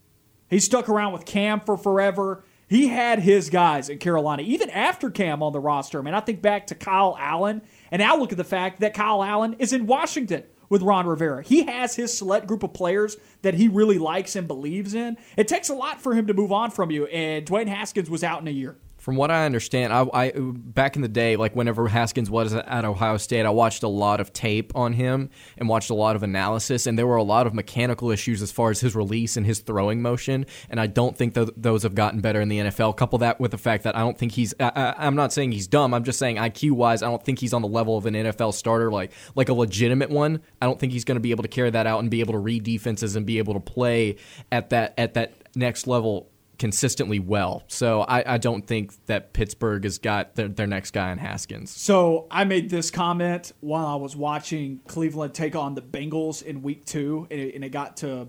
He 0.51 0.59
stuck 0.59 0.89
around 0.89 1.13
with 1.13 1.25
Cam 1.25 1.61
for 1.61 1.77
forever. 1.77 2.45
He 2.69 2.89
had 2.89 3.21
his 3.21 3.51
guys 3.51 3.89
in 3.89 3.99
Carolina, 3.99 4.43
even 4.43 4.71
after 4.71 5.11
Cam 5.11 5.43
on 5.43 5.53
the 5.53 5.61
roster. 5.61 5.99
I 5.99 6.03
mean, 6.03 6.15
I 6.15 6.21
think 6.21 6.43
back 6.43 6.69
to 6.69 6.75
Kyle 6.75 7.17
Allen, 7.19 7.63
and 7.93 8.01
now 8.01 8.17
look 8.17 8.33
at 8.33 8.39
the 8.39 8.45
fact 8.45 8.81
that 8.81 8.95
Kyle 8.95 9.23
Allen 9.23 9.55
is 9.59 9.73
in 9.73 9.87
Washington 9.87 10.43
with 10.71 10.83
Ron 10.83 11.07
Rivera. 11.07 11.43
He 11.43 11.65
has 11.65 11.95
his 11.95 12.17
select 12.17 12.47
group 12.47 12.63
of 12.63 12.73
players 12.73 13.19
that 13.43 13.53
he 13.53 13.69
really 13.69 13.99
likes 13.99 14.35
and 14.35 14.49
believes 14.49 14.95
in. 14.95 15.19
It 15.37 15.47
takes 15.47 15.69
a 15.69 15.75
lot 15.75 16.01
for 16.01 16.15
him 16.15 16.27
to 16.27 16.35
move 16.35 16.51
on 16.51 16.71
from 16.71 16.91
you, 16.91 17.05
and 17.07 17.45
Dwayne 17.45 17.69
Haskins 17.69 18.09
was 18.09 18.25
out 18.25 18.41
in 18.41 18.49
a 18.49 18.53
year. 18.53 18.77
From 19.03 19.17
what 19.17 19.33
I 19.33 19.47
understand, 19.47 19.93
I, 19.93 20.07
I, 20.15 20.33
back 20.37 20.95
in 20.95 21.03
the 21.03 21.09
day, 21.09 21.35
like 21.35 21.57
whenever 21.57 21.89
Haskins 21.89 22.31
was 22.31 22.55
at 22.55 22.85
Ohio 22.85 23.17
State, 23.17 23.45
I 23.45 23.51
watched 23.51 23.83
a 23.83 23.89
lot 23.89 24.21
of 24.21 24.33
tape 24.33 24.77
on 24.77 24.93
him 24.93 25.29
and 25.59 25.69
watched 25.69 25.91
a 25.91 25.95
lot 25.95 26.15
of 26.15 26.23
analysis, 26.23 26.87
and 26.87 26.97
there 26.97 27.09
were 27.09 27.17
a 27.17 27.23
lot 27.25 27.49
of 27.49 27.53
mechanical 27.53 28.13
issues 28.13 28.43
as 28.43 28.53
far 28.53 28.71
as 28.71 28.79
his 28.79 28.95
release 28.95 29.37
and 29.37 29.45
his 29.45 29.59
throwing 29.59 30.03
motion, 30.03 30.47
and 30.71 30.79
I 30.79 30.87
don't 30.87 31.19
think 31.19 31.35
th- 31.35 31.49
those 31.57 31.83
have 31.83 31.97
gotten 31.97 32.21
better 32.21 32.41
in 32.41 32.49
the 32.49 32.59
NFL. 32.61 32.97
Couple 32.97 33.19
that 33.19 33.41
with 33.41 33.51
the 33.51 33.59
fact 33.59 33.83
that 33.83 33.97
I 33.97 33.99
don't 34.03 34.17
think 34.17 34.31
he's, 34.31 34.55
I, 34.61 34.95
am 34.99 35.17
not 35.17 35.33
saying 35.33 35.51
he's 35.51 35.67
dumb. 35.67 35.95
I'm 35.95 36.05
just 36.05 36.21
saying 36.21 36.37
IQ 36.37 36.71
wise, 36.71 37.03
I 37.03 37.11
don't 37.11 37.25
think 37.25 37.41
he's 37.41 37.53
on 37.53 37.63
the 37.63 37.67
level 37.67 37.97
of 37.97 38.07
an 38.07 38.15
NFL 38.15 38.55
starter, 38.55 38.89
like 38.93 39.11
like 39.35 39.49
a 39.49 39.53
legitimate 39.53 40.11
one. 40.11 40.43
I 40.61 40.67
don't 40.67 40.79
think 40.79 40.93
he's 40.93 41.05
going 41.05 41.17
to 41.17 41.21
be 41.21 41.33
able 41.33 41.43
to 41.43 41.49
carry 41.49 41.71
that 41.71 41.89
out 41.89 41.99
and 41.99 42.09
be 42.09 42.21
able 42.21 42.35
to 42.35 42.39
read 42.39 42.63
defenses 42.63 43.17
and 43.17 43.27
be 43.27 43.39
able 43.39 43.55
to 43.55 43.61
play 43.61 44.19
at 44.53 44.71
that 44.71 44.95
at 44.97 45.15
that 45.15 45.35
next 45.57 45.89
level 45.89 46.29
consistently 46.59 47.19
well. 47.19 47.65
So 47.67 48.03
I, 48.03 48.35
I, 48.35 48.39
don't 48.39 48.67
think 48.67 48.93
that 49.07 49.33
Pittsburgh 49.33 49.85
has 49.85 49.99
got 49.99 50.37
their, 50.37 50.49
their, 50.49 50.67
next 50.67 50.93
guy 50.93 51.11
in 51.11 51.19
Haskins. 51.19 51.71
So 51.71 52.27
I 52.31 52.45
made 52.45 52.71
this 52.71 52.91
comment 52.91 53.53
while 53.61 53.87
I 53.87 53.97
was 53.97 54.15
watching 54.15 54.81
Cleveland 54.87 55.35
take 55.35 55.57
on 55.57 55.75
the 55.75 55.83
Bengals 55.83 56.43
in 56.43 56.63
week 56.63 56.85
two, 56.85 57.27
and 57.31 57.41
it, 57.41 57.55
and 57.55 57.65
it 57.65 57.71
got 57.71 57.97
to 57.99 58.29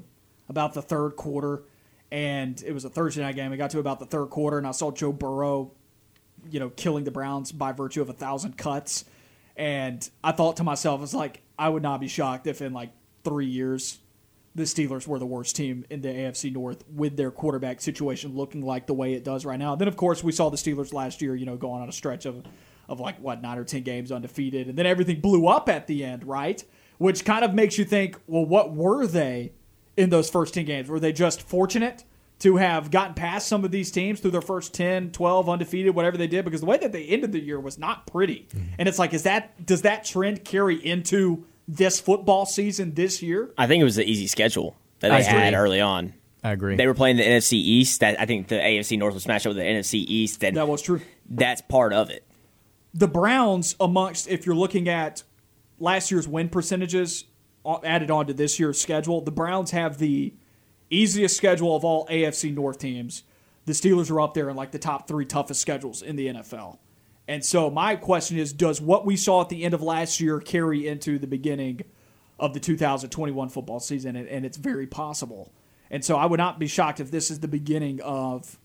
about 0.49 0.73
the 0.73 0.81
third 0.81 1.11
quarter. 1.11 1.63
And 2.11 2.61
it 2.65 2.73
was 2.73 2.85
a 2.85 2.89
Thursday 2.89 3.21
night 3.21 3.35
game. 3.35 3.51
It 3.53 3.57
got 3.57 3.71
to 3.71 3.79
about 3.79 3.99
the 3.99 4.05
third 4.05 4.27
quarter, 4.27 4.57
and 4.57 4.67
I 4.67 4.71
saw 4.71 4.91
Joe 4.91 5.11
Burrow, 5.11 5.71
you 6.49 6.59
know, 6.59 6.69
killing 6.69 7.03
the 7.03 7.11
Browns 7.11 7.51
by 7.51 7.71
virtue 7.71 8.01
of 8.01 8.09
a 8.09 8.13
thousand 8.13 8.57
cuts. 8.57 9.05
And 9.55 10.07
I 10.23 10.31
thought 10.31 10.57
to 10.57 10.63
myself, 10.63 10.99
I 10.99 11.01
was 11.01 11.13
like, 11.13 11.41
I 11.57 11.69
would 11.69 11.83
not 11.83 11.99
be 11.99 12.07
shocked 12.07 12.47
if 12.47 12.61
in 12.61 12.73
like 12.73 12.91
three 13.23 13.45
years 13.45 13.99
the 14.55 14.63
Steelers 14.63 15.07
were 15.07 15.17
the 15.17 15.25
worst 15.25 15.55
team 15.55 15.83
in 15.89 16.01
the 16.01 16.09
AFC 16.09 16.53
North 16.53 16.83
with 16.87 17.17
their 17.17 17.31
quarterback 17.31 17.81
situation 17.81 18.35
looking 18.35 18.61
like 18.61 18.85
the 18.85 18.93
way 18.93 19.13
it 19.13 19.23
does 19.23 19.45
right 19.45 19.57
now. 19.57 19.75
Then, 19.75 19.87
of 19.87 19.97
course, 19.97 20.23
we 20.23 20.31
saw 20.31 20.49
the 20.49 20.57
Steelers 20.57 20.93
last 20.93 21.21
year, 21.21 21.35
you 21.35 21.45
know, 21.45 21.57
going 21.57 21.81
on 21.81 21.89
a 21.89 21.93
stretch 21.93 22.25
of, 22.25 22.43
of 22.87 22.99
like, 22.99 23.19
what, 23.19 23.41
nine 23.41 23.57
or 23.57 23.63
10 23.63 23.81
games 23.81 24.11
undefeated. 24.11 24.67
And 24.67 24.77
then 24.77 24.85
everything 24.85 25.21
blew 25.21 25.47
up 25.47 25.69
at 25.69 25.87
the 25.87 26.03
end, 26.03 26.23
right? 26.25 26.63
Which 26.99 27.25
kind 27.25 27.43
of 27.43 27.53
makes 27.53 27.77
you 27.79 27.85
think, 27.85 28.19
well, 28.27 28.45
what 28.45 28.73
were 28.73 29.07
they 29.07 29.53
in 29.97 30.09
those 30.11 30.29
first 30.29 30.53
10 30.53 30.65
games? 30.65 30.87
Were 30.87 30.99
they 30.99 31.13
just 31.13 31.41
fortunate 31.41 32.03
to 32.39 32.57
have 32.57 32.91
gotten 32.91 33.15
past 33.15 33.47
some 33.47 33.65
of 33.65 33.71
these 33.71 33.89
teams 33.89 34.19
through 34.19 34.31
their 34.31 34.41
first 34.41 34.73
10, 34.75 35.11
12 35.11 35.49
undefeated, 35.49 35.95
whatever 35.95 36.17
they 36.17 36.27
did? 36.27 36.45
Because 36.45 36.61
the 36.61 36.67
way 36.67 36.77
that 36.77 36.91
they 36.91 37.05
ended 37.05 37.31
the 37.31 37.39
year 37.39 37.59
was 37.59 37.79
not 37.79 38.05
pretty. 38.05 38.47
Mm-hmm. 38.49 38.75
And 38.77 38.87
it's 38.87 38.99
like, 38.99 39.15
is 39.15 39.23
that, 39.23 39.65
does 39.65 39.81
that 39.81 40.05
trend 40.05 40.45
carry 40.45 40.75
into 40.75 41.45
this 41.67 41.99
football 41.99 42.45
season 42.45 42.93
this 42.93 43.21
year? 43.21 43.51
I 43.57 43.67
think 43.67 43.81
it 43.81 43.85
was 43.85 43.95
the 43.95 44.05
easy 44.05 44.27
schedule 44.27 44.75
that 44.99 45.09
they 45.09 45.23
had 45.23 45.53
early 45.53 45.81
on. 45.81 46.13
I 46.43 46.51
agree. 46.51 46.75
They 46.75 46.87
were 46.87 46.93
playing 46.93 47.17
the 47.17 47.23
NFC 47.23 47.53
East. 47.53 48.01
That 48.01 48.19
I 48.19 48.25
think 48.25 48.49
the 48.49 48.55
AFC 48.55 48.97
North 48.97 49.13
was 49.13 49.27
matched 49.27 49.45
up 49.45 49.51
with 49.51 49.57
the 49.57 49.63
NFC 49.63 49.95
East. 49.95 50.43
And 50.43 50.57
that 50.57 50.67
was 50.67 50.81
true. 50.81 51.01
That's 51.29 51.61
part 51.61 51.93
of 51.93 52.09
it. 52.09 52.25
The 52.93 53.07
Browns, 53.07 53.75
amongst 53.79 54.27
if 54.27 54.45
you're 54.45 54.55
looking 54.55 54.89
at 54.89 55.23
last 55.79 56.11
year's 56.11 56.27
win 56.27 56.49
percentages 56.49 57.25
uh, 57.65 57.79
added 57.83 58.11
on 58.11 58.27
to 58.27 58.33
this 58.33 58.59
year's 58.59 58.79
schedule, 58.79 59.21
the 59.21 59.31
Browns 59.31 59.71
have 59.71 59.97
the 59.97 60.33
easiest 60.89 61.37
schedule 61.37 61.75
of 61.75 61.85
all 61.85 62.05
AFC 62.07 62.53
North 62.53 62.77
teams. 62.77 63.23
The 63.65 63.73
Steelers 63.73 64.11
are 64.11 64.19
up 64.19 64.33
there 64.33 64.49
in 64.49 64.57
like 64.57 64.71
the 64.71 64.79
top 64.79 65.07
three 65.07 65.25
toughest 65.25 65.61
schedules 65.61 66.01
in 66.01 66.17
the 66.17 66.27
NFL. 66.27 66.77
And 67.27 67.43
so 67.43 67.69
my 67.69 67.95
question 67.95 68.37
is 68.37 68.53
does 68.53 68.81
what 68.81 69.05
we 69.05 69.15
saw 69.15 69.41
at 69.41 69.49
the 69.49 69.63
end 69.63 69.73
of 69.73 69.81
last 69.81 70.19
year 70.19 70.39
carry 70.39 70.87
into 70.87 71.17
the 71.17 71.27
beginning 71.27 71.81
of 72.39 72.53
the 72.53 72.59
2021 72.59 73.49
football 73.49 73.79
season? 73.79 74.15
And, 74.15 74.27
and, 74.27 74.45
it's 74.45 74.57
very 74.57 74.87
possible. 74.87 75.53
And 75.89 76.03
so 76.03 76.17
I 76.17 76.25
would 76.25 76.39
not 76.39 76.59
be 76.59 76.67
shocked 76.67 76.99
if 76.99 77.11
this 77.11 77.31
is 77.31 77.39
the 77.39 77.47
beginning 77.47 78.01
of 78.01 78.59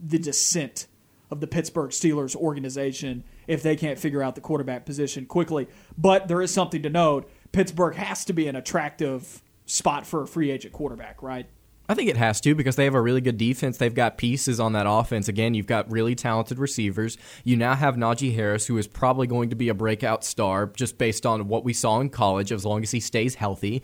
the 0.00 0.18
descent 0.18 0.86
of 1.30 1.40
the 1.40 1.46
Pittsburgh 1.46 1.90
Steelers 1.90 2.36
organization 2.36 3.24
if 3.46 3.62
they 3.62 3.76
can't 3.76 3.98
figure 3.98 4.22
out 4.22 4.34
the 4.34 4.40
quarterback 4.40 4.86
position 4.86 5.26
quickly. 5.26 5.68
But 5.96 6.28
there 6.28 6.40
is 6.40 6.52
something 6.52 6.82
to 6.82 6.90
note 6.90 7.30
Pittsburgh 7.52 7.94
has 7.96 8.24
to 8.26 8.32
be 8.32 8.48
an 8.48 8.56
attractive 8.56 9.42
spot 9.66 10.06
for 10.06 10.22
a 10.22 10.26
free 10.26 10.50
agent 10.50 10.72
quarterback, 10.72 11.22
right? 11.22 11.46
I 11.88 11.94
think 11.94 12.10
it 12.10 12.16
has 12.16 12.40
to 12.42 12.54
because 12.54 12.76
they 12.76 12.84
have 12.84 12.94
a 12.94 13.00
really 13.00 13.20
good 13.20 13.38
defense. 13.38 13.78
They've 13.78 13.94
got 13.94 14.18
pieces 14.18 14.58
on 14.58 14.72
that 14.72 14.86
offense. 14.88 15.28
Again, 15.28 15.54
you've 15.54 15.66
got 15.66 15.90
really 15.90 16.14
talented 16.14 16.58
receivers. 16.58 17.16
You 17.44 17.56
now 17.56 17.74
have 17.74 17.96
Najee 17.96 18.34
Harris, 18.34 18.66
who 18.66 18.76
is 18.78 18.86
probably 18.86 19.26
going 19.26 19.50
to 19.50 19.56
be 19.56 19.68
a 19.68 19.74
breakout 19.74 20.24
star 20.24 20.66
just 20.66 20.98
based 20.98 21.24
on 21.24 21.48
what 21.48 21.64
we 21.64 21.72
saw 21.72 22.00
in 22.00 22.10
college, 22.10 22.52
as 22.52 22.64
long 22.64 22.82
as 22.82 22.90
he 22.90 23.00
stays 23.00 23.36
healthy. 23.36 23.82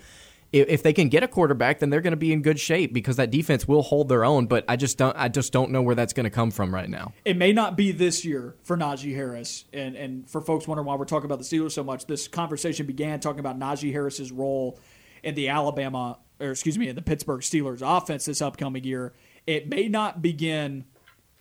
If 0.52 0.82
they 0.82 0.92
can 0.92 1.08
get 1.08 1.22
a 1.22 1.28
quarterback, 1.28 1.78
then 1.78 1.88
they're 1.88 2.02
going 2.02 2.10
to 2.10 2.16
be 2.18 2.30
in 2.30 2.42
good 2.42 2.60
shape 2.60 2.92
because 2.92 3.16
that 3.16 3.30
defense 3.30 3.66
will 3.66 3.80
hold 3.80 4.10
their 4.10 4.22
own. 4.22 4.44
But 4.44 4.66
I 4.68 4.76
just 4.76 4.98
don't, 4.98 5.16
I 5.16 5.28
just 5.28 5.50
don't 5.50 5.70
know 5.70 5.80
where 5.80 5.94
that's 5.94 6.12
going 6.12 6.24
to 6.24 6.30
come 6.30 6.50
from 6.50 6.74
right 6.74 6.90
now. 6.90 7.14
It 7.24 7.38
may 7.38 7.54
not 7.54 7.74
be 7.74 7.90
this 7.90 8.22
year 8.22 8.54
for 8.62 8.76
Najee 8.76 9.14
Harris, 9.14 9.64
and 9.72 9.96
and 9.96 10.28
for 10.28 10.42
folks 10.42 10.68
wondering 10.68 10.86
why 10.86 10.96
we're 10.96 11.06
talking 11.06 11.24
about 11.24 11.38
the 11.38 11.44
Steelers 11.46 11.72
so 11.72 11.82
much, 11.82 12.04
this 12.04 12.28
conversation 12.28 12.84
began 12.84 13.18
talking 13.18 13.40
about 13.40 13.58
Najee 13.58 13.92
Harris's 13.92 14.30
role 14.30 14.78
in 15.22 15.34
the 15.34 15.48
Alabama 15.48 16.18
or 16.42 16.50
excuse 16.50 16.78
me, 16.78 16.88
in 16.88 16.96
the 16.96 17.02
Pittsburgh 17.02 17.40
Steelers 17.40 17.82
offense 17.82 18.24
this 18.24 18.42
upcoming 18.42 18.84
year, 18.84 19.12
it 19.46 19.68
may 19.68 19.88
not 19.88 20.22
begin 20.22 20.84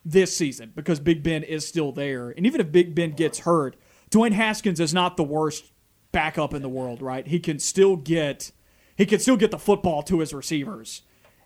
this 0.04 0.36
season 0.36 0.72
because 0.76 1.00
Big 1.00 1.24
Ben 1.24 1.44
is 1.44 1.68
still 1.68 1.92
there. 1.92 2.30
And 2.30 2.46
even 2.46 2.62
if 2.62 2.72
Big 2.72 2.96
Ben 2.96 3.12
gets 3.12 3.40
hurt, 3.40 3.76
Dwayne 4.10 4.34
Haskins 4.34 4.80
is 4.80 4.94
not 4.94 5.18
the 5.18 5.24
worst 5.24 5.72
backup 6.12 6.54
in 6.54 6.62
the 6.62 6.70
world, 6.70 7.02
right? 7.02 7.28
He 7.28 7.40
can 7.40 7.60
still 7.60 7.96
get 7.96 8.52
he 8.96 9.06
can 9.06 9.20
still 9.20 9.38
get 9.38 9.52
the 9.52 9.58
football 9.58 10.04
to 10.04 10.20
his 10.20 10.34
receivers. 10.34 11.02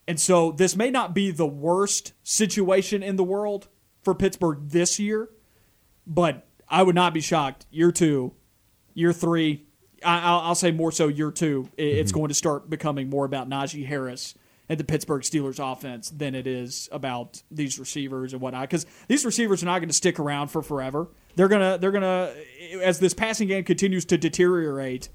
And 0.07 0.19
so 0.19 0.51
this 0.51 0.75
may 0.75 0.91
not 0.91 1.15
be 1.15 1.31
the 1.31 1.47
worst 1.47 2.13
situation 2.23 3.01
in 3.01 3.15
the 3.15 3.23
world 3.23 3.67
for 4.03 4.13
Pittsburgh 4.13 4.59
this 4.69 4.99
year, 4.99 5.29
but 6.05 6.47
I 6.67 6.83
would 6.83 6.95
not 6.95 7.13
be 7.13 7.21
shocked 7.21 7.65
year 7.71 7.91
2, 7.91 8.33
year 8.93 9.13
3, 9.13 9.64
I, 10.03 10.47
will 10.47 10.55
say 10.55 10.71
more 10.71 10.91
so 10.91 11.07
year 11.07 11.31
two. 11.31 11.69
It's 11.77 12.11
mm-hmm. 12.11 12.19
going 12.19 12.27
to 12.29 12.33
start 12.33 12.69
becoming 12.69 13.09
more 13.09 13.25
about 13.25 13.49
Najee 13.49 13.85
Harris 13.85 14.35
and 14.67 14.79
the 14.79 14.83
Pittsburgh 14.83 15.21
Steelers 15.21 15.59
offense 15.59 16.09
than 16.09 16.35
it 16.35 16.47
is 16.47 16.89
about 16.91 17.41
these 17.51 17.77
receivers 17.79 18.33
and 18.33 18.41
whatnot. 18.41 18.69
Because 18.69 18.85
these 19.07 19.25
receivers 19.25 19.63
are 19.63 19.67
not 19.67 19.79
going 19.79 19.89
to 19.89 19.93
stick 19.93 20.19
around 20.19 20.47
for 20.49 20.61
forever. 20.61 21.07
They're 21.35 21.47
gonna 21.47 21.77
they're 21.77 21.91
gonna 21.91 22.33
as 22.81 22.99
this 22.99 23.13
passing 23.13 23.47
game 23.47 23.63
continues 23.63 24.05
to 24.05 24.17
deteriorate, 24.17 25.09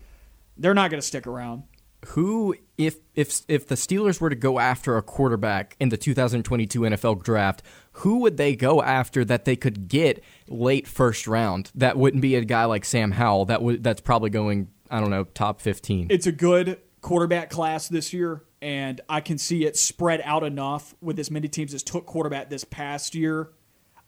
they're 0.56 0.74
not 0.74 0.90
going 0.90 1.00
to 1.00 1.06
stick 1.06 1.26
around. 1.26 1.64
Who, 2.08 2.54
if 2.78 2.96
if 3.14 3.42
if 3.48 3.66
the 3.66 3.74
Steelers 3.74 4.20
were 4.20 4.30
to 4.30 4.36
go 4.36 4.58
after 4.58 4.96
a 4.96 5.02
quarterback 5.02 5.76
in 5.80 5.90
the 5.90 5.96
2022 5.96 6.80
NFL 6.80 7.22
draft, 7.22 7.62
who 7.92 8.18
would 8.20 8.36
they 8.36 8.54
go 8.54 8.82
after 8.82 9.24
that 9.24 9.44
they 9.44 9.56
could 9.56 9.88
get 9.88 10.22
late 10.48 10.86
first 10.86 11.26
round? 11.26 11.70
That 11.74 11.96
wouldn't 11.96 12.22
be 12.22 12.36
a 12.36 12.44
guy 12.44 12.64
like 12.64 12.84
Sam 12.84 13.12
Howell. 13.12 13.46
That 13.46 13.62
would 13.62 13.82
that's 13.82 14.00
probably 14.00 14.30
going 14.30 14.68
I 14.90 15.00
don't 15.00 15.10
know, 15.10 15.24
top 15.24 15.60
15. 15.60 16.08
It's 16.10 16.26
a 16.26 16.32
good 16.32 16.78
quarterback 17.00 17.48
class 17.48 17.88
this 17.88 18.12
year, 18.12 18.42
and 18.60 19.00
I 19.08 19.20
can 19.20 19.38
see 19.38 19.64
it 19.64 19.76
spread 19.76 20.20
out 20.24 20.42
enough 20.42 20.94
with 21.00 21.18
as 21.18 21.30
many 21.30 21.48
teams 21.48 21.72
as 21.72 21.82
took 21.82 22.06
quarterback 22.06 22.50
this 22.50 22.64
past 22.64 23.14
year. 23.14 23.50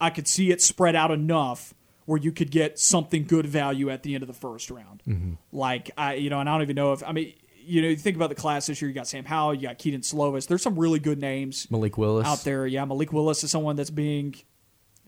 I 0.00 0.10
could 0.10 0.26
see 0.26 0.50
it 0.50 0.60
spread 0.60 0.96
out 0.96 1.12
enough 1.12 1.72
where 2.04 2.18
you 2.18 2.32
could 2.32 2.50
get 2.50 2.80
something 2.80 3.24
good 3.24 3.46
value 3.46 3.88
at 3.88 4.02
the 4.02 4.14
end 4.14 4.24
of 4.24 4.26
the 4.26 4.34
first 4.34 4.70
round. 4.70 5.02
Mm-hmm. 5.06 5.34
Like 5.52 5.92
I, 5.96 6.14
you 6.14 6.30
know, 6.30 6.40
and 6.40 6.48
I 6.48 6.54
don't 6.54 6.62
even 6.62 6.76
know 6.76 6.92
if 6.92 7.02
I 7.04 7.12
mean, 7.12 7.34
you 7.64 7.82
know, 7.82 7.88
you 7.88 7.96
think 7.96 8.16
about 8.16 8.28
the 8.28 8.34
class 8.34 8.66
this 8.66 8.80
year. 8.80 8.88
You 8.88 8.94
got 8.94 9.06
Sam 9.06 9.24
Howell, 9.24 9.54
you 9.54 9.62
got 9.62 9.78
Kedon 9.78 10.00
Slovis. 10.00 10.46
There's 10.46 10.62
some 10.62 10.78
really 10.78 10.98
good 10.98 11.18
names. 11.18 11.70
Malik 11.70 11.98
Willis 11.98 12.26
out 12.26 12.44
there. 12.44 12.66
Yeah, 12.66 12.84
Malik 12.84 13.12
Willis 13.12 13.44
is 13.44 13.50
someone 13.50 13.76
that's 13.76 13.90
being, 13.90 14.34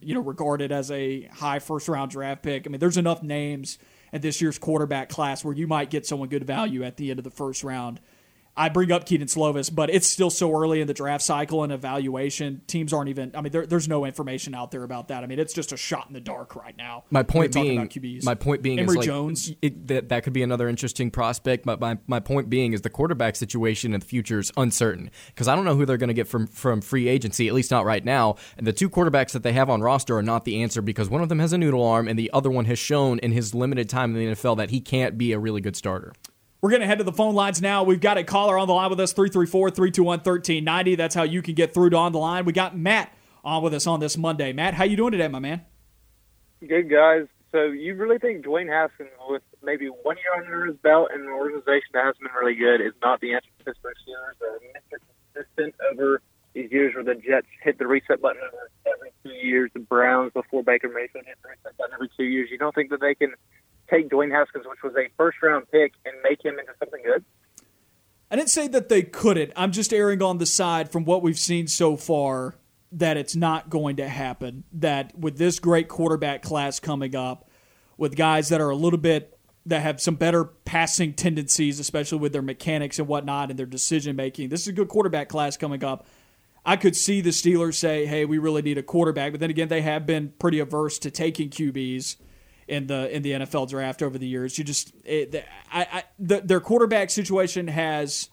you 0.01 0.15
know, 0.15 0.21
regarded 0.21 0.73
as 0.73 0.91
a 0.91 1.23
high 1.27 1.59
first 1.59 1.89
round 1.89 2.11
draft 2.11 2.43
pick. 2.43 2.67
I 2.67 2.71
mean, 2.71 2.81
there's 2.81 2.97
enough 2.97 3.23
names 3.23 3.79
at 4.13 4.23
this 4.23 4.41
year's 4.41 4.59
quarterback 4.59 5.09
class 5.09 5.45
where 5.45 5.55
you 5.55 5.67
might 5.67 5.91
get 5.91 6.07
someone 6.07 6.29
good 6.29 6.45
value 6.45 6.83
at 6.85 6.97
the 6.97 7.11
end 7.11 7.19
of 7.19 7.25
the 7.25 7.31
first 7.31 7.65
round. 7.65 8.01
I 8.57 8.69
bring 8.69 8.93
up 8.93 9.05
Kedon 9.05 9.27
Slovis, 9.27 9.75
but 9.75 9.91
it's 9.91 10.07
still 10.07 10.31
so 10.31 10.53
early 10.57 10.81
in 10.81 10.87
the 10.87 10.95
draft 10.95 11.25
cycle 11.25 11.65
and 11.65 11.73
evaluation. 11.73 12.63
Teams 12.69 12.93
aren't 12.93 13.09
even. 13.09 13.33
I 13.35 13.41
mean, 13.41 13.51
there, 13.51 13.67
there's 13.67 13.89
no 13.89 14.05
information 14.05 14.55
out 14.55 14.71
there 14.71 14.85
about 14.85 15.09
that. 15.09 15.25
I 15.25 15.27
mean, 15.27 15.41
it's 15.41 15.53
just 15.53 15.73
a 15.73 15.77
shot 15.77 16.07
in 16.07 16.15
the 16.15 16.21
dark 16.21 16.55
right 16.55 16.77
now. 16.77 17.05
My 17.11 17.25
point 17.25 17.53
being, 17.53 17.79
about 17.79 17.91
QBs. 17.91 18.25
my 18.25 18.35
point 18.35 18.63
being, 18.63 18.79
Emory 18.79 18.93
is 18.93 18.97
like, 18.97 19.07
Jones. 19.07 19.53
It, 19.61 19.89
that 19.89 20.09
that 20.11 20.23
could 20.23 20.33
be 20.33 20.43
another 20.43 20.69
interesting 20.69 21.11
prospect. 21.11 21.67
But 21.67 21.81
my, 21.81 21.99
my 22.07 22.21
point 22.21 22.49
being 22.49 22.73
is 22.73 22.83
the 22.83 22.91
quarterback 22.91 23.35
situation 23.35 23.93
in 23.93 24.01
the 24.01 24.07
future 24.07 24.39
is 24.39 24.53
uncertain 24.57 25.11
because 25.29 25.49
I 25.49 25.57
don't 25.57 25.65
know 25.65 25.75
who 25.75 25.85
they're 25.85 25.97
going 25.97 26.09
to 26.09 26.15
get 26.15 26.29
from 26.29 26.47
from 26.47 26.81
free 26.81 27.09
agency. 27.09 27.49
At 27.49 27.55
least 27.55 27.73
not 27.73 27.85
right 27.85 28.05
now. 28.05 28.37
And 28.57 28.67
the 28.67 28.73
two 28.73 28.89
quarterbacks 28.89 29.33
that 29.33 29.43
they 29.43 29.53
have 29.53 29.69
on 29.69 29.81
roster 29.81 30.17
are 30.17 30.23
not 30.23 30.45
the 30.45 30.63
answer 30.63 30.81
because 30.81 31.11
one 31.11 31.23
of 31.23 31.29
them 31.29 31.41
has 31.41 31.53
a 31.53 31.59
noodle 31.59 31.85
arm 31.85 32.07
and 32.07 32.17
the 32.17 32.31
other 32.33 32.51
one 32.51 32.67
has 32.67 32.79
shown 32.79 33.19
in 33.19 33.33
his 33.33 33.53
limited 33.53 33.89
time 33.89 34.15
in 34.15 34.29
the 34.29 34.35
NFL 34.35 34.59
that 34.59 34.71
he 34.71 34.81
can't 34.81 35.19
be 35.19 35.33
a 35.33 35.39
really 35.41 35.61
good 35.61 35.75
starter. 35.75 36.13
We're 36.65 36.71
going 36.71 36.81
to 36.81 36.87
head 36.87 36.97
to 36.97 37.05
the 37.05 37.13
phone 37.13 37.35
lines 37.35 37.61
now. 37.61 37.83
We've 37.83 38.01
got 38.01 38.17
a 38.17 38.25
caller 38.25 38.57
on 38.57 38.67
the 38.67 38.73
line 38.73 38.89
with 38.89 38.99
us, 38.99 39.13
334 39.13 39.69
321 39.69 40.21
1390. 40.21 40.95
That's 40.95 41.15
how 41.15 41.23
you 41.23 41.43
can 41.43 41.53
get 41.53 41.75
through 41.75 41.91
to 41.91 41.99
on 41.99 42.13
the 42.13 42.19
line. 42.19 42.47
We 42.47 42.55
got 42.55 42.75
Matt 42.75 43.13
on 43.45 43.63
with 43.63 43.75
us 43.75 43.87
on 43.87 44.01
this 44.01 44.17
Monday. 44.17 44.51
Matt, 44.55 44.73
how 44.73 44.85
you 44.85 44.97
doing 44.97 45.13
today, 45.13 45.29
my 45.29 45.41
man? 45.41 45.61
Good 46.67 46.89
guys. 46.89 47.27
So 47.53 47.65
you 47.65 47.95
really 47.97 48.17
think 48.17 48.47
Dwayne 48.47 48.71
Haskins, 48.71 49.11
with 49.29 49.43
maybe 49.63 49.89
one 49.89 50.17
year 50.17 50.43
under 50.43 50.65
his 50.65 50.77
belt 50.77 51.11
and 51.13 51.25
an 51.25 51.29
organization 51.29 51.93
that 51.93 52.07
hasn't 52.07 52.23
been 52.23 52.33
really 52.33 52.55
good, 52.55 52.81
is 52.81 52.95
not 53.03 53.21
the 53.21 53.35
answer 53.35 53.51
to 53.59 53.65
Pittsburgh 53.67 53.97
Steelers? 54.01 54.41
Or 54.41 54.59
Mr. 54.59 55.05
Consistent 55.35 55.75
over 55.93 56.23
these 56.55 56.73
years 56.73 56.95
where 56.95 57.05
the 57.05 57.17
Jets 57.17 57.47
hit 57.63 57.79
the 57.79 57.87
reset 57.87 58.23
button 58.23 58.41
every 58.87 59.13
two 59.23 59.35
years, 59.47 59.71
the 59.75 59.81
Browns 59.81 60.33
before 60.33 60.65
Baker 60.65 60.89
Mayfield 60.89 61.27
hit 61.27 61.37
the 61.43 61.51
reset 61.51 61.77
button 61.77 61.93
every 61.93 62.09
two 62.17 62.25
years. 62.25 62.49
You 62.51 62.57
don't 62.57 62.75
think 62.75 62.89
that 62.89 63.03
they 63.03 63.15
can 63.15 63.35
take 63.89 64.09
Dwayne 64.09 64.31
Haskins, 64.31 64.65
which 64.67 64.83
was 64.83 64.95
a 64.97 65.09
first 65.17 65.39
round 65.43 65.71
pick, 65.71 65.95
and 66.05 66.15
make 66.23 66.45
him 66.45 66.59
into 66.59 66.73
something 66.79 67.03
good? 67.05 67.25
I 68.31 68.37
didn't 68.37 68.51
say 68.51 68.69
that 68.69 68.89
they 68.89 69.03
couldn't. 69.03 69.53
I'm 69.55 69.73
just 69.73 69.93
erring 69.93 70.23
on 70.23 70.39
the 70.39 70.47
side 70.47 70.91
from 70.91 71.05
what 71.05 71.23
we've 71.23 71.39
seen 71.39 71.67
so 71.67 71.97
far 71.97 72.57
that 72.93 73.17
it's 73.17 73.37
not 73.37 73.71
going 73.71 73.97
to 73.97 74.09
happen. 74.09 74.65
That 74.73 75.17
with 75.19 75.39
this 75.39 75.59
great 75.59 75.89
quarterback 75.89 76.43
class 76.43 76.81
coming 76.81 77.15
up, 77.15 77.49
with 77.97 78.17
guys 78.17 78.49
that 78.49 78.61
are 78.61 78.71
a 78.71 78.77
little 78.77 78.99
bit 78.99 79.39
that 79.67 79.81
have 79.81 80.01
some 80.01 80.17
better 80.17 80.45
passing 80.45 81.15
tendencies, 81.15 81.79
especially 81.79 82.19
with 82.19 82.33
their 82.33 82.43
mechanics 82.43 82.99
and 82.99 83.09
whatnot 83.09 83.51
and 83.51 83.59
their 83.59 83.67
decision 83.67 84.17
making, 84.17 84.49
this 84.49 84.63
is 84.63 84.69
a 84.69 84.73
good 84.73 84.89
quarterback 84.89 85.29
class 85.29 85.57
coming 85.57 85.85
up. 85.85 86.07
I 86.67 86.77
could 86.77 86.97
see 86.97 87.21
the 87.21 87.31
Steelers 87.31 87.75
say, 87.75 88.07
"Hey, 88.07 88.25
we 88.25 88.39
really 88.39 88.63
need 88.63 88.79
a 88.79 88.83
quarterback," 88.83 89.33
but 89.33 89.41
then 89.41 89.51
again, 89.51 89.69
they 89.69 89.83
have 89.83 90.07
been 90.07 90.33
pretty 90.39 90.59
averse 90.59 90.99
to 91.01 91.11
taking 91.11 91.51
QBs 91.51 92.17
in 92.69 92.87
the 92.87 93.15
in 93.15 93.23
the 93.23 93.33
NFL 93.33 93.69
draft 93.69 94.03
over 94.03 94.19
the 94.19 94.27
years. 94.27 94.59
You 94.59 94.65
just 94.65 94.93
eh, 95.07 95.27
it, 95.31 95.45
I, 95.73 95.81
I 95.83 96.05
the, 96.19 96.41
their 96.41 96.61
quarterback 96.61 97.11
situation 97.11 97.69
has 97.69 98.31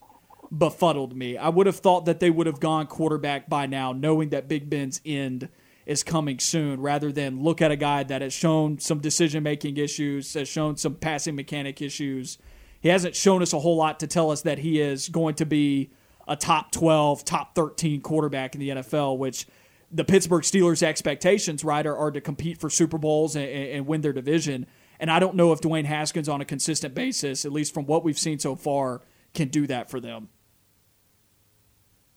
befuddled 0.55 1.15
me. 1.15 1.37
I 1.37 1.49
would 1.49 1.67
have 1.67 1.77
thought 1.77 2.05
that 2.05 2.19
they 2.19 2.29
would 2.29 2.47
have 2.47 2.59
gone 2.59 2.87
quarterback 2.87 3.49
by 3.49 3.65
now, 3.65 3.93
knowing 3.93 4.29
that 4.29 4.47
Big 4.47 4.69
Ben's 4.69 5.01
end 5.05 5.49
is 5.85 6.03
coming 6.03 6.39
soon, 6.39 6.79
rather 6.81 7.11
than 7.11 7.41
look 7.41 7.61
at 7.61 7.71
a 7.71 7.75
guy 7.75 8.03
that 8.03 8.21
has 8.21 8.33
shown 8.33 8.79
some 8.79 8.99
decision 8.99 9.43
making 9.43 9.77
issues, 9.77 10.33
has 10.33 10.47
shown 10.47 10.77
some 10.77 10.95
passing 10.95 11.35
mechanic 11.35 11.81
issues. 11.81 12.37
He 12.81 12.89
hasn't 12.89 13.15
shown 13.15 13.41
us 13.41 13.53
a 13.53 13.59
whole 13.59 13.77
lot 13.77 13.99
to 14.01 14.07
tell 14.07 14.31
us 14.31 14.41
that 14.41 14.59
he 14.59 14.79
is 14.79 15.09
going 15.09 15.35
to 15.35 15.45
be 15.45 15.91
a 16.27 16.35
top 16.35 16.71
12, 16.71 17.25
top 17.25 17.55
13 17.55 18.01
quarterback 18.01 18.53
in 18.55 18.61
the 18.61 18.69
NFL, 18.69 19.17
which 19.17 19.47
the 19.91 20.03
Pittsburgh 20.03 20.43
Steelers' 20.43 20.83
expectations, 20.83 21.63
right, 21.63 21.85
are, 21.85 21.95
are 21.95 22.11
to 22.11 22.21
compete 22.21 22.59
for 22.59 22.69
Super 22.69 22.97
Bowls 22.97 23.35
and, 23.35 23.45
and, 23.45 23.87
win 23.87 24.01
their 24.01 24.13
division. 24.13 24.65
And 24.99 25.11
I 25.11 25.19
don't 25.19 25.35
know 25.35 25.51
if 25.51 25.61
Dwayne 25.61 25.85
Haskins, 25.85 26.29
on 26.29 26.41
a 26.41 26.45
consistent 26.45 26.95
basis, 26.95 27.45
at 27.45 27.51
least 27.51 27.73
from 27.73 27.85
what 27.85 28.03
we've 28.03 28.19
seen 28.19 28.39
so 28.39 28.55
far, 28.55 29.01
can 29.33 29.49
do 29.49 29.67
that 29.67 29.89
for 29.89 29.99
them. 29.99 30.29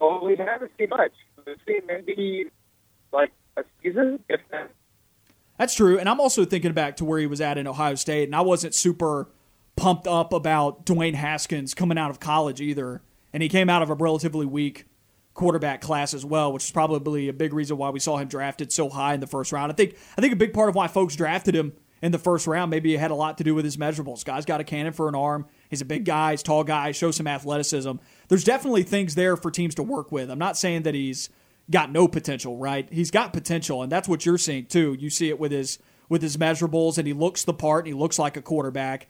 Well, 0.00 0.24
we 0.24 0.36
haven't 0.36 0.70
seen 0.78 0.88
much. 0.90 1.12
We've 1.46 1.56
seen 1.66 1.80
maybe 1.86 2.46
like 3.12 3.32
a 3.56 3.64
season, 3.82 4.20
if 4.28 4.40
that. 4.50 4.70
That's 5.58 5.74
true. 5.74 5.98
And 5.98 6.08
I'm 6.08 6.20
also 6.20 6.44
thinking 6.44 6.72
back 6.72 6.96
to 6.96 7.04
where 7.04 7.18
he 7.18 7.26
was 7.26 7.40
at 7.40 7.58
in 7.58 7.66
Ohio 7.66 7.94
State, 7.94 8.24
and 8.24 8.36
I 8.36 8.40
wasn't 8.40 8.74
super 8.74 9.28
pumped 9.76 10.06
up 10.06 10.32
about 10.32 10.86
Dwayne 10.86 11.14
Haskins 11.14 11.74
coming 11.74 11.98
out 11.98 12.10
of 12.10 12.20
college 12.20 12.60
either. 12.60 13.02
And 13.32 13.42
he 13.42 13.48
came 13.48 13.68
out 13.68 13.82
of 13.82 13.90
a 13.90 13.94
relatively 13.94 14.46
weak 14.46 14.86
quarterback 15.34 15.80
class 15.80 16.14
as 16.14 16.24
well, 16.24 16.52
which 16.52 16.64
is 16.64 16.70
probably 16.70 17.28
a 17.28 17.32
big 17.32 17.52
reason 17.52 17.76
why 17.76 17.90
we 17.90 18.00
saw 18.00 18.16
him 18.16 18.28
drafted 18.28 18.72
so 18.72 18.88
high 18.88 19.14
in 19.14 19.20
the 19.20 19.26
first 19.26 19.52
round. 19.52 19.70
I 19.70 19.74
think 19.74 19.96
I 20.16 20.20
think 20.20 20.32
a 20.32 20.36
big 20.36 20.52
part 20.52 20.68
of 20.68 20.74
why 20.74 20.86
folks 20.86 21.16
drafted 21.16 21.54
him 21.54 21.74
in 22.00 22.12
the 22.12 22.18
first 22.18 22.46
round 22.46 22.70
maybe 22.70 22.94
it 22.94 23.00
had 23.00 23.10
a 23.10 23.14
lot 23.14 23.38
to 23.38 23.44
do 23.44 23.54
with 23.54 23.64
his 23.64 23.76
measurables. 23.76 24.24
Guy's 24.24 24.44
got 24.44 24.60
a 24.60 24.64
cannon 24.64 24.92
for 24.92 25.08
an 25.08 25.14
arm. 25.14 25.46
He's 25.70 25.80
a 25.80 25.86
big 25.86 26.04
guy. 26.04 26.32
He's 26.32 26.42
tall 26.42 26.64
guy. 26.64 26.92
Shows 26.92 27.16
some 27.16 27.26
athleticism. 27.26 27.92
There's 28.28 28.44
definitely 28.44 28.84
things 28.84 29.14
there 29.14 29.36
for 29.36 29.50
teams 29.50 29.74
to 29.76 29.82
work 29.82 30.12
with. 30.12 30.30
I'm 30.30 30.38
not 30.38 30.56
saying 30.56 30.82
that 30.84 30.94
he's 30.94 31.30
got 31.70 31.90
no 31.90 32.06
potential, 32.06 32.56
right? 32.58 32.88
He's 32.92 33.10
got 33.10 33.32
potential, 33.32 33.82
and 33.82 33.90
that's 33.90 34.08
what 34.08 34.26
you're 34.26 34.38
seeing 34.38 34.66
too. 34.66 34.96
You 34.98 35.10
see 35.10 35.28
it 35.28 35.38
with 35.38 35.52
his 35.52 35.78
with 36.08 36.22
his 36.22 36.36
measurables, 36.36 36.98
and 36.98 37.06
he 37.06 37.12
looks 37.12 37.44
the 37.44 37.54
part. 37.54 37.86
And 37.86 37.94
he 37.94 37.98
looks 37.98 38.18
like 38.18 38.36
a 38.36 38.42
quarterback. 38.42 39.08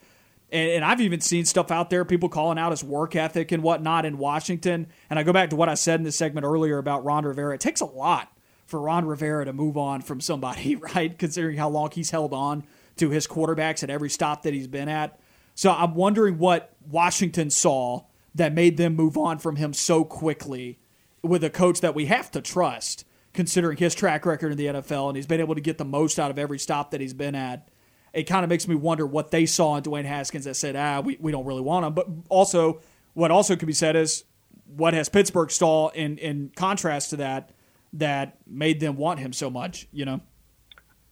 And, 0.54 0.70
and 0.70 0.84
I've 0.84 1.00
even 1.00 1.20
seen 1.20 1.44
stuff 1.44 1.72
out 1.72 1.90
there, 1.90 2.04
people 2.04 2.28
calling 2.28 2.58
out 2.58 2.70
his 2.70 2.84
work 2.84 3.16
ethic 3.16 3.50
and 3.50 3.62
whatnot 3.62 4.06
in 4.06 4.16
Washington. 4.18 4.86
And 5.10 5.18
I 5.18 5.24
go 5.24 5.32
back 5.32 5.50
to 5.50 5.56
what 5.56 5.68
I 5.68 5.74
said 5.74 5.98
in 5.98 6.04
this 6.04 6.16
segment 6.16 6.46
earlier 6.46 6.78
about 6.78 7.04
Ron 7.04 7.24
Rivera. 7.24 7.54
It 7.54 7.60
takes 7.60 7.80
a 7.80 7.86
lot 7.86 8.32
for 8.64 8.80
Ron 8.80 9.04
Rivera 9.04 9.44
to 9.44 9.52
move 9.52 9.76
on 9.76 10.00
from 10.00 10.20
somebody, 10.20 10.76
right? 10.94 11.18
Considering 11.18 11.56
how 11.56 11.68
long 11.68 11.90
he's 11.90 12.10
held 12.10 12.32
on 12.32 12.62
to 12.96 13.10
his 13.10 13.26
quarterbacks 13.26 13.82
at 13.82 13.90
every 13.90 14.08
stop 14.08 14.42
that 14.42 14.54
he's 14.54 14.68
been 14.68 14.88
at. 14.88 15.18
So 15.56 15.72
I'm 15.72 15.94
wondering 15.94 16.38
what 16.38 16.74
Washington 16.88 17.50
saw 17.50 18.04
that 18.36 18.54
made 18.54 18.76
them 18.76 18.94
move 18.94 19.18
on 19.18 19.38
from 19.38 19.56
him 19.56 19.72
so 19.72 20.04
quickly 20.04 20.78
with 21.22 21.42
a 21.42 21.50
coach 21.50 21.80
that 21.80 21.96
we 21.96 22.06
have 22.06 22.30
to 22.30 22.40
trust, 22.40 23.04
considering 23.32 23.76
his 23.76 23.94
track 23.94 24.24
record 24.24 24.52
in 24.52 24.58
the 24.58 24.66
NFL 24.66 25.08
and 25.08 25.16
he's 25.16 25.26
been 25.26 25.40
able 25.40 25.54
to 25.56 25.60
get 25.60 25.78
the 25.78 25.84
most 25.84 26.20
out 26.20 26.30
of 26.30 26.38
every 26.38 26.58
stop 26.58 26.92
that 26.92 27.00
he's 27.00 27.14
been 27.14 27.34
at 27.34 27.68
it 28.14 28.24
kind 28.24 28.44
of 28.44 28.48
makes 28.48 28.68
me 28.68 28.74
wonder 28.74 29.06
what 29.06 29.30
they 29.30 29.44
saw 29.44 29.76
in 29.76 29.82
Dwayne 29.82 30.04
Haskins 30.04 30.44
that 30.44 30.54
said, 30.54 30.76
ah, 30.76 31.00
we, 31.00 31.16
we 31.20 31.32
don't 31.32 31.44
really 31.44 31.60
want 31.60 31.84
him. 31.84 31.94
But 31.94 32.06
also, 32.28 32.80
what 33.14 33.30
also 33.30 33.56
could 33.56 33.66
be 33.66 33.72
said 33.72 33.96
is, 33.96 34.24
what 34.66 34.94
has 34.94 35.08
Pittsburgh 35.08 35.50
saw 35.50 35.88
in, 35.90 36.18
in 36.18 36.50
contrast 36.56 37.10
to 37.10 37.16
that 37.16 37.50
that 37.92 38.38
made 38.46 38.80
them 38.80 38.96
want 38.96 39.20
him 39.20 39.32
so 39.32 39.50
much, 39.50 39.86
you 39.92 40.04
know? 40.04 40.20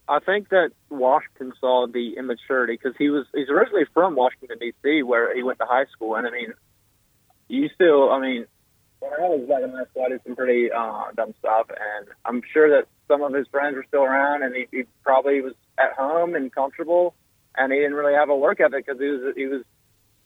I 0.09 0.19
think 0.19 0.49
that 0.49 0.71
Washington 0.91 1.53
saw 1.61 1.87
the 1.87 2.17
immaturity 2.17 2.75
because 2.75 2.95
he 2.99 3.09
was 3.09 3.25
he's 3.35 3.49
originally 3.49 3.85
from 3.95 4.17
Washington 4.17 4.59
D.C. 4.59 5.03
where 5.03 5.35
he 5.35 5.43
went 5.43 5.59
to 5.61 5.65
high 5.65 5.87
school, 5.87 6.17
and 6.17 6.27
I 6.27 6.31
mean, 6.31 6.53
you 7.49 7.69
still, 7.75 8.11
I 8.11 8.21
mean, 8.21 8.47
when 8.99 9.13
I 9.13 9.29
was 9.29 9.49
back 9.49 9.63
in 9.63 9.71
high 9.71 9.85
school, 9.85 10.05
I 10.05 10.09
did 10.09 10.21
some 10.25 10.35
pretty 10.35 10.73
uh, 10.73 11.05
dumb 11.17 11.35
stuff, 11.39 11.69
and 11.71 12.09
I'm 12.25 12.43
sure 12.53 12.69
that 12.71 12.89
some 13.07 13.23
of 13.23 13.33
his 13.33 13.47
friends 13.49 13.77
were 13.77 13.85
still 13.87 14.03
around, 14.03 14.43
and 14.43 14.55
he, 14.55 14.67
he 14.71 14.85
probably 15.05 15.41
was 15.41 15.55
at 15.79 15.93
home 15.95 16.35
and 16.35 16.53
comfortable, 16.53 17.15
and 17.57 17.73
he 17.73 17.79
didn't 17.79 17.95
really 17.95 18.15
have 18.15 18.29
a 18.29 18.37
work 18.37 18.61
ethic 18.61 18.87
because 18.87 19.01
he 19.01 19.09
was 19.09 19.35
he 19.37 19.47
was 19.47 19.63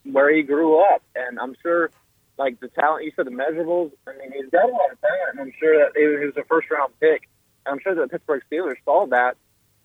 where 0.04 0.34
he 0.34 0.42
grew 0.42 0.80
up, 0.80 1.02
and 1.14 1.38
I'm 1.38 1.56
sure 1.62 1.90
like 2.38 2.60
the 2.60 2.68
talent 2.68 3.04
you 3.04 3.12
said 3.16 3.26
the 3.26 3.30
measurables. 3.30 3.92
I 4.06 4.12
mean, 4.12 4.32
he's 4.32 4.50
got 4.50 4.64
a 4.64 4.72
lot 4.72 4.92
of 4.92 5.00
talent, 5.00 5.30
and 5.32 5.40
I'm 5.40 5.52
sure 5.58 5.78
that 5.78 5.92
he 5.96 6.06
was 6.06 6.36
a 6.36 6.44
first 6.44 6.70
round 6.70 6.92
pick. 7.00 7.28
And 7.64 7.74
I'm 7.74 7.80
sure 7.80 7.94
that 7.94 8.02
the 8.02 8.08
Pittsburgh 8.08 8.42
Steelers 8.50 8.76
saw 8.84 9.06
that 9.08 9.36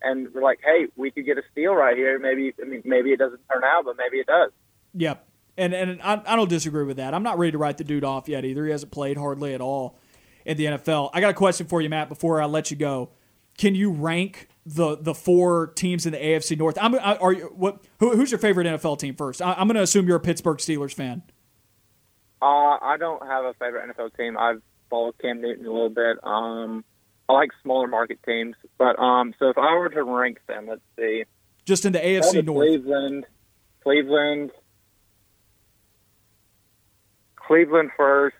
and 0.04 0.34
we're 0.34 0.42
like, 0.42 0.60
hey, 0.64 0.88
we 0.96 1.12
could 1.12 1.26
get 1.26 1.38
a 1.38 1.44
steal 1.52 1.74
right 1.74 1.96
here. 1.96 2.20
Maybe 2.20 2.54
I 2.62 2.66
mean 2.66 2.82
maybe 2.86 3.12
it 3.12 3.20
doesn't 3.20 3.42
turn 3.52 3.64
out, 3.64 3.86
but 3.86 3.96
maybe 3.98 4.18
it 4.18 4.28
does. 4.28 4.52
Yep. 4.94 5.28
And 5.58 5.74
and 5.74 6.02
I, 6.02 6.22
I 6.26 6.36
don't 6.36 6.50
disagree 6.50 6.86
with 6.86 6.98
that. 6.98 7.14
I'm 7.14 7.24
not 7.24 7.38
ready 7.38 7.52
to 7.52 7.58
write 7.58 7.78
the 7.78 7.84
dude 7.84 8.04
off 8.04 8.28
yet 8.28 8.46
either. 8.46 8.66
He 8.66 8.72
hasn't 8.72 8.92
played 8.92 9.18
hardly 9.18 9.54
at 9.54 9.62
all 9.62 9.98
in 10.46 10.58
the 10.58 10.66
NFL. 10.66 11.12
I 11.14 11.22
got 11.22 11.30
a 11.30 11.36
question 11.36 11.68
for 11.68 11.82
you, 11.82 11.90
Matt. 11.90 12.10
Before 12.10 12.42
I 12.42 12.46
let 12.46 12.72
you 12.72 12.78
go, 12.78 13.10
can 13.58 13.76
you 13.76 13.92
rank 13.92 14.48
the 14.66 14.98
the 14.98 15.14
four 15.14 15.68
teams 15.68 16.06
in 16.06 16.14
the 16.14 16.20
AFC 16.20 16.58
North? 16.58 16.78
I'm 16.82 16.96
are 16.96 17.34
you 17.34 17.52
what? 17.56 17.82
Who, 18.00 18.16
who's 18.16 18.32
your 18.32 18.40
favorite 18.40 18.68
NFL 18.68 19.00
team 19.00 19.16
first? 19.16 19.42
I, 19.42 19.54
am 19.54 19.68
going 19.68 19.76
to 19.76 19.82
assume 19.82 20.08
you're 20.08 20.18
a 20.18 20.22
Pittsburgh 20.22 20.58
Steelers 20.58 20.94
fan. 20.94 21.24
Uh, 22.42 22.78
I 22.82 22.98
don't 23.00 23.26
have 23.26 23.46
a 23.46 23.54
favorite 23.54 23.96
NFL 23.96 24.18
team. 24.18 24.38
I've 24.38 24.62
followed 24.90 25.18
Cam 25.20 25.42
Newton 25.42 25.66
a 25.66 25.72
little 25.72 25.90
bit. 25.90 26.18
Um, 26.24 26.84
I 27.30 27.34
like 27.34 27.50
smaller 27.64 27.88
market 27.88 28.20
teams, 28.26 28.56
but 28.78 29.00
um, 29.00 29.34
so 29.40 29.50
if 29.50 29.58
I 29.58 29.76
were 29.76 29.90
to 29.90 30.04
rank 30.04 30.40
them, 30.48 30.68
let's 30.68 30.82
see. 30.98 31.24
Just 31.66 31.86
in 31.86 31.94
the 31.94 32.00
AFC 32.00 32.44
North. 32.44 32.68
Cleveland, 32.68 33.26
Cleveland, 33.84 34.52
Cleveland 37.36 37.92
first, 37.96 38.36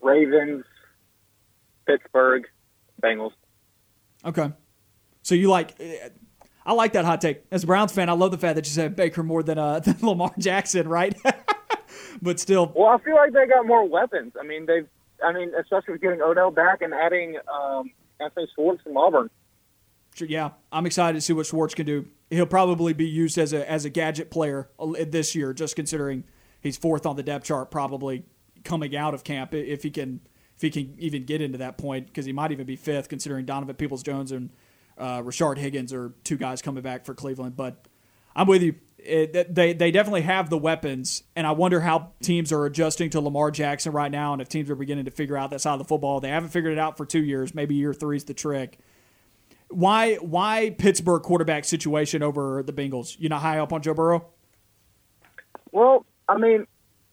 Ravens, 0.00 0.64
Pittsburgh, 1.86 2.44
Bengals. 3.02 3.32
Okay. 4.24 4.50
So 5.30 5.36
you 5.36 5.48
like 5.48 5.80
I 6.66 6.72
like 6.72 6.94
that 6.94 7.04
hot 7.04 7.20
take. 7.20 7.44
As 7.52 7.62
a 7.62 7.66
Browns 7.68 7.92
fan, 7.92 8.08
I 8.08 8.14
love 8.14 8.32
the 8.32 8.38
fact 8.38 8.56
that 8.56 8.66
you 8.66 8.72
said 8.72 8.96
Baker 8.96 9.22
more 9.22 9.44
than 9.44 9.58
uh, 9.58 9.78
than 9.84 9.96
Lamar 10.02 10.32
Jackson, 10.38 10.88
right? 10.88 11.16
but 12.20 12.40
still 12.40 12.72
Well, 12.74 12.88
I 12.88 12.98
feel 12.98 13.14
like 13.14 13.32
they 13.32 13.46
got 13.46 13.64
more 13.64 13.88
weapons. 13.88 14.32
I 14.38 14.42
mean, 14.42 14.66
they've 14.66 14.88
I 15.24 15.32
mean, 15.32 15.52
especially 15.54 15.92
with 15.92 16.00
getting 16.00 16.20
Odell 16.20 16.50
back 16.50 16.82
and 16.82 16.92
adding 16.92 17.36
um, 17.46 17.92
Anthony 18.18 18.48
Schwartz 18.56 18.82
from 18.82 18.96
Auburn. 18.96 19.30
Sure, 20.16 20.26
Yeah, 20.26 20.50
I'm 20.72 20.84
excited 20.84 21.16
to 21.16 21.20
see 21.20 21.32
what 21.32 21.46
Schwartz 21.46 21.74
can 21.74 21.86
do. 21.86 22.08
He'll 22.28 22.44
probably 22.44 22.92
be 22.92 23.06
used 23.06 23.38
as 23.38 23.52
a 23.52 23.70
as 23.70 23.84
a 23.84 23.90
gadget 23.90 24.32
player 24.32 24.68
this 25.06 25.36
year, 25.36 25.52
just 25.52 25.76
considering 25.76 26.24
he's 26.60 26.76
fourth 26.76 27.06
on 27.06 27.14
the 27.14 27.22
depth 27.22 27.44
chart 27.44 27.70
probably 27.70 28.24
coming 28.64 28.96
out 28.96 29.14
of 29.14 29.22
camp 29.22 29.54
if 29.54 29.84
he 29.84 29.90
can 29.90 30.22
if 30.56 30.62
he 30.62 30.70
can 30.70 30.96
even 30.98 31.24
get 31.24 31.40
into 31.40 31.58
that 31.58 31.78
point 31.78 32.08
because 32.08 32.26
he 32.26 32.32
might 32.32 32.50
even 32.50 32.66
be 32.66 32.74
fifth 32.74 33.08
considering 33.08 33.46
Donovan 33.46 33.76
Peoples 33.76 34.02
Jones 34.02 34.32
and 34.32 34.50
uh, 35.00 35.22
Rashard 35.22 35.56
Higgins 35.56 35.92
are 35.92 36.12
two 36.22 36.36
guys 36.36 36.62
coming 36.62 36.82
back 36.82 37.04
for 37.04 37.14
Cleveland. 37.14 37.56
But 37.56 37.86
I'm 38.36 38.46
with 38.46 38.62
you. 38.62 38.74
It, 38.98 39.54
they 39.54 39.72
they 39.72 39.90
definitely 39.90 40.20
have 40.22 40.50
the 40.50 40.58
weapons, 40.58 41.22
and 41.34 41.46
I 41.46 41.52
wonder 41.52 41.80
how 41.80 42.12
teams 42.22 42.52
are 42.52 42.66
adjusting 42.66 43.08
to 43.10 43.20
Lamar 43.20 43.50
Jackson 43.50 43.92
right 43.92 44.10
now, 44.10 44.34
and 44.34 44.42
if 44.42 44.48
teams 44.50 44.68
are 44.68 44.74
beginning 44.74 45.06
to 45.06 45.10
figure 45.10 45.38
out 45.38 45.50
that 45.50 45.62
side 45.62 45.72
of 45.72 45.78
the 45.78 45.86
football. 45.86 46.20
They 46.20 46.28
haven't 46.28 46.50
figured 46.50 46.74
it 46.74 46.78
out 46.78 46.98
for 46.98 47.06
two 47.06 47.24
years. 47.24 47.54
Maybe 47.54 47.74
year 47.74 47.94
three 47.94 48.18
is 48.18 48.24
the 48.24 48.34
trick. 48.34 48.78
Why 49.70 50.16
why 50.16 50.74
Pittsburgh 50.76 51.22
quarterback 51.22 51.64
situation 51.64 52.22
over 52.22 52.62
the 52.62 52.74
Bengals? 52.74 53.16
You 53.18 53.30
not 53.30 53.40
high 53.40 53.58
up 53.58 53.72
on 53.72 53.80
Joe 53.80 53.94
Burrow? 53.94 54.26
Well, 55.72 56.04
I 56.28 56.36
mean, 56.36 56.66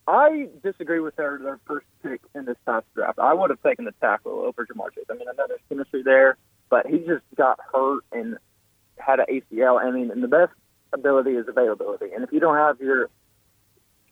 I 0.07 0.49
disagree 0.64 0.99
with 0.99 1.15
their 1.15 1.38
their 1.38 1.59
first 1.65 1.85
pick 2.03 2.22
in 2.35 2.45
this 2.45 2.57
past 2.65 2.85
draft. 2.95 3.19
I 3.19 3.34
would 3.34 3.49
have 3.49 3.61
taken 3.61 3.85
the 3.85 3.93
tackle 4.01 4.39
over 4.39 4.65
Ja'Marr 4.65 4.93
Chase. 4.93 5.05
I 5.09 5.14
mean, 5.14 5.27
I 5.30 5.34
know 5.38 5.45
there's 5.47 5.61
chemistry 5.69 6.03
there, 6.03 6.38
but 6.69 6.85
he 6.85 6.99
just 6.99 7.23
got 7.35 7.60
hurt 7.73 8.03
and 8.11 8.38
had 8.98 9.19
an 9.19 9.26
ACL. 9.30 9.80
I 9.80 9.91
mean, 9.91 10.11
and 10.11 10.23
the 10.23 10.27
best 10.27 10.52
ability 10.94 11.31
is 11.31 11.48
availability. 11.48 12.14
And 12.14 12.23
if 12.23 12.31
you 12.31 12.39
don't 12.39 12.56
have 12.56 12.80
your 12.80 13.10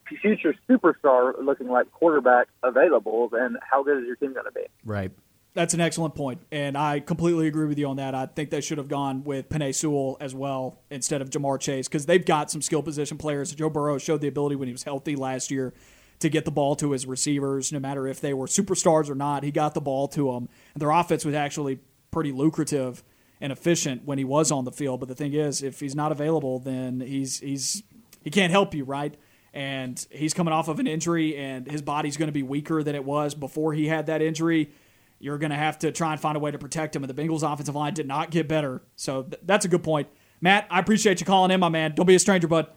future 0.07 0.55
superstar 0.69 1.33
looking 1.43 1.67
like 1.67 1.91
quarterback 1.91 2.47
available, 2.63 3.29
then 3.29 3.57
how 3.61 3.83
good 3.83 3.99
is 3.99 4.07
your 4.07 4.15
team 4.15 4.33
going 4.33 4.45
to 4.45 4.51
be? 4.51 4.65
Right. 4.83 5.11
That's 5.53 5.73
an 5.73 5.79
excellent 5.79 6.15
point, 6.15 6.41
and 6.51 6.77
I 6.77 6.99
completely 6.99 7.47
agree 7.47 7.65
with 7.65 7.79
you 7.79 7.87
on 7.87 7.95
that. 7.95 8.13
I 8.13 8.25
think 8.25 8.49
they 8.49 8.59
should 8.59 8.77
have 8.77 8.89
gone 8.89 9.23
with 9.23 9.47
Penei 9.47 9.73
Sewell 9.73 10.17
as 10.19 10.35
well 10.35 10.81
instead 10.89 11.21
of 11.21 11.29
Ja'Marr 11.29 11.61
Chase 11.61 11.87
because 11.87 12.05
they've 12.05 12.25
got 12.25 12.51
some 12.51 12.61
skill 12.61 12.83
position 12.83 13.17
players. 13.17 13.55
Joe 13.55 13.69
Burrow 13.69 13.97
showed 13.97 14.19
the 14.19 14.27
ability 14.27 14.57
when 14.57 14.67
he 14.67 14.73
was 14.73 14.83
healthy 14.83 15.15
last 15.15 15.51
year 15.51 15.73
to 16.19 16.27
get 16.27 16.43
the 16.43 16.51
ball 16.51 16.75
to 16.75 16.91
his 16.91 17.05
receivers, 17.05 17.71
no 17.71 17.79
matter 17.79 18.05
if 18.05 18.19
they 18.19 18.33
were 18.33 18.47
superstars 18.47 19.09
or 19.09 19.15
not. 19.15 19.43
He 19.43 19.51
got 19.51 19.73
the 19.73 19.79
ball 19.79 20.09
to 20.09 20.29
them, 20.33 20.49
and 20.73 20.81
their 20.81 20.91
offense 20.91 21.23
was 21.23 21.35
actually 21.35 21.79
pretty 22.15 22.31
lucrative 22.31 23.03
and 23.41 23.51
efficient 23.51 24.05
when 24.05 24.17
he 24.17 24.23
was 24.23 24.51
on 24.51 24.63
the 24.63 24.71
field. 24.71 25.01
But 25.01 25.09
the 25.09 25.15
thing 25.15 25.33
is, 25.33 25.61
if 25.61 25.81
he's 25.81 25.95
not 25.95 26.11
available, 26.11 26.59
then 26.59 27.01
he's 27.01 27.39
he's 27.39 27.83
he 28.23 28.29
can't 28.29 28.51
help 28.51 28.73
you, 28.73 28.85
right? 28.85 29.13
And 29.53 30.03
he's 30.09 30.33
coming 30.33 30.53
off 30.53 30.67
of 30.67 30.79
an 30.79 30.87
injury, 30.87 31.35
and 31.35 31.69
his 31.69 31.81
body's 31.81 32.17
going 32.17 32.27
to 32.27 32.33
be 32.33 32.43
weaker 32.43 32.83
than 32.83 32.95
it 32.95 33.03
was 33.03 33.35
before 33.35 33.73
he 33.73 33.87
had 33.87 34.05
that 34.07 34.21
injury 34.21 34.71
you're 35.19 35.37
going 35.37 35.49
to 35.49 35.55
have 35.55 35.79
to 35.79 35.91
try 35.91 36.11
and 36.11 36.19
find 36.19 36.35
a 36.35 36.39
way 36.39 36.51
to 36.51 36.57
protect 36.57 36.95
him. 36.95 37.03
And 37.03 37.11
the 37.11 37.19
Bengals' 37.19 37.41
offensive 37.41 37.75
line 37.75 37.93
did 37.93 38.07
not 38.07 38.31
get 38.31 38.47
better. 38.47 38.81
So 38.95 39.23
th- 39.23 39.41
that's 39.45 39.65
a 39.65 39.67
good 39.67 39.83
point. 39.83 40.07
Matt, 40.41 40.67
I 40.69 40.79
appreciate 40.79 41.19
you 41.19 41.25
calling 41.25 41.51
in, 41.51 41.59
my 41.59 41.69
man. 41.69 41.93
Don't 41.95 42.05
be 42.05 42.15
a 42.15 42.19
stranger, 42.19 42.47
bud. 42.47 42.67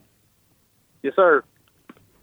Yes, 1.02 1.14
sir. 1.16 1.42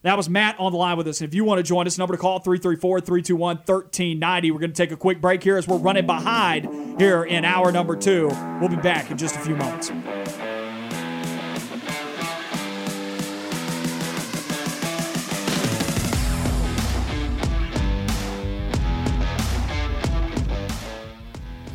That 0.06 0.18
was 0.18 0.30
Matt 0.30 0.60
on 0.60 0.72
the 0.72 0.78
line 0.78 0.98
with 0.98 1.08
us. 1.08 1.24
If 1.24 1.34
you 1.34 1.44
want 1.44 1.58
to 1.58 1.64
join 1.64 1.88
us, 1.88 1.98
number 1.98 2.14
to 2.14 2.22
call 2.22 2.38
334 2.38 3.02
321 3.02 3.58
1390. 3.66 4.52
We're 4.52 4.60
going 4.60 4.72
to 4.72 4.76
take 4.76 4.92
a 4.92 4.96
quick 4.96 5.20
break 5.20 5.42
here 5.42 5.58
as 5.58 5.68
we're 5.68 5.78
running 5.78 6.06
behind 6.06 7.02
here 7.02 7.24
in 7.24 7.44
hour 7.44 7.72
number 7.72 7.96
two. 7.96 8.28
We'll 8.60 8.70
be 8.70 8.76
back 8.76 9.10
in 9.10 9.18
just 9.18 9.36
a 9.36 9.40
few 9.40 9.56
moments. 9.56 9.90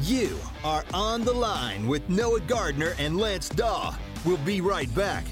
You 0.02 0.38
are 0.62 0.84
on 0.94 1.24
the 1.24 1.32
line 1.32 1.88
with 1.88 2.08
Noah 2.08 2.38
Gardner 2.42 2.94
and 3.00 3.16
Lance 3.18 3.48
Dawe. 3.48 3.98
We'll 4.24 4.36
be 4.36 4.60
right 4.60 4.94
back. 4.94 5.24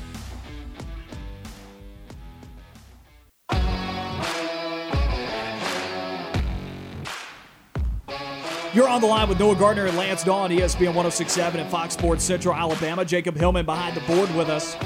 You're 8.79 8.89
on 8.89 9.01
the 9.01 9.09
line 9.09 9.29
with 9.29 9.41
Noah 9.41 9.57
Gardner 9.57 9.87
and 9.87 9.97
Lance 9.97 10.23
Dawe 10.23 10.45
on 10.45 10.51
ESPN 10.51 10.95
1067 10.95 11.59
and 11.59 11.69
Fox 11.69 11.95
Sports 11.95 12.23
Central 12.23 12.55
Alabama. 12.55 13.05
Jacob 13.05 13.35
Hillman 13.35 13.67
behind 13.67 13.97
the 13.97 14.01
board 14.03 14.33
with 14.37 14.49
us. 14.49 14.77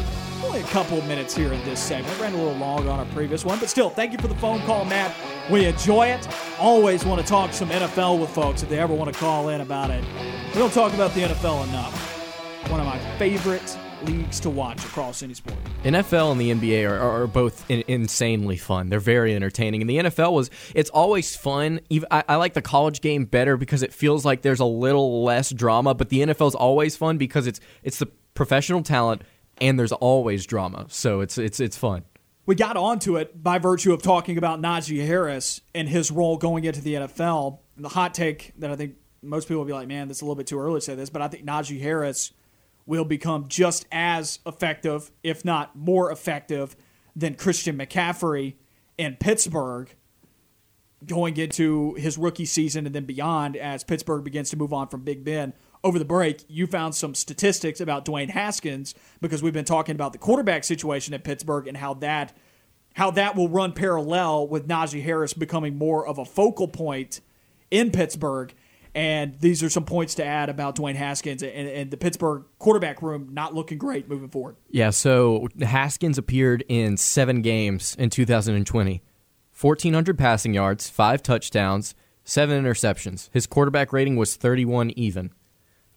Only 0.43 0.61
a 0.61 0.67
couple 0.69 0.97
of 0.97 1.07
minutes 1.07 1.37
here 1.37 1.53
in 1.53 1.63
this 1.67 1.79
segment. 1.79 2.19
Ran 2.19 2.33
a 2.33 2.37
little 2.39 2.55
long 2.55 2.89
on 2.89 3.01
our 3.01 3.05
previous 3.13 3.45
one, 3.45 3.59
but 3.59 3.69
still, 3.69 3.91
thank 3.91 4.13
you 4.13 4.19
for 4.19 4.29
the 4.29 4.35
phone 4.37 4.61
call, 4.61 4.87
Matt. 4.87 5.15
We 5.51 5.67
enjoy 5.67 6.07
it. 6.07 6.27
Always 6.59 7.05
want 7.05 7.21
to 7.21 7.27
talk 7.27 7.53
some 7.53 7.69
NFL 7.69 8.19
with 8.19 8.31
folks 8.31 8.63
if 8.63 8.71
they 8.71 8.79
ever 8.79 8.95
want 8.95 9.13
to 9.13 9.21
call 9.21 9.51
in 9.51 9.61
about 9.61 9.91
it. 9.91 10.03
We 10.55 10.59
don't 10.59 10.73
talk 10.73 10.95
about 10.95 11.13
the 11.13 11.25
NFL 11.25 11.69
enough. 11.69 12.71
One 12.71 12.81
of 12.81 12.87
my 12.87 12.99
favorite 13.19 13.77
leagues 14.05 14.41
to 14.41 14.51
watch 14.51 14.85
across 14.85 15.23
any 15.23 15.35
sport. 15.35 15.59
NFL 15.85 16.33
and 16.33 16.41
the 16.41 16.51
NBA 16.51 16.91
are, 16.91 16.99
are 16.99 17.27
both 17.27 17.69
in, 17.71 17.85
insanely 17.89 18.57
fun. 18.57 18.89
They're 18.89 19.01
very 19.01 19.35
entertaining, 19.35 19.81
and 19.81 19.91
the 19.91 19.99
NFL 19.99 20.33
was 20.33 20.51
it's 20.75 20.91
always 20.91 21.37
fun. 21.37 21.81
Even, 21.91 22.09
I, 22.11 22.25
I, 22.29 22.37
like 22.37 22.55
the 22.55 22.63
college 22.63 23.01
game 23.01 23.25
better 23.25 23.57
because 23.57 23.83
it 23.83 23.93
feels 23.93 24.25
like 24.25 24.43
there's 24.43 24.61
a 24.61 24.65
little 24.65 25.25
less 25.25 25.51
drama. 25.51 25.95
But 25.95 26.09
the 26.09 26.21
NFL 26.21 26.49
is 26.49 26.55
always 26.55 26.97
fun 26.97 27.19
because 27.19 27.47
it's 27.47 27.61
it's 27.83 27.99
the 27.99 28.07
professional 28.35 28.83
talent 28.83 29.23
and 29.61 29.79
there's 29.79 29.93
always 29.93 30.47
drama. 30.47 30.87
So 30.89 31.21
it's 31.21 31.39
it's 31.39 31.61
it's 31.61 31.77
fun. 31.77 32.05
We 32.45 32.57
got 32.57 32.77
onto 32.77 33.17
it 33.17 33.41
by 33.41 33.59
virtue 33.59 33.93
of 33.93 34.03
talking 34.03 34.37
about 34.37 34.61
Najee 34.61 35.07
Harris 35.07 35.61
and 35.75 35.89
his 35.89 36.11
role 36.11 36.37
going 36.37 36.65
into 36.65 36.81
the 36.81 36.95
NFL. 36.95 37.59
And 37.77 37.85
the 37.85 37.91
hot 37.91 38.15
take 38.15 38.53
that 38.59 38.71
I 38.71 38.77
think 38.77 38.97
most 39.23 39.47
people 39.47 39.61
will 39.61 39.67
be 39.67 39.73
like, 39.73 39.87
man, 39.87 40.09
this 40.09 40.19
is 40.19 40.23
a 40.23 40.25
little 40.25 40.35
bit 40.35 40.49
too 40.49 40.59
early 40.59 40.81
to 40.81 40.85
say 40.85 40.95
this, 40.97 41.09
but 41.09 41.23
I 41.23 41.29
think 41.29 41.47
Najee 41.47 41.81
Harris 41.81 42.33
will 42.87 43.05
become 43.05 43.49
just 43.49 43.87
as 43.93 44.41
effective, 44.47 45.11
if 45.23 45.45
not 45.45 45.77
more 45.77 46.11
effective, 46.11 46.77
than 47.15 47.35
Christian 47.35 47.79
McCaffrey 47.79 48.55
in 48.99 49.17
Pittsburgh 49.17 49.95
going 51.07 51.37
into 51.37 51.95
his 51.95 52.17
rookie 52.17 52.45
season 52.45 52.87
and 52.87 52.95
then 52.95 53.05
beyond 53.05 53.57
as 53.57 53.85
Pittsburgh 53.85 54.25
begins 54.25 54.51
to 54.51 54.57
move 54.57 54.73
on 54.73 54.89
from 54.89 55.03
Big 55.03 55.25
Ben 55.25 55.53
over 55.85 55.99
the 55.99 56.05
break, 56.05 56.45
you 56.49 56.67
found 56.67 56.95
some 56.95 57.15
statistics 57.15 57.81
about 57.81 58.05
Dwayne 58.05 58.31
Haskins 58.31 58.95
because 59.21 59.43
we've 59.43 59.53
been 59.53 59.65
talking 59.65 59.95
about 59.95 60.13
the 60.13 60.19
quarterback 60.19 60.65
situation 60.65 61.13
at 61.13 61.25
Pittsburgh 61.25 61.67
and 61.67 61.77
how 61.77 61.95
that 61.95 62.37
how 62.95 63.11
that 63.11 63.35
will 63.35 63.49
run 63.49 63.73
parallel 63.73 64.47
with 64.47 64.69
Najee 64.69 65.03
Harris 65.03 65.33
becoming 65.33 65.79
more 65.79 66.07
of 66.07 66.19
a 66.19 66.27
focal 66.27 66.69
point 66.69 67.23
in 67.71 67.91
Pittsburgh. 67.91 68.53
And 68.95 69.39
these 69.41 69.63
are 69.63 69.71
some 69.71 69.87
points 69.87 70.15
to 70.17 70.25
add 70.25 70.51
about 70.51 70.77
Dwayne 70.77 70.97
Haskins 70.97 71.43
and, 71.43 71.69
and, 71.69 71.91
the 71.91 71.97
Pittsburgh 71.97 72.45
quarterback 72.59 73.01
room 73.01 73.29
not 73.33 73.55
looking 73.55 73.79
great 73.79 74.07
moving 74.07 74.29
forward. 74.29 74.57
Yeah, 74.69 74.91
so 74.91 75.49
Haskins 75.63 76.19
appeared 76.19 76.63
in 76.69 76.99
seven 76.99 77.41
games 77.41 77.97
in 77.99 78.11
2020 78.11 79.03
1,400 79.59 80.19
passing 80.19 80.55
yards, 80.55 80.91
five 80.91 81.23
touchdowns, 81.23 81.95
seven 82.25 82.63
interceptions. 82.63 83.31
His 83.33 83.47
quarterback 83.47 83.93
rating 83.93 84.17
was 84.17 84.37
31 84.37 84.91
even. 84.91 85.31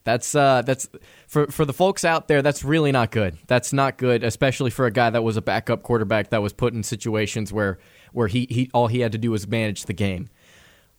That's 0.05 0.35
uh, 0.35 0.61
that's 0.61 0.87
for 1.27 1.47
for 1.47 1.65
the 1.65 1.73
folks 1.73 2.05
out 2.05 2.27
there. 2.27 2.43
That's 2.43 2.63
really 2.63 2.91
not 2.91 3.09
good. 3.09 3.39
That's 3.47 3.73
not 3.73 3.97
good, 3.97 4.23
especially 4.23 4.69
for 4.69 4.85
a 4.85 4.91
guy 4.91 5.09
that 5.09 5.23
was 5.23 5.35
a 5.35 5.41
backup 5.41 5.81
quarterback 5.81 6.29
that 6.29 6.43
was 6.43 6.53
put 6.53 6.73
in 6.73 6.83
situations 6.83 7.51
where 7.51 7.79
where 8.13 8.27
he, 8.27 8.45
he 8.51 8.69
all 8.71 8.85
he 8.85 8.99
had 8.99 9.11
to 9.13 9.17
do 9.17 9.31
was 9.31 9.47
manage 9.47 9.85
the 9.85 9.93
game. 9.93 10.29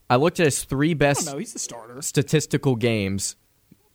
I 0.09 0.17
looked 0.17 0.41
at 0.41 0.47
his 0.47 0.65
three 0.65 0.95
best. 0.95 1.27
No, 1.27 1.39
he's 1.39 1.53
the 1.53 1.59
starter. 1.59 2.01
Statistical 2.03 2.77
games. 2.77 3.37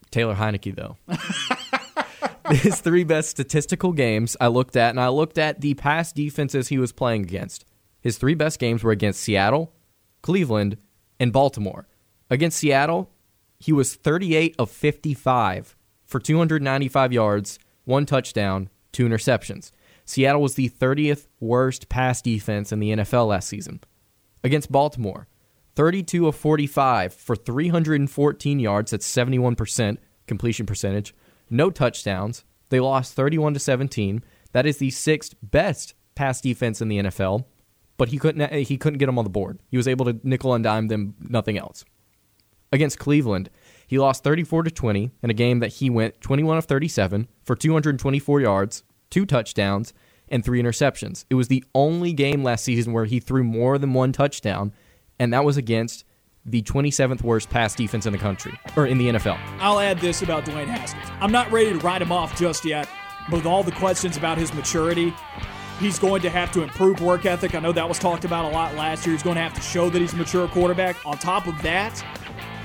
Taylor 0.09 0.35
Heinicke 0.35 0.75
though. 0.75 0.97
his 2.53 2.81
three 2.81 3.03
best 3.03 3.29
statistical 3.29 3.93
games 3.93 4.35
I 4.41 4.47
looked 4.47 4.75
at, 4.75 4.89
and 4.89 4.99
I 4.99 5.07
looked 5.07 5.37
at 5.37 5.61
the 5.61 5.73
past 5.73 6.15
defenses 6.15 6.67
he 6.67 6.77
was 6.77 6.91
playing 6.91 7.23
against. 7.23 7.65
His 8.01 8.17
three 8.17 8.35
best 8.35 8.59
games 8.59 8.83
were 8.83 8.91
against 8.91 9.21
Seattle, 9.21 9.73
Cleveland, 10.21 10.77
and 11.19 11.31
Baltimore. 11.31 11.87
Against 12.29 12.57
Seattle, 12.57 13.11
he 13.59 13.71
was 13.71 13.95
38 13.95 14.55
of 14.57 14.71
55 14.71 15.77
for 16.05 16.19
295 16.19 17.13
yards, 17.13 17.59
one 17.85 18.05
touchdown, 18.05 18.69
two 18.91 19.07
interceptions. 19.07 19.71
Seattle 20.03 20.41
was 20.41 20.55
the 20.55 20.69
30th 20.69 21.27
worst 21.39 21.87
pass 21.87 22.21
defense 22.21 22.71
in 22.71 22.79
the 22.79 22.91
NFL 22.91 23.27
last 23.27 23.47
season. 23.47 23.79
Against 24.43 24.71
Baltimore, 24.71 25.27
32 25.75 26.27
of 26.27 26.35
45 26.35 27.13
for 27.13 27.35
314 27.35 28.59
yards, 28.59 28.91
that's 28.91 29.11
71% 29.11 29.97
completion 30.27 30.65
percentage, 30.65 31.13
no 31.49 31.69
touchdowns. 31.69 32.43
They 32.69 32.79
lost 32.79 33.13
31 33.13 33.53
to 33.53 33.59
17. 33.59 34.23
That 34.53 34.65
is 34.65 34.77
the 34.77 34.89
sixth 34.89 35.35
best 35.41 35.93
pass 36.15 36.41
defense 36.41 36.81
in 36.81 36.87
the 36.87 36.99
NFL, 36.99 37.45
but 37.97 38.09
he 38.09 38.17
couldn't 38.17 38.51
he 38.53 38.77
couldn't 38.77 38.99
get 38.99 39.05
them 39.05 39.17
on 39.17 39.25
the 39.25 39.29
board. 39.29 39.59
He 39.69 39.77
was 39.77 39.87
able 39.87 40.05
to 40.05 40.19
nickel 40.23 40.53
and 40.53 40.63
dime 40.63 40.87
them, 40.87 41.15
nothing 41.19 41.57
else 41.57 41.85
against 42.71 42.99
Cleveland. 42.99 43.49
He 43.87 43.99
lost 43.99 44.23
34 44.23 44.63
to 44.63 44.71
20 44.71 45.11
in 45.21 45.29
a 45.29 45.33
game 45.33 45.59
that 45.59 45.73
he 45.73 45.89
went 45.89 46.21
21 46.21 46.57
of 46.57 46.65
37 46.65 47.27
for 47.43 47.55
224 47.55 48.41
yards, 48.41 48.83
two 49.09 49.25
touchdowns, 49.25 49.93
and 50.29 50.43
three 50.45 50.61
interceptions. 50.61 51.25
It 51.29 51.35
was 51.35 51.49
the 51.49 51.65
only 51.75 52.13
game 52.13 52.43
last 52.43 52.63
season 52.63 52.93
where 52.93 53.05
he 53.05 53.19
threw 53.19 53.43
more 53.43 53.77
than 53.77 53.93
one 53.93 54.13
touchdown, 54.13 54.71
and 55.21 55.31
that 55.33 55.45
was 55.45 55.55
against 55.55 56.03
the 56.45 56.63
27th 56.63 57.21
worst 57.21 57.49
pass 57.51 57.75
defense 57.75 58.07
in 58.07 58.11
the 58.11 58.17
country 58.17 58.59
or 58.75 58.87
in 58.87 58.97
the 58.97 59.09
NFL. 59.09 59.39
I'll 59.59 59.79
add 59.79 59.99
this 59.99 60.23
about 60.23 60.45
Dwayne 60.45 60.65
Haskins. 60.65 61.05
I'm 61.21 61.31
not 61.31 61.51
ready 61.51 61.71
to 61.71 61.77
write 61.77 62.01
him 62.01 62.11
off 62.11 62.35
just 62.37 62.65
yet, 62.65 62.89
but 63.29 63.37
with 63.37 63.45
all 63.45 63.61
the 63.61 63.71
questions 63.71 64.17
about 64.17 64.39
his 64.39 64.51
maturity, 64.53 65.13
He's 65.79 65.97
going 65.97 66.21
to 66.21 66.29
have 66.29 66.51
to 66.51 66.61
improve 66.61 67.01
work 67.01 67.25
ethic. 67.25 67.55
I 67.55 67.59
know 67.59 67.71
that 67.71 67.89
was 67.89 67.97
talked 67.97 68.23
about 68.23 68.45
a 68.45 68.49
lot 68.49 68.75
last 68.75 69.03
year. 69.03 69.15
He's 69.15 69.23
going 69.23 69.37
to 69.37 69.41
have 69.41 69.55
to 69.55 69.61
show 69.61 69.89
that 69.89 69.99
he's 69.99 70.13
a 70.13 70.15
mature 70.15 70.47
quarterback. 70.47 71.03
On 71.07 71.17
top 71.17 71.47
of 71.47 71.59
that, 71.63 71.99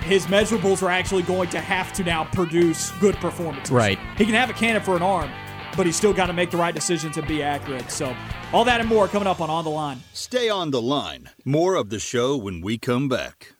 his 0.03 0.27
measurables 0.27 0.83
are 0.83 0.91
actually 0.91 1.23
going 1.23 1.49
to 1.49 1.59
have 1.59 1.95
to 1.95 2.05
now 2.05 2.25
produce 2.25 2.91
good 3.01 3.15
performances. 3.17 3.71
Right. 3.71 3.99
He 4.19 4.27
can 4.27 4.35
have 4.35 4.51
a 4.51 4.53
cannon 4.53 4.83
for 4.83 4.97
an 4.97 5.03
arm, 5.03 5.31
but 5.77 5.87
he's 5.87 5.97
still 5.97 6.13
got 6.13 6.27
to 6.27 6.33
make 6.33 6.51
the 6.51 6.57
right 6.57 6.75
decisions 6.75 7.17
and 7.17 7.27
be 7.27 7.43
accurate. 7.43 7.91
So, 7.91 8.15
all 8.53 8.65
that 8.65 8.81
and 8.81 8.89
more 8.89 9.09
coming 9.09 9.27
up 9.27 9.41
on 9.41 9.51
On 9.51 9.65
the 9.65 9.71
Line. 9.71 10.01
Stay 10.13 10.49
on 10.49 10.71
the 10.71 10.83
line. 10.83 11.31
More 11.45 11.75
of 11.75 11.91
the 11.91 11.99
show 11.99 12.37
when 12.37 12.61
we 12.61 12.79
come 12.79 13.09
back. 13.09 13.53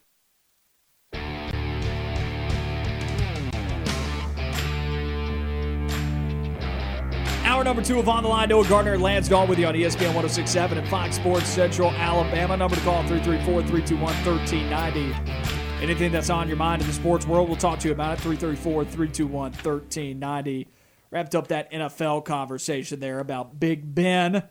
Hour 7.45 7.65
number 7.65 7.81
two 7.81 7.99
of 7.99 8.09
On 8.09 8.23
the 8.23 8.29
Line. 8.29 8.49
Noah 8.49 8.69
Gardner 8.69 8.95
and 8.95 9.03
Lance 9.03 9.29
Dawe 9.29 9.47
with 9.47 9.59
you 9.59 9.67
on 9.67 9.75
ESPN 9.75 10.15
1067 10.15 10.79
and 10.79 10.89
Fox 10.89 11.17
Sports 11.17 11.47
Central 11.47 11.91
Alabama. 11.93 12.57
Number 12.57 12.77
to 12.77 12.83
call 12.83 13.03
334 13.07 13.63
321 13.63 14.01
1390. 14.27 15.83
Anything 15.83 16.11
that's 16.11 16.29
on 16.29 16.49
your 16.49 16.57
mind 16.57 16.83
in 16.83 16.89
the 16.89 16.95
sports 16.95 17.27
world, 17.27 17.49
we'll 17.49 17.57
talk 17.57 17.79
to 17.79 17.89
you 17.89 17.95
about 17.95 18.19
it. 18.19 18.21
334 18.21 18.85
321 18.85 19.53
1390. 19.53 20.67
Wrapped 21.17 21.35
up 21.35 21.49
that 21.49 21.73
NFL 21.73 22.27
conversation 22.27 23.01
there 23.01 23.21
about 23.21 23.59
Big 23.59 23.95
Ben, 23.95 24.43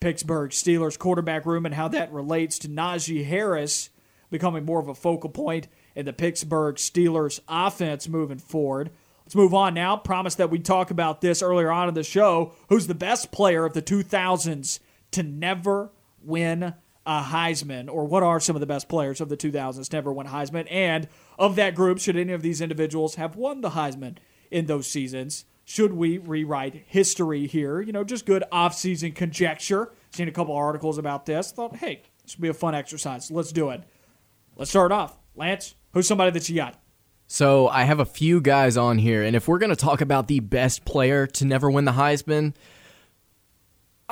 Pittsburgh 0.00 0.50
Steelers 0.50 0.98
quarterback 0.98 1.46
room, 1.46 1.64
and 1.64 1.74
how 1.74 1.88
that 1.88 2.12
relates 2.12 2.58
to 2.58 2.68
Najee 2.68 3.24
Harris 3.24 3.88
becoming 4.30 4.66
more 4.66 4.80
of 4.80 4.88
a 4.88 4.94
focal 4.94 5.30
point 5.30 5.66
in 5.94 6.04
the 6.04 6.12
Pittsburgh 6.12 6.76
Steelers 6.76 7.40
offense 7.48 8.06
moving 8.06 8.36
forward. 8.36 8.90
Let's 9.24 9.34
move 9.34 9.54
on 9.54 9.72
now. 9.72 9.96
Promised 9.96 10.36
that 10.36 10.50
we'd 10.50 10.66
talk 10.66 10.90
about 10.90 11.22
this 11.22 11.40
earlier 11.40 11.72
on 11.72 11.88
in 11.88 11.94
the 11.94 12.04
show. 12.04 12.52
Who's 12.68 12.86
the 12.86 12.94
best 12.94 13.32
player 13.32 13.64
of 13.64 13.72
the 13.72 13.80
2000s 13.80 14.80
to 15.12 15.22
never 15.22 15.90
win 16.22 16.74
a 17.06 17.22
Heisman? 17.22 17.88
Or 17.90 18.04
what 18.04 18.22
are 18.22 18.40
some 18.40 18.56
of 18.56 18.60
the 18.60 18.66
best 18.66 18.90
players 18.90 19.22
of 19.22 19.30
the 19.30 19.38
2000s 19.38 19.88
to 19.88 19.96
never 19.96 20.12
win 20.12 20.26
Heisman? 20.26 20.70
And 20.70 21.08
of 21.38 21.56
that 21.56 21.74
group, 21.74 21.98
should 21.98 22.18
any 22.18 22.34
of 22.34 22.42
these 22.42 22.60
individuals 22.60 23.14
have 23.14 23.36
won 23.36 23.62
the 23.62 23.70
Heisman 23.70 24.18
in 24.50 24.66
those 24.66 24.86
seasons? 24.86 25.46
Should 25.64 25.94
we 25.94 26.18
rewrite 26.18 26.84
history 26.86 27.46
here? 27.46 27.80
You 27.80 27.92
know, 27.92 28.04
just 28.04 28.26
good 28.26 28.44
off-season 28.52 29.12
conjecture. 29.12 29.92
Seen 30.12 30.28
a 30.28 30.32
couple 30.32 30.54
articles 30.54 30.98
about 30.98 31.26
this. 31.26 31.52
Thought, 31.52 31.76
hey, 31.76 32.02
this 32.22 32.36
would 32.36 32.42
be 32.42 32.48
a 32.48 32.54
fun 32.54 32.74
exercise. 32.74 33.30
Let's 33.30 33.50
do 33.50 33.70
it. 33.70 33.82
Let's 34.56 34.70
start 34.70 34.92
off. 34.92 35.16
Lance, 35.34 35.74
who's 35.92 36.06
somebody 36.06 36.30
that 36.32 36.48
you 36.48 36.56
got? 36.56 36.78
So 37.26 37.68
I 37.68 37.84
have 37.84 38.00
a 38.00 38.04
few 38.04 38.40
guys 38.40 38.76
on 38.76 38.98
here, 38.98 39.22
and 39.22 39.34
if 39.34 39.48
we're 39.48 39.58
going 39.58 39.70
to 39.70 39.76
talk 39.76 40.02
about 40.02 40.28
the 40.28 40.40
best 40.40 40.84
player 40.84 41.26
to 41.28 41.46
never 41.46 41.70
win 41.70 41.86
the 41.86 41.92
Heisman, 41.92 42.54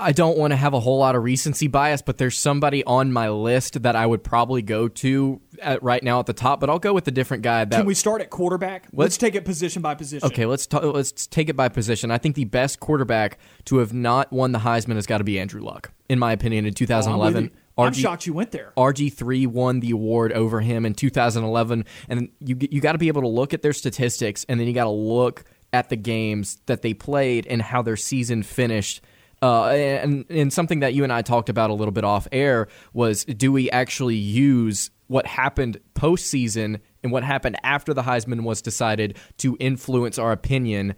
I 0.02 0.12
don't 0.12 0.36
want 0.36 0.50
to 0.50 0.56
have 0.56 0.74
a 0.74 0.80
whole 0.80 0.98
lot 0.98 1.14
of 1.14 1.22
recency 1.22 1.68
bias, 1.68 2.02
but 2.02 2.18
there's 2.18 2.36
somebody 2.36 2.84
on 2.84 3.12
my 3.12 3.28
list 3.30 3.82
that 3.82 3.96
I 3.96 4.04
would 4.04 4.24
probably 4.24 4.62
go 4.62 4.88
to 4.88 5.40
right 5.80 6.02
now 6.02 6.18
at 6.18 6.26
the 6.26 6.32
top. 6.32 6.60
But 6.60 6.68
I'll 6.70 6.78
go 6.78 6.92
with 6.92 7.06
a 7.08 7.10
different 7.10 7.42
guy. 7.42 7.64
That 7.64 7.76
Can 7.76 7.86
we 7.86 7.94
start 7.94 8.20
at 8.20 8.30
quarterback? 8.30 8.84
Let's, 8.86 8.96
let's 8.96 9.16
take 9.16 9.34
it 9.34 9.44
position 9.44 9.80
by 9.82 9.94
position. 9.94 10.26
Okay, 10.26 10.46
let's 10.46 10.70
let's 10.72 11.26
take 11.26 11.48
it 11.48 11.56
by 11.56 11.68
position. 11.68 12.10
I 12.10 12.18
think 12.18 12.34
the 12.36 12.44
best 12.44 12.80
quarterback 12.80 13.38
to 13.66 13.78
have 13.78 13.92
not 13.92 14.32
won 14.32 14.52
the 14.52 14.58
Heisman 14.58 14.96
has 14.96 15.06
got 15.06 15.18
to 15.18 15.24
be 15.24 15.38
Andrew 15.38 15.62
Luck, 15.62 15.92
in 16.08 16.18
my 16.18 16.32
opinion, 16.32 16.66
in 16.66 16.74
2011. 16.74 17.50
Oh, 17.52 17.82
I'm, 17.82 17.88
I'm 17.88 17.92
shocked 17.94 18.26
you 18.26 18.34
went 18.34 18.50
there. 18.50 18.72
RG3 18.76 19.46
won 19.46 19.80
the 19.80 19.92
award 19.92 20.32
over 20.32 20.60
him 20.60 20.84
in 20.84 20.94
2011, 20.94 21.84
and 22.08 22.28
you 22.40 22.56
you 22.58 22.80
got 22.80 22.92
to 22.92 22.98
be 22.98 23.08
able 23.08 23.22
to 23.22 23.28
look 23.28 23.54
at 23.54 23.62
their 23.62 23.72
statistics, 23.72 24.44
and 24.48 24.60
then 24.60 24.66
you 24.66 24.74
got 24.74 24.84
to 24.84 24.90
look 24.90 25.44
at 25.72 25.88
the 25.88 25.96
games 25.96 26.60
that 26.66 26.82
they 26.82 26.92
played 26.92 27.46
and 27.46 27.62
how 27.62 27.80
their 27.80 27.96
season 27.96 28.42
finished 28.42 29.00
uh, 29.42 29.66
and, 29.66 30.24
and 30.30 30.52
something 30.52 30.80
that 30.80 30.94
you 30.94 31.04
and 31.04 31.12
I 31.12 31.22
talked 31.22 31.48
about 31.48 31.70
a 31.70 31.74
little 31.74 31.92
bit 31.92 32.04
off 32.04 32.28
air 32.32 32.68
was 32.92 33.24
do 33.24 33.52
we 33.52 33.70
actually 33.70 34.16
use 34.16 34.90
what 35.08 35.26
happened 35.26 35.78
postseason 35.94 36.80
and 37.02 37.12
what 37.12 37.24
happened 37.24 37.56
after 37.62 37.92
the 37.92 38.02
Heisman 38.02 38.42
was 38.42 38.62
decided 38.62 39.18
to 39.38 39.56
influence 39.58 40.18
our 40.18 40.32
opinion? 40.32 40.94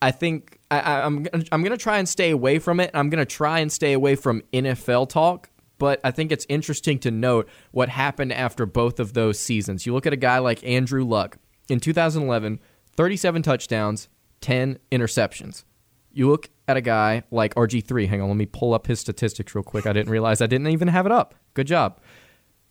I 0.00 0.10
think 0.10 0.58
I, 0.70 1.02
I'm 1.02 1.26
I'm 1.50 1.62
gonna 1.62 1.76
try 1.76 1.98
and 1.98 2.08
stay 2.08 2.30
away 2.30 2.58
from 2.58 2.80
it. 2.80 2.90
I'm 2.92 3.08
gonna 3.08 3.24
try 3.24 3.60
and 3.60 3.70
stay 3.72 3.92
away 3.92 4.16
from 4.16 4.42
NFL 4.52 5.08
talk 5.08 5.48
but 5.82 6.00
I 6.04 6.12
think 6.12 6.30
it's 6.30 6.46
interesting 6.48 7.00
to 7.00 7.10
note 7.10 7.48
what 7.72 7.88
happened 7.88 8.32
after 8.32 8.66
both 8.66 9.00
of 9.00 9.14
those 9.14 9.36
seasons. 9.36 9.84
You 9.84 9.92
look 9.92 10.06
at 10.06 10.12
a 10.12 10.16
guy 10.16 10.38
like 10.38 10.62
Andrew 10.62 11.04
Luck 11.04 11.38
in 11.68 11.80
2011, 11.80 12.60
37 12.94 13.42
touchdowns, 13.42 14.08
10 14.42 14.78
interceptions. 14.92 15.64
You 16.12 16.30
look 16.30 16.50
at 16.72 16.76
a 16.76 16.80
guy 16.80 17.22
like 17.30 17.54
RG3. 17.54 18.08
Hang 18.08 18.20
on, 18.20 18.28
let 18.28 18.36
me 18.36 18.46
pull 18.46 18.74
up 18.74 18.88
his 18.88 18.98
statistics 18.98 19.54
real 19.54 19.62
quick. 19.62 19.86
I 19.86 19.92
didn't 19.92 20.10
realize 20.10 20.40
I 20.40 20.46
didn't 20.46 20.68
even 20.68 20.88
have 20.88 21.06
it 21.06 21.12
up. 21.12 21.34
Good 21.54 21.68
job. 21.68 22.00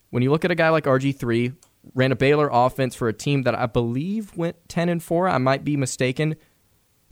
When 0.09 0.21
you 0.23 0.31
look 0.31 0.43
at 0.43 0.51
a 0.51 0.55
guy 0.55 0.69
like 0.69 0.83
RG3, 0.83 1.55
ran 1.95 2.11
a 2.11 2.15
Baylor 2.15 2.49
offense 2.51 2.95
for 2.95 3.07
a 3.07 3.13
team 3.13 3.43
that 3.43 3.55
I 3.55 3.65
believe 3.65 4.35
went 4.35 4.57
10 4.67 4.89
and 4.89 5.01
4, 5.01 5.29
I 5.29 5.37
might 5.37 5.63
be 5.63 5.77
mistaken. 5.77 6.35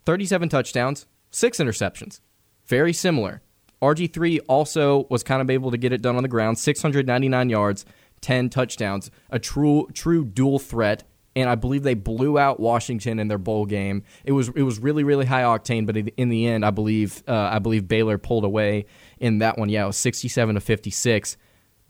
37 0.05 0.49
touchdowns, 0.49 1.05
6 1.31 1.59
interceptions. 1.59 2.19
Very 2.67 2.93
similar. 2.93 3.41
RG3 3.81 4.39
also 4.49 5.07
was 5.09 5.23
kind 5.23 5.41
of 5.41 5.49
able 5.49 5.71
to 5.71 5.77
get 5.77 5.93
it 5.93 6.01
done 6.01 6.17
on 6.17 6.23
the 6.23 6.29
ground, 6.29 6.59
699 6.59 7.49
yards, 7.49 7.85
10 8.21 8.49
touchdowns, 8.49 9.09
a 9.29 9.39
true 9.39 9.87
true 9.93 10.25
dual 10.25 10.59
threat 10.59 11.03
and 11.39 11.49
I 11.49 11.55
believe 11.55 11.83
they 11.83 11.93
blew 11.93 12.37
out 12.37 12.59
Washington 12.59 13.19
in 13.19 13.27
their 13.27 13.37
bowl 13.37 13.65
game. 13.65 14.03
It 14.25 14.33
was 14.33 14.49
it 14.49 14.63
was 14.63 14.79
really 14.79 15.03
really 15.03 15.25
high 15.25 15.43
octane, 15.43 15.85
but 15.85 15.95
in 15.95 16.29
the 16.29 16.47
end, 16.47 16.65
I 16.65 16.71
believe 16.71 17.23
uh, 17.27 17.33
I 17.33 17.59
believe 17.59 17.87
Baylor 17.87 18.17
pulled 18.17 18.43
away 18.43 18.85
in 19.19 19.39
that 19.39 19.57
one. 19.57 19.69
Yeah, 19.69 19.83
it 19.83 19.87
was 19.87 19.97
sixty 19.97 20.27
seven 20.27 20.55
to 20.55 20.61
fifty 20.61 20.91
six. 20.91 21.37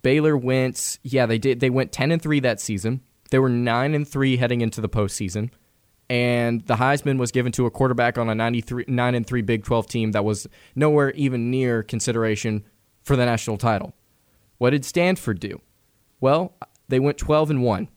Baylor 0.01 0.37
went 0.37 0.99
yeah 1.03 1.25
they 1.25 1.37
did 1.37 1.59
they 1.59 1.69
went 1.69 1.91
ten 1.91 2.11
and 2.11 2.21
three 2.21 2.39
that 2.41 2.59
season. 2.59 3.01
They 3.31 3.39
were 3.39 3.49
nine 3.49 3.93
and 3.93 4.07
three 4.07 4.37
heading 4.37 4.61
into 4.61 4.81
the 4.81 4.89
postseason, 4.89 5.51
and 6.09 6.65
the 6.65 6.75
Heisman 6.75 7.17
was 7.17 7.31
given 7.31 7.51
to 7.53 7.65
a 7.65 7.71
quarterback 7.71 8.17
on 8.17 8.27
a 8.27 8.33
93, 8.33 8.85
nine 8.87 9.13
and 9.13 9.25
three 9.25 9.41
Big 9.41 9.63
Twelve 9.63 9.87
team 9.87 10.11
that 10.11 10.25
was 10.25 10.47
nowhere 10.75 11.11
even 11.11 11.51
near 11.51 11.83
consideration 11.83 12.65
for 13.03 13.15
the 13.15 13.25
national 13.25 13.57
title. 13.57 13.93
What 14.57 14.71
did 14.71 14.83
Stanford 14.85 15.39
do? 15.39 15.61
Well, 16.19 16.53
they 16.87 16.99
went 16.99 17.17
twelve 17.17 17.49
and 17.49 17.63
one 17.63 17.87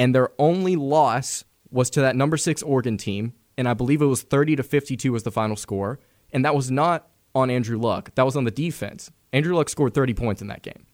and 0.00 0.14
their 0.14 0.30
only 0.38 0.76
loss 0.76 1.44
was 1.70 1.90
to 1.90 2.00
that 2.00 2.16
number 2.16 2.38
six 2.38 2.62
Oregon 2.62 2.96
team, 2.96 3.34
and 3.58 3.68
I 3.68 3.74
believe 3.74 4.00
it 4.00 4.06
was 4.06 4.22
30 4.22 4.56
to 4.56 4.62
52 4.62 5.12
was 5.12 5.24
the 5.24 5.30
final 5.30 5.56
score, 5.56 6.00
and 6.32 6.42
that 6.42 6.54
was 6.54 6.70
not 6.70 7.10
on 7.34 7.50
Andrew 7.50 7.78
Luck. 7.78 8.10
That 8.14 8.24
was 8.24 8.34
on 8.34 8.44
the 8.44 8.50
defense. 8.50 9.10
Andrew 9.34 9.54
Luck 9.54 9.68
scored 9.68 9.92
30 9.92 10.14
points 10.14 10.40
in 10.40 10.48
that 10.48 10.62
game. 10.62 10.86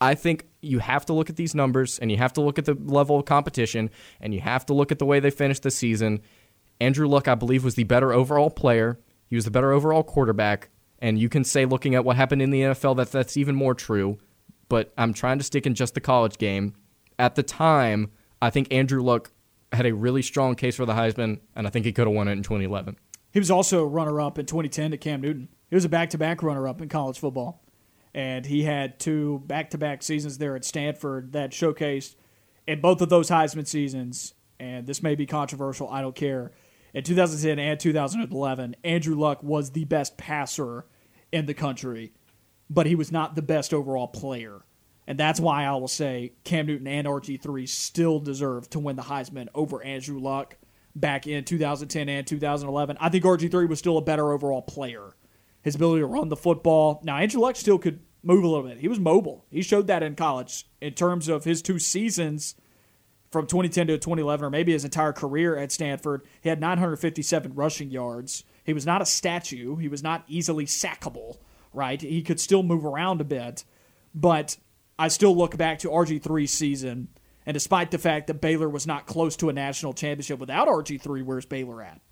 I 0.00 0.14
think 0.14 0.46
you 0.62 0.78
have 0.78 1.04
to 1.06 1.12
look 1.12 1.28
at 1.28 1.36
these 1.36 1.54
numbers, 1.54 1.98
and 1.98 2.10
you 2.10 2.16
have 2.16 2.32
to 2.32 2.40
look 2.40 2.58
at 2.58 2.64
the 2.64 2.72
level 2.72 3.18
of 3.18 3.26
competition, 3.26 3.90
and 4.18 4.32
you 4.32 4.40
have 4.40 4.64
to 4.66 4.72
look 4.72 4.90
at 4.90 4.98
the 4.98 5.04
way 5.04 5.20
they 5.20 5.30
finished 5.30 5.62
the 5.62 5.70
season. 5.70 6.22
Andrew 6.80 7.06
Luck, 7.06 7.28
I 7.28 7.34
believe, 7.34 7.64
was 7.64 7.74
the 7.74 7.84
better 7.84 8.14
overall 8.14 8.48
player. 8.48 8.98
He 9.26 9.36
was 9.36 9.44
the 9.44 9.50
better 9.50 9.72
overall 9.72 10.04
quarterback, 10.04 10.70
and 11.00 11.18
you 11.18 11.28
can 11.28 11.44
say, 11.44 11.66
looking 11.66 11.94
at 11.94 12.06
what 12.06 12.16
happened 12.16 12.40
in 12.40 12.50
the 12.50 12.62
NFL, 12.62 12.96
that 12.96 13.12
that's 13.12 13.36
even 13.36 13.54
more 13.54 13.74
true. 13.74 14.16
But 14.70 14.90
I'm 14.96 15.12
trying 15.12 15.36
to 15.36 15.44
stick 15.44 15.66
in 15.66 15.74
just 15.74 15.92
the 15.92 16.00
college 16.00 16.38
game 16.38 16.74
at 17.20 17.34
the 17.34 17.42
time, 17.42 18.10
I 18.42 18.50
think 18.50 18.72
Andrew 18.72 19.02
Luck 19.02 19.30
had 19.72 19.86
a 19.86 19.94
really 19.94 20.22
strong 20.22 20.54
case 20.54 20.76
for 20.76 20.86
the 20.86 20.94
Heisman, 20.94 21.40
and 21.54 21.66
I 21.66 21.70
think 21.70 21.84
he 21.84 21.92
could 21.92 22.06
have 22.06 22.16
won 22.16 22.28
it 22.28 22.32
in 22.32 22.42
2011. 22.42 22.96
He 23.32 23.38
was 23.38 23.50
also 23.50 23.84
runner 23.84 24.20
up 24.20 24.38
in 24.38 24.46
2010 24.46 24.90
to 24.90 24.96
Cam 24.96 25.20
Newton. 25.20 25.48
He 25.68 25.76
was 25.76 25.84
a 25.84 25.88
back 25.88 26.10
to 26.10 26.18
back 26.18 26.42
runner 26.42 26.66
up 26.66 26.80
in 26.80 26.88
college 26.88 27.18
football. 27.18 27.62
And 28.12 28.44
he 28.44 28.64
had 28.64 28.98
two 28.98 29.42
back 29.46 29.70
to 29.70 29.78
back 29.78 30.02
seasons 30.02 30.38
there 30.38 30.56
at 30.56 30.64
Stanford 30.64 31.32
that 31.32 31.52
showcased 31.52 32.16
in 32.66 32.80
both 32.80 33.00
of 33.00 33.08
those 33.08 33.30
Heisman 33.30 33.68
seasons. 33.68 34.34
And 34.58 34.86
this 34.86 35.00
may 35.00 35.14
be 35.14 35.26
controversial, 35.26 35.88
I 35.88 36.00
don't 36.00 36.16
care. 36.16 36.50
In 36.92 37.04
2010 37.04 37.60
and 37.60 37.78
2011, 37.78 38.74
Andrew 38.82 39.14
Luck 39.14 39.44
was 39.44 39.70
the 39.70 39.84
best 39.84 40.16
passer 40.16 40.86
in 41.30 41.46
the 41.46 41.54
country, 41.54 42.12
but 42.68 42.86
he 42.86 42.96
was 42.96 43.12
not 43.12 43.36
the 43.36 43.42
best 43.42 43.72
overall 43.72 44.08
player. 44.08 44.62
And 45.10 45.18
that's 45.18 45.40
why 45.40 45.64
I 45.64 45.72
will 45.72 45.88
say 45.88 46.34
Cam 46.44 46.66
Newton 46.66 46.86
and 46.86 47.04
RG3 47.04 47.68
still 47.68 48.20
deserve 48.20 48.70
to 48.70 48.78
win 48.78 48.94
the 48.94 49.02
Heisman 49.02 49.48
over 49.56 49.82
Andrew 49.82 50.20
Luck 50.20 50.56
back 50.94 51.26
in 51.26 51.42
2010 51.42 52.08
and 52.08 52.24
2011. 52.24 52.96
I 53.00 53.08
think 53.08 53.24
RG3 53.24 53.68
was 53.68 53.80
still 53.80 53.98
a 53.98 54.02
better 54.02 54.30
overall 54.30 54.62
player. 54.62 55.16
His 55.62 55.74
ability 55.74 56.02
to 56.02 56.06
run 56.06 56.28
the 56.28 56.36
football. 56.36 57.00
Now, 57.02 57.16
Andrew 57.16 57.40
Luck 57.40 57.56
still 57.56 57.76
could 57.76 57.98
move 58.22 58.44
a 58.44 58.46
little 58.46 58.62
bit. 58.62 58.78
He 58.78 58.86
was 58.86 59.00
mobile. 59.00 59.44
He 59.50 59.62
showed 59.62 59.88
that 59.88 60.04
in 60.04 60.14
college 60.14 60.68
in 60.80 60.92
terms 60.92 61.26
of 61.26 61.42
his 61.42 61.60
two 61.60 61.80
seasons 61.80 62.54
from 63.32 63.48
2010 63.48 63.88
to 63.88 63.94
2011, 63.94 64.46
or 64.46 64.50
maybe 64.50 64.70
his 64.70 64.84
entire 64.84 65.12
career 65.12 65.56
at 65.56 65.72
Stanford. 65.72 66.22
He 66.40 66.50
had 66.50 66.60
957 66.60 67.56
rushing 67.56 67.90
yards. 67.90 68.44
He 68.62 68.72
was 68.72 68.86
not 68.86 69.02
a 69.02 69.06
statue. 69.06 69.74
He 69.74 69.88
was 69.88 70.04
not 70.04 70.22
easily 70.28 70.66
sackable, 70.66 71.38
right? 71.72 72.00
He 72.00 72.22
could 72.22 72.38
still 72.38 72.62
move 72.62 72.84
around 72.84 73.20
a 73.20 73.24
bit. 73.24 73.64
But 74.14 74.56
I 75.00 75.08
still 75.08 75.34
look 75.34 75.56
back 75.56 75.78
to 75.78 75.88
RG3's 75.88 76.50
season, 76.50 77.08
and 77.46 77.54
despite 77.54 77.90
the 77.90 77.96
fact 77.96 78.26
that 78.26 78.42
Baylor 78.42 78.68
was 78.68 78.86
not 78.86 79.06
close 79.06 79.34
to 79.36 79.48
a 79.48 79.52
national 79.54 79.94
championship 79.94 80.38
without 80.38 80.68
RG3, 80.68 81.24
where's 81.24 81.46
Baylor 81.46 81.82
at? 81.82 82.02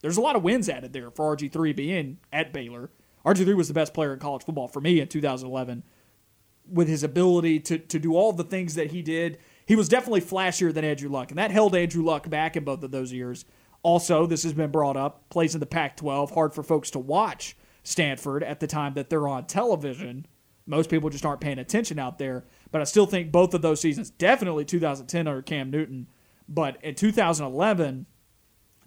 There's 0.00 0.16
a 0.16 0.20
lot 0.20 0.34
of 0.34 0.42
wins 0.42 0.68
added 0.68 0.92
there 0.92 1.12
for 1.12 1.36
RG3 1.36 1.76
being 1.76 2.18
at 2.32 2.52
Baylor. 2.52 2.90
RG3 3.24 3.54
was 3.54 3.68
the 3.68 3.74
best 3.74 3.94
player 3.94 4.12
in 4.12 4.18
college 4.18 4.42
football 4.42 4.66
for 4.66 4.80
me 4.80 4.98
in 4.98 5.06
2011 5.06 5.84
with 6.68 6.88
his 6.88 7.04
ability 7.04 7.60
to, 7.60 7.78
to 7.78 8.00
do 8.00 8.16
all 8.16 8.32
the 8.32 8.42
things 8.42 8.74
that 8.74 8.90
he 8.90 9.00
did. 9.00 9.38
He 9.64 9.76
was 9.76 9.88
definitely 9.88 10.22
flashier 10.22 10.74
than 10.74 10.84
Andrew 10.84 11.08
Luck, 11.08 11.30
and 11.30 11.38
that 11.38 11.52
held 11.52 11.76
Andrew 11.76 12.02
Luck 12.02 12.28
back 12.28 12.56
in 12.56 12.64
both 12.64 12.82
of 12.82 12.90
those 12.90 13.12
years. 13.12 13.44
Also, 13.84 14.26
this 14.26 14.42
has 14.42 14.54
been 14.54 14.72
brought 14.72 14.96
up, 14.96 15.28
plays 15.28 15.54
in 15.54 15.60
the 15.60 15.66
Pac 15.66 15.98
12, 15.98 16.32
hard 16.32 16.52
for 16.52 16.64
folks 16.64 16.90
to 16.90 16.98
watch 16.98 17.56
Stanford 17.84 18.42
at 18.42 18.58
the 18.58 18.66
time 18.66 18.94
that 18.94 19.08
they're 19.08 19.28
on 19.28 19.46
television. 19.46 20.26
Most 20.66 20.90
people 20.90 21.10
just 21.10 21.26
aren't 21.26 21.40
paying 21.40 21.58
attention 21.58 21.98
out 21.98 22.18
there. 22.18 22.44
But 22.72 22.80
I 22.80 22.84
still 22.84 23.06
think 23.06 23.30
both 23.30 23.54
of 23.54 23.62
those 23.62 23.80
seasons, 23.80 24.10
definitely 24.10 24.64
2010 24.64 25.26
under 25.26 25.42
Cam 25.42 25.70
Newton, 25.70 26.06
but 26.48 26.78
in 26.82 26.94
2011, 26.94 28.06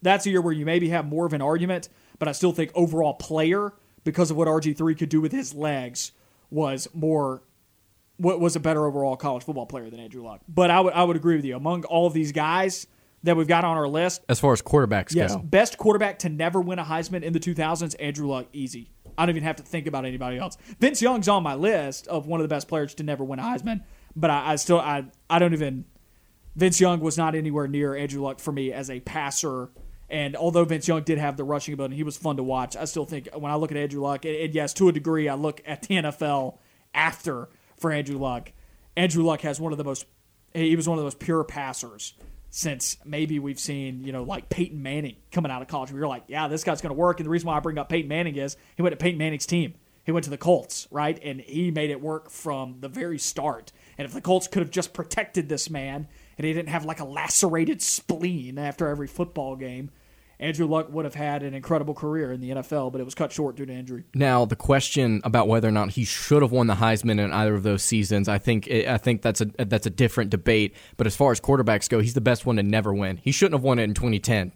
that's 0.02 0.26
a 0.26 0.30
year 0.30 0.42
where 0.42 0.54
you 0.54 0.66
maybe 0.66 0.90
have 0.90 1.08
more 1.08 1.26
of 1.26 1.34
an 1.34 1.42
argument. 1.42 1.90
But 2.20 2.28
I 2.28 2.32
still 2.32 2.52
think 2.52 2.72
overall 2.74 3.14
player, 3.14 3.74
because 4.04 4.32
of 4.32 4.38
what 4.38 4.48
RG3 4.48 4.98
could 4.98 5.10
do 5.10 5.22
with 5.22 5.32
his 5.32 5.54
legs, 5.54 6.12
was 6.50 6.88
more 6.94 7.44
what 8.18 8.40
was 8.40 8.56
a 8.56 8.60
better 8.60 8.86
overall 8.86 9.16
college 9.16 9.44
football 9.44 9.66
player 9.68 9.90
than 9.90 10.00
Andrew 10.00 10.24
Luck. 10.24 10.42
But 10.48 10.72
I 10.72 10.80
would 10.80 10.94
I 10.94 11.04
would 11.04 11.16
agree 11.16 11.36
with 11.36 11.46
you. 11.46 11.56
Among 11.56 11.84
all 11.86 12.08
of 12.08 12.14
these 12.14 12.32
guys 12.32 12.88
that 13.24 13.36
we've 13.38 13.48
got 13.48 13.64
on 13.64 13.78
our 13.78 13.88
list, 13.88 14.24
As 14.30 14.40
far 14.40 14.54
as 14.54 14.62
quarterbacks 14.62 15.14
yes, 15.14 15.36
go, 15.36 15.42
best 15.42 15.78
quarterback 15.78 16.20
to 16.20 16.30
never 16.30 16.62
win 16.62 16.80
a 16.80 16.84
Heisman 16.84 17.24
in 17.24 17.34
the 17.34 17.40
2000s, 17.40 17.96
Andrew 18.00 18.28
Luck, 18.28 18.48
easy. 18.54 18.92
I 19.18 19.26
don't 19.26 19.36
even 19.36 19.44
have 19.44 19.56
to 19.58 19.64
think 19.64 19.88
about 19.88 20.06
anybody 20.06 20.38
else. 20.38 20.58
Vince 20.80 21.02
Young's 21.02 21.28
on 21.28 21.44
my 21.44 21.56
list 21.56 22.08
of 22.08 22.28
one 22.28 22.40
of 22.40 22.44
the 22.44 22.54
best 22.54 22.68
players 22.68 22.94
to 22.96 23.04
never 23.04 23.24
win 23.24 23.40
a 23.40 23.44
Heisman, 23.44 23.84
but 24.16 24.30
I, 24.30 24.54
I 24.54 24.56
still 24.58 24.80
I 24.80 25.06
I 25.30 25.40
don't 25.40 25.54
even. 25.54 25.86
Vince 26.56 26.82
Young 26.82 27.02
was 27.02 27.18
not 27.18 27.36
anywhere 27.36 27.68
near 27.68 27.96
Andrew 27.96 28.22
Luck 28.22 28.40
for 28.40 28.52
me 28.52 28.74
as 28.74 28.90
a 28.90 29.00
passer. 29.00 29.70
And 30.10 30.36
although 30.36 30.66
Vince 30.66 30.88
Young 30.88 31.04
did 31.04 31.18
have 31.18 31.38
the 31.38 31.44
rushing 31.44 31.74
ability, 31.74 31.98
he 31.98 32.04
was 32.04 32.18
fun 32.18 32.38
to 32.38 32.44
watch. 32.44 32.76
I 32.76 32.86
still 32.86 33.06
think 33.06 33.28
when 33.36 33.52
I 33.52 33.56
look 33.56 33.72
at 33.72 33.78
Andrew 33.78 34.02
Luck, 34.02 34.26
and, 34.26 34.36
and 34.36 34.56
yes, 34.56 34.74
to 34.76 34.88
a 34.88 34.92
degree, 34.92 35.30
I 35.30 35.36
look 35.36 35.62
at 35.66 35.84
the 35.84 35.96
NFL 35.96 36.58
after 36.96 37.50
for 37.78 37.92
Andrew 37.92 38.18
Luck. 38.18 38.52
Andrew 38.96 39.24
Luck 39.24 39.42
has 39.42 39.60
one 39.60 39.72
of 39.72 39.78
the 39.78 39.84
most. 39.84 40.06
He 40.54 40.76
was 40.76 40.88
one 40.88 40.98
of 40.98 41.02
the 41.02 41.06
most 41.06 41.20
pure 41.20 41.44
passers 41.44 42.14
since 42.50 42.98
maybe 43.06 43.40
we've 43.40 43.60
seen, 43.60 44.04
you 44.04 44.12
know, 44.12 44.24
like 44.24 44.50
Peyton 44.50 44.82
Manning 44.82 45.18
coming 45.32 45.52
out 45.52 45.62
of 45.62 45.68
college. 45.68 45.92
We 45.92 46.00
were 46.00 46.08
like, 46.08 46.24
yeah, 46.28 46.48
this 46.48 46.64
guy's 46.64 46.82
going 46.82 46.96
to 46.96 47.00
work. 47.00 47.20
And 47.20 47.26
the 47.26 47.30
reason 47.30 47.48
why 47.48 47.58
I 47.58 47.60
bring 47.60 47.78
up 47.78 47.90
Peyton 47.90 48.08
Manning 48.08 48.36
is 48.36 48.58
he 48.76 48.82
went 48.82 48.94
to 48.94 48.98
Peyton 48.98 49.18
Manning's 49.18 49.46
team. 49.46 49.76
He 50.06 50.14
went 50.14 50.24
to 50.24 50.30
the 50.30 50.38
Colts, 50.38 50.88
right? 50.90 51.20
And 51.22 51.42
he 51.42 51.70
made 51.70 51.90
it 51.90 52.00
work 52.00 52.30
from 52.30 52.78
the 52.80 52.88
very 52.88 53.20
start. 53.20 53.74
And 53.98 54.06
if 54.06 54.14
the 54.14 54.22
Colts 54.22 54.48
could 54.48 54.62
have 54.62 54.72
just 54.72 54.94
protected 54.94 55.50
this 55.50 55.70
man 55.70 56.08
and 56.38 56.48
he 56.48 56.54
didn't 56.54 56.70
have 56.70 56.86
like 56.86 57.02
a 57.02 57.06
lacerated 57.06 57.82
spleen 57.82 58.58
after 58.58 58.88
every 58.88 59.08
football 59.08 59.58
game, 59.58 59.92
Andrew 60.40 60.68
Luck 60.68 60.92
would 60.92 61.06
have 61.06 61.16
had 61.16 61.42
an 61.42 61.54
incredible 61.56 61.96
career 61.96 62.32
in 62.32 62.42
the 62.42 62.52
NFL, 62.52 62.92
but 62.92 63.02
it 63.02 63.04
was 63.04 63.16
cut 63.16 63.32
short 63.32 63.56
due 63.56 63.66
to 63.66 63.74
injury. 63.74 64.04
Now, 64.14 64.46
the 64.46 64.56
question 64.56 65.20
about 65.24 65.48
whether 65.48 65.68
or 65.68 65.72
not 65.72 65.92
he 65.92 66.06
should 66.06 66.44
have 66.44 66.52
won 66.52 66.68
the 66.68 66.76
Heisman 66.76 67.20
in 67.20 67.34
either 67.34 67.56
of 67.56 67.64
those 67.64 67.82
seasons, 67.82 68.28
I 68.30 68.38
think 68.38 68.70
I 68.70 68.98
think 68.98 69.24
that's 69.24 69.42
a 69.42 69.46
that's 69.66 69.88
a 69.88 69.90
different 69.90 70.30
debate. 70.30 70.76
But 70.96 71.08
as 71.08 71.16
far 71.16 71.32
as 71.32 71.40
quarterbacks 71.40 71.90
go, 71.90 72.00
he's 72.00 72.14
the 72.14 72.22
best 72.22 72.46
one 72.46 72.58
to 72.58 72.64
never 72.64 72.94
win. 72.94 73.18
He 73.18 73.32
shouldn't 73.32 73.56
have 73.56 73.64
won 73.64 73.80
it 73.80 73.84
in 73.84 73.96
2010, 73.96 74.52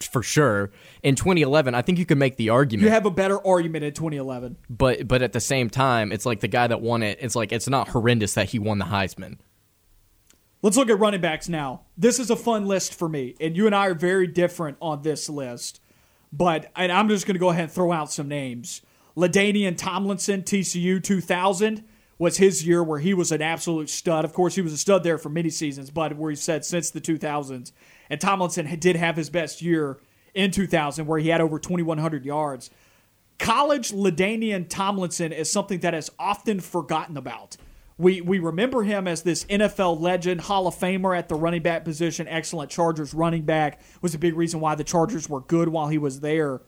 for 0.00 0.22
sure. 0.22 0.72
In 1.04 1.14
2011, 1.14 1.74
I 1.76 1.82
think 1.82 1.98
you 1.98 2.06
can 2.06 2.18
make 2.18 2.36
the 2.36 2.48
argument. 2.50 2.84
You 2.84 2.90
have 2.90 3.06
a 3.06 3.10
better 3.10 3.44
argument 3.46 3.84
in 3.84 3.92
2011. 3.92 4.56
but 4.68 5.06
but 5.06 5.22
at 5.22 5.32
the 5.32 5.40
same 5.40 5.70
time, 5.70 6.10
it's 6.10 6.26
like 6.26 6.40
the 6.40 6.48
guy 6.48 6.66
that 6.66 6.80
won 6.80 7.04
it. 7.04 7.18
It's 7.20 7.36
like 7.36 7.52
it's 7.52 7.68
not 7.68 7.88
horrendous 7.88 8.34
that 8.34 8.48
he 8.48 8.58
won 8.58 8.78
the 8.78 8.86
Heisman. 8.86 9.38
Let's 10.62 10.76
look 10.76 10.90
at 10.90 10.98
running 10.98 11.22
backs 11.22 11.48
now. 11.48 11.82
This 11.96 12.18
is 12.18 12.30
a 12.30 12.36
fun 12.36 12.66
list 12.66 12.94
for 12.94 13.08
me, 13.08 13.34
and 13.40 13.56
you 13.56 13.64
and 13.66 13.74
I 13.74 13.86
are 13.86 13.94
very 13.94 14.26
different 14.26 14.76
on 14.80 15.02
this 15.02 15.30
list. 15.30 15.80
But 16.32 16.70
and 16.76 16.92
I'm 16.92 17.08
just 17.08 17.26
going 17.26 17.34
to 17.34 17.40
go 17.40 17.48
ahead 17.48 17.64
and 17.64 17.72
throw 17.72 17.92
out 17.92 18.12
some 18.12 18.28
names. 18.28 18.82
LaDainian 19.16 19.76
Tomlinson, 19.76 20.42
TCU 20.42 21.02
2000 21.02 21.84
was 22.18 22.36
his 22.36 22.66
year 22.66 22.82
where 22.84 22.98
he 22.98 23.14
was 23.14 23.32
an 23.32 23.40
absolute 23.40 23.88
stud. 23.88 24.26
Of 24.26 24.34
course, 24.34 24.54
he 24.54 24.60
was 24.60 24.74
a 24.74 24.78
stud 24.78 25.02
there 25.02 25.16
for 25.16 25.30
many 25.30 25.48
seasons, 25.48 25.90
but 25.90 26.16
where 26.16 26.30
he 26.30 26.36
said 26.36 26.64
since 26.66 26.90
the 26.90 27.00
2000s. 27.00 27.72
And 28.10 28.20
Tomlinson 28.20 28.66
did 28.78 28.96
have 28.96 29.16
his 29.16 29.30
best 29.30 29.62
year 29.62 29.98
in 30.34 30.50
2000 30.50 31.06
where 31.06 31.18
he 31.18 31.30
had 31.30 31.40
over 31.40 31.58
2,100 31.58 32.26
yards. 32.26 32.70
College 33.38 33.92
LaDainian 33.92 34.68
Tomlinson 34.68 35.32
is 35.32 35.50
something 35.50 35.80
that 35.80 35.94
is 35.94 36.10
often 36.18 36.60
forgotten 36.60 37.16
about. 37.16 37.56
We, 38.00 38.20
we 38.22 38.38
remember 38.38 38.82
him 38.82 39.06
as 39.06 39.22
this 39.22 39.44
NFL 39.44 40.00
legend, 40.00 40.40
Hall 40.42 40.66
of 40.66 40.74
Famer 40.74 41.16
at 41.16 41.28
the 41.28 41.34
running 41.34 41.60
back 41.60 41.84
position, 41.84 42.26
excellent 42.28 42.70
Chargers 42.70 43.12
running 43.12 43.42
back, 43.42 43.80
was 44.00 44.14
a 44.14 44.18
big 44.18 44.34
reason 44.34 44.58
why 44.60 44.74
the 44.74 44.84
Chargers 44.84 45.28
were 45.28 45.40
good 45.40 45.68
while 45.68 45.88
he 45.88 45.98
was 45.98 46.20
there. 46.20 46.62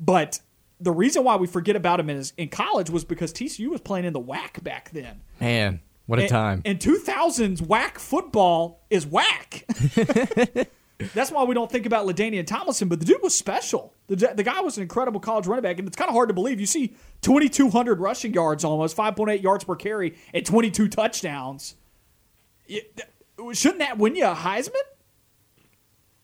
But 0.00 0.40
the 0.80 0.90
reason 0.90 1.22
why 1.22 1.36
we 1.36 1.46
forget 1.46 1.76
about 1.76 2.00
him 2.00 2.10
in, 2.10 2.24
in 2.36 2.48
college 2.48 2.90
was 2.90 3.04
because 3.04 3.32
TCU 3.32 3.68
was 3.68 3.80
playing 3.82 4.04
in 4.04 4.12
the 4.12 4.20
WAC 4.20 4.64
back 4.64 4.90
then. 4.90 5.20
Man, 5.40 5.80
what 6.06 6.18
a 6.18 6.22
And- 6.22 6.28
time! 6.30 6.62
And 6.64 6.80
2000s 6.80 7.62
WAC 7.62 7.98
football 7.98 8.84
is 8.90 9.06
whack. 9.06 9.64
That's 10.98 11.30
why 11.32 11.42
we 11.44 11.54
don't 11.54 11.70
think 11.70 11.86
about 11.86 12.06
LaDainian 12.06 12.46
Tomlinson, 12.46 12.88
but 12.88 13.00
the 13.00 13.04
dude 13.04 13.22
was 13.22 13.34
special. 13.34 13.92
The, 14.06 14.32
the 14.34 14.44
guy 14.44 14.60
was 14.60 14.76
an 14.76 14.82
incredible 14.82 15.20
college 15.20 15.46
running 15.46 15.62
back, 15.62 15.78
and 15.78 15.88
it's 15.88 15.96
kind 15.96 16.08
of 16.08 16.14
hard 16.14 16.28
to 16.28 16.34
believe. 16.34 16.60
You 16.60 16.66
see 16.66 16.94
2,200 17.22 17.98
rushing 17.98 18.32
yards 18.32 18.62
almost, 18.64 18.96
5.8 18.96 19.42
yards 19.42 19.64
per 19.64 19.74
carry, 19.74 20.16
and 20.32 20.46
22 20.46 20.88
touchdowns. 20.88 21.74
Th- 22.68 22.84
Shouldn't 23.52 23.80
that 23.80 23.98
win 23.98 24.14
you 24.14 24.24
a 24.24 24.34
Heisman? 24.34 24.74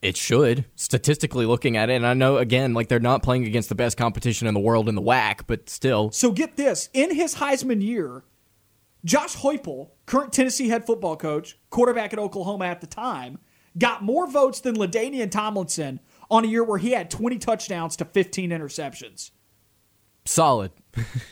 It 0.03 0.17
should, 0.17 0.65
statistically 0.77 1.45
looking 1.45 1.77
at 1.77 1.91
it. 1.91 1.95
And 1.95 2.07
I 2.07 2.15
know, 2.15 2.39
again, 2.39 2.73
like 2.73 2.89
they're 2.89 3.01
not 3.01 3.23
playing 3.23 3.45
against 3.45 3.69
the 3.69 3.75
best 3.75 3.99
competition 3.99 4.47
in 4.47 4.55
the 4.55 4.61
world 4.61 4.89
in 4.89 4.95
the 4.95 5.03
WAC, 5.03 5.41
but 5.47 5.69
still. 5.69 6.11
So 6.13 6.31
get 6.33 6.57
this: 6.57 6.89
in 6.95 7.15
his 7.15 7.35
Heisman 7.35 7.83
year, 7.83 8.23
Josh 9.05 9.37
Heupel, 9.37 9.91
current 10.07 10.33
Tennessee 10.33 10.69
head 10.69 10.87
football 10.87 11.17
coach, 11.17 11.59
quarterback 11.69 12.15
at 12.15 12.19
Oklahoma 12.19 12.65
at 12.67 12.81
the 12.81 12.87
time, 12.87 13.41
got 13.79 14.03
more 14.03 14.27
votes 14.27 14.61
than 14.61 14.77
LaDainian 14.77 15.31
Tomlinson 15.31 16.01
on 16.31 16.45
a 16.45 16.49
year 16.49 16.65
where 16.65 16.79
he 16.79 16.93
had 16.93 17.11
20 17.11 17.39
touchdowns 17.39 17.97
to 17.97 18.05
15 18.05 18.51
interceptions. 18.51 19.31
Solid. 20.25 20.73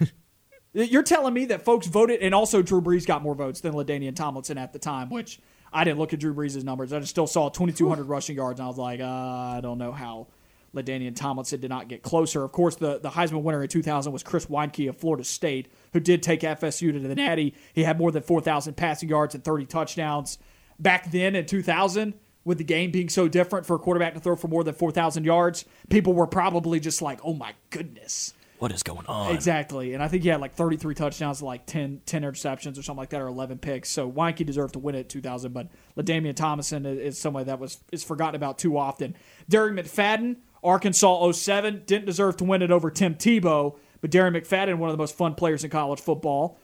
You're 0.72 1.02
telling 1.02 1.34
me 1.34 1.46
that 1.46 1.64
folks 1.64 1.86
voted, 1.86 2.20
and 2.20 2.34
also 2.34 2.62
Drew 2.62 2.80
Brees 2.80 3.06
got 3.06 3.22
more 3.22 3.34
votes 3.34 3.60
than 3.60 3.72
LaDainian 3.72 4.14
Tomlinson 4.14 4.58
at 4.58 4.72
the 4.72 4.78
time, 4.78 5.08
which 5.08 5.40
I 5.72 5.84
didn't 5.84 5.98
look 5.98 6.12
at 6.12 6.20
Drew 6.20 6.34
Brees' 6.34 6.62
numbers. 6.62 6.92
I 6.92 7.00
just 7.00 7.10
still 7.10 7.26
saw 7.26 7.48
2,200 7.48 8.04
rushing 8.04 8.36
yards, 8.36 8.60
and 8.60 8.64
I 8.64 8.68
was 8.68 8.78
like, 8.78 9.00
uh, 9.00 9.04
I 9.04 9.60
don't 9.62 9.78
know 9.78 9.92
how 9.92 10.28
Ladainian 10.74 11.16
Tomlinson 11.16 11.60
did 11.60 11.70
not 11.70 11.88
get 11.88 12.02
closer. 12.02 12.44
Of 12.44 12.52
course, 12.52 12.76
the, 12.76 12.98
the 12.98 13.10
Heisman 13.10 13.42
winner 13.42 13.62
in 13.62 13.68
2000 13.68 14.12
was 14.12 14.22
Chris 14.22 14.46
Weinke 14.46 14.88
of 14.88 14.96
Florida 14.98 15.24
State, 15.24 15.72
who 15.92 16.00
did 16.00 16.22
take 16.22 16.40
FSU 16.40 16.92
to 16.92 16.98
the 16.98 17.14
Natty. 17.14 17.54
He 17.72 17.84
had 17.84 17.98
more 17.98 18.12
than 18.12 18.22
4,000 18.22 18.74
passing 18.76 19.08
yards 19.08 19.34
and 19.34 19.42
30 19.42 19.66
touchdowns. 19.66 20.38
Back 20.78 21.10
then 21.10 21.34
in 21.34 21.46
2000, 21.46 22.14
with 22.48 22.56
the 22.56 22.64
game 22.64 22.90
being 22.90 23.10
so 23.10 23.28
different 23.28 23.66
for 23.66 23.76
a 23.76 23.78
quarterback 23.78 24.14
to 24.14 24.20
throw 24.20 24.34
for 24.34 24.48
more 24.48 24.64
than 24.64 24.74
4,000 24.74 25.22
yards, 25.22 25.66
people 25.90 26.14
were 26.14 26.26
probably 26.26 26.80
just 26.80 27.02
like, 27.02 27.20
oh 27.22 27.34
my 27.34 27.52
goodness. 27.68 28.32
What 28.58 28.72
is 28.72 28.82
going 28.82 29.04
on? 29.06 29.34
Exactly. 29.34 29.92
And 29.92 30.02
I 30.02 30.08
think 30.08 30.22
he 30.22 30.30
had 30.30 30.40
like 30.40 30.54
33 30.54 30.94
touchdowns, 30.94 31.42
like 31.42 31.66
10, 31.66 32.00
10 32.06 32.22
interceptions 32.22 32.78
or 32.78 32.82
something 32.82 32.96
like 32.96 33.10
that, 33.10 33.20
or 33.20 33.26
11 33.26 33.58
picks. 33.58 33.90
So 33.90 34.10
Weinke 34.10 34.46
deserved 34.46 34.72
to 34.72 34.78
win 34.78 34.94
it 34.94 35.00
at 35.00 35.08
2000, 35.10 35.52
but 35.52 35.68
LaDainian 35.96 36.34
Tomlinson 36.34 36.86
is, 36.86 36.98
is 36.98 37.20
somebody 37.20 37.44
that 37.44 37.60
was 37.60 37.78
is 37.92 38.02
forgotten 38.02 38.34
about 38.34 38.56
too 38.56 38.78
often. 38.78 39.14
Derek 39.46 39.74
McFadden, 39.74 40.36
Arkansas 40.64 41.30
07, 41.30 41.82
didn't 41.84 42.06
deserve 42.06 42.38
to 42.38 42.44
win 42.44 42.62
it 42.62 42.70
over 42.70 42.90
Tim 42.90 43.14
Tebow, 43.14 43.76
but 44.00 44.10
Derek 44.10 44.32
McFadden, 44.32 44.78
one 44.78 44.88
of 44.88 44.94
the 44.94 45.02
most 45.02 45.16
fun 45.16 45.34
players 45.34 45.64
in 45.64 45.70
college 45.70 46.00
football. 46.00 46.58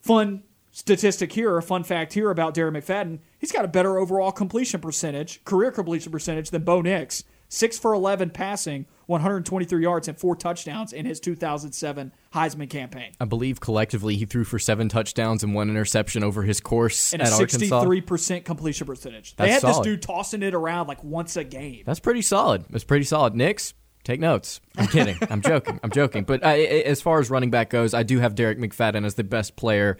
Fun 0.00 0.44
statistic 0.78 1.32
here, 1.32 1.56
a 1.56 1.62
fun 1.62 1.82
fact 1.82 2.12
here 2.12 2.30
about 2.30 2.54
Derek 2.54 2.72
McFadden. 2.74 3.18
He's 3.38 3.50
got 3.50 3.64
a 3.64 3.68
better 3.68 3.98
overall 3.98 4.30
completion 4.30 4.80
percentage, 4.80 5.44
career 5.44 5.72
completion 5.72 6.12
percentage 6.12 6.50
than 6.50 6.62
Bo 6.62 6.80
Nix. 6.80 7.24
Six 7.50 7.78
for 7.78 7.94
11 7.94 8.30
passing, 8.30 8.84
123 9.06 9.82
yards, 9.82 10.06
and 10.06 10.18
four 10.18 10.36
touchdowns 10.36 10.92
in 10.92 11.06
his 11.06 11.18
2007 11.18 12.12
Heisman 12.34 12.68
campaign. 12.68 13.12
I 13.18 13.24
believe 13.24 13.58
collectively 13.58 14.16
he 14.16 14.26
threw 14.26 14.44
for 14.44 14.58
seven 14.58 14.90
touchdowns 14.90 15.42
and 15.42 15.54
one 15.54 15.70
interception 15.70 16.22
over 16.22 16.42
his 16.42 16.60
course 16.60 17.14
And 17.14 17.22
a 17.22 17.24
at 17.24 17.32
Arkansas. 17.32 17.84
63% 17.84 18.44
completion 18.44 18.86
percentage. 18.86 19.34
They 19.36 19.50
had 19.50 19.62
solid. 19.62 19.78
this 19.78 19.84
dude 19.84 20.02
tossing 20.02 20.42
it 20.42 20.54
around 20.54 20.88
like 20.88 21.02
once 21.02 21.36
a 21.36 21.44
game. 21.44 21.84
That's 21.86 22.00
pretty 22.00 22.22
solid. 22.22 22.66
That's 22.68 22.84
pretty 22.84 23.06
solid. 23.06 23.34
Nix, 23.34 23.72
take 24.08 24.20
notes. 24.20 24.60
I'm 24.76 24.86
kidding. 24.86 25.16
I'm 25.30 25.42
joking. 25.42 25.78
I'm 25.82 25.90
joking. 25.90 26.24
But 26.24 26.42
uh, 26.42 26.48
I- 26.48 26.58
as 26.86 27.00
far 27.02 27.20
as 27.20 27.30
running 27.30 27.50
back 27.50 27.68
goes, 27.70 27.92
I 27.94 28.02
do 28.02 28.18
have 28.20 28.34
Derek 28.34 28.58
McFadden 28.58 29.04
as 29.04 29.14
the 29.16 29.22
best 29.24 29.54
player 29.54 29.96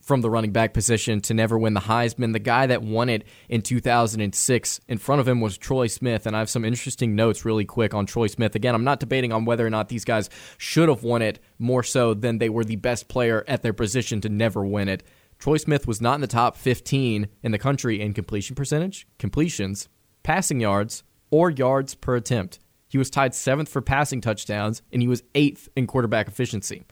from 0.00 0.20
the 0.20 0.28
running 0.28 0.50
back 0.50 0.74
position 0.74 1.20
to 1.22 1.34
never 1.34 1.56
win 1.58 1.74
the 1.74 1.80
Heisman. 1.80 2.32
The 2.32 2.38
guy 2.40 2.66
that 2.66 2.82
won 2.82 3.08
it 3.08 3.24
in 3.48 3.62
2006 3.62 4.80
in 4.88 4.98
front 4.98 5.20
of 5.20 5.28
him 5.28 5.40
was 5.40 5.56
Troy 5.56 5.86
Smith, 5.86 6.26
and 6.26 6.34
I 6.34 6.40
have 6.40 6.50
some 6.50 6.64
interesting 6.64 7.14
notes 7.14 7.44
really 7.44 7.64
quick 7.64 7.94
on 7.94 8.04
Troy 8.04 8.26
Smith. 8.26 8.54
Again, 8.54 8.74
I'm 8.74 8.84
not 8.84 9.00
debating 9.00 9.32
on 9.32 9.44
whether 9.44 9.66
or 9.66 9.70
not 9.70 9.88
these 9.88 10.04
guys 10.04 10.28
should 10.58 10.88
have 10.88 11.04
won 11.04 11.22
it 11.22 11.38
more 11.58 11.82
so 11.84 12.14
than 12.14 12.38
they 12.38 12.48
were 12.48 12.64
the 12.64 12.76
best 12.76 13.06
player 13.08 13.44
at 13.46 13.62
their 13.62 13.72
position 13.72 14.20
to 14.22 14.28
never 14.28 14.64
win 14.64 14.88
it. 14.88 15.02
Troy 15.38 15.56
Smith 15.56 15.86
was 15.86 16.00
not 16.00 16.14
in 16.16 16.20
the 16.20 16.26
top 16.26 16.56
15 16.56 17.28
in 17.42 17.52
the 17.52 17.58
country 17.58 18.00
in 18.00 18.12
completion 18.12 18.54
percentage, 18.56 19.06
completions, 19.18 19.88
passing 20.22 20.60
yards, 20.60 21.04
or 21.30 21.48
yards 21.50 21.94
per 21.94 22.16
attempt. 22.16 22.58
He 22.92 22.98
was 22.98 23.08
tied 23.08 23.34
seventh 23.34 23.70
for 23.70 23.80
passing 23.80 24.20
touchdowns, 24.20 24.82
and 24.92 25.00
he 25.00 25.08
was 25.08 25.22
eighth 25.34 25.66
in 25.74 25.86
quarterback 25.86 26.28
efficiency. 26.28 26.82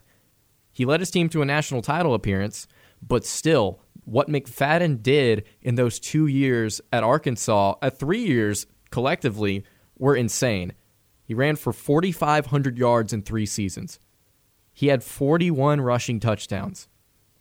He 0.73 0.87
led 0.87 1.01
his 1.01 1.11
team 1.11 1.29
to 1.29 1.43
a 1.43 1.45
national 1.45 1.83
title 1.83 2.15
appearance, 2.15 2.67
but 3.07 3.27
still, 3.27 3.83
what 4.07 4.27
McFadden 4.27 5.03
did 5.03 5.45
in 5.61 5.75
those 5.75 6.01
two 6.01 6.27
years 6.27 6.81
at 6.91 7.05
Arkansas, 7.05 7.75
at 7.83 7.99
three 7.99 8.23
years 8.23 8.67
collectively, 8.91 9.63
were 9.99 10.17
insane. 10.17 10.73
He 11.23 11.35
ran 11.35 11.57
for 11.57 11.71
4,500 11.71 12.79
yards 12.79 13.13
in 13.13 13.21
three 13.21 13.45
seasons. 13.45 14.01
He 14.73 14.87
had 14.87 15.05
41 15.05 15.83
rushing 15.83 16.19
touchdowns, 16.19 16.89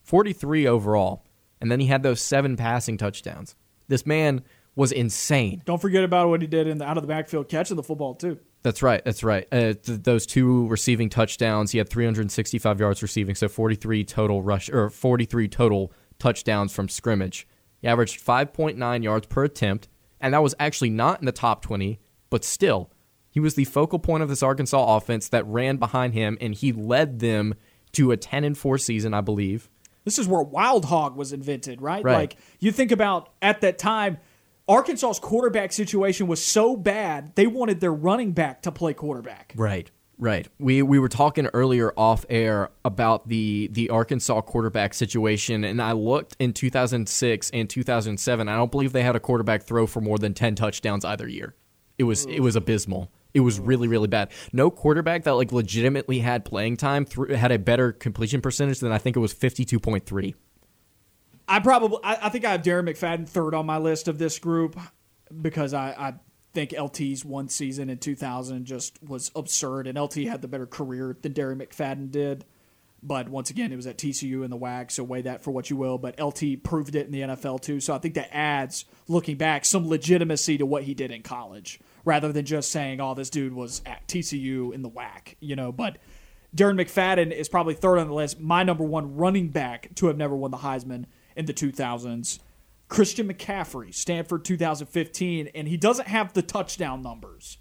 43 0.01 0.67
overall, 0.67 1.25
and 1.61 1.71
then 1.71 1.79
he 1.79 1.87
had 1.87 2.03
those 2.03 2.19
seven 2.19 2.57
passing 2.57 2.97
touchdowns. 2.97 3.55
This 3.87 4.05
man 4.05 4.41
was 4.75 4.91
insane. 4.91 5.61
Don't 5.65 5.81
forget 5.81 6.03
about 6.03 6.29
what 6.29 6.41
he 6.41 6.47
did 6.47 6.67
in 6.67 6.77
the 6.77 6.85
out 6.85 6.97
of 6.97 7.03
the 7.03 7.07
backfield 7.07 7.49
catching 7.49 7.75
the 7.75 7.83
football 7.83 8.15
too. 8.15 8.39
That's 8.61 8.83
right. 8.83 9.03
That's 9.03 9.23
right. 9.23 9.47
Uh, 9.51 9.73
th- 9.73 10.03
those 10.03 10.25
two 10.25 10.67
receiving 10.67 11.09
touchdowns, 11.09 11.71
he 11.71 11.77
had 11.77 11.89
365 11.89 12.79
yards 12.79 13.01
receiving, 13.01 13.35
so 13.35 13.47
43 13.47 14.03
total 14.03 14.41
rush 14.41 14.69
or 14.69 14.89
43 14.89 15.47
total 15.47 15.93
touchdowns 16.17 16.73
from 16.73 16.89
scrimmage. 16.89 17.47
He 17.81 17.87
averaged 17.87 18.23
5.9 18.23 19.03
yards 19.03 19.27
per 19.27 19.45
attempt, 19.45 19.87
and 20.19 20.33
that 20.33 20.43
was 20.43 20.55
actually 20.59 20.89
not 20.89 21.21
in 21.21 21.25
the 21.25 21.31
top 21.31 21.61
20, 21.61 21.99
but 22.29 22.43
still, 22.43 22.91
he 23.31 23.39
was 23.39 23.55
the 23.55 23.63
focal 23.63 23.99
point 23.99 24.23
of 24.23 24.29
this 24.29 24.43
Arkansas 24.43 24.97
offense 24.97 25.29
that 25.29 25.45
ran 25.45 25.77
behind 25.77 26.13
him, 26.13 26.37
and 26.41 26.53
he 26.53 26.73
led 26.73 27.19
them 27.19 27.55
to 27.93 28.11
a 28.11 28.17
10 28.17 28.43
and 28.43 28.57
4 28.57 28.77
season, 28.77 29.13
I 29.13 29.21
believe. 29.21 29.69
This 30.03 30.19
is 30.19 30.27
where 30.27 30.41
Wild 30.41 30.85
Hog 30.85 31.15
was 31.15 31.31
invented, 31.31 31.81
right? 31.81 32.03
Right. 32.03 32.15
Like 32.15 32.35
you 32.59 32.71
think 32.71 32.91
about 32.91 33.29
at 33.41 33.61
that 33.61 33.77
time, 33.77 34.17
Arkansas's 34.69 35.19
quarterback 35.19 35.73
situation 35.73 36.27
was 36.27 36.45
so 36.45 36.77
bad 36.77 37.35
they 37.35 37.47
wanted 37.47 37.79
their 37.79 37.93
running 37.93 38.33
back 38.33 38.61
to 38.61 38.71
play 38.71 38.93
quarterback. 38.93 39.53
Right. 39.57 39.89
Right. 40.19 40.47
We 40.59 40.81
we 40.81 40.99
were 40.99 41.09
talking 41.09 41.47
earlier 41.53 41.93
off 41.97 42.25
air 42.29 42.69
about 42.85 43.29
the 43.29 43.69
the 43.71 43.89
Arkansas 43.89 44.41
quarterback 44.41 44.93
situation 44.93 45.63
and 45.63 45.81
I 45.81 45.93
looked 45.93 46.35
in 46.39 46.53
2006 46.53 47.49
and 47.51 47.69
2007. 47.69 48.49
I 48.49 48.55
don't 48.55 48.69
believe 48.69 48.91
they 48.91 49.01
had 49.01 49.15
a 49.15 49.19
quarterback 49.19 49.63
throw 49.63 49.87
for 49.87 50.01
more 50.01 50.17
than 50.17 50.33
10 50.33 50.55
touchdowns 50.55 51.03
either 51.03 51.27
year. 51.27 51.55
It 51.97 52.03
was 52.03 52.25
it 52.25 52.41
was 52.41 52.55
abysmal. 52.55 53.09
It 53.33 53.39
was 53.39 53.59
really 53.59 53.87
really 53.87 54.09
bad. 54.09 54.29
No 54.51 54.69
quarterback 54.69 55.23
that 55.23 55.35
like 55.35 55.53
legitimately 55.53 56.19
had 56.19 56.43
playing 56.43 56.77
time 56.77 57.05
through, 57.05 57.33
had 57.33 57.53
a 57.53 57.57
better 57.57 57.93
completion 57.93 58.41
percentage 58.41 58.79
than 58.79 58.91
I 58.91 58.97
think 58.97 59.15
it 59.15 59.21
was 59.21 59.33
52.3. 59.33 60.35
I 61.49 61.59
probably 61.59 61.97
I, 62.03 62.27
I 62.27 62.29
think 62.29 62.45
I 62.45 62.51
have 62.51 62.61
Darren 62.61 62.87
McFadden 62.87 63.27
third 63.27 63.55
on 63.55 63.65
my 63.65 63.79
list 63.79 64.07
of 64.07 64.19
this 64.19 64.37
group 64.37 64.79
because 65.41 65.73
I, 65.73 65.89
I 65.97 66.13
think 66.53 66.73
LT's 66.73 67.25
one 67.25 67.49
season 67.49 67.89
in 67.89 67.97
2000 67.97 68.65
just 68.65 69.01
was 69.03 69.31
absurd, 69.35 69.87
and 69.87 69.99
LT 69.99 70.15
had 70.25 70.41
the 70.41 70.47
better 70.47 70.67
career 70.67 71.17
than 71.21 71.33
Darren 71.33 71.61
McFadden 71.61 72.11
did. 72.11 72.45
But 73.01 73.29
once 73.29 73.49
again, 73.49 73.71
it 73.71 73.77
was 73.77 73.87
at 73.87 73.97
TCU 73.97 74.43
in 74.43 74.51
the 74.51 74.57
WAC, 74.57 74.91
so 74.91 75.03
weigh 75.03 75.21
that 75.21 75.41
for 75.41 75.51
what 75.51 75.69
you 75.69 75.77
will. 75.77 75.97
But 75.97 76.19
LT 76.19 76.63
proved 76.63 76.95
it 76.95 77.05
in 77.05 77.11
the 77.11 77.21
NFL 77.21 77.61
too, 77.61 77.79
so 77.79 77.95
I 77.95 77.97
think 77.97 78.13
that 78.13 78.29
adds, 78.31 78.85
looking 79.07 79.37
back, 79.37 79.65
some 79.65 79.87
legitimacy 79.87 80.57
to 80.59 80.65
what 80.65 80.83
he 80.83 80.93
did 80.93 81.09
in 81.09 81.23
college, 81.23 81.79
rather 82.05 82.31
than 82.31 82.45
just 82.45 82.71
saying, 82.71 83.01
"Oh, 83.01 83.15
this 83.15 83.31
dude 83.31 83.53
was 83.53 83.81
at 83.87 84.07
TCU 84.07 84.71
in 84.71 84.83
the 84.83 84.89
WAC," 84.89 85.35
you 85.39 85.55
know. 85.55 85.71
But 85.71 85.97
Darren 86.55 86.79
McFadden 86.79 87.31
is 87.31 87.49
probably 87.49 87.73
third 87.73 87.97
on 87.97 88.07
the 88.07 88.13
list. 88.13 88.39
My 88.39 88.61
number 88.63 88.83
one 88.83 89.15
running 89.15 89.47
back 89.47 89.95
to 89.95 90.07
have 90.07 90.17
never 90.17 90.35
won 90.35 90.51
the 90.51 90.57
Heisman 90.57 91.05
in 91.39 91.45
the 91.45 91.53
2000s. 91.53 92.39
Christian 92.89 93.31
McCaffrey, 93.31 93.93
Stanford 93.93 94.43
2015, 94.43 95.49
and 95.55 95.67
he 95.67 95.77
doesn't 95.77 96.07
have 96.07 96.33
the 96.33 96.41
touchdown 96.41 97.01
numbers. 97.01 97.57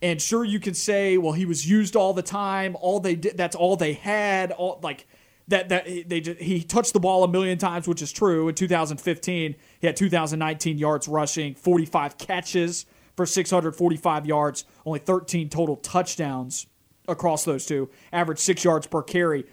And 0.00 0.20
sure, 0.20 0.44
you 0.44 0.58
can 0.58 0.74
say, 0.74 1.18
well, 1.18 1.34
he 1.34 1.44
was 1.44 1.68
used 1.68 1.94
all 1.94 2.14
the 2.14 2.22
time. 2.22 2.76
All 2.80 2.98
they 2.98 3.14
did, 3.14 3.36
that's 3.36 3.54
all 3.54 3.76
they 3.76 3.92
had. 3.92 4.50
All 4.50 4.80
like 4.82 5.06
that, 5.48 5.68
that 5.68 5.84
they 6.08 6.20
just, 6.20 6.40
he 6.40 6.62
touched 6.62 6.94
the 6.94 7.00
ball 7.00 7.22
a 7.22 7.28
million 7.28 7.58
times, 7.58 7.86
which 7.86 8.00
is 8.00 8.10
true. 8.12 8.48
In 8.48 8.54
2015, 8.54 9.56
he 9.80 9.86
had 9.86 9.94
2,019 9.94 10.78
yards 10.78 11.06
rushing, 11.06 11.54
45 11.54 12.16
catches 12.16 12.86
for 13.14 13.26
645 13.26 14.26
yards, 14.26 14.64
only 14.86 15.00
13 15.00 15.50
total 15.50 15.76
touchdowns 15.76 16.66
across 17.08 17.44
those 17.44 17.66
two, 17.66 17.90
average 18.12 18.38
six 18.38 18.64
yards 18.64 18.86
per 18.86 19.02
carry 19.02 19.44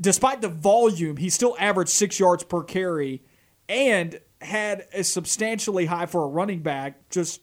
despite 0.00 0.40
the 0.40 0.48
volume, 0.48 1.16
he 1.16 1.30
still 1.30 1.56
averaged 1.58 1.90
six 1.90 2.18
yards 2.20 2.44
per 2.44 2.62
carry 2.62 3.22
and 3.68 4.20
had 4.40 4.86
a 4.92 5.04
substantially 5.04 5.86
high 5.86 6.06
for 6.06 6.24
a 6.24 6.28
running 6.28 6.60
back, 6.60 7.08
just 7.10 7.40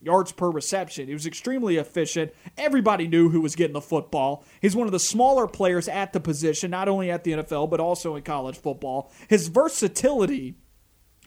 yards 0.00 0.32
per 0.32 0.50
reception. 0.50 1.08
He 1.08 1.12
was 1.12 1.26
extremely 1.26 1.76
efficient. 1.76 2.32
Everybody 2.56 3.08
knew 3.08 3.28
who 3.28 3.40
was 3.40 3.56
getting 3.56 3.74
the 3.74 3.80
football. 3.80 4.44
He's 4.60 4.76
one 4.76 4.86
of 4.86 4.92
the 4.92 5.00
smaller 5.00 5.46
players 5.46 5.88
at 5.88 6.12
the 6.12 6.20
position, 6.20 6.70
not 6.70 6.88
only 6.88 7.10
at 7.10 7.24
the 7.24 7.32
NFL, 7.32 7.70
but 7.70 7.80
also 7.80 8.16
in 8.16 8.22
college 8.22 8.56
football. 8.56 9.12
His 9.28 9.48
versatility 9.48 10.54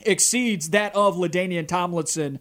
exceeds 0.06 0.70
that 0.70 0.96
of 0.96 1.16
LaDainian 1.16 1.68
Tomlinson 1.68 2.40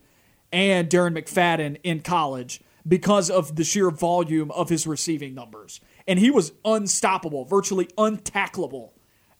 and 0.52 0.88
Darren 0.88 1.16
McFadden 1.16 1.78
in 1.82 2.00
college 2.00 2.60
because 2.86 3.28
of 3.28 3.56
the 3.56 3.64
sheer 3.64 3.90
volume 3.90 4.50
of 4.52 4.68
his 4.68 4.86
receiving 4.86 5.34
numbers. 5.34 5.80
And 6.06 6.18
he 6.18 6.30
was 6.30 6.52
unstoppable, 6.64 7.44
virtually 7.44 7.86
untackleable 7.98 8.90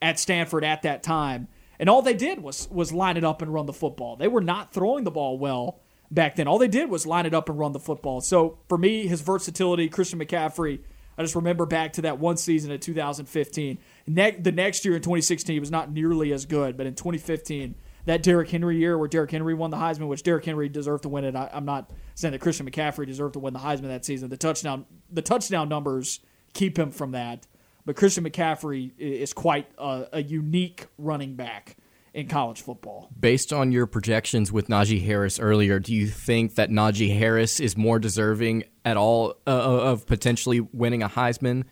at 0.03 0.19
Stanford 0.19 0.65
at 0.65 0.83
that 0.83 1.03
time. 1.03 1.49
And 1.79 1.89
all 1.89 2.03
they 2.03 2.15
did 2.15 2.43
was 2.43 2.69
was 2.71 2.93
line 2.93 3.17
it 3.17 3.25
up 3.25 3.41
and 3.41 3.53
run 3.53 3.67
the 3.67 3.73
football. 3.73 4.17
They 4.17 4.29
were 4.29 4.43
not 4.43 4.73
throwing 4.73 5.05
the 5.05 5.11
ball 5.11 5.39
well 5.39 5.81
back 6.11 6.37
then. 6.37 6.47
All 6.47 6.59
they 6.59 6.69
did 6.69 6.91
was 6.91 7.07
line 7.07 7.27
it 7.27 7.35
up 7.35 7.49
and 7.49 7.59
run 7.59 7.73
the 7.73 7.81
football. 7.81 8.21
So 8.21 8.59
for 8.69 8.77
me, 8.77 9.07
his 9.07 9.23
versatility, 9.23 9.89
Christian 9.89 10.19
McCaffrey, 10.19 10.81
I 11.17 11.23
just 11.23 11.35
remember 11.35 11.67
back 11.67 11.95
to 11.95 12.03
that 12.03 12.19
one 12.19 12.37
season 12.37 12.71
in 12.71 12.81
2015. 12.81 13.79
Ne- 14.07 14.31
the 14.33 14.53
next 14.53 14.85
year 14.85 14.95
in 14.95 15.03
2016, 15.03 15.55
he 15.55 15.61
was 15.61 15.71
not 15.71 15.91
nearly 15.91 16.33
as 16.33 16.47
good, 16.47 16.77
but 16.77 16.87
in 16.87 16.95
2015, 16.95 17.75
that 18.07 18.23
Derrick 18.23 18.51
Henry 18.51 18.79
year 18.79 18.97
where 18.97 19.09
Derrick 19.09 19.31
Henry 19.31 19.55
won 19.55 19.71
the 19.71 19.77
Heisman, 19.77 20.09
which 20.09 20.23
Derrick 20.23 20.45
Henry 20.45 20.69
deserved 20.69 21.03
to 21.05 21.09
win 21.09 21.25
it. 21.25 21.37
I, 21.37 21.51
I'm 21.53 21.65
not 21.65 21.91
saying 22.15 22.33
that 22.33 22.41
Christian 22.41 22.71
McCaffrey 22.71 23.07
deserved 23.07 23.35
to 23.35 23.39
win 23.39 23.53
the 23.53 23.61
Heisman 23.61 23.89
that 23.89 24.05
season. 24.05 24.29
The 24.29 24.37
touchdown, 24.37 24.87
the 25.11 25.23
touchdown 25.23 25.69
numbers 25.69 26.21
keep 26.53 26.79
him 26.79 26.91
from 26.91 27.13
that. 27.13 27.47
But 27.87 27.97
Christian 27.97 28.25
McCaffrey 28.25 28.93
is 28.99 29.33
quite 29.33 29.67
a, 29.79 30.07
a 30.13 30.23
unique 30.23 30.87
running 30.99 31.35
back 31.35 31.77
in 32.13 32.29
college 32.29 32.61
football. 32.63 33.11
Based 33.19 33.53
on 33.53 33.73
your 33.73 33.87
projections 33.87 34.53
with 34.53 34.69
Najee 34.69 35.05
Harris 35.05 35.39
earlier, 35.39 35.79
do 35.79 35.95
you 35.95 36.07
think 36.07 36.57
that 36.57 36.71
Najee 36.71 37.17
Harris 37.17 37.61
is 37.61 37.77
more 37.77 37.99
deserving 37.99 38.65
at 38.85 38.97
all 38.97 39.35
uh, 39.47 39.51
of 39.51 40.07
potentially 40.07 40.61
winning 40.61 41.03
a 41.03 41.09
Heisman 41.09 41.65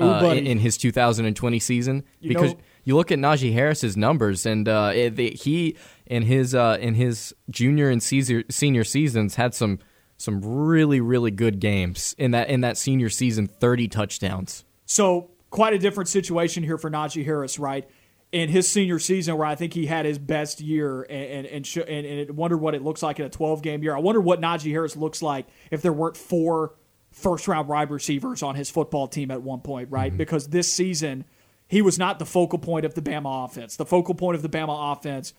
Ooh, 0.00 0.04
uh, 0.04 0.32
in, 0.32 0.46
in 0.46 0.58
his 0.58 0.76
2020 0.76 1.58
season? 1.58 2.04
You 2.20 2.28
because 2.28 2.54
know- 2.54 2.60
you 2.84 2.96
look 2.96 3.10
at 3.10 3.18
Najee 3.18 3.52
Harris's 3.52 3.96
numbers, 3.96 4.44
and 4.46 4.68
uh, 4.68 4.92
it, 4.94 5.18
he 5.18 5.76
in 6.06 6.22
his 6.22 6.54
uh, 6.54 6.76
in 6.80 6.94
his 6.94 7.34
junior 7.48 7.88
and 7.88 8.02
senior, 8.02 8.44
senior 8.50 8.84
seasons 8.84 9.36
had 9.36 9.54
some 9.54 9.78
some 10.24 10.40
really 10.42 11.00
really 11.00 11.30
good 11.30 11.60
games 11.60 12.14
in 12.18 12.32
that 12.32 12.48
in 12.48 12.62
that 12.62 12.76
senior 12.78 13.10
season, 13.10 13.46
30 13.46 13.88
touchdowns. 13.88 14.64
So 14.86 15.30
quite 15.50 15.72
a 15.72 15.78
different 15.78 16.08
situation 16.08 16.62
here 16.62 16.78
for 16.78 16.90
Najee 16.90 17.24
Harris, 17.24 17.58
right? 17.58 17.88
In 18.32 18.48
his 18.48 18.68
senior 18.68 18.98
season, 18.98 19.36
where 19.36 19.46
I 19.46 19.54
think 19.54 19.74
he 19.74 19.86
had 19.86 20.06
his 20.06 20.18
best 20.18 20.60
year, 20.60 21.02
and 21.02 21.30
and 21.30 21.46
and, 21.46 21.66
sh- 21.66 21.76
and, 21.76 21.88
and 21.88 22.20
it 22.20 22.34
wondered 22.34 22.58
what 22.58 22.74
it 22.74 22.82
looks 22.82 23.02
like 23.02 23.20
in 23.20 23.26
a 23.26 23.30
12 23.30 23.62
game 23.62 23.82
year. 23.82 23.94
I 23.94 24.00
wonder 24.00 24.20
what 24.20 24.40
Najee 24.40 24.72
Harris 24.72 24.96
looks 24.96 25.22
like 25.22 25.46
if 25.70 25.82
there 25.82 25.92
weren't 25.92 26.16
four 26.16 26.74
first 27.12 27.46
round 27.46 27.68
wide 27.68 27.90
receivers 27.90 28.42
on 28.42 28.56
his 28.56 28.70
football 28.70 29.06
team 29.06 29.30
at 29.30 29.40
one 29.42 29.60
point, 29.60 29.90
right? 29.90 30.10
Mm-hmm. 30.10 30.18
Because 30.18 30.48
this 30.48 30.72
season 30.72 31.24
he 31.68 31.82
was 31.82 31.98
not 31.98 32.18
the 32.18 32.26
focal 32.26 32.58
point 32.58 32.84
of 32.84 32.94
the 32.94 33.02
Bama 33.02 33.44
offense. 33.44 33.76
The 33.76 33.86
focal 33.86 34.14
point 34.14 34.36
of 34.36 34.42
the 34.42 34.48
Bama 34.48 34.92
offense 34.92 35.32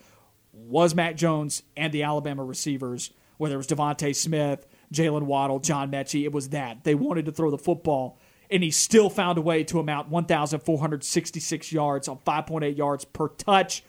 was 0.51 0.95
Mac 0.95 1.15
Jones 1.15 1.63
and 1.75 1.93
the 1.93 2.03
Alabama 2.03 2.43
receivers, 2.43 3.11
whether 3.37 3.55
it 3.55 3.57
was 3.57 3.67
DeVonta 3.67 4.15
Smith, 4.15 4.65
Jaylen 4.93 5.23
Waddle, 5.23 5.59
John 5.59 5.91
Metchie. 5.91 6.23
It 6.23 6.31
was 6.31 6.49
that. 6.49 6.83
They 6.83 6.95
wanted 6.95 7.25
to 7.25 7.31
throw 7.31 7.51
the 7.51 7.57
football, 7.57 8.19
and 8.49 8.63
he 8.63 8.71
still 8.71 9.09
found 9.09 9.37
a 9.37 9.41
way 9.41 9.63
to 9.65 9.79
amount 9.79 10.09
1,466 10.09 11.71
yards 11.71 12.07
on 12.07 12.17
5.8 12.19 12.77
yards 12.77 13.05
per 13.05 13.29
touch, 13.29 13.83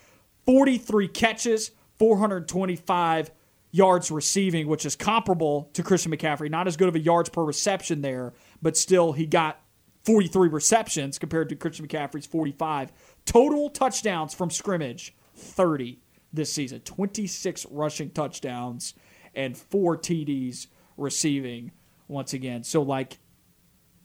43 0.46 1.08
catches, 1.08 1.70
425 1.98 3.30
yards 3.72 4.10
receiving, 4.10 4.68
which 4.68 4.86
is 4.86 4.96
comparable 4.96 5.70
to 5.74 5.82
Christian 5.82 6.12
McCaffrey. 6.12 6.50
Not 6.50 6.66
as 6.66 6.76
good 6.76 6.88
of 6.88 6.94
a 6.94 7.00
yards 7.00 7.28
per 7.28 7.44
reception 7.44 8.00
there, 8.00 8.32
but 8.62 8.76
still 8.76 9.12
he 9.12 9.26
got 9.26 9.60
43 10.04 10.48
receptions 10.48 11.18
compared 11.18 11.48
to 11.48 11.56
Christian 11.56 11.86
McCaffrey's 11.86 12.26
45. 12.26 12.92
Total 13.24 13.68
touchdowns 13.68 14.34
from 14.34 14.50
scrimmage, 14.50 15.14
30 15.34 15.98
this 16.32 16.52
season. 16.52 16.80
26 16.80 17.66
rushing 17.70 18.10
touchdowns 18.10 18.94
and 19.34 19.56
four 19.56 19.96
TDs 19.96 20.68
receiving 20.96 21.72
once 22.08 22.32
again. 22.32 22.64
So, 22.64 22.82
like, 22.82 23.18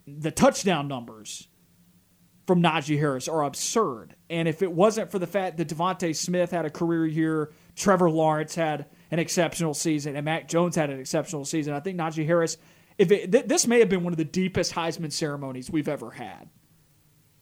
the 0.07 0.31
touchdown 0.31 0.87
numbers 0.87 1.47
from 2.47 2.61
Najee 2.61 2.97
Harris 2.97 3.27
are 3.27 3.43
absurd. 3.43 4.15
And 4.29 4.47
if 4.47 4.61
it 4.61 4.71
wasn't 4.71 5.11
for 5.11 5.19
the 5.19 5.27
fact 5.27 5.57
that 5.57 5.67
DeVonta 5.67 6.15
Smith 6.15 6.51
had 6.51 6.65
a 6.65 6.69
career 6.69 7.05
year, 7.05 7.51
Trevor 7.75 8.09
Lawrence 8.09 8.55
had 8.55 8.87
an 9.11 9.19
exceptional 9.19 9.73
season, 9.73 10.15
and 10.15 10.25
Mac 10.25 10.47
Jones 10.47 10.75
had 10.75 10.89
an 10.89 10.99
exceptional 10.99 11.45
season, 11.45 11.73
I 11.73 11.79
think 11.79 11.97
Najee 11.97 12.25
Harris 12.25 12.57
if 13.01 13.11
it, 13.11 13.31
th- 13.31 13.45
this 13.45 13.65
may 13.65 13.79
have 13.79 13.89
been 13.89 14.03
one 14.03 14.13
of 14.13 14.17
the 14.17 14.23
deepest 14.25 14.73
Heisman 14.73 15.11
ceremonies 15.11 15.71
we've 15.71 15.87
ever 15.87 16.11
had. 16.11 16.49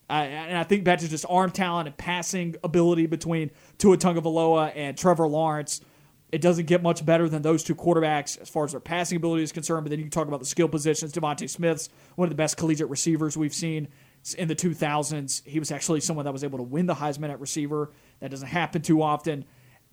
I, 0.10 0.26
and 0.26 0.58
I 0.58 0.64
think 0.64 0.86
back 0.86 1.00
to 1.00 1.10
just 1.10 1.26
arm 1.30 1.52
talent 1.52 1.88
and 1.88 1.98
passing 1.98 2.56
ability 2.64 3.08
between 3.08 3.52
Tua 3.78 3.98
Tagovailoa 3.98 4.72
and 4.74 4.98
Trevor 4.98 5.28
Lawrence. 5.28 5.82
It 6.32 6.42
doesn't 6.42 6.68
get 6.68 6.84
much 6.84 7.04
better 7.06 7.28
than 7.28 7.42
those 7.42 7.64
two 7.64 7.74
quarterbacks 7.74 8.40
as 8.40 8.50
far 8.50 8.64
as 8.64 8.72
their 8.72 8.80
passing 8.80 9.16
ability 9.16 9.44
is 9.44 9.52
concerned. 9.52 9.84
But 9.84 9.90
then 9.90 10.00
you 10.00 10.06
can 10.06 10.12
talk 10.12 10.28
about 10.28 10.40
the 10.40 10.46
skill 10.46 10.68
positions. 10.68 11.12
DeVonta 11.12 11.50
Smith's 11.50 11.90
one 12.16 12.28
of 12.28 12.30
the 12.30 12.36
best 12.36 12.56
collegiate 12.58 12.90
receivers 12.90 13.36
we've 13.36 13.54
seen 13.54 13.88
in 14.38 14.48
the 14.48 14.56
2000s. 14.56 15.46
He 15.46 15.60
was 15.60 15.72
actually 15.72 16.02
someone 16.02 16.26
that 16.26 16.32
was 16.32 16.44
able 16.44 16.60
to 16.60 16.64
win 16.64 16.86
the 16.86 16.96
Heisman 16.96 17.32
at 17.32 17.40
receiver. 17.40 17.92
That 18.20 18.30
doesn't 18.30 18.48
happen 18.48 18.82
too 18.82 19.02
often. 19.02 19.46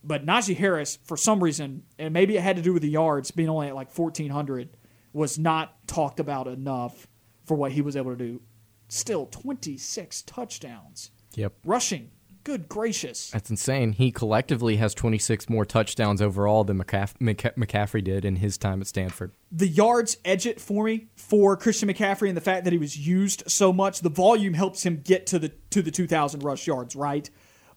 But 0.05 0.27
Najee 0.27 0.57
Harris, 0.57 0.99
for 1.05 1.17
some 1.17 1.43
reason, 1.43 1.85
and 1.99 2.13
maybe 2.13 2.37
it 2.37 2.43
had 2.43 2.57
to 2.57 2.63
do 2.63 2.73
with 2.73 2.83
the 2.83 2.91
yards 2.91 3.31
being 3.31 3.49
only 3.49 3.69
at 3.69 3.75
like 3.75 3.97
1,400, 3.97 4.77
was 5.13 5.39
not 5.39 5.87
talked 5.89 6.21
about 6.21 6.47
enough 6.47 7.09
for 7.45 7.57
what 7.57 7.73
he 7.73 7.81
was 7.81 7.97
able 7.97 8.11
to 8.11 8.17
do. 8.17 8.43
Still, 8.89 9.27
26 9.27 10.23
touchdowns. 10.23 11.11
Yep. 11.35 11.55
Rushing. 11.65 12.11
Good 12.47 12.69
gracious. 12.69 13.31
That's 13.33 13.51
insane. 13.51 13.91
He 13.91 14.13
collectively 14.13 14.77
has 14.77 14.95
26 14.95 15.49
more 15.49 15.65
touchdowns 15.65 16.23
overall 16.23 16.63
than 16.63 16.79
McCaff- 16.79 17.19
McC- 17.21 17.55
McCaffrey 17.57 18.05
did 18.05 18.25
in 18.25 18.37
his 18.37 18.57
time 18.57 18.81
at 18.81 18.87
Stanford. 18.87 19.33
the 19.51 19.67
yards 19.67 20.17
edge 20.25 20.47
it 20.47 20.61
for 20.61 20.85
me 20.85 21.09
for 21.17 21.57
Christian 21.57 21.89
McCaffrey 21.89 22.29
and 22.29 22.37
the 22.37 22.41
fact 22.41 22.63
that 22.63 22.73
he 22.73 22.79
was 22.79 22.97
used 23.05 23.43
so 23.49 23.73
much. 23.73 23.99
The 24.01 24.11
volume 24.11 24.55
helps 24.55 24.85
him 24.87 25.01
get 25.03 25.27
to 25.27 25.41
the 25.41 25.49
to 25.71 25.83
the 25.83 25.91
2,000 25.91 26.45
rush 26.45 26.69
yards, 26.69 26.95
right? 26.95 27.29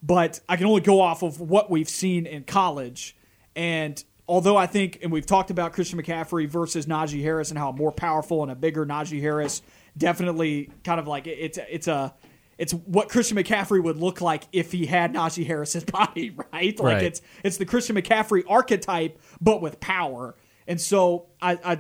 But 0.04 0.40
I 0.48 0.56
can 0.56 0.68
only 0.68 0.82
go 0.82 1.02
off 1.02 1.24
of 1.24 1.42
what 1.42 1.72
we've 1.72 1.90
seen 1.90 2.28
in 2.28 2.44
college. 2.44 3.16
And 3.56 4.04
although 4.28 4.56
I 4.56 4.68
think, 4.68 5.00
and 5.02 5.12
we've 5.12 5.26
talked 5.26 5.50
about 5.50 5.74
Christian 5.74 6.00
McCaffrey 6.00 6.48
versus 6.48 6.86
Najee 6.86 7.24
Harris 7.24 7.50
and 7.50 7.58
how 7.58 7.72
more 7.72 7.92
powerful 7.92 8.44
and 8.44 8.52
a 8.52 8.56
bigger 8.56 8.86
Najee 8.86 9.20
Harris, 9.20 9.64
definitely 9.98 10.70
kind 10.84 11.00
of 11.00 11.08
like 11.08 11.26
it's 11.26 11.58
it's 11.70 11.88
a 11.88 12.14
it's 12.60 12.74
what 12.74 13.10
Christian 13.10 13.38
McCaffrey 13.38 13.82
would 13.82 13.98
look 13.98 14.22
like 14.22 14.44
if 14.52 14.72
he 14.72 14.86
had 14.86 15.14
Najee 15.14 15.48
Harris's 15.48 15.84
body, 15.86 16.36
right? 16.54 16.78
Like 16.80 16.94
Right. 16.96 17.04
it's 17.04 17.22
it's 17.44 17.58
the 17.58 17.66
Christian 17.66 17.96
McCaffrey 17.96 18.44
archetype, 18.48 19.20
but 19.42 19.62
with 19.62 19.80
power. 19.80 20.36
And 20.68 20.80
so 20.80 21.26
I, 21.42 21.54
I 21.64 21.80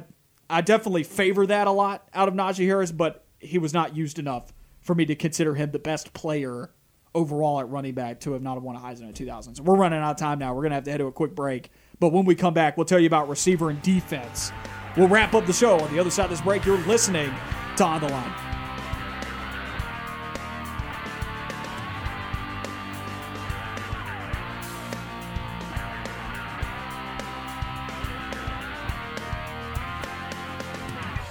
I 0.50 0.62
definitely 0.62 1.04
favor 1.04 1.46
that 1.46 1.68
a 1.68 1.72
lot 1.72 2.08
out 2.14 2.28
of 2.28 2.34
Najee 2.34 2.66
Harris, 2.66 2.92
but 2.92 3.26
he 3.40 3.60
was 3.60 3.74
not 3.74 3.96
used 3.96 4.18
enough 4.18 4.52
for 4.82 4.96
me 4.96 5.06
to 5.06 5.16
consider 5.16 5.54
him 5.54 5.70
the 5.72 5.78
best 5.80 6.14
player 6.14 6.72
overall 7.14 7.60
at 7.60 7.68
running 7.70 7.94
back 7.94 8.20
to 8.22 8.32
have 8.34 8.42
not 8.42 8.60
won 8.62 8.76
a 8.76 8.80
Heisman 8.80 9.10
in 9.10 9.14
2000. 9.14 9.56
So 9.56 9.64
we're 9.64 9.76
running 9.76 10.00
out 10.00 10.12
of 10.12 10.18
time 10.18 10.40
now. 10.40 10.54
We're 10.54 10.64
gonna 10.64 10.76
have 10.76 10.86
to 10.86 10.92
head 10.92 10.98
to 11.00 11.08
a 11.08 11.12
quick 11.12 11.36
break. 11.36 11.70
But 12.00 12.14
when 12.14 12.24
we 12.24 12.34
come 12.36 12.54
back, 12.54 12.78
we'll 12.78 12.86
tell 12.86 13.00
you 13.00 13.08
about 13.08 13.28
receiver 13.28 13.70
and 13.70 13.82
defense. 13.82 14.52
We'll 14.96 15.10
wrap 15.10 15.34
up 15.34 15.46
the 15.46 15.54
show. 15.54 15.78
On 15.80 15.92
the 15.94 16.00
other 16.00 16.10
side 16.10 16.24
of 16.26 16.30
this 16.32 16.42
break, 16.42 16.66
you're 16.66 16.78
listening 16.88 17.32
to 17.78 17.84
On 17.84 18.00
the 18.00 18.08
Line. 18.08 18.49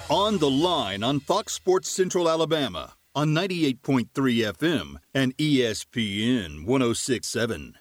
On 0.09 0.39
the 0.39 0.49
line 0.49 1.03
on 1.03 1.19
Fox 1.19 1.53
Sports 1.53 1.87
Central 1.87 2.27
Alabama 2.27 2.95
on 3.13 3.27
98.3 3.27 4.07
FM 4.11 4.95
and 5.13 5.37
ESPN 5.37 6.65
1067. 6.65 7.75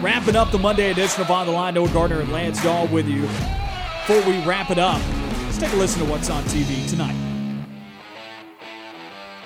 Wrapping 0.00 0.36
up 0.36 0.50
the 0.52 0.58
Monday 0.58 0.90
edition 0.90 1.20
of 1.20 1.30
On 1.30 1.44
the 1.44 1.52
Line, 1.52 1.74
Noah 1.74 1.90
Gardner 1.90 2.20
and 2.20 2.32
Lance 2.32 2.62
Dawe 2.62 2.86
with 2.86 3.06
you. 3.06 3.20
Before 3.20 4.22
we 4.22 4.42
wrap 4.46 4.70
it 4.70 4.78
up, 4.78 5.02
let's 5.42 5.58
take 5.58 5.74
a 5.74 5.76
listen 5.76 6.02
to 6.02 6.10
what's 6.10 6.30
on 6.30 6.42
TV 6.44 6.88
tonight. 6.88 7.14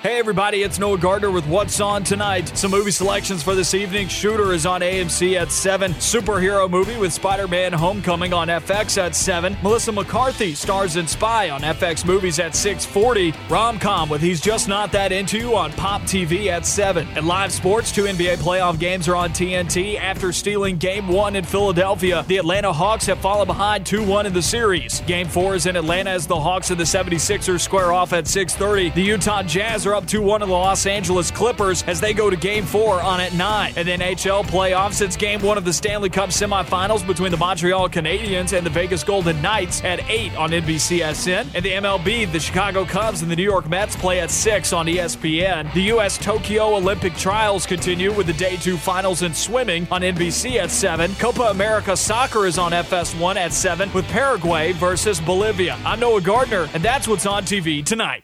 Hey 0.03 0.19
everybody, 0.19 0.63
it's 0.63 0.79
Noah 0.79 0.97
Gardner 0.97 1.31
with 1.31 1.47
What's 1.47 1.79
On 1.79 2.03
Tonight. 2.03 2.57
Some 2.57 2.71
movie 2.71 2.91
selections 2.91 3.41
for 3.41 3.55
this 3.55 3.73
evening. 3.73 4.09
Shooter 4.09 4.51
is 4.51 4.65
on 4.65 4.81
AMC 4.81 5.39
at 5.39 5.49
7. 5.49 5.93
Superhero 5.93 6.69
movie 6.69 6.97
with 6.97 7.13
Spider-Man 7.13 7.71
Homecoming 7.71 8.33
on 8.33 8.49
FX 8.49 9.01
at 9.01 9.15
7. 9.15 9.55
Melissa 9.63 9.93
McCarthy 9.93 10.55
stars 10.55 10.97
in 10.97 11.07
Spy 11.07 11.51
on 11.51 11.61
FX 11.61 12.03
Movies 12.03 12.39
at 12.39 12.53
640. 12.53 13.33
Rom-com 13.47 14.09
with 14.09 14.19
He's 14.19 14.41
Just 14.41 14.67
Not 14.67 14.91
That 14.91 15.13
Into 15.13 15.37
You 15.37 15.55
on 15.55 15.71
Pop 15.71 16.01
TV 16.01 16.47
at 16.47 16.65
7. 16.65 17.07
And 17.15 17.25
live 17.25 17.53
sports, 17.53 17.89
two 17.89 18.03
NBA 18.03 18.39
playoff 18.39 18.77
games 18.77 19.07
are 19.07 19.15
on 19.15 19.29
TNT. 19.29 19.97
After 19.97 20.33
stealing 20.33 20.75
Game 20.75 21.07
1 21.07 21.37
in 21.37 21.45
Philadelphia, 21.45 22.25
the 22.27 22.35
Atlanta 22.35 22.73
Hawks 22.73 23.05
have 23.05 23.19
fallen 23.19 23.47
behind 23.47 23.85
2-1 23.85 24.25
in 24.25 24.33
the 24.33 24.41
series. 24.41 24.99
Game 25.07 25.29
4 25.29 25.55
is 25.55 25.65
in 25.65 25.77
Atlanta 25.77 26.09
as 26.09 26.27
the 26.27 26.37
Hawks 26.37 26.71
and 26.71 26.79
the 26.79 26.83
76ers 26.83 27.61
square 27.61 27.93
off 27.93 28.11
at 28.11 28.25
6.30. 28.25 28.93
The 28.95 29.01
Utah 29.01 29.43
Jazz 29.43 29.87
are 29.87 29.92
up 29.95 30.05
2-1 30.05 30.39
to 30.39 30.45
the 30.45 30.51
Los 30.51 30.85
Angeles 30.85 31.31
Clippers 31.31 31.83
as 31.83 31.99
they 31.99 32.13
go 32.13 32.29
to 32.29 32.35
Game 32.35 32.65
4 32.65 33.01
on 33.01 33.19
at 33.19 33.33
9. 33.33 33.73
And 33.75 33.87
then 33.87 33.99
NHL 33.99 34.43
playoffs, 34.45 35.01
it's 35.01 35.15
Game 35.15 35.41
1 35.41 35.57
of 35.57 35.65
the 35.65 35.73
Stanley 35.73 36.09
Cup 36.09 36.29
semifinals 36.29 37.05
between 37.05 37.31
the 37.31 37.37
Montreal 37.37 37.89
Canadiens 37.89 38.55
and 38.55 38.65
the 38.65 38.69
Vegas 38.69 39.03
Golden 39.03 39.41
Knights 39.41 39.83
at 39.83 40.07
8 40.09 40.35
on 40.35 40.51
NBCSN. 40.51 41.55
And 41.55 41.63
the 41.65 41.71
MLB, 41.71 42.31
the 42.31 42.39
Chicago 42.39 42.85
Cubs 42.85 43.21
and 43.21 43.31
the 43.31 43.35
New 43.35 43.43
York 43.43 43.69
Mets 43.69 43.95
play 43.95 44.19
at 44.19 44.31
6 44.31 44.73
on 44.73 44.87
ESPN. 44.87 45.73
The 45.73 45.83
U.S. 45.83 46.17
Tokyo 46.17 46.75
Olympic 46.75 47.15
trials 47.15 47.65
continue 47.65 48.11
with 48.11 48.27
the 48.27 48.33
Day 48.33 48.57
2 48.57 48.77
finals 48.77 49.21
in 49.21 49.33
swimming 49.33 49.87
on 49.91 50.01
NBC 50.01 50.55
at 50.55 50.71
7. 50.71 51.13
Copa 51.15 51.43
America 51.43 51.95
Soccer 51.95 52.45
is 52.45 52.57
on 52.57 52.71
FS1 52.71 53.35
at 53.35 53.53
7 53.53 53.91
with 53.93 54.05
Paraguay 54.05 54.73
versus 54.73 55.19
Bolivia. 55.21 55.77
I'm 55.85 55.99
Noah 55.99 56.21
Gardner, 56.21 56.67
and 56.73 56.83
that's 56.83 57.07
what's 57.07 57.25
on 57.25 57.43
TV 57.43 57.85
tonight. 57.85 58.23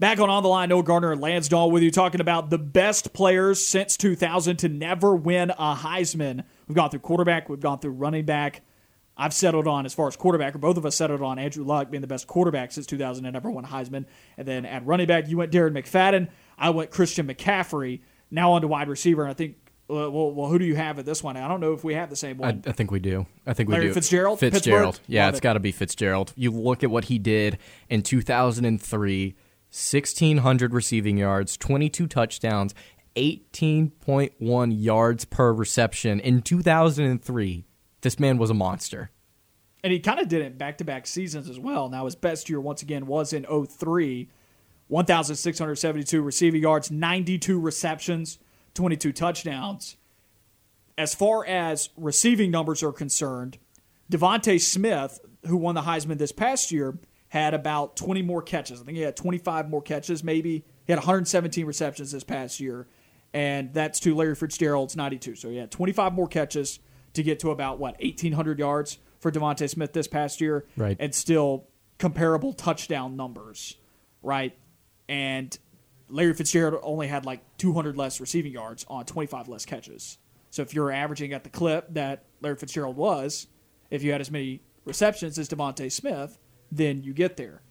Back 0.00 0.18
on 0.18 0.28
On 0.28 0.42
the 0.42 0.48
Line, 0.48 0.70
Noah 0.70 0.82
Gardner 0.82 1.12
and 1.12 1.20
Lance 1.20 1.46
Dawe 1.46 1.66
with 1.68 1.82
you 1.84 1.90
talking 1.92 2.20
about 2.20 2.50
the 2.50 2.58
best 2.58 3.12
players 3.12 3.64
since 3.64 3.96
2000 3.96 4.56
to 4.56 4.68
never 4.68 5.14
win 5.14 5.50
a 5.50 5.76
Heisman. 5.76 6.44
We've 6.66 6.74
gone 6.74 6.90
through 6.90 7.00
quarterback, 7.00 7.48
we've 7.48 7.60
gone 7.60 7.78
through 7.78 7.92
running 7.92 8.24
back. 8.24 8.62
I've 9.16 9.32
settled 9.32 9.68
on, 9.68 9.86
as 9.86 9.94
far 9.94 10.08
as 10.08 10.16
quarterback, 10.16 10.56
or 10.56 10.58
both 10.58 10.76
of 10.76 10.84
us 10.84 10.96
settled 10.96 11.22
on 11.22 11.38
Andrew 11.38 11.64
Luck 11.64 11.92
being 11.92 12.00
the 12.00 12.08
best 12.08 12.26
quarterback 12.26 12.72
since 12.72 12.86
2000 12.86 13.24
and 13.24 13.32
never 13.34 13.48
won 13.48 13.64
a 13.64 13.68
Heisman. 13.68 14.06
And 14.36 14.48
then 14.48 14.66
at 14.66 14.84
running 14.84 15.06
back, 15.06 15.28
you 15.28 15.36
went 15.36 15.52
Darren 15.52 15.70
McFadden. 15.70 16.28
I 16.58 16.70
went 16.70 16.90
Christian 16.90 17.28
McCaffrey. 17.28 18.00
Now 18.32 18.52
on 18.54 18.62
to 18.62 18.66
wide 18.66 18.88
receiver. 18.88 19.22
And 19.22 19.30
I 19.30 19.34
think, 19.34 19.54
uh, 19.88 20.10
well, 20.10 20.32
well, 20.32 20.48
who 20.48 20.58
do 20.58 20.64
you 20.64 20.74
have 20.74 20.98
at 20.98 21.06
this 21.06 21.22
one? 21.22 21.36
I 21.36 21.46
don't 21.46 21.60
know 21.60 21.72
if 21.72 21.84
we 21.84 21.94
have 21.94 22.10
the 22.10 22.16
same 22.16 22.42
I, 22.42 22.46
one. 22.46 22.64
I 22.66 22.72
think 22.72 22.90
we 22.90 22.98
do. 22.98 23.26
I 23.46 23.54
think 23.54 23.68
we 23.68 23.74
Larry 23.74 23.86
do. 23.86 23.94
Fitzgerald? 23.94 24.40
Fitzgerald. 24.40 24.94
Pittsburgh? 24.96 25.14
Yeah, 25.14 25.26
Love 25.26 25.34
it's 25.34 25.38
it. 25.38 25.42
got 25.42 25.52
to 25.52 25.60
be 25.60 25.70
Fitzgerald. 25.70 26.32
You 26.34 26.50
look 26.50 26.82
at 26.82 26.90
what 26.90 27.04
he 27.04 27.20
did 27.20 27.58
in 27.88 28.02
2003 28.02 29.36
1,600 29.74 30.72
receiving 30.72 31.18
yards, 31.18 31.56
22 31.56 32.06
touchdowns, 32.06 32.76
18.1 33.16 34.72
yards 34.72 35.24
per 35.24 35.52
reception. 35.52 36.20
In 36.20 36.42
2003, 36.42 37.64
this 38.02 38.20
man 38.20 38.38
was 38.38 38.50
a 38.50 38.54
monster. 38.54 39.10
And 39.82 39.92
he 39.92 39.98
kind 39.98 40.20
of 40.20 40.28
did 40.28 40.42
it 40.42 40.56
back 40.58 40.78
to 40.78 40.84
back 40.84 41.08
seasons 41.08 41.50
as 41.50 41.58
well. 41.58 41.88
Now, 41.88 42.04
his 42.04 42.14
best 42.14 42.48
year, 42.48 42.60
once 42.60 42.82
again, 42.82 43.06
was 43.06 43.32
in 43.32 43.44
03. 43.44 44.28
1,672 44.86 46.22
receiving 46.22 46.62
yards, 46.62 46.92
92 46.92 47.58
receptions, 47.58 48.38
22 48.74 49.12
touchdowns. 49.12 49.96
As 50.96 51.16
far 51.16 51.44
as 51.44 51.88
receiving 51.96 52.52
numbers 52.52 52.84
are 52.84 52.92
concerned, 52.92 53.58
DeVonta 54.12 54.60
Smith, 54.60 55.18
who 55.46 55.56
won 55.56 55.74
the 55.74 55.82
Heisman 55.82 56.18
this 56.18 56.30
past 56.30 56.70
year, 56.70 56.96
had 57.34 57.52
about 57.52 57.96
20 57.96 58.22
more 58.22 58.40
catches. 58.40 58.80
I 58.80 58.84
think 58.84 58.96
he 58.96 59.02
had 59.02 59.16
25 59.16 59.68
more 59.68 59.82
catches, 59.82 60.22
maybe. 60.22 60.64
He 60.86 60.92
had 60.92 60.98
117 60.98 61.66
receptions 61.66 62.12
this 62.12 62.22
past 62.22 62.60
year, 62.60 62.86
and 63.32 63.74
that's 63.74 63.98
to 64.00 64.14
Larry 64.14 64.36
Fitzgerald's 64.36 64.94
92. 64.94 65.34
So 65.34 65.50
he 65.50 65.56
had 65.56 65.72
25 65.72 66.12
more 66.12 66.28
catches 66.28 66.78
to 67.14 67.24
get 67.24 67.40
to 67.40 67.50
about, 67.50 67.80
what, 67.80 68.00
1,800 68.00 68.60
yards 68.60 68.98
for 69.18 69.32
DeVonta 69.32 69.68
Smith 69.68 69.92
this 69.92 70.06
past 70.06 70.40
year. 70.40 70.64
Right. 70.76 70.96
And 71.00 71.12
still 71.12 71.66
comparable 71.98 72.52
touchdown 72.52 73.16
numbers, 73.16 73.78
right? 74.22 74.56
And 75.08 75.58
Larry 76.08 76.34
Fitzgerald 76.34 76.80
only 76.84 77.08
had 77.08 77.26
like 77.26 77.40
200 77.58 77.96
less 77.96 78.20
receiving 78.20 78.52
yards 78.52 78.86
on 78.88 79.06
25 79.06 79.48
less 79.48 79.66
catches. 79.66 80.18
So 80.50 80.62
if 80.62 80.72
you're 80.72 80.92
averaging 80.92 81.32
at 81.32 81.42
the 81.42 81.50
clip 81.50 81.94
that 81.94 82.26
Larry 82.40 82.54
Fitzgerald 82.54 82.96
was, 82.96 83.48
if 83.90 84.04
you 84.04 84.12
had 84.12 84.20
as 84.20 84.30
many 84.30 84.62
receptions 84.84 85.36
as 85.36 85.48
DeVonta 85.48 85.90
Smith, 85.90 86.38
then 86.76 87.02
you 87.02 87.12
get 87.12 87.36
there. 87.36 87.62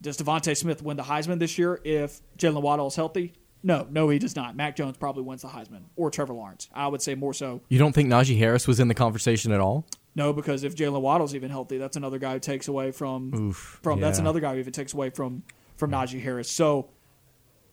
Does 0.00 0.16
DeVonta 0.16 0.56
Smith 0.56 0.82
win 0.82 0.96
the 0.96 1.02
Heisman 1.02 1.38
this 1.38 1.58
year 1.58 1.80
if 1.84 2.20
Jaylen 2.38 2.62
Waddle 2.62 2.86
is 2.86 2.96
healthy? 2.96 3.32
No, 3.62 3.86
no, 3.90 4.08
he 4.08 4.20
does 4.20 4.36
not. 4.36 4.54
Mac 4.54 4.76
Jones 4.76 4.96
probably 4.96 5.24
wins 5.24 5.42
the 5.42 5.48
Heisman 5.48 5.82
or 5.96 6.10
Trevor 6.10 6.34
Lawrence. 6.34 6.68
I 6.72 6.86
would 6.86 7.02
say 7.02 7.16
more 7.16 7.34
so. 7.34 7.60
You 7.68 7.78
don't 7.78 7.92
think 7.92 8.08
Najee 8.08 8.38
Harris 8.38 8.68
was 8.68 8.78
in 8.78 8.86
the 8.86 8.94
conversation 8.94 9.50
at 9.50 9.60
all? 9.60 9.84
No, 10.14 10.32
because 10.32 10.62
if 10.62 10.76
Jaylen 10.76 11.00
Waddle's 11.00 11.34
even 11.34 11.50
healthy, 11.50 11.78
that's 11.78 11.96
another 11.96 12.18
guy 12.18 12.34
who 12.34 12.40
takes 12.40 12.68
away 12.68 12.92
from 12.92 13.34
Oof, 13.34 13.80
from 13.82 14.00
that's 14.00 14.18
another 14.18 14.40
guy 14.40 14.54
who 14.54 14.60
even 14.60 14.72
takes 14.72 14.94
away 14.94 15.10
from 15.10 15.42
from 15.76 15.90
Najee 15.90 16.22
Harris. 16.22 16.50
So 16.50 16.90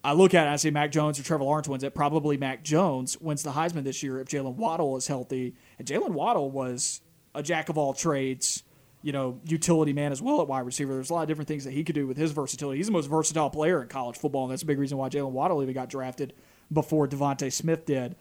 I 0.04 0.14
look 0.14 0.34
at 0.34 0.42
it 0.44 0.46
and 0.46 0.50
I 0.52 0.56
see 0.58 0.70
Mac 0.72 0.92
Jones 0.92 1.20
or 1.20 1.24
Trevor 1.24 1.44
Lawrence 1.44 1.68
wins 1.68 1.84
it. 1.84 1.96
Probably 1.96 2.38
Mac 2.38 2.64
Jones 2.64 3.20
wins 3.20 3.42
the 3.42 3.52
Heisman 3.52 3.84
this 3.84 4.04
year 4.04 4.20
if 4.20 4.28
Jaylen 4.28 4.56
Waddle 4.56 4.96
is 4.98 5.08
healthy. 5.08 5.56
And 5.80 5.88
Jaylen 5.88 6.10
Waddle 6.10 6.52
was 6.52 7.02
a 7.34 7.42
jack 7.42 7.70
of 7.70 7.78
all 7.78 7.94
trades, 7.94 8.64
you 9.06 9.12
know, 9.12 9.40
utility 9.46 9.94
man 9.94 10.12
as 10.12 10.20
well 10.20 10.42
at 10.42 10.48
wide 10.48 10.66
receiver. 10.66 10.96
There's 10.96 11.12
a 11.12 11.14
lot 11.14 11.22
of 11.22 11.28
different 11.28 11.48
things 11.48 11.64
that 11.66 11.74
he 11.74 11.84
could 11.84 11.94
do 11.94 12.08
with 12.08 12.18
his 12.18 12.32
versatility. 12.32 12.80
He's 12.80 12.88
the 12.88 12.92
most 12.92 13.06
versatile 13.06 13.52
player 13.52 13.80
in 13.80 13.88
college 13.88 14.18
football, 14.18 14.46
and 14.46 14.52
that's 14.52 14.64
a 14.64 14.66
big 14.66 14.80
reason 14.80 14.98
why 14.98 15.10
Jaylen 15.10 15.30
Waddle 15.30 15.62
even 15.62 15.76
got 15.76 15.90
drafted 15.90 16.34
before 16.74 17.08
DeVonta 17.08 17.54
Smith 17.54 17.86
did. 17.86 18.16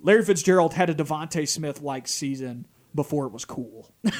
Larry 0.00 0.24
Fitzgerald 0.24 0.74
had 0.74 0.88
a 0.88 0.94
DeVonta 0.94 1.48
Smith 1.48 1.82
like 1.82 2.06
season 2.06 2.68
before 2.94 3.26
it 3.26 3.32
was 3.32 3.44
cool. 3.44 3.92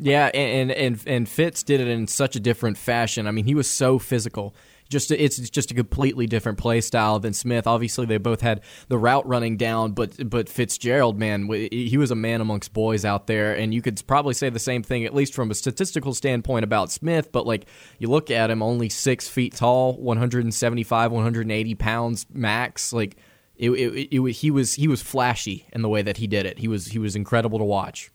Yeah, 0.00 0.30
and, 0.32 0.72
and 0.72 1.00
and 1.06 1.28
Fitz 1.28 1.62
did 1.62 1.80
it 1.80 1.86
in 1.86 2.06
such 2.06 2.34
a 2.34 2.40
different 2.40 2.78
fashion. 2.78 3.26
I 3.26 3.30
mean, 3.30 3.44
he 3.44 3.54
was 3.54 3.68
so 3.68 3.98
physical. 3.98 4.54
Just 4.90 5.12
it's 5.12 5.38
just 5.50 5.70
a 5.70 5.74
completely 5.74 6.26
different 6.26 6.58
play 6.58 6.80
style 6.80 7.20
than 7.20 7.32
Smith. 7.32 7.66
Obviously, 7.68 8.06
they 8.06 8.18
both 8.18 8.40
had 8.40 8.60
the 8.88 8.98
route 8.98 9.26
running 9.26 9.56
down, 9.56 9.92
but 9.92 10.28
but 10.28 10.48
Fitzgerald, 10.48 11.16
man, 11.16 11.48
he 11.48 11.96
was 11.96 12.10
a 12.10 12.16
man 12.16 12.40
amongst 12.40 12.72
boys 12.72 13.04
out 13.04 13.28
there, 13.28 13.54
and 13.56 13.72
you 13.72 13.82
could 13.82 14.02
probably 14.08 14.34
say 14.34 14.50
the 14.50 14.58
same 14.58 14.82
thing, 14.82 15.04
at 15.04 15.14
least 15.14 15.32
from 15.32 15.48
a 15.50 15.54
statistical 15.54 16.12
standpoint, 16.12 16.64
about 16.64 16.90
Smith. 16.90 17.30
But 17.30 17.46
like 17.46 17.66
you 17.98 18.08
look 18.08 18.32
at 18.32 18.50
him, 18.50 18.62
only 18.62 18.88
six 18.88 19.28
feet 19.28 19.54
tall, 19.54 19.96
175, 19.96 21.12
180 21.12 21.74
pounds 21.76 22.26
max, 22.32 22.92
like. 22.92 23.16
It, 23.56 23.68
it, 23.72 24.08
it, 24.14 24.32
he 24.32 24.50
was 24.50 24.72
he 24.72 24.88
was 24.88 25.02
flashy 25.02 25.66
in 25.74 25.82
the 25.82 25.88
way 25.90 26.00
that 26.00 26.16
he 26.16 26.26
did 26.26 26.46
it. 26.46 26.58
He 26.58 26.66
was 26.66 26.86
he 26.86 26.98
was 26.98 27.14
incredible 27.14 27.58
to 27.58 27.64
watch. 27.64 28.10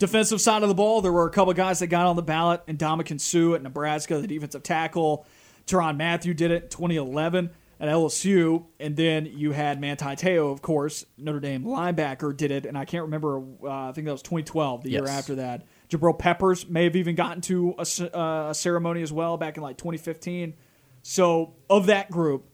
Defensive 0.00 0.40
side 0.40 0.64
of 0.64 0.68
the 0.68 0.74
ball, 0.74 1.00
there 1.00 1.12
were 1.12 1.28
a 1.28 1.30
couple 1.30 1.52
guys 1.52 1.78
that 1.78 1.86
got 1.86 2.06
on 2.06 2.16
the 2.16 2.22
ballot, 2.22 2.62
and 2.66 2.76
Ndamukong 2.76 3.20
Suh 3.20 3.54
at 3.54 3.62
Nebraska, 3.62 4.20
the 4.20 4.26
defensive 4.26 4.64
tackle. 4.64 5.24
Tyrann 5.66 5.96
Mathieu 5.96 6.34
did 6.34 6.50
it 6.50 6.64
in 6.64 6.68
2011 6.68 7.50
at 7.80 7.88
LSU, 7.88 8.64
and 8.78 8.96
then 8.96 9.26
you 9.26 9.52
had 9.52 9.80
Manti 9.80 10.14
Te'o, 10.16 10.52
of 10.52 10.62
course, 10.62 11.04
Notre 11.18 11.40
Dame 11.40 11.64
linebacker, 11.64 12.36
did 12.36 12.50
it, 12.52 12.64
and 12.66 12.78
I 12.78 12.84
can't 12.84 13.02
remember. 13.02 13.38
Uh, 13.62 13.88
I 13.88 13.92
think 13.92 14.04
that 14.06 14.12
was 14.12 14.22
2012, 14.22 14.84
the 14.84 14.90
Yes. 14.90 15.00
year 15.00 15.08
after 15.08 15.34
that. 15.36 15.64
Jabril 15.88 16.18
Peppers 16.18 16.68
may 16.68 16.84
have 16.84 16.94
even 16.96 17.14
gotten 17.16 17.40
to 17.42 17.74
a, 17.78 18.16
uh, 18.18 18.50
a 18.50 18.54
ceremony 18.54 19.02
as 19.02 19.12
well 19.12 19.36
back 19.36 19.56
in 19.56 19.62
like 19.62 19.76
2015. 19.78 20.54
So 21.02 21.54
of 21.68 21.86
that 21.86 22.10
group, 22.10 22.44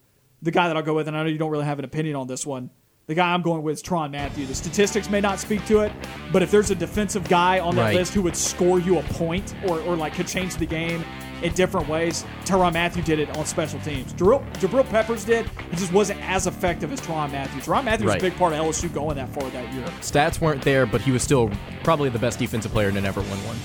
the 0.41 0.51
guy 0.51 0.69
that 0.69 0.77
I'll 0.77 0.83
go 0.83 0.95
with, 0.95 1.09
and 1.09 1.17
I 1.17 1.23
know 1.23 1.29
you 1.29 1.39
don't 1.39 1.51
really 1.51 1.65
have 1.67 1.79
an 1.79 1.85
opinion 1.85 2.17
on 2.17 2.27
this 2.27 2.47
one. 2.47 2.71
The 3.07 3.15
guy 3.15 3.33
I'm 3.33 3.43
going 3.43 3.63
with 3.63 3.75
is 3.79 3.83
Tyrann 3.83 4.11
Mathieu. 4.11 4.47
The 4.47 4.55
statistics 4.55 5.09
may 5.11 5.21
not 5.21 5.39
speak 5.41 5.65
to 5.67 5.81
it, 5.81 5.93
but 6.33 6.43
if 6.43 6.51
there's 6.51 6.71
a 6.71 6.75
defensive 6.75 7.27
guy 7.29 7.59
on 7.59 7.75
that 7.77 7.83
Right. 7.83 7.95
list 7.95 8.13
who 8.15 8.23
would 8.23 8.37
score 8.37 8.81
you 8.81 8.99
a 8.99 9.03
point 9.03 9.55
or, 9.67 9.81
or 9.81 9.97
like 9.97 10.15
could 10.15 10.27
change 10.27 10.57
the 10.57 10.67
game 10.67 11.03
in 11.43 11.52
different 11.55 11.89
ways, 11.89 12.24
Tyrann 12.44 12.73
Mathieu 12.73 13.02
did 13.02 13.19
it 13.19 13.36
on 13.36 13.47
special 13.47 13.78
teams. 13.81 14.12
Jabril, 14.15 14.44
Jabril 14.55 14.89
Peppers 14.89 15.24
did. 15.24 15.47
It 15.70 15.77
just 15.77 15.93
wasn't 15.93 16.20
as 16.23 16.47
effective 16.47 16.93
as 16.93 17.01
Tyrann 17.01 17.31
Mathieu. 17.32 17.60
Tyrann 17.60 17.85
Mathieu 17.85 18.06
was 18.06 18.15
Right. 18.15 18.23
a 18.23 18.24
big 18.31 18.36
part 18.36 18.52
of 18.52 18.59
LSU 18.59 18.89
going 18.89 19.16
that 19.16 19.28
far 19.31 19.48
that 19.51 19.73
year. 19.73 19.85
Stats 20.01 20.40
weren't 20.40 20.62
there, 20.62 20.86
but 20.86 21.01
he 21.01 21.12
was 21.12 21.23
still 21.23 21.51
probably 21.85 22.09
the 22.09 22.19
best 22.19 22.39
defensive 22.39 22.73
player 22.73 22.90
to 22.90 23.01
never 23.01 23.20
win 23.20 23.31
one. 23.47 23.56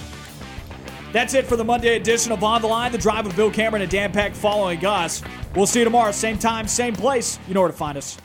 That's 1.11 1.35
it 1.35 1.45
for 1.45 1.55
the 1.55 1.63
Monday 1.63 1.95
edition 1.95 2.31
of 2.31 2.43
On 2.43 2.59
the 2.61 2.67
Line. 2.67 2.91
The 2.91 2.97
drive 2.97 3.25
with 3.27 3.35
Bill 3.35 3.51
Cameron 3.51 3.83
and 3.83 3.91
Dan 3.91 4.11
Peck 4.11 4.33
following 4.33 4.83
us. 4.83 5.21
We'll 5.55 5.67
see 5.67 5.79
you 5.79 5.85
tomorrow, 5.85 6.11
same 6.11 6.39
time, 6.39 6.67
same 6.67 6.95
place. 6.95 7.37
You 7.47 7.53
know 7.53 7.61
where 7.61 7.69
to 7.69 7.77
find 7.77 7.97
us. 7.99 8.17